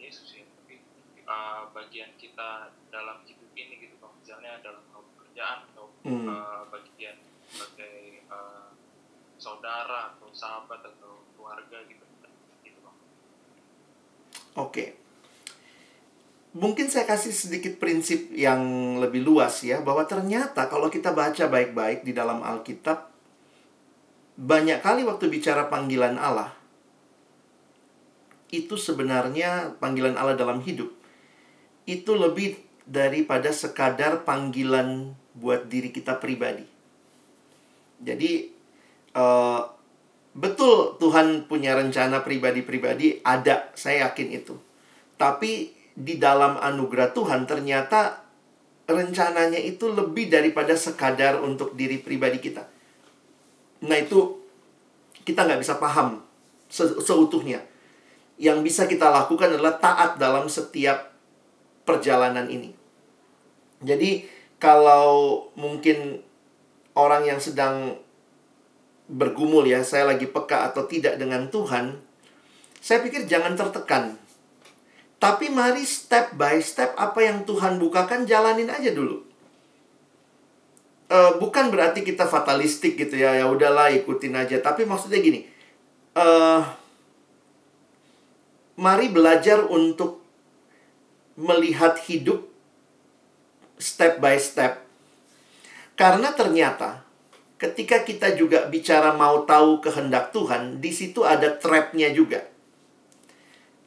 Yesus 0.00 0.40
ya 0.40 0.44
tapi 0.48 0.80
uh, 1.28 1.68
bagian 1.76 2.16
kita 2.16 2.72
dalam 2.88 3.22
hidup 3.28 3.52
ini 3.54 3.86
gitu 3.86 4.00
misalnya 4.00 4.58
dalam 4.64 4.82
pekerjaan 5.30 5.62
atau 5.70 5.86
Hmm. 6.00 6.32
uh, 6.32 6.64
bagian 6.72 7.12
sebagai 7.44 8.24
uh, 8.32 8.72
saudara 9.36 10.16
atau 10.16 10.32
sahabat 10.32 10.80
atau 10.80 11.20
keluarga 11.36 11.76
gitu 11.84 12.00
gitu 12.64 12.78
bang 12.80 12.96
Oke. 14.56 14.96
Mungkin 16.56 16.88
saya 16.88 17.04
kasih 17.04 17.30
sedikit 17.36 17.76
prinsip 17.76 18.32
yang 18.32 18.96
lebih 18.98 19.22
luas 19.22 19.60
ya, 19.62 19.84
bahwa 19.84 20.08
ternyata 20.08 20.66
kalau 20.66 20.88
kita 20.90 21.12
baca 21.12 21.46
baik-baik 21.46 22.02
di 22.02 22.16
dalam 22.16 22.40
Alkitab, 22.42 23.06
banyak 24.40 24.80
kali 24.82 25.04
waktu 25.04 25.30
bicara 25.30 25.68
panggilan 25.68 26.16
Allah, 26.18 26.50
itu 28.50 28.74
sebenarnya 28.74 29.78
panggilan 29.78 30.16
Allah 30.18 30.34
dalam 30.34 30.58
hidup, 30.64 30.90
itu 31.86 32.12
lebih 32.18 32.58
daripada 32.82 33.54
sekadar 33.54 34.26
panggilan 34.26 35.19
buat 35.36 35.70
diri 35.70 35.94
kita 35.94 36.18
pribadi. 36.18 36.64
Jadi, 38.00 38.48
eh, 39.14 39.60
betul 40.34 40.96
Tuhan 40.96 41.50
punya 41.50 41.74
rencana 41.76 42.22
pribadi-pribadi, 42.22 43.20
ada, 43.26 43.70
saya 43.74 44.10
yakin 44.10 44.28
itu. 44.30 44.54
Tapi 45.20 45.74
di 45.92 46.16
dalam 46.16 46.56
anugerah 46.56 47.12
Tuhan 47.12 47.44
ternyata 47.44 48.24
rencananya 48.88 49.58
itu 49.60 49.92
lebih 49.92 50.32
daripada 50.32 50.74
sekadar 50.74 51.38
untuk 51.44 51.76
diri 51.76 52.00
pribadi 52.00 52.40
kita. 52.42 52.64
Nah 53.86 53.96
itu 54.00 54.40
kita 55.22 55.46
nggak 55.46 55.60
bisa 55.60 55.76
paham 55.76 56.24
se- 56.72 56.98
seutuhnya. 57.04 57.62
Yang 58.40 58.58
bisa 58.64 58.82
kita 58.88 59.12
lakukan 59.12 59.52
adalah 59.52 59.76
taat 59.76 60.16
dalam 60.16 60.48
setiap 60.48 61.12
perjalanan 61.84 62.48
ini. 62.48 62.72
Jadi 63.84 64.24
kalau 64.60 65.48
mungkin 65.56 66.20
orang 66.92 67.24
yang 67.24 67.40
sedang 67.40 67.96
bergumul 69.08 69.64
ya, 69.64 69.80
saya 69.80 70.06
lagi 70.06 70.28
peka 70.28 70.70
atau 70.70 70.84
tidak 70.84 71.16
dengan 71.16 71.48
Tuhan, 71.48 71.96
saya 72.78 73.00
pikir 73.00 73.24
jangan 73.24 73.56
tertekan. 73.56 74.20
Tapi 75.20 75.48
mari 75.52 75.84
step 75.84 76.36
by 76.36 76.60
step 76.60 76.92
apa 76.96 77.24
yang 77.24 77.44
Tuhan 77.48 77.80
bukakan 77.80 78.28
jalanin 78.28 78.68
aja 78.68 78.92
dulu. 78.92 79.20
Eh, 81.10 81.32
bukan 81.42 81.74
berarti 81.74 82.06
kita 82.06 82.30
fatalistik 82.30 82.94
gitu 82.94 83.18
ya, 83.18 83.34
ya 83.34 83.50
udahlah 83.50 83.90
ikutin 83.90 84.36
aja. 84.36 84.62
Tapi 84.62 84.86
maksudnya 84.86 85.18
gini, 85.18 85.42
eh 86.14 86.62
mari 88.80 89.12
belajar 89.12 89.66
untuk 89.66 90.24
melihat 91.36 92.00
hidup 92.06 92.49
step 93.80 94.20
by 94.20 94.36
step. 94.36 94.84
Karena 95.96 96.32
ternyata 96.36 97.02
ketika 97.60 98.00
kita 98.06 98.32
juga 98.36 98.68
bicara 98.68 99.12
mau 99.12 99.44
tahu 99.44 99.84
kehendak 99.84 100.32
Tuhan, 100.32 100.80
di 100.80 100.92
situ 100.94 101.26
ada 101.26 101.60
trapnya 101.60 102.08
juga. 102.14 102.40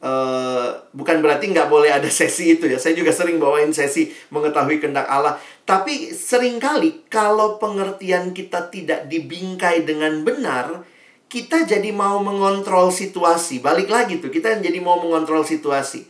Eh, 0.03 0.69
bukan 0.91 1.23
berarti 1.23 1.47
nggak 1.55 1.71
boleh 1.71 1.87
ada 1.87 2.11
sesi 2.11 2.59
itu 2.59 2.67
ya. 2.67 2.75
Saya 2.75 2.91
juga 2.91 3.15
sering 3.15 3.39
bawain 3.39 3.71
sesi 3.71 4.11
mengetahui 4.35 4.83
kehendak 4.83 5.07
Allah. 5.07 5.39
Tapi 5.63 6.11
sering 6.11 6.59
kali 6.59 7.07
kalau 7.07 7.55
pengertian 7.55 8.35
kita 8.35 8.67
tidak 8.67 9.07
dibingkai 9.07 9.87
dengan 9.87 10.27
benar, 10.27 10.83
kita 11.31 11.63
jadi 11.63 11.87
mau 11.95 12.19
mengontrol 12.19 12.91
situasi. 12.91 13.63
Balik 13.63 13.87
lagi 13.87 14.19
tuh, 14.19 14.27
kita 14.27 14.59
jadi 14.59 14.77
mau 14.83 14.99
mengontrol 14.99 15.47
situasi. 15.47 16.03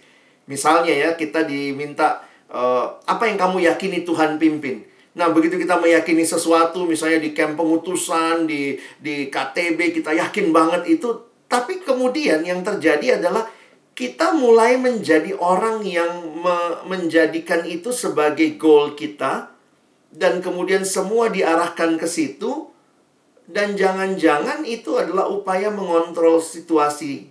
Misalnya 0.50 0.92
ya, 0.92 1.10
kita 1.14 1.46
diminta 1.46 2.26
eh, 2.54 2.86
apa 3.10 3.24
yang 3.26 3.38
kamu 3.42 3.66
yakini 3.66 4.06
Tuhan 4.06 4.38
pimpin. 4.38 4.86
Nah, 5.14 5.30
begitu 5.30 5.62
kita 5.62 5.78
meyakini 5.78 6.26
sesuatu, 6.26 6.90
misalnya 6.90 7.22
di 7.22 7.38
camp 7.38 7.54
pengutusan, 7.58 8.50
di 8.50 8.78
di 8.98 9.30
KTB, 9.30 9.94
kita 10.02 10.14
yakin 10.14 10.50
banget 10.50 10.90
itu. 10.90 11.10
Tapi 11.46 11.86
kemudian 11.86 12.42
yang 12.42 12.66
terjadi 12.66 13.22
adalah 13.22 13.46
kita 13.94 14.34
mulai 14.34 14.74
menjadi 14.82 15.38
orang 15.38 15.86
yang 15.86 16.34
me- 16.42 16.82
menjadikan 16.90 17.62
itu 17.62 17.94
sebagai 17.94 18.58
goal 18.58 18.98
kita 18.98 19.54
dan 20.10 20.42
kemudian 20.42 20.82
semua 20.82 21.30
diarahkan 21.30 22.02
ke 22.02 22.10
situ 22.10 22.74
dan 23.46 23.78
jangan-jangan 23.78 24.66
itu 24.66 24.98
adalah 24.98 25.30
upaya 25.30 25.70
mengontrol 25.70 26.42
situasi. 26.42 27.30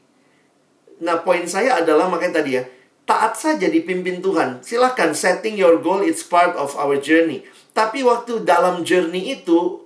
Nah, 1.02 1.18
poin 1.26 1.42
saya 1.50 1.82
adalah 1.82 2.06
makanya 2.06 2.38
tadi 2.42 2.50
ya, 2.54 2.62
taat 3.04 3.34
saja 3.34 3.66
dipimpin 3.68 4.22
Tuhan. 4.22 4.62
Silahkan 4.62 5.12
setting 5.12 5.58
your 5.58 5.82
goal, 5.82 6.00
it's 6.02 6.22
part 6.22 6.54
of 6.54 6.74
our 6.78 6.98
journey. 6.98 7.42
Tapi 7.72 8.04
waktu 8.04 8.44
dalam 8.44 8.84
journey 8.84 9.36
itu, 9.36 9.82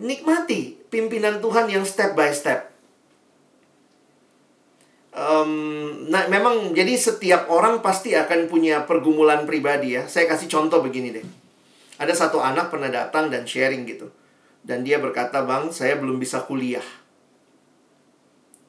nikmati 0.00 0.76
pimpinan 0.88 1.40
Tuhan 1.40 1.68
yang 1.68 1.84
step 1.84 2.16
by 2.16 2.32
step. 2.32 2.72
Em, 5.16 5.50
nah, 6.12 6.28
memang 6.28 6.76
jadi 6.76 6.92
setiap 6.92 7.48
orang 7.48 7.80
pasti 7.80 8.12
akan 8.12 8.52
punya 8.52 8.84
pergumulan 8.84 9.48
pribadi 9.48 9.96
ya. 9.96 10.04
Saya 10.04 10.28
kasih 10.28 10.48
contoh 10.48 10.84
begini 10.84 11.08
deh. 11.08 11.24
Ada 11.96 12.12
satu 12.12 12.36
anak 12.44 12.68
pernah 12.68 12.92
datang 12.92 13.32
dan 13.32 13.48
sharing 13.48 13.88
gitu. 13.88 14.12
Dan 14.60 14.84
dia 14.84 15.00
berkata, 15.00 15.40
Bang, 15.46 15.72
saya 15.72 15.96
belum 15.96 16.20
bisa 16.20 16.44
kuliah. 16.44 16.84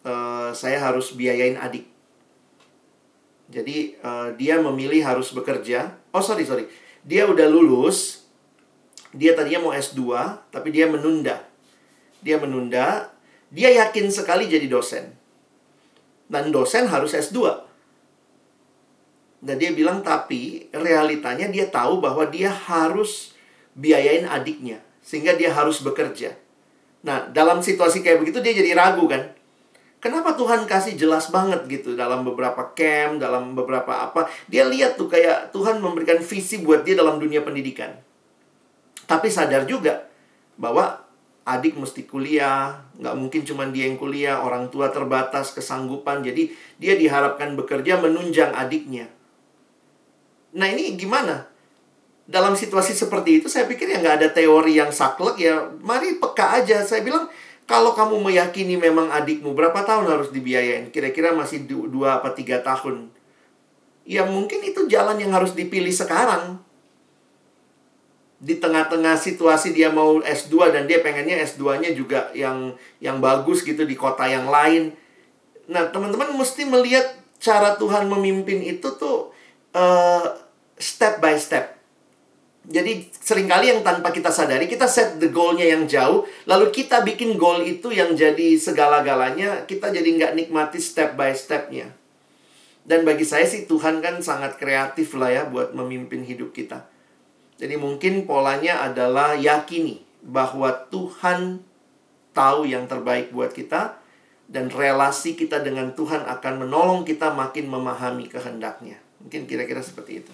Eh, 0.08 0.50
saya 0.56 0.80
harus 0.80 1.12
biayain 1.12 1.60
adik. 1.60 1.97
Jadi 3.48 3.96
eh, 3.96 4.30
dia 4.36 4.60
memilih 4.60 5.04
harus 5.04 5.32
bekerja. 5.32 5.96
Oh 6.12 6.24
sorry 6.24 6.44
sorry, 6.44 6.68
dia 7.08 7.24
udah 7.24 7.48
lulus. 7.48 8.28
Dia 9.16 9.34
tadinya 9.34 9.72
mau 9.72 9.74
S2, 9.74 10.04
tapi 10.52 10.70
dia 10.70 10.86
menunda. 10.86 11.42
Dia 12.20 12.38
menunda. 12.38 13.10
Dia 13.48 13.72
yakin 13.72 14.12
sekali 14.12 14.52
jadi 14.52 14.68
dosen. 14.68 15.16
Dan 16.28 16.52
dosen 16.52 16.92
harus 16.92 17.16
S2. 17.16 17.40
Dan 19.40 19.56
dia 19.56 19.72
bilang 19.72 20.04
tapi 20.04 20.68
realitanya 20.76 21.48
dia 21.48 21.72
tahu 21.72 22.04
bahwa 22.04 22.28
dia 22.28 22.52
harus 22.52 23.38
biayain 23.78 24.28
adiknya 24.28 24.84
sehingga 25.00 25.38
dia 25.40 25.56
harus 25.56 25.80
bekerja. 25.80 26.36
Nah, 27.06 27.32
dalam 27.32 27.64
situasi 27.64 28.04
kayak 28.04 28.20
begitu 28.26 28.44
dia 28.44 28.52
jadi 28.52 28.76
ragu 28.76 29.08
kan? 29.08 29.37
Kenapa 30.08 30.40
Tuhan 30.40 30.64
kasih 30.64 30.96
jelas 30.96 31.28
banget 31.36 31.68
gitu 31.68 31.92
dalam 32.00 32.24
beberapa 32.24 32.72
camp, 32.72 33.20
dalam 33.20 33.60
beberapa 33.60 34.08
apa? 34.08 34.32
Dia 34.48 34.64
lihat 34.64 34.96
tuh 34.96 35.12
kayak 35.12 35.52
Tuhan 35.52 35.84
memberikan 35.84 36.24
visi 36.24 36.64
buat 36.64 36.88
dia 36.88 36.96
dalam 36.96 37.20
dunia 37.20 37.44
pendidikan. 37.44 37.92
Tapi 39.04 39.28
sadar 39.28 39.68
juga 39.68 40.08
bahwa 40.56 41.04
adik 41.44 41.76
mesti 41.76 42.08
kuliah, 42.08 42.88
nggak 42.96 43.16
mungkin 43.20 43.44
cuma 43.44 43.68
dia 43.68 43.92
yang 43.92 44.00
kuliah, 44.00 44.40
orang 44.40 44.72
tua 44.72 44.96
terbatas 44.96 45.52
kesanggupan, 45.52 46.24
jadi 46.24 46.56
dia 46.80 46.96
diharapkan 46.96 47.60
bekerja 47.60 48.00
menunjang 48.00 48.56
adiknya. 48.56 49.12
Nah 50.56 50.72
ini 50.72 50.96
gimana? 50.96 51.52
Dalam 52.24 52.56
situasi 52.56 52.96
seperti 52.96 53.44
itu 53.44 53.52
saya 53.52 53.68
pikir 53.68 53.92
ya 53.92 54.00
nggak 54.00 54.24
ada 54.24 54.30
teori 54.32 54.80
yang 54.80 54.88
saklek 54.88 55.36
ya, 55.36 55.68
mari 55.84 56.16
peka 56.16 56.64
aja. 56.64 56.80
Saya 56.88 57.04
bilang 57.04 57.28
kalau 57.68 57.92
kamu 57.92 58.32
meyakini 58.32 58.80
memang 58.80 59.12
adikmu 59.12 59.52
berapa 59.52 59.84
tahun 59.84 60.08
harus 60.08 60.32
dibiayain? 60.32 60.88
Kira-kira 60.88 61.36
masih 61.36 61.68
du- 61.68 61.92
dua 61.92 62.24
apa 62.24 62.32
tiga 62.32 62.64
tahun. 62.64 63.12
Ya 64.08 64.24
mungkin 64.24 64.64
itu 64.64 64.88
jalan 64.88 65.20
yang 65.20 65.36
harus 65.36 65.52
dipilih 65.52 65.92
sekarang 65.92 66.64
di 68.38 68.56
tengah-tengah 68.62 69.18
situasi 69.18 69.74
dia 69.74 69.90
mau 69.90 70.22
S2 70.22 70.70
dan 70.70 70.86
dia 70.86 71.02
pengennya 71.02 71.42
S2-nya 71.42 71.92
juga 71.98 72.30
yang 72.38 72.78
yang 73.02 73.18
bagus 73.18 73.66
gitu 73.66 73.84
di 73.84 73.98
kota 73.98 74.30
yang 74.30 74.46
lain. 74.48 74.94
Nah, 75.68 75.90
teman-teman 75.90 76.38
mesti 76.38 76.64
melihat 76.64 77.04
cara 77.42 77.76
Tuhan 77.76 78.08
memimpin 78.08 78.62
itu 78.62 78.88
tuh 78.96 79.34
eh, 79.74 80.26
step 80.78 81.18
by 81.20 81.36
step. 81.36 81.77
Jadi 82.68 83.08
sering 83.16 83.48
kali 83.48 83.72
yang 83.72 83.80
tanpa 83.80 84.12
kita 84.12 84.28
sadari 84.28 84.68
kita 84.68 84.92
set 84.92 85.24
the 85.24 85.32
goal-nya 85.32 85.72
yang 85.72 85.88
jauh, 85.88 86.28
lalu 86.44 86.68
kita 86.76 87.00
bikin 87.00 87.40
goal 87.40 87.64
itu 87.64 87.96
yang 87.96 88.12
jadi 88.12 88.60
segala-galanya, 88.60 89.64
kita 89.64 89.88
jadi 89.88 90.04
nggak 90.04 90.34
nikmati 90.36 90.76
step 90.76 91.16
by 91.16 91.32
step-nya. 91.32 91.96
Dan 92.84 93.08
bagi 93.08 93.24
saya 93.24 93.48
sih 93.48 93.68
Tuhan 93.72 94.04
kan 94.04 94.20
sangat 94.20 94.60
kreatif 94.60 95.16
lah 95.16 95.32
ya 95.32 95.44
buat 95.48 95.72
memimpin 95.72 96.28
hidup 96.28 96.52
kita. 96.52 96.84
Jadi 97.56 97.80
mungkin 97.80 98.28
polanya 98.28 98.84
adalah 98.84 99.40
yakini 99.40 100.04
bahwa 100.24 100.72
Tuhan 100.92 101.64
tahu 102.36 102.68
yang 102.68 102.84
terbaik 102.92 103.32
buat 103.32 103.56
kita 103.56 103.96
dan 104.48 104.68
relasi 104.72 105.40
kita 105.40 105.64
dengan 105.64 105.96
Tuhan 105.96 106.28
akan 106.28 106.68
menolong 106.68 107.08
kita 107.08 107.32
makin 107.32 107.72
memahami 107.72 108.28
kehendaknya. 108.28 109.00
Mungkin 109.24 109.48
kira-kira 109.48 109.80
seperti 109.80 110.24
itu. 110.24 110.34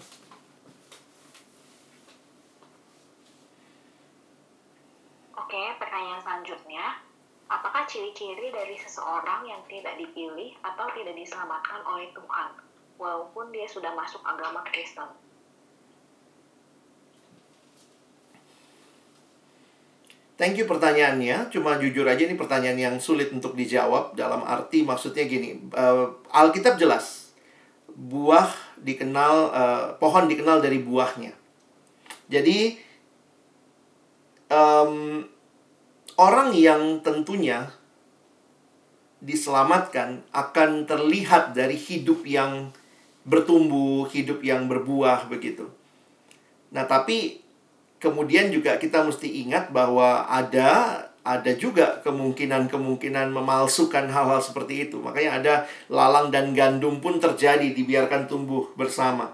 Oke, 5.53 5.77
pertanyaan 5.77 6.17
selanjutnya. 6.17 6.97
Apakah 7.45 7.85
ciri-ciri 7.85 8.49
dari 8.49 8.73
seseorang 8.73 9.45
yang 9.45 9.61
tidak 9.69 10.01
dipilih 10.01 10.49
atau 10.65 10.89
tidak 10.97 11.13
diselamatkan 11.13 11.85
oleh 11.85 12.09
Tuhan? 12.09 12.63
walaupun 12.97 13.51
dia 13.51 13.65
sudah 13.67 13.91
masuk 13.93 14.21
agama 14.23 14.61
Kristen. 14.63 15.09
Thank 20.34 20.57
you 20.57 20.65
pertanyaannya. 20.65 21.53
Cuma 21.53 21.77
jujur 21.77 22.03
aja 22.09 22.25
ini 22.25 22.34
pertanyaan 22.34 22.80
yang 22.80 22.95
sulit 22.97 23.30
untuk 23.30 23.53
dijawab 23.53 24.17
dalam 24.17 24.41
arti 24.43 24.81
maksudnya 24.81 25.30
gini. 25.30 25.61
Uh, 25.71 26.09
Alkitab 26.34 26.80
jelas 26.81 27.35
buah 27.93 28.49
dikenal 28.81 29.35
uh, 29.53 29.85
pohon 30.01 30.25
dikenal 30.25 30.57
dari 30.57 30.81
buahnya. 30.81 31.38
Jadi 32.34 32.81
um, 34.49 35.21
orang 36.18 36.53
yang 36.53 37.02
tentunya 37.02 37.72
diselamatkan 39.23 40.19
akan 40.35 40.84
terlihat 40.84 41.56
dari 41.56 41.80
hidup 41.80 42.27
yang 42.27 42.76
bertumbuh, 43.23 44.03
hidup 44.11 44.44
yang 44.44 44.68
berbuah 44.68 45.31
begitu. 45.31 45.72
Nah, 46.76 46.84
tapi 46.84 47.40
kemudian 48.03 48.52
juga 48.52 48.76
kita 48.76 48.99
mesti 49.07 49.48
ingat 49.48 49.72
bahwa 49.72 50.27
ada 50.27 50.99
ada 51.23 51.56
juga 51.56 52.03
kemungkinan-kemungkinan 52.03 53.31
memalsukan 53.31 54.11
hal-hal 54.11 54.44
seperti 54.44 54.91
itu. 54.91 54.99
Makanya 54.99 55.31
ada 55.40 55.53
lalang 55.88 56.27
dan 56.27 56.52
gandum 56.52 56.99
pun 56.99 57.15
terjadi 57.15 57.72
dibiarkan 57.72 58.27
tumbuh 58.27 58.76
bersama. 58.76 59.31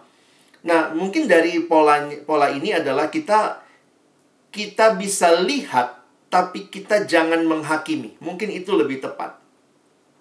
Nah, 0.61 0.93
mungkin 0.93 1.25
dari 1.25 1.65
pola 1.65 2.05
pola 2.29 2.53
ini 2.53 2.77
adalah 2.77 3.09
kita 3.09 3.65
kita 4.53 4.93
bisa 5.01 5.33
lihat 5.41 5.98
tapi 6.29 6.69
kita 6.69 7.09
jangan 7.09 7.41
menghakimi. 7.45 8.17
Mungkin 8.21 8.53
itu 8.53 8.77
lebih 8.77 9.01
tepat. 9.01 9.41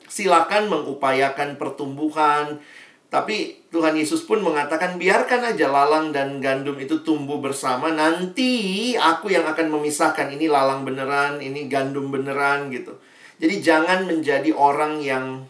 Silakan 0.08 0.72
mengupayakan 0.72 1.60
pertumbuhan, 1.60 2.60
tapi 3.08 3.64
Tuhan 3.72 3.96
Yesus 3.96 4.24
pun 4.24 4.40
mengatakan 4.40 4.96
biarkan 4.96 5.52
aja 5.52 5.68
lalang 5.68 6.12
dan 6.12 6.40
gandum 6.40 6.80
itu 6.80 7.04
tumbuh 7.04 7.40
bersama. 7.40 7.92
Nanti 7.92 8.92
aku 8.96 9.32
yang 9.32 9.44
akan 9.48 9.68
memisahkan 9.68 10.32
ini 10.32 10.48
lalang 10.48 10.84
beneran, 10.88 11.40
ini 11.44 11.68
gandum 11.68 12.08
beneran 12.08 12.72
gitu. 12.72 12.96
Jadi 13.40 13.60
jangan 13.64 14.08
menjadi 14.08 14.52
orang 14.52 15.00
yang 15.04 15.44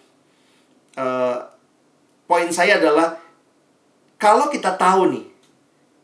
uh, 0.98 1.38
poin 2.26 2.50
saya 2.50 2.82
adalah 2.82 3.18
kalau 4.18 4.50
kita 4.50 4.74
tahu 4.74 5.14
nih 5.14 5.26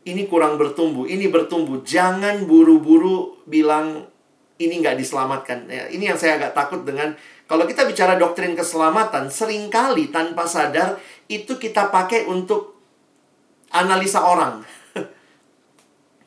ini 0.07 0.27
kurang 0.31 0.55
bertumbuh, 0.55 1.03
ini 1.07 1.27
bertumbuh, 1.27 1.83
jangan 1.83 2.47
buru-buru 2.47 3.35
bilang 3.47 4.07
ini 4.55 4.79
nggak 4.79 4.95
diselamatkan. 4.99 5.67
Ya, 5.67 5.87
ini 5.91 6.07
yang 6.07 6.19
saya 6.19 6.39
agak 6.39 6.55
takut 6.55 6.87
dengan 6.87 7.11
kalau 7.45 7.69
kita 7.69 7.85
bicara 7.85 8.17
doktrin 8.17 8.57
keselamatan, 8.57 9.29
sering 9.29 9.69
kali 9.69 10.09
tanpa 10.09 10.49
sadar 10.49 10.97
itu 11.29 11.61
kita 11.61 11.93
pakai 11.93 12.25
untuk 12.25 12.73
analisa 13.69 14.25
orang. 14.25 14.65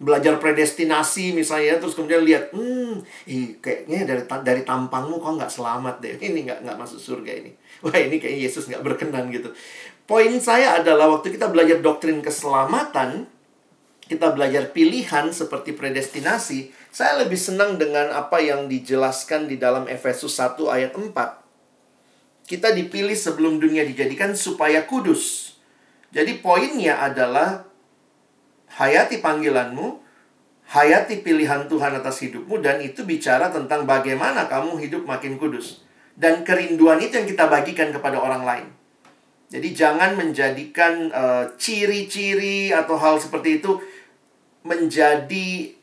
Belajar 0.04 0.38
predestinasi 0.38 1.34
misalnya, 1.34 1.82
terus 1.82 1.98
kemudian 1.98 2.22
lihat, 2.22 2.54
hmm, 2.54 3.02
ih, 3.26 3.58
kayaknya 3.58 4.06
dari 4.06 4.22
dari 4.46 4.62
tampangmu 4.62 5.18
kok 5.18 5.42
nggak 5.42 5.50
selamat 5.50 5.98
deh. 5.98 6.14
Ini 6.30 6.40
nggak 6.46 6.58
nggak 6.62 6.78
masuk 6.78 7.00
surga 7.02 7.32
ini. 7.34 7.50
Wah 7.86 7.94
ini 7.94 8.18
kayaknya 8.18 8.42
Yesus 8.46 8.66
nggak 8.70 8.82
berkenan 8.82 9.30
gitu. 9.34 9.50
Poin 10.06 10.30
saya 10.38 10.80
adalah 10.80 11.10
waktu 11.10 11.34
kita 11.34 11.50
belajar 11.50 11.78
doktrin 11.82 12.22
keselamatan, 12.22 13.26
kita 14.08 14.32
belajar 14.32 14.72
pilihan 14.72 15.28
seperti 15.28 15.76
predestinasi, 15.76 16.72
saya 16.88 17.20
lebih 17.20 17.36
senang 17.36 17.76
dengan 17.76 18.08
apa 18.16 18.40
yang 18.40 18.64
dijelaskan 18.64 19.44
di 19.44 19.60
dalam 19.60 19.84
Efesus 19.84 20.32
1 20.40 20.56
ayat 20.72 20.96
4. 20.96 21.12
Kita 22.48 22.72
dipilih 22.72 23.12
sebelum 23.12 23.60
dunia 23.60 23.84
dijadikan 23.84 24.32
supaya 24.32 24.88
kudus. 24.88 25.54
Jadi 26.08 26.40
poinnya 26.40 27.04
adalah 27.04 27.68
hayati 28.80 29.20
panggilanmu, 29.20 30.00
hayati 30.72 31.20
pilihan 31.20 31.68
Tuhan 31.68 32.00
atas 32.00 32.24
hidupmu 32.24 32.64
dan 32.64 32.80
itu 32.80 33.04
bicara 33.04 33.52
tentang 33.52 33.84
bagaimana 33.84 34.48
kamu 34.48 34.80
hidup 34.88 35.04
makin 35.04 35.36
kudus. 35.36 35.84
Dan 36.16 36.48
kerinduan 36.48 36.98
itu 37.04 37.20
yang 37.20 37.28
kita 37.28 37.44
bagikan 37.44 37.92
kepada 37.92 38.16
orang 38.16 38.42
lain. 38.42 38.66
Jadi 39.48 39.68
jangan 39.72 40.12
menjadikan 40.12 41.08
eh, 41.08 41.44
ciri-ciri 41.56 42.68
uh, 42.68 42.84
atau 42.84 43.00
hal 43.00 43.16
seperti 43.16 43.64
itu 43.64 43.80
menjadi 44.66 45.74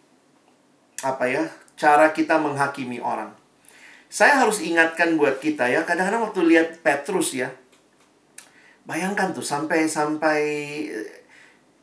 apa 1.03 1.25
ya 1.27 1.43
cara 1.75 2.15
kita 2.15 2.39
menghakimi 2.39 3.03
orang. 3.03 3.35
Saya 4.07 4.39
harus 4.39 4.63
ingatkan 4.63 5.19
buat 5.19 5.43
kita 5.43 5.67
ya, 5.67 5.83
kadang-kadang 5.83 6.31
waktu 6.31 6.39
lihat 6.47 6.79
Petrus 6.79 7.35
ya, 7.35 7.51
bayangkan 8.87 9.35
tuh 9.35 9.43
sampai 9.43 9.91
sampai 9.91 10.39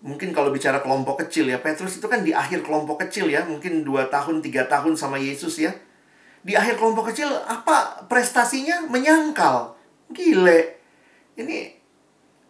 mungkin 0.00 0.32
kalau 0.32 0.48
bicara 0.48 0.80
kelompok 0.80 1.28
kecil 1.28 1.52
ya, 1.52 1.60
Petrus 1.60 2.00
itu 2.00 2.08
kan 2.08 2.24
di 2.24 2.32
akhir 2.32 2.64
kelompok 2.64 3.04
kecil 3.04 3.28
ya, 3.28 3.44
mungkin 3.44 3.84
dua 3.84 4.08
tahun 4.08 4.40
tiga 4.40 4.64
tahun 4.64 4.96
sama 4.96 5.20
Yesus 5.20 5.60
ya. 5.60 5.76
Di 6.42 6.56
akhir 6.56 6.80
kelompok 6.80 7.12
kecil 7.12 7.28
apa 7.28 8.08
prestasinya 8.08 8.88
menyangkal, 8.88 9.76
gile. 10.10 10.80
Ini 11.36 11.81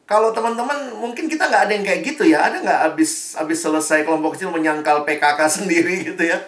kalau 0.03 0.35
teman-teman 0.35 0.99
mungkin 0.99 1.31
kita 1.31 1.47
nggak 1.47 1.63
ada 1.71 1.73
yang 1.73 1.87
kayak 1.87 2.03
gitu 2.03 2.23
ya. 2.27 2.43
Ada 2.43 2.57
nggak 2.61 2.81
abis 2.93 3.39
abis 3.39 3.59
selesai 3.63 4.03
kelompok 4.03 4.35
kecil 4.35 4.51
menyangkal 4.51 5.07
PKK 5.07 5.41
sendiri 5.63 5.95
gitu 6.03 6.23
ya? 6.27 6.39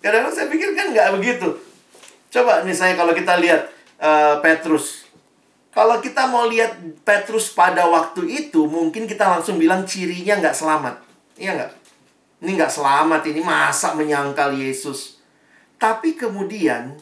Kadang-kadang 0.00 0.34
saya 0.34 0.46
pikir 0.48 0.72
kan 0.72 0.90
nggak 0.90 1.08
begitu. 1.20 1.48
Coba 2.32 2.64
misalnya 2.64 2.96
kalau 2.96 3.12
kita 3.12 3.36
lihat 3.38 3.68
uh, 4.00 4.40
Petrus. 4.40 5.04
Kalau 5.72 6.04
kita 6.04 6.28
mau 6.28 6.44
lihat 6.52 6.76
Petrus 7.00 7.48
pada 7.48 7.88
waktu 7.88 8.28
itu 8.28 8.68
mungkin 8.68 9.08
kita 9.08 9.24
langsung 9.24 9.56
bilang 9.56 9.88
cirinya 9.88 10.40
nggak 10.40 10.56
selamat. 10.56 11.00
Iya 11.40 11.56
nggak? 11.56 11.72
Ini 12.44 12.50
nggak 12.60 12.72
selamat 12.72 13.22
ini 13.30 13.40
masa 13.40 13.96
menyangkal 13.96 14.52
Yesus. 14.52 15.22
Tapi 15.80 16.12
kemudian 16.18 16.98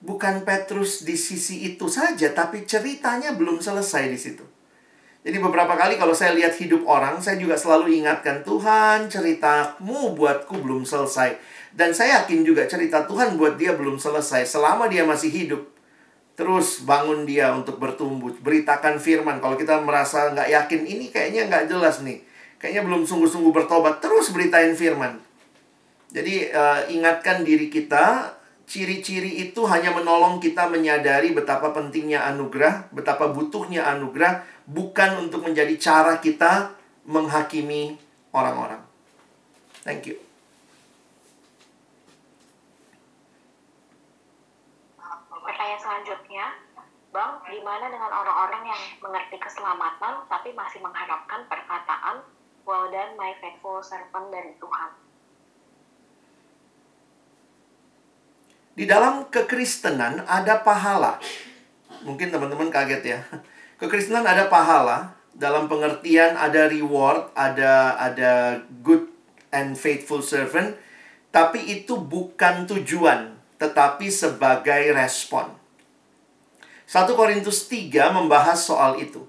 bukan 0.00 0.46
Petrus 0.46 1.02
di 1.02 1.18
sisi 1.18 1.74
itu 1.74 1.90
saja 1.90 2.30
tapi 2.30 2.64
ceritanya 2.64 3.34
belum 3.34 3.58
selesai 3.58 4.06
di 4.06 4.20
situ 4.20 4.55
jadi 5.26 5.42
beberapa 5.42 5.74
kali 5.74 5.98
kalau 5.98 6.14
saya 6.14 6.38
lihat 6.38 6.54
hidup 6.54 6.86
orang, 6.86 7.18
saya 7.18 7.34
juga 7.34 7.58
selalu 7.58 7.98
ingatkan, 7.98 8.46
Tuhan 8.46 9.10
ceritamu 9.10 10.14
buatku 10.14 10.62
belum 10.62 10.86
selesai. 10.86 11.34
Dan 11.74 11.90
saya 11.90 12.22
yakin 12.22 12.46
juga 12.46 12.62
cerita 12.70 13.02
Tuhan 13.10 13.34
buat 13.34 13.58
dia 13.58 13.74
belum 13.74 13.98
selesai 13.98 14.46
selama 14.46 14.86
dia 14.86 15.02
masih 15.02 15.34
hidup. 15.34 15.66
Terus 16.38 16.86
bangun 16.86 17.26
dia 17.26 17.50
untuk 17.50 17.82
bertumbuh. 17.82 18.38
Beritakan 18.38 19.02
firman. 19.02 19.42
Kalau 19.42 19.58
kita 19.58 19.82
merasa 19.82 20.30
nggak 20.30 20.46
yakin, 20.46 20.80
ini 20.86 21.10
kayaknya 21.10 21.50
nggak 21.50 21.74
jelas 21.74 22.06
nih. 22.06 22.22
Kayaknya 22.62 22.86
belum 22.86 23.02
sungguh-sungguh 23.02 23.50
bertobat. 23.50 23.98
Terus 23.98 24.30
beritain 24.30 24.78
firman. 24.78 25.18
Jadi 26.14 26.54
uh, 26.54 26.86
ingatkan 26.86 27.42
diri 27.42 27.66
kita 27.66 28.30
ciri-ciri 28.66 29.46
itu 29.46 29.62
hanya 29.70 29.94
menolong 29.94 30.42
kita 30.42 30.66
menyadari 30.66 31.30
betapa 31.30 31.70
pentingnya 31.70 32.26
anugerah, 32.26 32.90
betapa 32.90 33.30
butuhnya 33.30 33.86
anugerah, 33.86 34.42
bukan 34.66 35.22
untuk 35.22 35.46
menjadi 35.46 35.78
cara 35.78 36.18
kita 36.18 36.74
menghakimi 37.06 37.94
orang-orang. 38.34 38.82
Thank 39.86 40.10
you. 40.10 40.18
Pertanyaan 45.30 45.78
selanjutnya, 45.78 46.58
Bang, 47.14 47.38
gimana 47.46 47.86
dengan 47.86 48.10
orang-orang 48.10 48.66
yang 48.66 48.82
mengerti 48.98 49.38
keselamatan 49.38 50.26
tapi 50.26 50.50
masih 50.52 50.82
mengharapkan 50.82 51.46
perkataan 51.46 52.26
well 52.66 52.90
done 52.90 53.14
my 53.14 53.30
faithful 53.38 53.78
servant 53.78 54.28
dari 54.34 54.58
Tuhan? 54.58 55.05
Di 58.76 58.84
dalam 58.84 59.32
kekristenan 59.32 60.28
ada 60.28 60.60
pahala. 60.60 61.16
Mungkin 62.04 62.28
teman-teman 62.28 62.68
kaget 62.68 63.02
ya. 63.16 63.20
Kekristenan 63.80 64.28
ada 64.28 64.52
pahala 64.52 65.16
dalam 65.32 65.64
pengertian 65.64 66.36
ada 66.36 66.68
reward, 66.68 67.32
ada 67.32 67.96
ada 67.96 68.60
good 68.84 69.08
and 69.48 69.80
faithful 69.80 70.20
servant, 70.20 70.76
tapi 71.32 71.60
itu 71.64 71.96
bukan 71.96 72.68
tujuan, 72.68 73.36
tetapi 73.56 74.12
sebagai 74.12 74.92
respon. 74.92 75.52
1 76.84 77.16
Korintus 77.16 77.66
3 77.66 78.12
membahas 78.12 78.60
soal 78.60 79.00
itu 79.00 79.24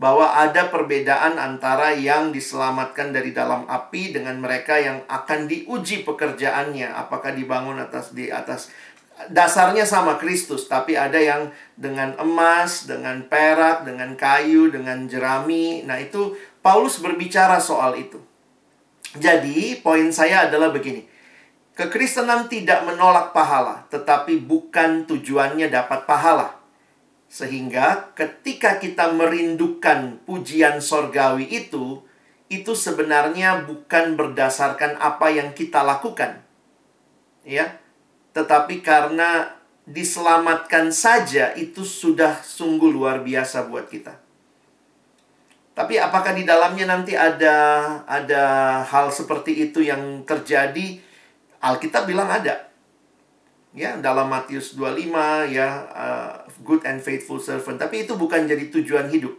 bahwa 0.00 0.32
ada 0.32 0.72
perbedaan 0.72 1.36
antara 1.36 1.92
yang 1.92 2.32
diselamatkan 2.32 3.12
dari 3.12 3.36
dalam 3.36 3.68
api 3.68 4.16
dengan 4.16 4.40
mereka 4.40 4.80
yang 4.80 5.04
akan 5.04 5.44
diuji 5.44 6.08
pekerjaannya 6.08 6.88
apakah 6.88 7.36
dibangun 7.36 7.76
atas 7.76 8.16
di 8.16 8.32
atas 8.32 8.72
dasarnya 9.28 9.84
sama 9.84 10.16
Kristus 10.16 10.64
tapi 10.64 10.96
ada 10.96 11.20
yang 11.20 11.52
dengan 11.76 12.16
emas, 12.16 12.88
dengan 12.88 13.20
perak, 13.28 13.84
dengan 13.84 14.16
kayu, 14.16 14.72
dengan 14.72 15.04
jerami. 15.04 15.84
Nah, 15.84 16.00
itu 16.00 16.32
Paulus 16.64 16.96
berbicara 17.04 17.60
soal 17.60 18.00
itu. 18.00 18.16
Jadi, 19.18 19.82
poin 19.82 20.08
saya 20.14 20.46
adalah 20.46 20.70
begini. 20.70 21.02
Kekristenan 21.74 22.46
tidak 22.46 22.84
menolak 22.84 23.32
pahala, 23.32 23.88
tetapi 23.88 24.36
bukan 24.44 25.08
tujuannya 25.08 25.72
dapat 25.72 26.04
pahala 26.04 26.60
Sehingga 27.30 28.10
ketika 28.18 28.82
kita 28.82 29.14
merindukan 29.14 30.18
pujian 30.26 30.82
sorgawi 30.82 31.46
itu, 31.46 32.02
itu 32.50 32.74
sebenarnya 32.74 33.62
bukan 33.64 34.18
berdasarkan 34.18 34.98
apa 34.98 35.30
yang 35.30 35.54
kita 35.54 35.86
lakukan. 35.86 36.42
Ya. 37.46 37.78
Tetapi 38.30 38.82
karena 38.84 39.58
diselamatkan 39.86 40.94
saja 40.94 41.50
itu 41.58 41.82
sudah 41.82 42.38
sungguh 42.40 42.90
luar 42.90 43.26
biasa 43.26 43.66
buat 43.66 43.90
kita. 43.90 44.14
Tapi 45.74 45.96
apakah 45.96 46.36
di 46.36 46.44
dalamnya 46.44 46.86
nanti 46.86 47.16
ada 47.16 47.56
ada 48.04 48.44
hal 48.84 49.08
seperti 49.08 49.70
itu 49.70 49.80
yang 49.80 50.22
terjadi? 50.28 51.00
Alkitab 51.60 52.04
bilang 52.06 52.28
ada. 52.28 52.68
Ya 53.70 53.94
dalam 53.98 54.26
Matius 54.26 54.74
25 54.74 55.54
ya 55.54 55.86
uh, 55.94 56.32
good 56.66 56.82
and 56.84 57.00
faithful 57.00 57.38
servant. 57.38 57.78
Tapi 57.78 58.04
itu 58.04 58.18
bukan 58.18 58.44
jadi 58.44 58.66
tujuan 58.68 59.08
hidup. 59.08 59.34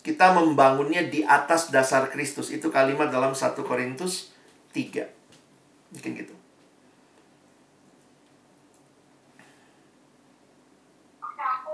Kita 0.00 0.32
membangunnya 0.32 1.06
di 1.06 1.22
atas 1.22 1.70
dasar 1.70 2.10
Kristus. 2.10 2.50
Itu 2.50 2.72
kalimat 2.72 3.12
dalam 3.12 3.36
1 3.36 3.54
Korintus 3.62 4.32
3 4.72 5.20
mungkin 5.90 6.12
gitu 6.14 6.39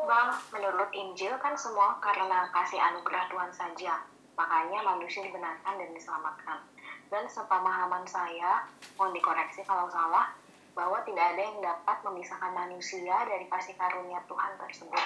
Bang, 0.06 0.38
menurut 0.54 0.86
Injil 0.94 1.34
kan 1.42 1.58
semua 1.58 1.98
karena 1.98 2.46
kasih 2.54 2.78
anugerah 2.78 3.26
Tuhan 3.26 3.50
saja. 3.50 4.06
Makanya 4.38 4.86
manusia 4.86 5.26
dibenarkan 5.26 5.74
dan 5.82 5.90
diselamatkan. 5.90 6.62
Dan 7.10 7.26
sepemahaman 7.26 8.06
saya, 8.06 8.62
mohon 8.94 9.10
dikoreksi 9.10 9.66
kalau 9.66 9.90
salah, 9.90 10.30
bahwa 10.78 11.02
tidak 11.02 11.34
ada 11.34 11.42
yang 11.42 11.58
dapat 11.58 11.98
memisahkan 12.06 12.54
manusia 12.54 13.16
dari 13.26 13.50
kasih 13.50 13.74
karunia 13.74 14.22
Tuhan 14.30 14.52
tersebut. 14.62 15.04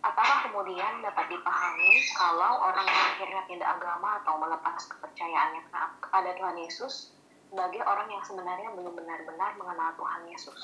Apakah 0.00 0.48
kemudian 0.48 1.04
dapat 1.04 1.28
dipahami 1.28 1.92
kalau 2.16 2.64
orang 2.64 2.86
yang 2.86 3.04
akhirnya 3.12 3.42
tidak 3.50 3.68
agama 3.76 4.22
atau 4.24 4.38
melepas 4.40 4.78
kepercayaannya 4.88 5.62
kepada 6.00 6.30
Tuhan 6.38 6.56
Yesus 6.56 7.12
sebagai 7.50 7.82
orang 7.84 8.08
yang 8.08 8.22
sebenarnya 8.24 8.70
belum 8.72 8.94
benar-benar 8.94 9.58
mengenal 9.58 9.90
Tuhan 9.98 10.22
Yesus? 10.30 10.60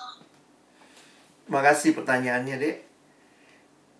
Makasih 1.51 1.93
pertanyaannya, 1.99 2.57
Dek. 2.57 2.94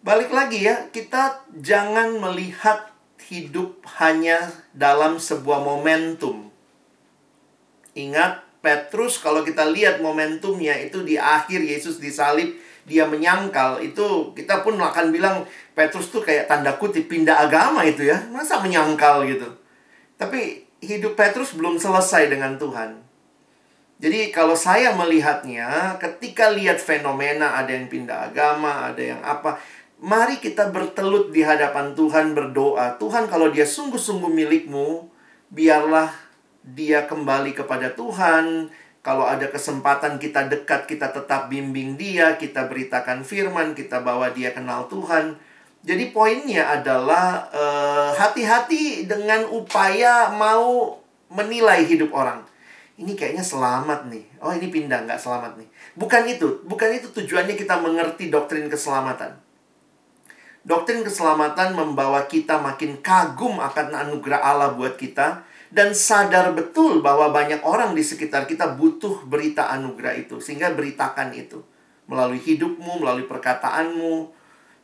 Balik 0.05 0.37
lagi 0.37 0.69
ya, 0.69 0.93
kita 0.93 1.49
jangan 1.65 2.21
melihat 2.21 2.93
hidup 3.25 3.81
hanya 3.97 4.37
dalam 4.77 5.17
sebuah 5.17 5.65
momentum. 5.65 6.53
Ingat, 7.97 8.45
Petrus 8.61 9.17
kalau 9.17 9.41
kita 9.41 9.65
lihat 9.65 10.05
momentumnya 10.05 10.77
itu 10.77 11.01
di 11.09 11.17
akhir 11.17 11.65
Yesus 11.65 11.97
disalib 11.97 12.53
dia 12.85 13.09
menyangkal 13.09 13.81
itu 13.81 14.37
kita 14.37 14.61
pun 14.61 14.77
akan 14.77 15.09
bilang 15.09 15.49
Petrus 15.73 16.13
tuh 16.13 16.21
kayak 16.21 16.53
tanda 16.53 16.77
kutip 16.77 17.09
pindah 17.09 17.49
agama 17.49 17.81
itu 17.89 18.05
ya. 18.05 18.21
Masa 18.29 18.61
menyangkal 18.61 19.25
gitu? 19.25 19.49
Tapi 20.21 20.69
hidup 20.85 21.17
Petrus 21.17 21.57
belum 21.57 21.81
selesai 21.81 22.29
dengan 22.29 22.61
Tuhan. 22.61 23.01
Jadi 24.05 24.29
kalau 24.29 24.53
saya 24.53 24.93
melihatnya 24.93 25.97
ketika 25.97 26.53
lihat 26.53 26.77
fenomena 26.77 27.57
ada 27.57 27.73
yang 27.73 27.89
pindah 27.89 28.29
agama 28.29 28.93
ada 28.93 29.01
yang 29.01 29.21
apa 29.25 29.57
mari 30.05 30.37
kita 30.37 30.69
bertelut 30.69 31.33
di 31.33 31.41
hadapan 31.41 31.97
Tuhan 31.97 32.37
berdoa 32.37 33.01
Tuhan 33.01 33.25
kalau 33.33 33.49
dia 33.49 33.65
sungguh-sungguh 33.65 34.29
milikmu 34.29 35.09
biarlah 35.49 36.13
dia 36.65 37.05
kembali 37.05 37.53
kepada 37.53 37.93
Tuhan. 37.93 38.73
Kalau 39.05 39.29
ada 39.29 39.53
kesempatan 39.53 40.17
kita 40.17 40.49
dekat, 40.49 40.89
kita 40.89 41.13
tetap 41.13 41.53
bimbing 41.53 42.01
dia, 42.01 42.41
kita 42.41 42.65
beritakan 42.65 43.21
firman, 43.21 43.77
kita 43.77 44.01
bawa 44.01 44.33
dia 44.33 44.57
kenal 44.57 44.89
Tuhan. 44.89 45.37
Jadi 45.85 46.09
poinnya 46.17 46.73
adalah 46.73 47.45
eh, 47.53 48.11
hati-hati 48.17 49.05
dengan 49.05 49.45
upaya 49.53 50.33
mau 50.33 50.97
menilai 51.29 51.85
hidup 51.85 52.17
orang. 52.17 52.41
Ini 52.97 53.13
kayaknya 53.13 53.45
selamat 53.45 54.09
nih. 54.09 54.25
Oh 54.41 54.57
ini 54.57 54.73
pindah 54.73 55.05
nggak 55.05 55.21
selamat 55.21 55.61
nih. 55.61 55.69
Bukan 56.01 56.25
itu, 56.25 56.65
bukan 56.65 56.89
itu 56.97 57.13
tujuannya 57.13 57.61
kita 57.61 57.77
mengerti 57.85 58.33
doktrin 58.33 58.73
keselamatan. 58.73 59.44
Doktrin 60.65 61.05
keselamatan 61.05 61.77
membawa 61.77 62.25
kita 62.25 62.57
makin 62.57 63.05
kagum 63.05 63.61
akan 63.61 63.93
anugerah 63.93 64.41
Allah 64.41 64.73
buat 64.73 64.97
kita 64.97 65.45
dan 65.69 65.93
sadar 65.93 66.57
betul 66.57 67.05
bahwa 67.05 67.29
banyak 67.29 67.61
orang 67.69 67.93
di 67.93 68.01
sekitar 68.01 68.49
kita 68.49 68.73
butuh 68.73 69.29
berita 69.29 69.69
anugerah 69.69 70.17
itu 70.17 70.41
sehingga 70.41 70.73
beritakan 70.73 71.37
itu 71.37 71.61
melalui 72.09 72.41
hidupmu, 72.41 73.05
melalui 73.05 73.29
perkataanmu. 73.29 74.33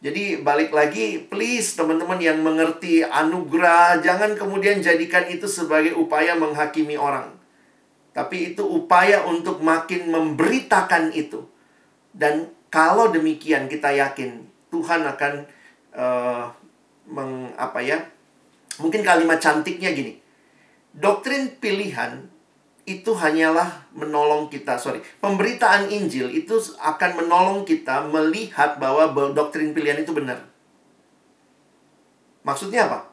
Jadi 0.04 0.44
balik 0.44 0.68
lagi 0.72 1.16
please 1.28 1.72
teman-teman 1.76 2.20
yang 2.20 2.44
mengerti 2.44 3.00
anugerah 3.00 4.04
jangan 4.04 4.36
kemudian 4.36 4.84
jadikan 4.84 5.28
itu 5.32 5.48
sebagai 5.48 5.96
upaya 5.96 6.36
menghakimi 6.36 7.00
orang. 7.00 7.40
Tapi 8.12 8.52
itu 8.52 8.68
upaya 8.68 9.24
untuk 9.24 9.64
makin 9.64 10.12
memberitakan 10.12 11.16
itu. 11.16 11.48
Dan 12.12 12.52
kalau 12.68 13.08
demikian 13.08 13.64
kita 13.64 13.96
yakin 13.96 14.44
Tuhan 14.68 15.08
akan 15.08 15.59
uh, 15.94 16.50
meng, 17.08 17.52
apa 17.58 17.78
ya? 17.82 17.98
Mungkin 18.80 19.04
kalimat 19.04 19.38
cantiknya 19.42 19.92
gini 19.92 20.20
doktrin 20.96 21.54
pilihan 21.62 22.26
itu 22.88 23.14
hanyalah 23.14 23.86
menolong 23.94 24.50
kita, 24.50 24.74
sorry, 24.74 24.98
pemberitaan 25.22 25.86
Injil 25.92 26.26
itu 26.32 26.58
akan 26.80 27.22
menolong 27.22 27.62
kita 27.62 28.02
melihat 28.10 28.82
bahwa 28.82 29.06
doktrin 29.30 29.70
pilihan 29.70 30.02
itu 30.02 30.10
benar. 30.10 30.42
Maksudnya 32.42 32.90
apa? 32.90 33.06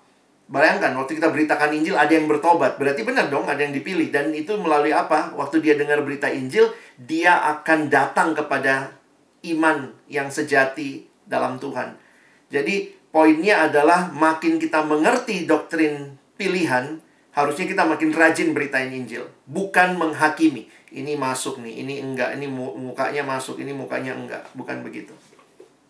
Bayangkan, 0.47 0.95
waktu 0.95 1.19
kita 1.19 1.29
beritakan 1.29 1.75
Injil 1.75 1.99
ada 1.99 2.09
yang 2.09 2.25
bertobat, 2.25 2.79
berarti 2.79 3.03
benar 3.03 3.27
dong 3.27 3.45
ada 3.45 3.59
yang 3.59 3.75
dipilih. 3.75 4.07
Dan 4.09 4.31
itu 4.31 4.55
melalui 4.55 4.95
apa? 4.95 5.35
Waktu 5.35 5.59
dia 5.59 5.75
dengar 5.75 5.99
berita 6.01 6.31
Injil, 6.31 6.71
dia 6.95 7.35
akan 7.59 7.91
datang 7.91 8.31
kepada 8.31 8.95
iman 9.43 9.91
yang 10.07 10.31
sejati 10.31 11.05
dalam 11.27 11.59
Tuhan. 11.59 11.99
Jadi 12.47 12.95
poinnya 13.11 13.67
adalah 13.67 14.07
makin 14.11 14.55
kita 14.61 14.83
mengerti 14.87 15.43
doktrin 15.43 16.15
pilihan, 16.39 17.01
harusnya 17.35 17.65
kita 17.67 17.83
makin 17.83 18.13
rajin 18.15 18.55
beritain 18.55 18.93
Injil, 18.93 19.27
bukan 19.49 19.99
menghakimi. 19.99 20.69
Ini 20.87 21.19
masuk 21.19 21.59
nih, 21.59 21.83
ini 21.83 21.99
enggak, 21.99 22.39
ini 22.39 22.47
mukanya 22.47 23.19
masuk, 23.27 23.59
ini 23.59 23.75
mukanya 23.75 24.15
enggak, 24.15 24.47
bukan 24.55 24.79
begitu. 24.81 25.11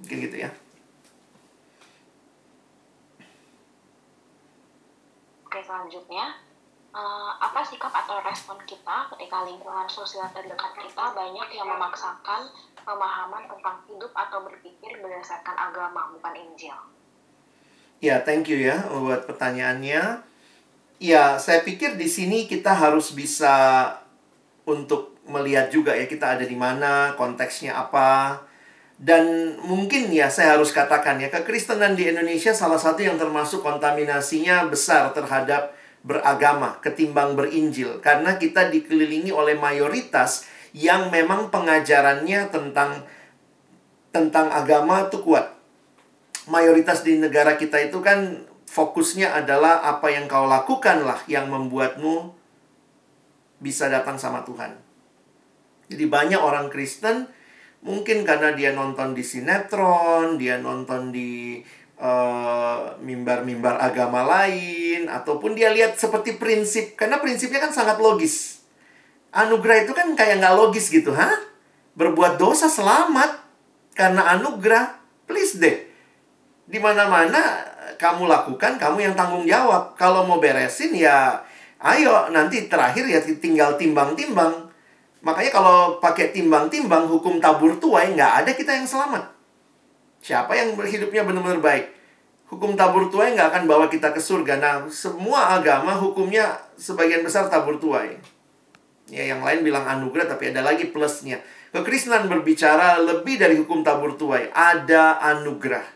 Mungkin 0.02 0.18
gitu 0.26 0.38
ya. 0.42 0.50
Oke, 5.46 5.62
selanjutnya, 5.62 6.42
uh, 6.98 7.32
apa 7.38 7.62
sikap 7.62 7.94
atau 7.94 8.18
respon 8.26 8.58
kita 8.66 9.10
ketika 9.14 9.46
lingkungan 9.46 9.86
sosial 9.86 10.26
terdekat 10.34 10.74
kita 10.82 11.06
banyak 11.14 11.48
yang 11.54 11.70
memaksakan 11.70 12.50
pemahaman 12.88 13.44
tentang 13.52 13.84
hidup 13.92 14.16
atau 14.16 14.48
berpikir 14.48 15.04
berdasarkan 15.04 15.60
agama, 15.60 16.08
bukan 16.16 16.32
Injil? 16.40 16.80
Ya, 18.00 18.24
thank 18.24 18.48
you 18.48 18.64
ya 18.64 18.88
buat 18.88 19.28
pertanyaannya. 19.28 20.24
Ya, 21.04 21.36
saya 21.36 21.68
pikir 21.68 22.00
di 22.00 22.08
sini 22.08 22.48
kita 22.48 22.72
harus 22.72 23.12
bisa 23.12 23.92
untuk 24.64 25.20
melihat 25.28 25.68
juga 25.68 25.92
ya 25.92 26.08
kita 26.08 26.40
ada 26.40 26.46
di 26.48 26.56
mana, 26.56 27.12
konteksnya 27.20 27.76
apa. 27.76 28.40
Dan 28.98 29.54
mungkin 29.62 30.10
ya 30.10 30.32
saya 30.32 30.58
harus 30.58 30.74
katakan 30.74 31.22
ya 31.22 31.30
kekristenan 31.30 31.94
di 31.94 32.10
Indonesia 32.10 32.50
salah 32.50 32.82
satu 32.82 33.06
yang 33.06 33.20
termasuk 33.20 33.62
kontaminasinya 33.62 34.66
besar 34.66 35.14
terhadap 35.14 35.78
beragama 36.02 36.82
ketimbang 36.82 37.38
berinjil 37.38 38.00
karena 38.02 38.40
kita 38.40 38.72
dikelilingi 38.74 39.30
oleh 39.30 39.54
mayoritas 39.54 40.50
yang 40.78 41.10
memang 41.10 41.49
pengajarannya 41.49 42.54
tentang 42.54 43.02
tentang 44.14 44.54
agama 44.54 45.10
itu 45.10 45.18
kuat. 45.26 45.58
Mayoritas 46.45 47.02
di 47.02 47.18
negara 47.18 47.58
kita 47.58 47.82
itu 47.82 47.98
kan 47.99 48.45
fokusnya 48.70 49.34
adalah 49.34 49.82
apa 49.82 50.14
yang 50.14 50.30
kau 50.30 50.45
lakukanlah 50.45 51.26
yang 51.26 51.49
membuatmu 51.49 52.30
bisa 53.58 53.90
datang 53.90 54.22
sama 54.22 54.45
Tuhan. 54.45 54.78
Jadi 55.90 56.06
banyak 56.06 56.38
orang 56.38 56.70
Kristen 56.70 57.26
mungkin 57.82 58.22
karena 58.22 58.54
dia 58.54 58.78
nonton 58.78 59.18
di 59.18 59.26
sinetron, 59.26 60.38
dia 60.38 60.62
nonton 60.62 61.10
di 61.10 61.58
eh, 61.98 62.82
mimbar-mimbar 63.02 63.82
uh, 63.82 63.88
agama 63.90 64.22
lain 64.22 65.10
ataupun 65.10 65.58
dia 65.58 65.74
lihat 65.74 65.98
seperti 65.98 66.38
prinsip 66.38 66.94
karena 66.94 67.18
prinsipnya 67.18 67.58
kan 67.58 67.74
sangat 67.74 67.98
logis. 67.98 68.57
Anugerah 69.32 69.84
itu 69.84 69.91
kan 69.91 70.12
kayak 70.16 70.40
nggak 70.40 70.56
logis 70.56 70.88
gitu, 70.88 71.12
ha? 71.12 71.30
Berbuat 71.98 72.40
dosa 72.40 72.70
selamat 72.70 73.44
karena 73.98 74.38
anugerah, 74.38 74.98
please 75.26 75.58
deh. 75.58 75.90
Di 76.68 76.78
mana-mana 76.78 77.64
kamu 77.98 78.30
lakukan, 78.30 78.78
kamu 78.78 79.12
yang 79.12 79.16
tanggung 79.18 79.48
jawab. 79.49 79.98
Kalau 79.98 80.28
mau 80.28 80.38
beresin 80.38 80.94
ya 80.94 81.41
ayo 81.82 82.30
nanti 82.30 82.70
terakhir 82.70 83.10
ya 83.10 83.20
tinggal 83.24 83.76
timbang-timbang. 83.76 84.70
Makanya 85.26 85.52
kalau 85.52 85.98
pakai 85.98 86.30
timbang-timbang 86.32 87.10
hukum 87.10 87.41
tabur 87.41 87.76
tuai 87.82 88.14
nggak 88.14 88.34
ada 88.45 88.52
kita 88.54 88.78
yang 88.78 88.86
selamat. 88.86 89.34
Siapa 90.22 90.54
yang 90.54 90.78
hidupnya 90.78 91.26
benar-benar 91.26 91.62
baik? 91.62 91.86
Hukum 92.48 92.80
tabur 92.80 93.12
tuai 93.12 93.36
nggak 93.36 93.49
akan 93.52 93.64
bawa 93.68 93.86
kita 93.91 94.14
ke 94.14 94.22
surga. 94.22 94.62
Nah, 94.62 94.76
semua 94.88 95.58
agama 95.60 95.98
hukumnya 95.98 96.56
sebagian 96.80 97.26
besar 97.26 97.52
tabur 97.52 97.76
tuai. 97.76 98.16
Ya, 99.08 99.24
yang 99.24 99.40
lain 99.40 99.64
bilang 99.64 99.88
anugerah, 99.88 100.28
tapi 100.28 100.52
ada 100.52 100.60
lagi 100.64 100.92
plusnya. 100.92 101.40
Kekristenan 101.72 102.28
berbicara 102.28 103.00
lebih 103.00 103.40
dari 103.40 103.56
hukum 103.56 103.80
tabur 103.84 104.20
tuai. 104.20 104.52
Ada 104.52 105.24
anugerah. 105.36 105.88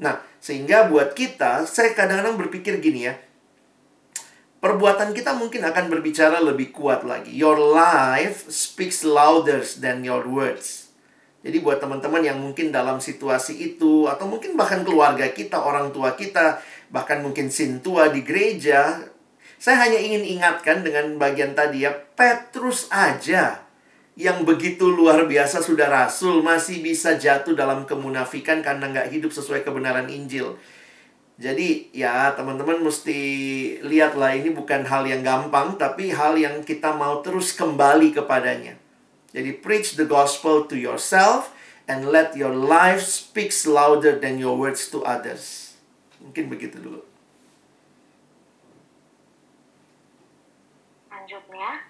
Nah, 0.00 0.20
sehingga 0.40 0.88
buat 0.88 1.12
kita, 1.12 1.68
saya 1.68 1.92
kadang-kadang 1.92 2.40
berpikir 2.40 2.80
gini 2.80 3.08
ya. 3.12 3.14
Perbuatan 4.62 5.10
kita 5.10 5.34
mungkin 5.34 5.66
akan 5.66 5.90
berbicara 5.90 6.38
lebih 6.38 6.70
kuat 6.70 7.02
lagi. 7.02 7.34
Your 7.34 7.58
life 7.58 8.46
speaks 8.46 9.02
louder 9.02 9.60
than 9.82 10.06
your 10.06 10.22
words. 10.22 10.94
Jadi 11.42 11.58
buat 11.58 11.82
teman-teman 11.82 12.22
yang 12.22 12.38
mungkin 12.38 12.70
dalam 12.70 13.02
situasi 13.02 13.58
itu 13.58 14.06
atau 14.06 14.30
mungkin 14.30 14.54
bahkan 14.54 14.86
keluarga 14.86 15.26
kita, 15.34 15.58
orang 15.58 15.90
tua 15.90 16.14
kita, 16.14 16.62
bahkan 16.94 17.18
mungkin 17.18 17.50
sintua 17.50 18.14
di 18.14 18.22
gereja, 18.22 19.02
saya 19.62 19.86
hanya 19.86 20.02
ingin 20.02 20.26
ingatkan 20.26 20.82
dengan 20.82 21.22
bagian 21.22 21.54
tadi 21.54 21.86
ya, 21.86 21.94
Petrus 22.18 22.90
aja 22.90 23.62
yang 24.18 24.42
begitu 24.42 24.90
luar 24.90 25.22
biasa 25.30 25.62
sudah 25.62 25.86
rasul 25.86 26.42
masih 26.42 26.82
bisa 26.82 27.14
jatuh 27.14 27.54
dalam 27.54 27.86
kemunafikan 27.86 28.58
karena 28.58 28.90
nggak 28.90 29.14
hidup 29.14 29.30
sesuai 29.30 29.62
kebenaran 29.62 30.10
Injil. 30.10 30.58
Jadi 31.38 31.94
ya 31.94 32.34
teman-teman 32.34 32.82
mesti 32.82 33.20
lihatlah 33.86 34.34
ini 34.34 34.50
bukan 34.50 34.82
hal 34.82 35.06
yang 35.06 35.22
gampang 35.22 35.78
tapi 35.78 36.10
hal 36.10 36.34
yang 36.34 36.66
kita 36.66 36.98
mau 36.98 37.22
terus 37.22 37.54
kembali 37.54 38.18
kepadanya. 38.18 38.74
Jadi 39.30 39.62
preach 39.62 39.94
the 39.94 40.04
gospel 40.04 40.66
to 40.66 40.74
yourself 40.74 41.54
and 41.86 42.10
let 42.10 42.34
your 42.34 42.50
life 42.50 42.98
speaks 42.98 43.62
louder 43.62 44.18
than 44.18 44.42
your 44.42 44.58
words 44.58 44.90
to 44.90 45.06
others. 45.06 45.78
Mungkin 46.18 46.50
begitu 46.50 46.82
dulu. 46.82 47.12
Selanjutnya, 51.22 51.86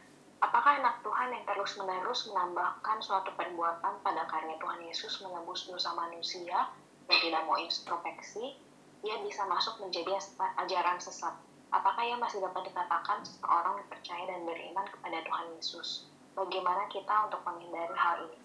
apakah 0.63 0.79
anak 0.79 1.03
Tuhan 1.03 1.35
yang 1.35 1.43
terus-menerus 1.43 2.31
menambahkan 2.31 3.03
suatu 3.03 3.35
perbuatan 3.35 3.99
pada 3.99 4.23
karya 4.31 4.55
Tuhan 4.63 4.79
Yesus 4.87 5.19
menembus 5.27 5.67
dosa 5.67 5.91
manusia 5.91 6.71
dan 7.11 7.19
tidak 7.19 7.43
mau 7.51 7.59
introspeksi, 7.59 8.55
ia 9.03 9.19
bisa 9.27 9.43
masuk 9.51 9.83
menjadi 9.83 10.23
ajaran 10.63 11.03
sesat. 11.03 11.35
Apakah 11.75 12.07
ia 12.07 12.15
masih 12.15 12.39
dapat 12.47 12.71
dikatakan 12.71 13.27
seorang 13.27 13.75
yang 13.83 13.91
percaya 13.91 14.23
dan 14.31 14.47
beriman 14.47 14.87
kepada 14.87 15.19
Tuhan 15.27 15.51
Yesus? 15.59 16.07
bagaimana 16.39 16.87
kita 16.87 17.27
untuk 17.27 17.43
menghindari 17.43 17.97
hal 17.99 18.23
ini. 18.31 18.39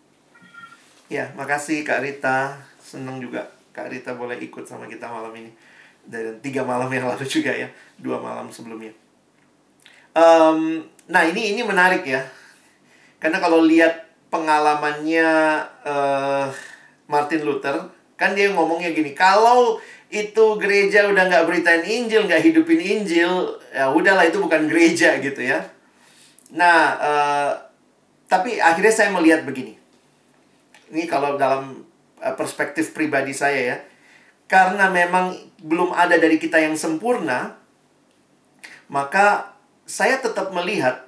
Ya, 1.07 1.29
makasih 1.37 1.85
Kak 1.85 2.01
Rita. 2.01 2.57
Senang 2.81 3.21
juga 3.21 3.45
Kak 3.71 3.93
Rita 3.93 4.17
boleh 4.17 4.41
ikut 4.41 4.65
sama 4.65 4.89
kita 4.89 5.05
malam 5.05 5.31
ini. 5.37 5.53
Dan 6.01 6.41
tiga 6.41 6.65
malam 6.65 6.89
yang 6.89 7.05
lalu 7.05 7.29
juga 7.29 7.53
ya, 7.53 7.69
dua 8.01 8.17
malam 8.17 8.49
sebelumnya. 8.49 8.89
Um, 10.17 10.81
nah 11.07 11.23
ini 11.23 11.55
ini 11.55 11.63
menarik 11.63 12.03
ya, 12.03 12.23
karena 13.23 13.39
kalau 13.39 13.63
lihat 13.63 14.07
pengalamannya 14.27 15.27
uh, 15.87 16.51
Martin 17.07 17.47
Luther, 17.47 17.87
kan 18.19 18.35
dia 18.35 18.51
ngomongnya 18.51 18.91
gini, 18.91 19.15
kalau 19.15 19.79
itu 20.07 20.45
gereja 20.59 21.07
udah 21.07 21.27
nggak 21.27 21.47
beritain 21.47 21.83
Injil, 21.83 22.27
nggak 22.27 22.43
hidupin 22.43 22.79
Injil, 22.79 23.59
ya 23.71 23.91
udahlah 23.91 24.27
itu 24.27 24.39
bukan 24.39 24.67
gereja 24.67 25.19
gitu 25.19 25.43
ya. 25.43 25.67
Nah, 26.55 26.79
uh, 26.95 27.51
tapi 28.27 28.59
akhirnya 28.59 28.91
saya 28.91 29.09
melihat 29.11 29.43
begini. 29.43 29.75
Ini 30.91 31.03
kalau 31.07 31.35
dalam 31.35 31.83
eh, 32.23 32.35
perspektif 32.35 32.95
pribadi 32.95 33.35
saya 33.35 33.59
ya. 33.59 33.77
Karena 34.47 34.87
memang 34.87 35.35
belum 35.59 35.91
ada 35.91 36.15
dari 36.15 36.39
kita 36.39 36.55
yang 36.55 36.79
sempurna, 36.79 37.59
maka 38.87 39.56
saya 39.87 40.19
tetap 40.19 40.51
melihat 40.51 41.07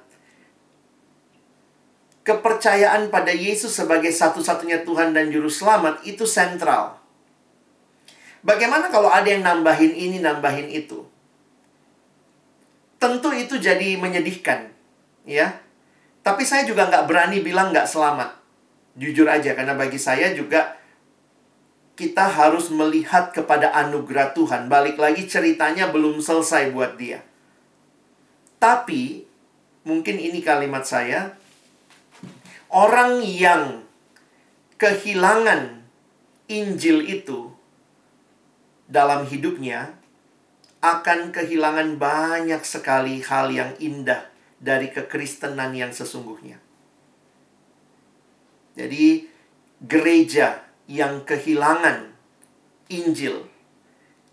kepercayaan 2.24 3.12
pada 3.12 3.28
Yesus 3.28 3.76
sebagai 3.76 4.08
satu-satunya 4.08 4.88
Tuhan 4.88 5.12
dan 5.12 5.28
Juru 5.28 5.52
Selamat 5.52 6.00
itu 6.08 6.24
sentral. 6.24 6.96
Bagaimana 8.40 8.88
kalau 8.88 9.12
ada 9.12 9.28
yang 9.28 9.44
nambahin 9.44 9.92
ini, 9.92 10.16
nambahin 10.24 10.72
itu? 10.72 11.04
Tentu 12.96 13.32
itu 13.36 13.60
jadi 13.60 14.00
menyedihkan, 14.00 14.72
ya. 15.28 15.60
Tapi 16.24 16.44
saya 16.44 16.64
juga 16.64 16.88
nggak 16.88 17.04
berani 17.04 17.44
bilang 17.44 17.72
nggak 17.72 17.88
selamat. 17.88 18.32
Jujur 18.96 19.28
aja, 19.28 19.52
karena 19.52 19.76
bagi 19.76 20.00
saya 20.00 20.32
juga 20.32 20.76
kita 22.00 22.24
harus 22.32 22.72
melihat 22.72 23.32
kepada 23.32 23.76
anugerah 23.76 24.32
Tuhan. 24.32 24.72
Balik 24.72 24.96
lagi 24.96 25.28
ceritanya 25.28 25.92
belum 25.92 26.24
selesai 26.24 26.72
buat 26.72 26.96
dia. 26.96 27.20
Tapi, 28.60 29.24
mungkin 29.88 30.20
ini 30.20 30.44
kalimat 30.44 30.84
saya. 30.84 31.32
Orang 32.68 33.24
yang 33.24 33.82
kehilangan 34.76 35.80
Injil 36.46 37.02
itu 37.08 37.50
dalam 38.84 39.24
hidupnya 39.24 39.96
akan 40.84 41.32
kehilangan 41.32 41.96
banyak 41.96 42.62
sekali 42.62 43.24
hal 43.24 43.48
yang 43.48 43.72
indah 43.80 44.28
dari 44.60 44.92
kekristenan 44.92 45.72
yang 45.72 45.90
sesungguhnya. 45.90 46.60
Jadi, 48.76 49.24
gereja 49.80 50.68
yang 50.84 51.24
kehilangan 51.24 52.12
Injil 52.92 53.46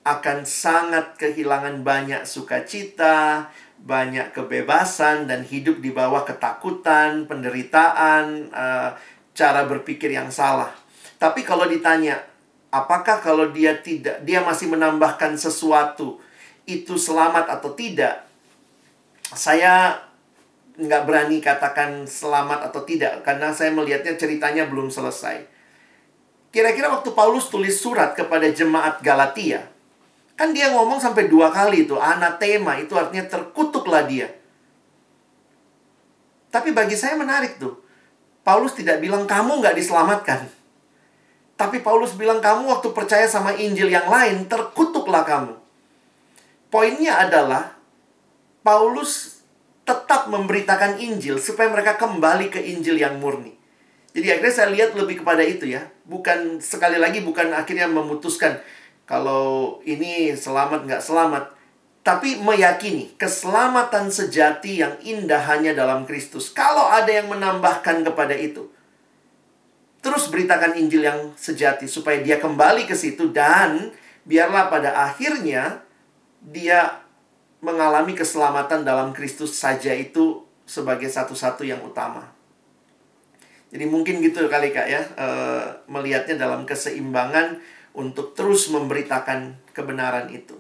akan 0.08 0.48
sangat 0.48 1.20
kehilangan 1.20 1.84
banyak 1.84 2.24
sukacita, 2.24 3.52
banyak 3.88 4.36
kebebasan, 4.36 5.32
dan 5.32 5.48
hidup 5.48 5.80
di 5.80 5.96
bawah 5.96 6.28
ketakutan, 6.28 7.24
penderitaan, 7.24 8.52
uh, 8.52 8.92
cara 9.32 9.64
berpikir 9.64 10.12
yang 10.12 10.28
salah. 10.28 10.76
Tapi 11.16 11.48
kalau 11.48 11.64
ditanya, 11.72 12.20
apakah 12.68 13.24
kalau 13.24 13.50
dia 13.56 13.80
tidak, 13.80 14.28
dia 14.28 14.44
masih 14.44 14.68
menambahkan 14.68 15.40
sesuatu, 15.40 16.20
itu 16.68 17.00
selamat 17.00 17.48
atau 17.48 17.72
tidak? 17.72 18.28
Saya 19.32 20.04
nggak 20.78 21.04
berani 21.10 21.42
katakan 21.42 22.06
selamat 22.06 22.70
atau 22.70 22.86
tidak 22.86 23.26
karena 23.26 23.50
saya 23.50 23.74
melihatnya 23.74 24.14
ceritanya 24.14 24.70
belum 24.70 24.94
selesai. 24.94 25.42
Kira-kira 26.54 26.92
waktu 26.94 27.12
Paulus 27.18 27.50
tulis 27.50 27.76
surat 27.76 28.14
kepada 28.14 28.46
jemaat 28.52 29.02
Galatia, 29.02 29.68
kan 30.38 30.54
dia 30.54 30.70
ngomong 30.70 31.02
sampai 31.02 31.26
dua 31.26 31.50
kali 31.50 31.90
itu 31.90 31.98
anatema 31.98 32.78
itu 32.78 32.94
artinya 32.94 33.26
terkutuklah 33.26 34.06
dia. 34.06 34.30
Tapi 36.54 36.72
bagi 36.72 36.94
saya 36.94 37.18
menarik 37.18 37.58
tuh. 37.58 37.82
Paulus 38.46 38.78
tidak 38.78 39.04
bilang 39.04 39.28
kamu 39.28 39.60
nggak 39.60 39.76
diselamatkan. 39.76 40.48
Tapi 41.58 41.82
Paulus 41.82 42.14
bilang 42.14 42.38
kamu 42.40 42.70
waktu 42.70 42.94
percaya 42.94 43.26
sama 43.26 43.58
Injil 43.58 43.90
yang 43.90 44.08
lain 44.08 44.46
terkutuklah 44.46 45.26
kamu. 45.26 45.58
Poinnya 46.70 47.18
adalah 47.18 47.76
Paulus 48.62 49.42
tetap 49.84 50.30
memberitakan 50.30 51.02
Injil 51.02 51.42
supaya 51.42 51.68
mereka 51.74 51.98
kembali 51.98 52.54
ke 52.54 52.62
Injil 52.62 53.02
yang 53.02 53.18
murni. 53.18 53.58
Jadi 54.14 54.28
akhirnya 54.32 54.54
saya 54.54 54.70
lihat 54.70 54.94
lebih 54.94 55.26
kepada 55.26 55.42
itu 55.42 55.66
ya. 55.66 55.90
Bukan 56.06 56.62
sekali 56.62 57.02
lagi 57.02 57.26
bukan 57.26 57.52
akhirnya 57.52 57.90
memutuskan 57.90 58.62
kalau 59.08 59.80
ini 59.88 60.36
selamat 60.36 60.84
nggak 60.84 61.04
selamat. 61.04 61.56
Tapi 62.04 62.40
meyakini 62.40 63.16
keselamatan 63.20 64.12
sejati 64.12 64.84
yang 64.84 64.96
indah 65.04 65.44
hanya 65.48 65.76
dalam 65.76 66.04
Kristus. 66.04 66.52
Kalau 66.52 66.88
ada 66.88 67.08
yang 67.08 67.32
menambahkan 67.32 68.04
kepada 68.04 68.36
itu. 68.36 68.68
Terus 70.04 70.32
beritakan 70.32 70.76
Injil 70.80 71.04
yang 71.04 71.36
sejati 71.36 71.88
supaya 71.88 72.24
dia 72.24 72.40
kembali 72.40 72.88
ke 72.88 72.96
situ 72.96 73.28
dan 73.32 73.92
biarlah 74.24 74.72
pada 74.72 75.08
akhirnya 75.08 75.84
dia 76.40 77.04
mengalami 77.60 78.16
keselamatan 78.16 78.88
dalam 78.88 79.12
Kristus 79.12 79.58
saja 79.58 79.92
itu 79.92 80.48
sebagai 80.64 81.12
satu-satu 81.12 81.64
yang 81.64 81.84
utama. 81.84 82.28
Jadi 83.68 83.84
mungkin 83.84 84.24
gitu 84.24 84.48
kali 84.48 84.72
Kak 84.72 84.88
ya, 84.88 85.02
e, 85.16 85.28
melihatnya 85.92 86.40
dalam 86.40 86.64
keseimbangan 86.64 87.60
untuk 87.98 88.38
terus 88.38 88.69
memberitakan 88.69 89.57
kebenaran 89.74 90.30
itu. 90.30 90.53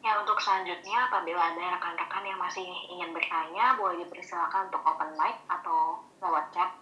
Ya, 0.00 0.18
untuk 0.18 0.40
selanjutnya 0.40 1.12
apabila 1.12 1.52
ada 1.52 1.76
rekan-rekan 1.76 2.24
yang 2.24 2.40
masih 2.40 2.64
ingin 2.88 3.12
bertanya, 3.12 3.76
boleh 3.76 4.02
dipersilakan 4.02 4.72
untuk 4.72 4.82
open 4.82 5.12
mic 5.20 5.36
atau 5.46 6.00
lewat 6.24 6.48
chat 6.50 6.72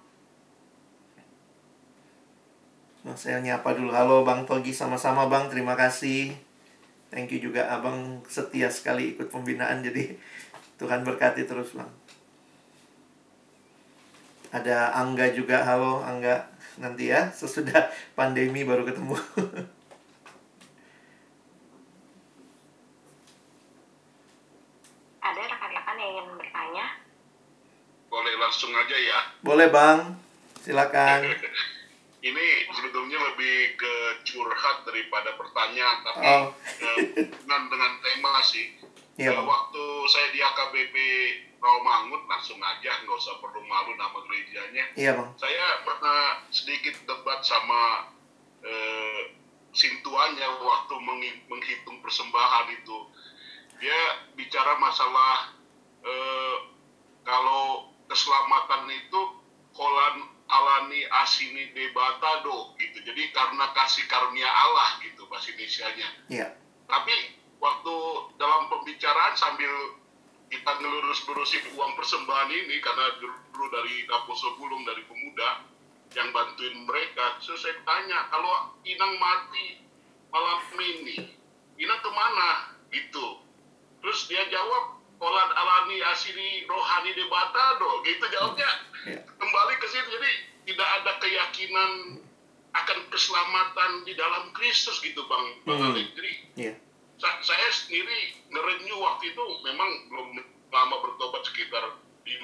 Nah, 3.01 3.17
saya 3.17 3.41
nyapa 3.41 3.73
dulu. 3.73 3.97
Halo 3.97 4.29
Bang 4.29 4.45
Togi, 4.45 4.77
sama-sama 4.77 5.25
Bang. 5.25 5.49
Terima 5.49 5.73
kasih. 5.73 6.37
Thank 7.09 7.33
you 7.33 7.41
juga 7.41 7.73
Abang 7.73 8.21
setia 8.29 8.69
sekali 8.69 9.17
ikut 9.17 9.33
pembinaan. 9.33 9.81
Jadi 9.81 10.21
Tuhan 10.77 11.01
berkati 11.01 11.49
terus 11.49 11.73
Bang. 11.73 11.89
Ada 14.51 14.77
Angga 15.01 15.27
juga, 15.31 15.57
halo 15.63 16.03
Angga. 16.03 16.37
Nanti 16.83 17.05
ya, 17.07 17.31
sesudah 17.31 17.83
pandemi 18.17 18.61
baru 18.65 18.83
ketemu. 18.83 19.15
Ada 25.21 25.41
rekan-rekan 25.47 25.97
yang 26.01 26.11
ingin 26.17 26.27
bertanya? 26.35 26.87
Boleh 28.09 28.35
langsung 28.41 28.73
aja 28.73 28.97
ya. 28.97 29.19
Boleh 29.45 29.69
Bang, 29.69 30.17
silakan. 30.59 31.21
Ini 32.21 32.47
sebetulnya 32.69 33.17
lebih 33.33 33.81
ke 33.81 33.93
curhat 34.29 34.85
daripada 34.85 35.33
pertanyaan, 35.41 35.99
tapi 36.05 36.21
Oh. 36.21 36.45
eh, 36.85 36.97
dengan, 37.41 37.63
dengan 37.71 37.93
tema 37.99 38.45
sih. 38.45 38.77
Iya, 39.17 39.37
Bang. 39.37 39.49
waktu 39.49 39.85
saya 40.07 40.29
di 40.29 40.41
AKBP 40.41 40.97
Rawamangun, 41.61 42.25
langsung 42.25 42.57
aja, 42.57 43.05
nggak 43.05 43.19
usah 43.21 43.37
perlu 43.45 43.61
malu 43.69 43.93
nama 44.01 44.17
gerejanya. 44.25 44.85
Iya 44.97 45.13
Bang. 45.13 45.37
Saya 45.37 45.85
pernah 45.85 46.21
sedikit 46.49 46.97
debat 47.05 47.45
sama 47.45 48.09
eh, 48.65 49.37
sintuannya 49.77 50.49
waktu 50.65 50.95
menghitung 51.47 52.01
persembahan 52.01 52.73
itu. 52.81 52.99
Dia 53.77 54.01
bicara 54.37 54.81
masalah 54.81 55.53
eh, 56.01 56.57
kalau 57.29 57.93
keselamatan 58.09 58.89
itu 58.91 59.21
kolan 59.77 60.27
alani 60.51 61.07
asini 61.23 61.71
debatado 61.77 62.75
gitu. 62.81 62.99
Jadi 63.07 63.31
karena 63.31 63.71
kasih 63.77 64.05
karunia 64.11 64.49
Allah 64.51 64.99
gitu 65.05 65.29
bahasa 65.31 65.55
Indonesianya. 65.55 66.09
Iya. 66.27 66.49
Tapi 66.91 67.15
waktu 67.63 67.95
dalam 68.41 68.67
pembicaraan 68.67 69.39
sambil 69.39 69.71
kita 70.51 70.71
ngelurus-lurusin 70.83 71.79
uang 71.79 71.95
persembahan 71.95 72.51
ini 72.51 72.83
karena 72.83 73.07
dulu 73.23 73.67
dari 73.71 74.03
dapur 74.11 74.35
sebelum 74.35 74.83
dari 74.83 75.07
pemuda 75.07 75.63
yang 76.11 76.35
bantuin 76.35 76.75
mereka, 76.83 77.39
terus 77.39 77.63
saya 77.63 77.79
tanya 77.87 78.27
kalau 78.35 78.75
Inang 78.83 79.15
mati 79.23 79.79
malam 80.35 80.59
ini, 80.83 81.39
Inang 81.79 82.03
ke 82.03 82.11
mana? 82.11 82.75
Gitu. 82.91 83.47
Terus 84.03 84.27
dia 84.27 84.43
jawab, 84.51 84.99
Kolan 85.21 85.53
alani 85.53 86.01
asini 86.11 86.65
rohani 86.65 87.13
debatado, 87.13 88.01
gitu 88.03 88.25
jawabnya. 88.33 88.71
Iya. 89.05 89.21
Kembali 89.37 89.75
ke 89.77 89.87
situ, 89.93 90.09
jadi 90.09 90.33
tidak 90.65 90.89
ada 90.89 91.13
keyakinan 91.21 91.91
akan 92.73 92.99
keselamatan 93.13 94.09
di 94.09 94.17
dalam 94.17 94.51
Kristus 94.57 94.99
gitu 95.05 95.27
Bang, 95.29 95.61
Bang 95.69 95.93
Hmm. 95.93 96.01
Jadi 96.17 96.33
Iya. 96.57 96.75
Sa- 97.21 97.41
saya 97.43 97.69
sendiri 97.71 98.19
ngerenew 98.49 98.99
waktu 98.99 99.31
itu 99.31 99.45
memang 99.63 99.91
belum 100.09 100.29
lama 100.69 100.97
bertobat 101.01 101.45
sekitar 101.45 101.85
5-6 102.23 102.41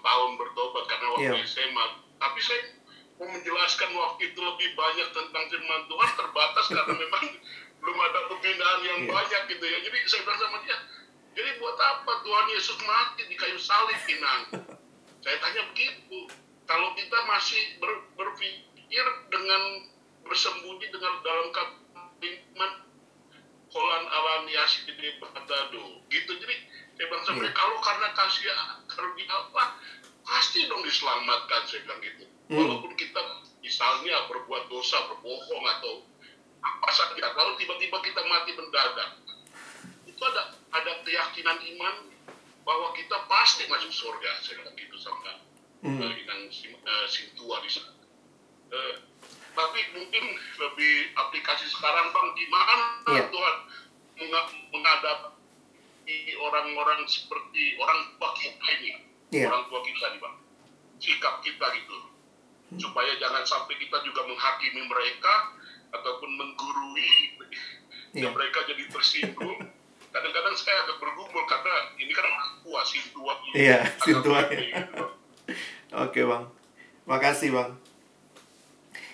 tahun 0.00 0.30
bertobat 0.36 0.84
karena 0.86 1.06
waktu 1.10 1.34
Iya. 1.34 1.46
SMA 1.46 1.84
tapi 2.16 2.38
saya 2.38 2.60
mau 3.16 3.28
menjelaskan 3.28 3.90
waktu 3.90 4.22
itu 4.26 4.38
lebih 4.38 4.68
banyak 4.74 5.08
tentang 5.10 5.44
firman 5.46 5.82
Tuhan 5.86 6.10
terbatas 6.14 6.66
karena 6.72 6.94
memang 6.94 7.24
belum 7.80 7.98
ada 7.98 8.20
pembinaan 8.28 8.80
yang 8.82 8.98
Iya. 9.02 9.10
banyak 9.10 9.42
gitu 9.48 9.64
ya 9.64 9.78
jadi 9.80 9.96
saya 10.04 10.20
bilang 10.22 10.40
sama 10.40 10.58
dia 10.62 10.76
jadi 11.30 11.50
buat 11.56 11.76
apa 11.76 12.12
Tuhan 12.20 12.46
Yesus 12.50 12.78
mati 12.82 13.22
di 13.24 13.34
kayu 13.34 13.56
salib 13.56 13.96
Inang 14.04 14.40
saya 15.24 15.36
tanya 15.38 15.62
begitu 15.70 16.28
kalau 16.64 16.92
kita 16.92 17.18
masih 17.24 17.62
ber- 17.78 18.04
berpikir 18.14 19.04
dengan 19.28 19.62
bersembunyi 20.22 20.86
dengan 20.86 21.14
dalam 21.20 21.48
iman 22.20 22.70
kolan 23.70 24.04
alani 24.04 24.54
asidi 24.58 24.92
batado 25.16 26.02
gitu 26.06 26.32
jadi 26.36 26.56
saya 26.94 27.06
bilang 27.06 27.24
sama 27.24 27.38
Iya. 27.38 27.44
dia, 27.46 27.52
kalau 27.54 27.76
karena 27.80 28.08
kasih 28.12 28.44
karunia 28.86 29.30
Allah 29.30 29.66
pasti 30.20 30.66
dong 30.66 30.82
diselamatkan 30.82 31.62
saya 31.64 31.80
bilang 31.84 32.00
gitu 32.00 32.24
Hmm. 32.50 32.58
walaupun 32.58 32.92
kita 32.94 33.22
misalnya 33.62 34.26
berbuat 34.26 34.66
dosa 34.66 35.06
berbohong 35.06 35.64
atau 35.70 36.02
apa 36.60 36.88
saja 36.90 37.30
kalau 37.32 37.54
tiba-tiba 37.54 37.96
kita 38.00 38.20
mati 38.22 38.52
mendadak 38.52 39.10
itu 40.04 40.18
ada 40.20 40.42
ada 40.70 40.92
keyakinan 41.00 41.56
iman 41.56 41.94
bahwa 42.60 42.92
kita 42.92 43.16
pasti 43.24 43.64
masuk 43.64 43.88
surga 43.88 44.30
saya 44.40 44.60
bilang 44.60 44.76
gitu 44.76 44.96
sama 44.96 45.40
Hmm. 45.80 45.96
uh, 45.96 46.12
Inang 46.12 46.52
Sim- 46.52 46.76
uh, 46.76 47.06
Sintua 47.08 47.64
di 47.64 47.70
sana. 47.72 47.96
Eh, 48.68 48.94
tapi 49.52 49.80
mungkin 49.92 50.24
lebih 50.56 50.92
aplikasi 51.14 51.66
sekarang 51.66 52.10
bang 52.10 52.28
gimana 52.34 52.74
Iya. 53.08 53.24
Tuhan 53.28 53.56
menghadapi 54.70 56.14
orang-orang 56.36 57.00
seperti 57.04 57.76
orang 57.76 57.98
tua 58.14 58.30
kita 58.34 58.66
ini 58.78 58.90
Iya. 59.30 59.46
orang 59.46 59.64
tua 59.66 59.80
kita 59.80 60.06
nih 60.10 60.20
bang 60.20 60.36
sikap 60.98 61.40
kita 61.40 61.66
gitu 61.74 61.96
supaya 62.76 63.10
jangan 63.16 63.42
sampai 63.42 63.74
kita 63.76 63.98
juga 64.02 64.22
menghakimi 64.24 64.82
mereka 64.82 65.34
ataupun 65.90 66.30
menggurui 66.32 67.12
Iya. 68.12 68.26
dan 68.26 68.32
mereka 68.36 68.58
jadi 68.64 68.84
tersinggung 68.86 69.58
kadang-kadang 70.10 70.54
saya 70.54 70.82
agak 70.84 70.98
bergumul 70.98 71.46
karena 71.46 71.74
ini 71.96 72.10
kan 72.10 72.26
orang 72.26 72.50
tua 72.60 72.80
sintua 72.82 73.32
Iya, 73.52 73.78
agak 73.80 74.02
sintua. 74.02 74.40
gitu, 74.50 74.64
Bang. 74.98 75.10
Oke 76.06 76.22
bang, 76.22 76.44
makasih 77.04 77.50
bang. 77.50 77.70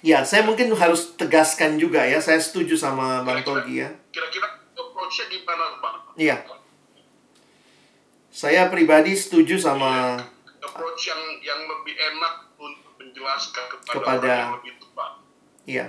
Ya, 0.06 0.22
saya 0.22 0.46
mungkin 0.46 0.70
harus 0.70 1.18
tegaskan 1.18 1.82
juga 1.82 2.06
ya. 2.06 2.22
Saya 2.22 2.38
setuju 2.38 2.78
sama 2.78 3.26
Bang 3.26 3.42
Togi 3.42 3.82
ya. 3.82 3.90
kira-kira 4.14 4.46
approach-nya 4.78 5.26
gimana 5.26 5.82
bang? 5.82 5.96
Iya. 6.14 6.36
Saya 8.30 8.70
pribadi 8.70 9.18
setuju 9.18 9.58
sama 9.58 10.14
approach 10.62 11.10
yang 11.10 11.18
yang 11.42 11.58
lebih 11.66 11.98
enak 11.98 12.54
untuk 12.54 12.94
menjelaskan 13.02 13.64
kepada, 13.66 13.90
Kepada- 13.98 14.22
orang 14.22 14.38
yang 14.38 14.54
lebih 14.62 14.72
tepat. 14.78 15.10
Iya. 15.66 15.86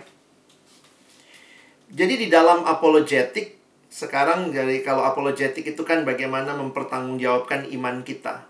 Jadi 1.93 2.13
di 2.17 2.27
dalam 2.27 2.65
apologetik 2.65 3.61
sekarang 3.87 4.49
dari 4.49 4.81
kalau 4.81 5.05
apologetik 5.05 5.61
itu 5.61 5.81
kan 5.85 6.01
bagaimana 6.09 6.57
mempertanggungjawabkan 6.57 7.69
iman 7.69 8.01
kita. 8.01 8.46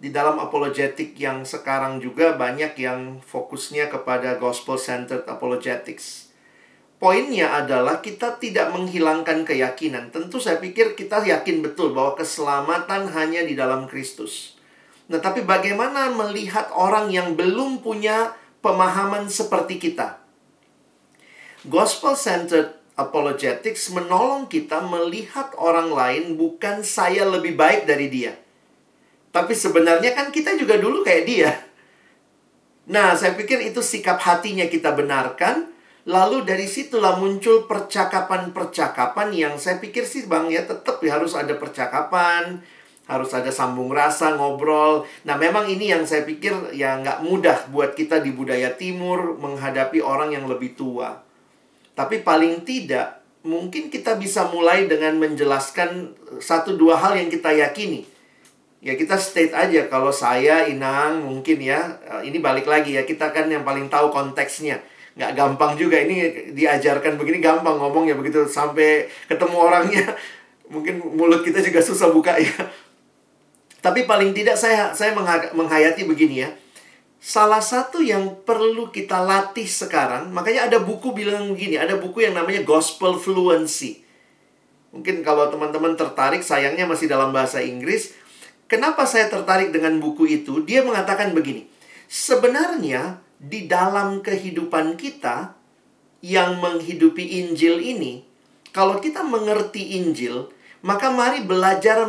Di 0.00 0.08
dalam 0.08 0.40
apologetik 0.40 1.12
yang 1.20 1.44
sekarang 1.44 2.00
juga 2.00 2.32
banyak 2.32 2.72
yang 2.80 3.20
fokusnya 3.20 3.92
kepada 3.92 4.40
gospel 4.40 4.80
centered 4.80 5.28
apologetics. 5.28 6.32
Poinnya 6.96 7.52
adalah 7.52 8.00
kita 8.00 8.40
tidak 8.40 8.72
menghilangkan 8.72 9.44
keyakinan. 9.44 10.08
Tentu 10.08 10.40
saya 10.40 10.56
pikir 10.56 10.96
kita 10.96 11.20
yakin 11.20 11.60
betul 11.60 11.92
bahwa 11.92 12.16
keselamatan 12.16 13.12
hanya 13.12 13.44
di 13.44 13.52
dalam 13.52 13.84
Kristus. 13.84 14.56
Nah, 15.12 15.20
tapi 15.20 15.44
bagaimana 15.44 16.08
melihat 16.16 16.72
orang 16.72 17.12
yang 17.12 17.36
belum 17.36 17.84
punya 17.84 18.32
pemahaman 18.64 19.28
seperti 19.28 19.76
kita? 19.76 20.16
Gospel 21.68 22.16
centered 22.16 22.72
apologetics 22.96 23.92
menolong 23.92 24.48
kita 24.48 24.80
melihat 24.80 25.52
orang 25.60 25.92
lain 25.92 26.40
bukan 26.40 26.80
saya 26.80 27.28
lebih 27.28 27.52
baik 27.52 27.84
dari 27.84 28.08
dia. 28.08 28.32
Tapi 29.30 29.54
sebenarnya 29.54 30.14
kan 30.14 30.34
kita 30.34 30.58
juga 30.58 30.74
dulu 30.78 31.06
kayak 31.06 31.24
dia. 31.26 31.50
Nah, 32.90 33.14
saya 33.14 33.38
pikir 33.38 33.62
itu 33.62 33.78
sikap 33.78 34.18
hatinya 34.18 34.66
kita 34.66 34.90
benarkan. 34.90 35.70
Lalu 36.10 36.42
dari 36.42 36.66
situlah 36.66 37.14
muncul 37.20 37.70
percakapan-percakapan 37.70 39.30
yang 39.30 39.54
saya 39.60 39.78
pikir 39.78 40.02
sih 40.02 40.26
Bang 40.26 40.50
ya 40.50 40.66
tetap 40.66 40.98
ya 41.04 41.20
harus 41.20 41.36
ada 41.36 41.54
percakapan, 41.54 42.58
harus 43.04 43.30
ada 43.36 43.52
sambung 43.52 43.92
rasa, 43.92 44.34
ngobrol. 44.34 45.06
Nah 45.28 45.36
memang 45.36 45.68
ini 45.68 45.92
yang 45.92 46.08
saya 46.08 46.24
pikir 46.26 46.74
ya 46.74 46.98
nggak 46.98 47.22
mudah 47.22 47.68
buat 47.70 47.94
kita 47.94 48.24
di 48.24 48.32
budaya 48.32 48.74
timur 48.74 49.38
menghadapi 49.38 50.00
orang 50.00 50.34
yang 50.34 50.48
lebih 50.48 50.74
tua. 50.74 51.20
Tapi 51.94 52.24
paling 52.24 52.64
tidak 52.64 53.20
mungkin 53.44 53.92
kita 53.92 54.16
bisa 54.16 54.48
mulai 54.48 54.88
dengan 54.88 55.20
menjelaskan 55.20 56.16
satu 56.40 56.80
dua 56.80 56.96
hal 56.96 57.12
yang 57.20 57.28
kita 57.28 57.52
yakini. 57.52 58.08
Ya 58.80 58.96
kita 58.96 59.20
state 59.20 59.52
aja 59.52 59.92
kalau 59.92 60.08
saya 60.08 60.64
Inang 60.64 61.28
mungkin 61.28 61.60
ya 61.60 62.00
eh, 62.00 62.32
ini 62.32 62.40
balik 62.40 62.64
lagi 62.64 62.96
ya 62.96 63.04
kita 63.04 63.28
kan 63.28 63.44
yang 63.52 63.60
paling 63.60 63.92
tahu 63.92 64.08
konteksnya. 64.08 64.80
Nggak 65.20 65.36
gampang 65.36 65.76
juga 65.76 66.00
ini 66.00 66.48
diajarkan 66.56 67.20
begini 67.20 67.44
gampang 67.44 67.76
ngomongnya 67.76 68.16
begitu 68.16 68.48
sampai 68.48 69.04
ketemu 69.28 69.56
orangnya. 69.60 70.04
Mungkin 70.72 70.96
mulut 71.12 71.44
kita 71.44 71.60
juga 71.60 71.84
susah 71.84 72.08
buka 72.08 72.40
ya. 72.40 72.56
Tapi 73.84 74.08
paling 74.08 74.32
tidak 74.32 74.56
saya 74.56 74.96
saya 74.96 75.12
mengha- 75.12 75.52
menghayati 75.52 76.08
begini 76.08 76.48
ya. 76.48 76.50
Salah 77.20 77.60
satu 77.60 78.00
yang 78.00 78.32
perlu 78.48 78.88
kita 78.88 79.20
latih 79.20 79.68
sekarang 79.68 80.32
makanya 80.32 80.72
ada 80.72 80.80
buku 80.80 81.12
bilang 81.12 81.52
begini 81.52 81.76
ada 81.76 82.00
buku 82.00 82.24
yang 82.24 82.32
namanya 82.32 82.64
gospel 82.64 83.20
fluency. 83.20 84.00
Mungkin 84.88 85.20
kalau 85.20 85.52
teman-teman 85.52 86.00
tertarik 86.00 86.40
sayangnya 86.40 86.88
masih 86.88 87.12
dalam 87.12 87.28
bahasa 87.28 87.60
Inggris 87.60 88.16
kenapa 88.70 89.02
saya 89.02 89.26
tertarik 89.26 89.74
dengan 89.74 89.98
buku 89.98 90.30
itu 90.30 90.62
dia 90.62 90.86
mengatakan 90.86 91.34
begini 91.34 91.66
sebenarnya 92.06 93.18
di 93.40 93.66
dalam 93.66 94.20
kehidupan 94.20 94.94
kita 94.94 95.58
yang 96.20 96.60
menghidupi 96.60 97.40
Injil 97.40 97.80
ini, 97.80 98.20
kalau 98.76 99.00
kita 99.00 99.24
mengerti 99.24 99.96
Injil, 99.96 100.52
maka 100.84 101.08
mari 101.08 101.40
belajar 101.44 102.04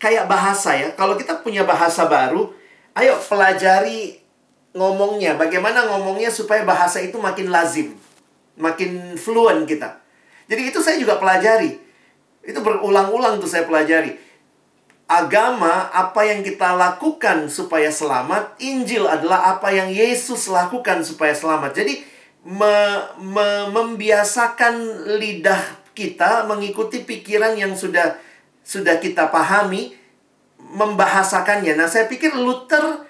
kayak 0.00 0.24
bahasa 0.24 0.72
ya. 0.72 0.88
Kalau 0.96 1.20
kita 1.20 1.44
punya 1.44 1.64
bahasa 1.68 2.08
baru, 2.08 2.52
Ayo 2.96 3.12
pelajari 3.20 4.16
ngomongnya. 4.72 5.36
Bagaimana 5.36 5.84
ngomongnya 5.84 6.32
supaya 6.32 6.64
bahasa 6.64 6.96
itu 7.04 7.20
makin 7.20 7.52
lazim. 7.52 7.92
Makin 8.56 9.20
fluent 9.20 9.68
kita. 9.68 10.00
Jadi 10.48 10.72
itu 10.72 10.80
saya 10.80 10.96
juga 10.96 11.20
pelajari. 11.20 11.76
Itu 12.40 12.64
berulang-ulang 12.64 13.36
tuh 13.36 13.52
saya 13.52 13.68
pelajari. 13.68 14.16
Agama, 15.06 15.86
apa 15.94 16.26
yang 16.26 16.42
kita 16.42 16.74
lakukan 16.74 17.46
supaya 17.46 17.94
selamat. 17.94 18.58
Injil 18.58 19.06
adalah 19.06 19.54
apa 19.54 19.70
yang 19.70 19.86
Yesus 19.86 20.50
lakukan 20.50 21.06
supaya 21.06 21.30
selamat. 21.30 21.78
Jadi 21.78 22.02
me, 22.42 22.74
me, 23.22 23.70
membiasakan 23.70 25.06
lidah 25.22 25.62
kita 25.94 26.50
mengikuti 26.50 27.06
pikiran 27.06 27.54
yang 27.54 27.78
sudah 27.78 28.18
sudah 28.66 28.98
kita 28.98 29.30
pahami 29.30 29.94
membahasakannya. 30.58 31.78
Nah, 31.78 31.86
saya 31.86 32.10
pikir 32.10 32.34
Luther 32.34 33.06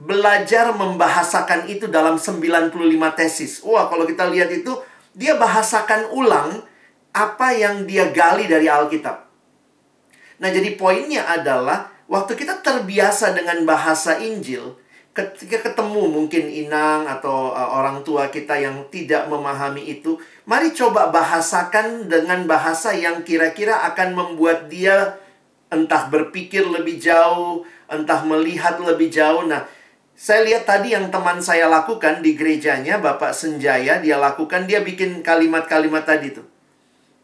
belajar 0.00 0.72
membahasakan 0.72 1.68
itu 1.68 1.84
dalam 1.92 2.16
95 2.16 2.72
tesis. 3.12 3.60
Wah, 3.60 3.92
kalau 3.92 4.08
kita 4.08 4.24
lihat 4.32 4.48
itu, 4.48 4.72
dia 5.12 5.36
bahasakan 5.36 6.16
ulang 6.16 6.64
apa 7.12 7.52
yang 7.52 7.84
dia 7.84 8.08
gali 8.08 8.48
dari 8.48 8.72
Alkitab. 8.72 9.29
Nah, 10.40 10.48
jadi 10.48 10.72
poinnya 10.74 11.28
adalah 11.28 11.92
waktu 12.08 12.32
kita 12.34 12.64
terbiasa 12.64 13.36
dengan 13.36 13.62
bahasa 13.68 14.16
Injil, 14.16 14.80
ketika 15.12 15.70
ketemu 15.70 16.08
mungkin 16.08 16.48
inang 16.48 17.04
atau 17.04 17.52
uh, 17.52 17.76
orang 17.76 18.00
tua 18.00 18.32
kita 18.32 18.56
yang 18.56 18.88
tidak 18.88 19.28
memahami 19.28 19.84
itu, 19.84 20.16
mari 20.48 20.72
coba 20.72 21.12
bahasakan 21.12 22.08
dengan 22.08 22.48
bahasa 22.48 22.96
yang 22.96 23.20
kira-kira 23.20 23.84
akan 23.92 24.16
membuat 24.16 24.72
dia 24.72 25.20
entah 25.70 26.08
berpikir 26.08 26.64
lebih 26.66 26.98
jauh, 26.98 27.68
entah 27.86 28.24
melihat 28.24 28.80
lebih 28.80 29.12
jauh. 29.12 29.44
Nah, 29.44 29.68
saya 30.16 30.44
lihat 30.44 30.64
tadi 30.64 30.96
yang 30.96 31.12
teman 31.12 31.40
saya 31.40 31.68
lakukan 31.68 32.24
di 32.24 32.32
gerejanya, 32.32 32.96
Bapak 33.00 33.36
Senjaya, 33.36 34.00
dia 34.00 34.16
lakukan, 34.16 34.64
dia 34.64 34.80
bikin 34.82 35.20
kalimat-kalimat 35.20 36.04
tadi 36.04 36.32
tuh. 36.32 36.46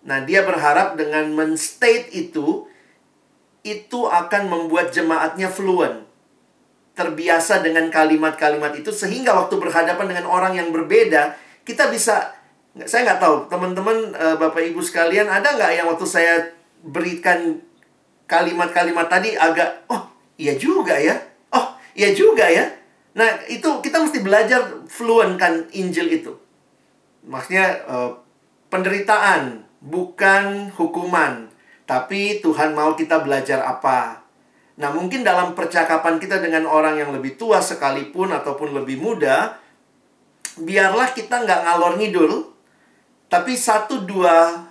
Nah, 0.07 0.23
dia 0.23 0.47
berharap 0.47 0.95
dengan 0.95 1.27
menstate 1.35 2.13
itu, 2.15 2.66
itu 3.67 4.07
akan 4.07 4.47
membuat 4.47 4.95
jemaatnya 4.95 5.51
fluent. 5.51 6.07
Terbiasa 6.95 7.61
dengan 7.61 7.91
kalimat-kalimat 7.91 8.73
itu, 8.79 8.95
sehingga 8.95 9.35
waktu 9.35 9.59
berhadapan 9.59 10.07
dengan 10.15 10.31
orang 10.31 10.55
yang 10.55 10.71
berbeda, 10.71 11.35
kita 11.67 11.91
bisa, 11.91 12.31
saya 12.87 13.05
nggak 13.05 13.21
tahu, 13.21 13.37
teman-teman, 13.51 14.15
eh, 14.15 14.37
Bapak 14.39 14.63
Ibu 14.63 14.81
sekalian, 14.81 15.29
ada 15.29 15.59
nggak 15.59 15.73
yang 15.77 15.87
waktu 15.91 16.07
saya 16.09 16.57
berikan 16.87 17.61
kalimat-kalimat 18.27 19.07
tadi 19.07 19.39
agak 19.39 19.87
oh 19.91 20.11
iya 20.37 20.59
juga 20.59 20.99
ya 20.99 21.15
oh 21.55 21.79
iya 21.95 22.11
juga 22.13 22.47
ya 22.51 22.67
nah 23.17 23.27
itu 23.49 23.81
kita 23.81 24.03
mesti 24.03 24.21
belajar 24.21 24.87
fluent 24.91 25.41
kan 25.41 25.65
Injil 25.73 26.21
itu 26.21 26.33
maksudnya 27.25 27.87
uh, 27.89 28.11
penderitaan 28.69 29.65
bukan 29.81 30.75
hukuman 30.75 31.46
tapi 31.87 32.43
Tuhan 32.43 32.75
mau 32.75 32.93
kita 32.99 33.23
belajar 33.23 33.63
apa 33.63 34.27
nah 34.77 34.93
mungkin 34.93 35.25
dalam 35.25 35.57
percakapan 35.57 36.21
kita 36.21 36.43
dengan 36.43 36.69
orang 36.69 37.01
yang 37.01 37.11
lebih 37.17 37.41
tua 37.41 37.65
sekalipun 37.65 38.35
ataupun 38.35 38.77
lebih 38.77 39.01
muda 39.01 39.57
biarlah 40.61 41.17
kita 41.17 41.47
nggak 41.47 41.61
ngalor 41.65 41.97
ngidul 41.97 42.33
tapi 43.27 43.59
satu 43.59 44.05
dua 44.07 44.67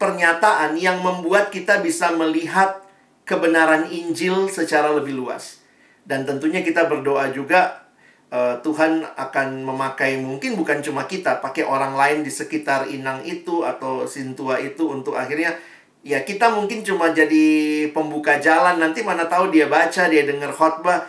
pernyataan 0.00 0.80
yang 0.80 1.04
membuat 1.04 1.52
kita 1.52 1.84
bisa 1.84 2.08
melihat 2.16 2.80
kebenaran 3.28 3.86
Injil 3.92 4.48
secara 4.48 4.88
lebih 4.96 5.12
luas. 5.12 5.60
Dan 6.08 6.24
tentunya 6.24 6.64
kita 6.64 6.88
berdoa 6.88 7.28
juga 7.30 7.84
uh, 8.32 8.56
Tuhan 8.64 9.04
akan 9.04 9.62
memakai 9.62 10.16
mungkin 10.18 10.56
bukan 10.56 10.80
cuma 10.80 11.04
kita, 11.04 11.38
pakai 11.44 11.68
orang 11.68 11.94
lain 11.94 12.18
di 12.24 12.32
sekitar 12.32 12.88
inang 12.88 13.20
itu 13.28 13.62
atau 13.62 14.08
sintua 14.08 14.56
itu 14.58 14.88
untuk 14.88 15.14
akhirnya 15.14 15.54
ya 16.00 16.24
kita 16.24 16.52
mungkin 16.52 16.80
cuma 16.82 17.12
jadi 17.12 17.46
pembuka 17.92 18.40
jalan 18.40 18.80
nanti 18.80 19.04
mana 19.04 19.28
tahu 19.28 19.52
dia 19.52 19.68
baca, 19.68 20.08
dia 20.08 20.22
dengar 20.24 20.52
khotbah, 20.52 21.08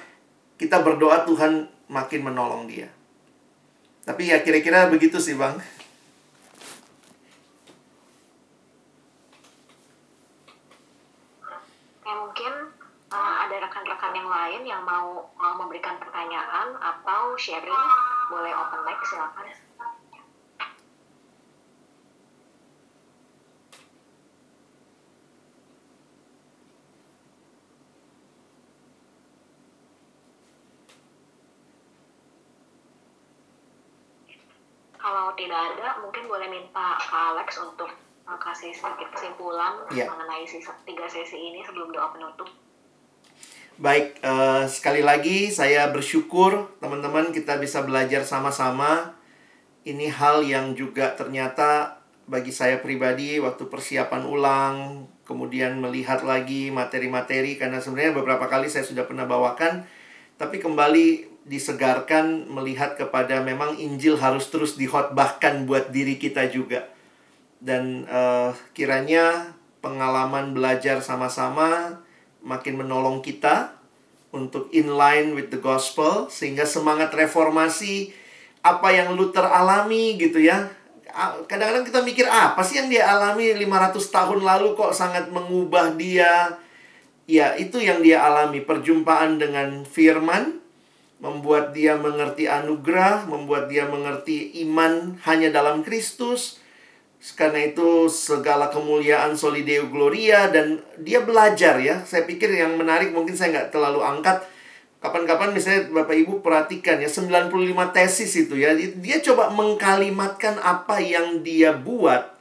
kita 0.60 0.84
berdoa 0.84 1.24
Tuhan 1.24 1.68
makin 1.88 2.22
menolong 2.28 2.68
dia. 2.68 2.88
Tapi 4.04 4.34
ya 4.34 4.42
kira-kira 4.42 4.90
begitu 4.90 5.22
sih, 5.22 5.38
Bang. 5.38 5.62
rekan-rekan 13.72 14.12
yang 14.12 14.30
lain 14.30 14.62
yang 14.68 14.84
mau, 14.84 15.32
mau 15.40 15.54
memberikan 15.56 15.96
pertanyaan 15.96 16.76
atau 16.76 17.40
sharing, 17.40 17.88
boleh 18.28 18.52
open 18.52 18.84
mic, 18.84 19.00
silakan. 19.08 19.48
Kalau 35.02 35.34
tidak 35.34 35.58
ada, 35.58 35.98
mungkin 35.98 36.30
boleh 36.30 36.46
minta 36.46 36.94
Kak 37.02 37.34
Alex 37.34 37.58
untuk 37.58 37.90
uh, 38.30 38.38
kasih 38.38 38.70
sedikit 38.70 39.10
kesimpulan 39.10 39.82
yeah. 39.90 40.06
mengenai 40.06 40.46
sisa, 40.46 40.70
tiga 40.86 41.10
sesi 41.10 41.42
ini 41.42 41.66
sebelum 41.66 41.90
doa 41.90 42.14
penutup. 42.14 42.46
Baik, 43.82 44.22
uh, 44.22 44.70
sekali 44.70 45.02
lagi 45.02 45.50
saya 45.50 45.90
bersyukur 45.90 46.70
teman-teman 46.78 47.34
kita 47.34 47.58
bisa 47.58 47.82
belajar 47.82 48.22
sama-sama. 48.22 49.18
Ini 49.82 50.14
hal 50.14 50.46
yang 50.46 50.78
juga 50.78 51.18
ternyata 51.18 51.98
bagi 52.30 52.54
saya 52.54 52.78
pribadi 52.78 53.42
waktu 53.42 53.66
persiapan 53.66 54.22
ulang, 54.30 55.10
kemudian 55.26 55.82
melihat 55.82 56.22
lagi 56.22 56.70
materi-materi 56.70 57.58
karena 57.58 57.82
sebenarnya 57.82 58.14
beberapa 58.14 58.46
kali 58.46 58.70
saya 58.70 58.86
sudah 58.86 59.10
pernah 59.10 59.26
bawakan, 59.26 59.82
tapi 60.38 60.62
kembali 60.62 61.31
disegarkan 61.42 62.46
melihat 62.46 62.94
kepada 62.94 63.42
memang 63.42 63.74
Injil 63.78 64.18
harus 64.22 64.46
terus 64.54 64.78
dihotbahkan 64.78 65.66
buat 65.66 65.90
diri 65.90 66.22
kita 66.22 66.50
juga. 66.54 66.86
Dan 67.62 68.06
uh, 68.10 68.54
kiranya 68.74 69.58
pengalaman 69.82 70.54
belajar 70.54 71.02
sama-sama 71.02 72.02
makin 72.42 72.78
menolong 72.78 73.22
kita 73.22 73.74
untuk 74.34 74.70
in 74.72 74.94
line 74.94 75.34
with 75.34 75.50
the 75.50 75.60
gospel 75.60 76.30
sehingga 76.30 76.64
semangat 76.64 77.12
reformasi 77.14 78.14
apa 78.62 78.94
yang 78.94 79.18
Luther 79.18 79.44
alami 79.46 80.18
gitu 80.22 80.42
ya. 80.42 80.70
Kadang-kadang 81.50 81.84
kita 81.84 82.00
mikir 82.06 82.26
ah, 82.30 82.56
apa 82.56 82.64
sih 82.64 82.80
yang 82.80 82.88
dia 82.88 83.04
alami 83.04 83.52
500 83.52 84.00
tahun 84.00 84.40
lalu 84.48 84.78
kok 84.78 84.96
sangat 84.96 85.28
mengubah 85.28 85.98
dia. 85.98 86.56
Ya, 87.28 87.56
itu 87.56 87.80
yang 87.80 88.00
dia 88.00 88.24
alami, 88.24 88.64
perjumpaan 88.64 89.40
dengan 89.40 89.84
firman 89.84 90.61
membuat 91.22 91.72
dia 91.78 91.96
mengerti 91.96 92.50
anugerah, 92.50 93.30
membuat 93.30 93.70
dia 93.70 93.86
mengerti 93.86 94.58
iman 94.66 95.22
hanya 95.24 95.54
dalam 95.54 95.86
Kristus 95.86 96.58
karena 97.38 97.70
itu 97.70 98.10
segala 98.10 98.74
kemuliaan 98.74 99.38
solideo 99.38 99.94
gloria 99.94 100.50
dan 100.50 100.82
dia 100.98 101.22
belajar 101.22 101.78
ya. 101.78 102.02
Saya 102.02 102.26
pikir 102.26 102.50
yang 102.50 102.74
menarik 102.82 103.14
mungkin 103.14 103.38
saya 103.38 103.54
nggak 103.54 103.70
terlalu 103.70 104.02
angkat. 104.02 104.42
Kapan-kapan 105.02 105.54
misalnya 105.54 105.94
Bapak 105.94 106.18
Ibu 106.18 106.42
perhatikan 106.42 106.98
ya 106.98 107.10
95 107.10 107.54
tesis 107.94 108.34
itu 108.34 108.58
ya. 108.58 108.74
Dia 108.74 109.22
coba 109.22 109.54
mengkalimatkan 109.54 110.58
apa 110.58 110.98
yang 110.98 111.46
dia 111.46 111.78
buat 111.78 112.34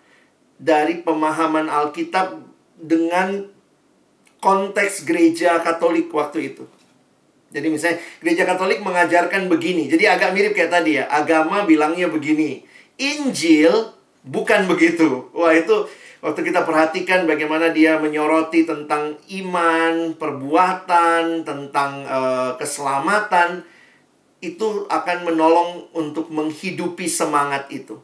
dari 0.57 1.05
pemahaman 1.05 1.69
Alkitab 1.69 2.40
dengan 2.81 3.48
konteks 4.40 5.05
gereja 5.05 5.61
Katolik 5.61 6.09
waktu 6.09 6.57
itu. 6.57 6.65
Jadi 7.51 7.67
misalnya 7.67 7.99
gereja 8.23 8.47
Katolik 8.47 8.79
mengajarkan 8.83 9.51
begini. 9.51 9.91
Jadi 9.91 10.07
agak 10.07 10.31
mirip 10.35 10.55
kayak 10.55 10.71
tadi 10.71 11.03
ya. 11.03 11.11
Agama 11.11 11.67
bilangnya 11.67 12.07
begini. 12.07 12.63
Injil 12.95 14.01
Bukan 14.21 14.69
begitu. 14.69 15.33
Wah, 15.33 15.57
itu 15.57 15.89
waktu 16.21 16.41
kita 16.45 16.69
perhatikan 16.69 17.25
bagaimana 17.25 17.73
dia 17.73 17.97
menyoroti 17.97 18.69
tentang 18.69 19.17
iman, 19.17 20.13
perbuatan, 20.21 21.41
tentang 21.49 22.05
uh, 22.05 22.53
keselamatan, 22.61 23.65
itu 24.45 24.85
akan 24.93 25.19
menolong 25.25 25.89
untuk 25.97 26.29
menghidupi 26.29 27.09
semangat 27.09 27.73
itu. 27.73 27.97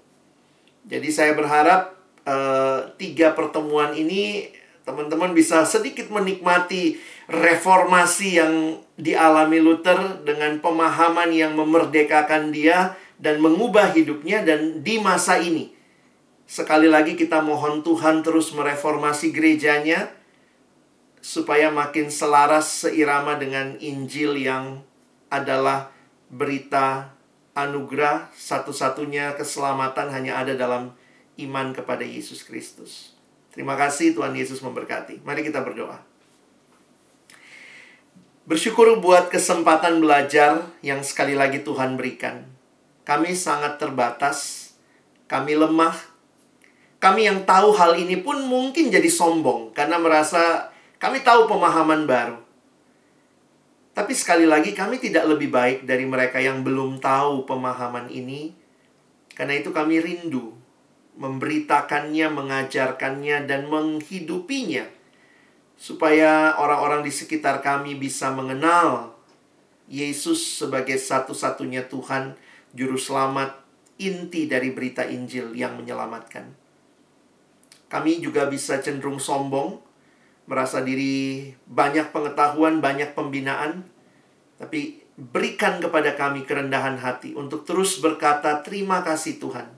Jadi 0.88 1.08
saya 1.12 1.36
berharap 1.36 2.00
uh, 2.24 2.96
tiga 2.96 3.36
pertemuan 3.36 3.92
ini 3.92 4.48
teman-teman 4.86 5.34
bisa 5.34 5.66
sedikit 5.66 6.08
menikmati 6.08 6.96
reformasi 7.26 8.38
yang 8.38 8.78
dialami 8.94 9.58
Luther 9.58 10.22
dengan 10.22 10.62
pemahaman 10.62 11.34
yang 11.34 11.58
memerdekakan 11.58 12.54
dia 12.54 12.94
dan 13.18 13.42
mengubah 13.42 13.90
hidupnya 13.92 14.46
dan 14.46 14.84
di 14.86 15.02
masa 15.02 15.42
ini 15.42 15.76
Sekali 16.46 16.86
lagi 16.86 17.18
kita 17.18 17.42
mohon 17.42 17.82
Tuhan 17.82 18.22
terus 18.22 18.54
mereformasi 18.54 19.34
gerejanya 19.34 20.14
supaya 21.18 21.74
makin 21.74 22.06
selaras 22.06 22.86
seirama 22.86 23.34
dengan 23.34 23.74
Injil 23.82 24.38
yang 24.38 24.86
adalah 25.26 25.90
berita 26.30 27.10
anugerah 27.58 28.30
satu-satunya 28.38 29.34
keselamatan 29.34 30.06
hanya 30.14 30.38
ada 30.38 30.54
dalam 30.54 30.94
iman 31.34 31.74
kepada 31.74 32.06
Yesus 32.06 32.46
Kristus. 32.46 33.18
Terima 33.50 33.74
kasih 33.74 34.14
Tuhan 34.14 34.38
Yesus 34.38 34.62
memberkati. 34.62 35.26
Mari 35.26 35.42
kita 35.42 35.66
berdoa. 35.66 35.98
Bersyukur 38.46 39.02
buat 39.02 39.26
kesempatan 39.26 39.98
belajar 39.98 40.70
yang 40.78 41.02
sekali 41.02 41.34
lagi 41.34 41.66
Tuhan 41.66 41.98
berikan. 41.98 42.46
Kami 43.02 43.34
sangat 43.34 43.82
terbatas, 43.82 44.70
kami 45.26 45.58
lemah. 45.58 45.98
Kami 47.02 47.26
yang 47.26 47.42
tahu 47.42 47.74
hal 47.74 47.98
ini 47.98 48.22
pun 48.22 48.38
mungkin 48.46 48.86
jadi 48.86 49.10
sombong 49.10 49.74
karena 49.74 49.98
merasa 49.98 50.70
kami 51.02 51.26
tahu 51.26 51.50
pemahaman 51.50 52.06
baru. 52.06 52.38
Tapi 53.98 54.14
sekali 54.14 54.46
lagi 54.46 54.70
kami 54.70 55.02
tidak 55.02 55.26
lebih 55.26 55.50
baik 55.50 55.82
dari 55.82 56.06
mereka 56.06 56.38
yang 56.38 56.62
belum 56.62 57.02
tahu 57.02 57.50
pemahaman 57.50 58.06
ini. 58.14 58.54
Karena 59.34 59.58
itu 59.58 59.74
kami 59.74 59.98
rindu 59.98 60.54
memberitakannya, 61.18 62.30
mengajarkannya, 62.30 63.50
dan 63.50 63.66
menghidupinya. 63.66 64.95
Supaya 65.76 66.56
orang-orang 66.56 67.04
di 67.04 67.12
sekitar 67.12 67.60
kami 67.60 68.00
bisa 68.00 68.32
mengenal 68.32 69.12
Yesus 69.86 70.58
sebagai 70.58 70.98
satu-satunya 70.98 71.86
Tuhan, 71.86 72.34
Juru 72.74 72.98
Selamat, 72.98 73.60
inti 74.00 74.50
dari 74.50 74.72
berita 74.72 75.06
Injil 75.06 75.54
yang 75.54 75.78
menyelamatkan. 75.78 76.52
Kami 77.86 78.18
juga 78.18 78.50
bisa 78.50 78.82
cenderung 78.82 79.22
sombong 79.22 79.78
merasa 80.46 80.82
diri 80.82 81.54
banyak 81.66 82.10
pengetahuan, 82.10 82.78
banyak 82.82 83.14
pembinaan, 83.14 83.86
tapi 84.58 85.02
berikan 85.16 85.80
kepada 85.80 86.14
kami 86.14 86.44
kerendahan 86.44 86.98
hati 87.00 87.32
untuk 87.34 87.64
terus 87.64 87.98
berkata 87.98 88.62
terima 88.62 89.02
kasih 89.02 89.38
Tuhan. 89.42 89.68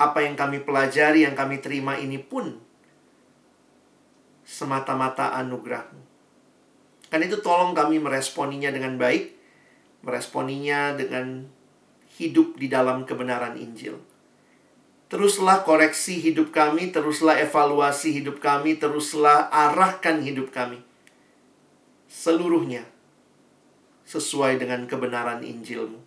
Apa 0.00 0.24
yang 0.24 0.36
kami 0.36 0.64
pelajari, 0.64 1.28
yang 1.28 1.36
kami 1.36 1.60
terima 1.60 2.00
ini 2.00 2.16
pun 2.16 2.56
semata-mata 4.50 5.30
anugerahmu. 5.38 6.02
Kan 7.06 7.22
itu 7.22 7.38
tolong 7.38 7.70
kami 7.70 8.02
meresponinya 8.02 8.74
dengan 8.74 8.98
baik, 8.98 9.30
meresponinya 10.02 10.98
dengan 10.98 11.46
hidup 12.18 12.58
di 12.58 12.66
dalam 12.66 13.06
kebenaran 13.06 13.54
Injil. 13.54 13.94
Teruslah 15.10 15.62
koreksi 15.66 16.18
hidup 16.18 16.50
kami, 16.54 16.90
teruslah 16.90 17.38
evaluasi 17.38 18.14
hidup 18.14 18.42
kami, 18.42 18.78
teruslah 18.78 19.50
arahkan 19.50 20.22
hidup 20.22 20.54
kami. 20.54 20.82
Seluruhnya 22.10 22.86
sesuai 24.06 24.58
dengan 24.58 24.86
kebenaran 24.90 25.46
Injilmu. 25.46 25.98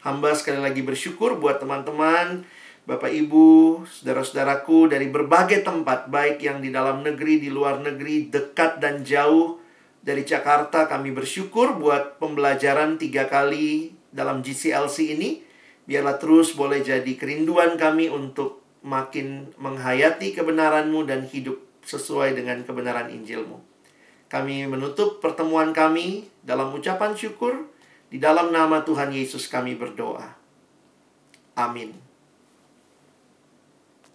Hamba 0.00 0.32
sekali 0.32 0.60
lagi 0.60 0.80
bersyukur 0.80 1.36
buat 1.36 1.60
teman-teman, 1.60 2.48
Bapak 2.88 3.12
Ibu, 3.12 3.84
saudara-saudaraku 3.84 4.88
dari 4.88 5.12
berbagai 5.12 5.60
tempat, 5.60 6.08
baik 6.08 6.40
yang 6.40 6.64
di 6.64 6.72
dalam 6.72 7.04
negeri, 7.04 7.36
di 7.36 7.52
luar 7.52 7.84
negeri, 7.84 8.32
dekat 8.32 8.80
dan 8.80 9.04
jauh. 9.04 9.60
Dari 10.00 10.24
Jakarta 10.24 10.88
kami 10.88 11.12
bersyukur 11.12 11.76
buat 11.76 12.16
pembelajaran 12.16 12.96
tiga 12.96 13.28
kali 13.28 13.92
dalam 14.08 14.40
GCLC 14.40 15.20
ini 15.20 15.44
Biarlah 15.88 16.20
terus 16.20 16.52
boleh 16.52 16.84
jadi 16.84 17.16
kerinduan 17.16 17.80
kami 17.80 18.12
untuk 18.12 18.60
makin 18.84 19.48
menghayati 19.56 20.36
kebenaranmu 20.36 21.08
dan 21.08 21.24
hidup 21.24 21.56
sesuai 21.80 22.36
dengan 22.36 22.60
kebenaran 22.60 23.08
Injilmu. 23.08 23.56
Kami 24.28 24.68
menutup 24.68 25.24
pertemuan 25.24 25.72
kami 25.72 26.28
dalam 26.44 26.76
ucapan 26.76 27.16
syukur. 27.16 27.72
Di 28.12 28.20
dalam 28.20 28.52
nama 28.52 28.84
Tuhan 28.84 29.16
Yesus 29.16 29.48
kami 29.48 29.80
berdoa. 29.80 30.36
Amin. 31.56 32.07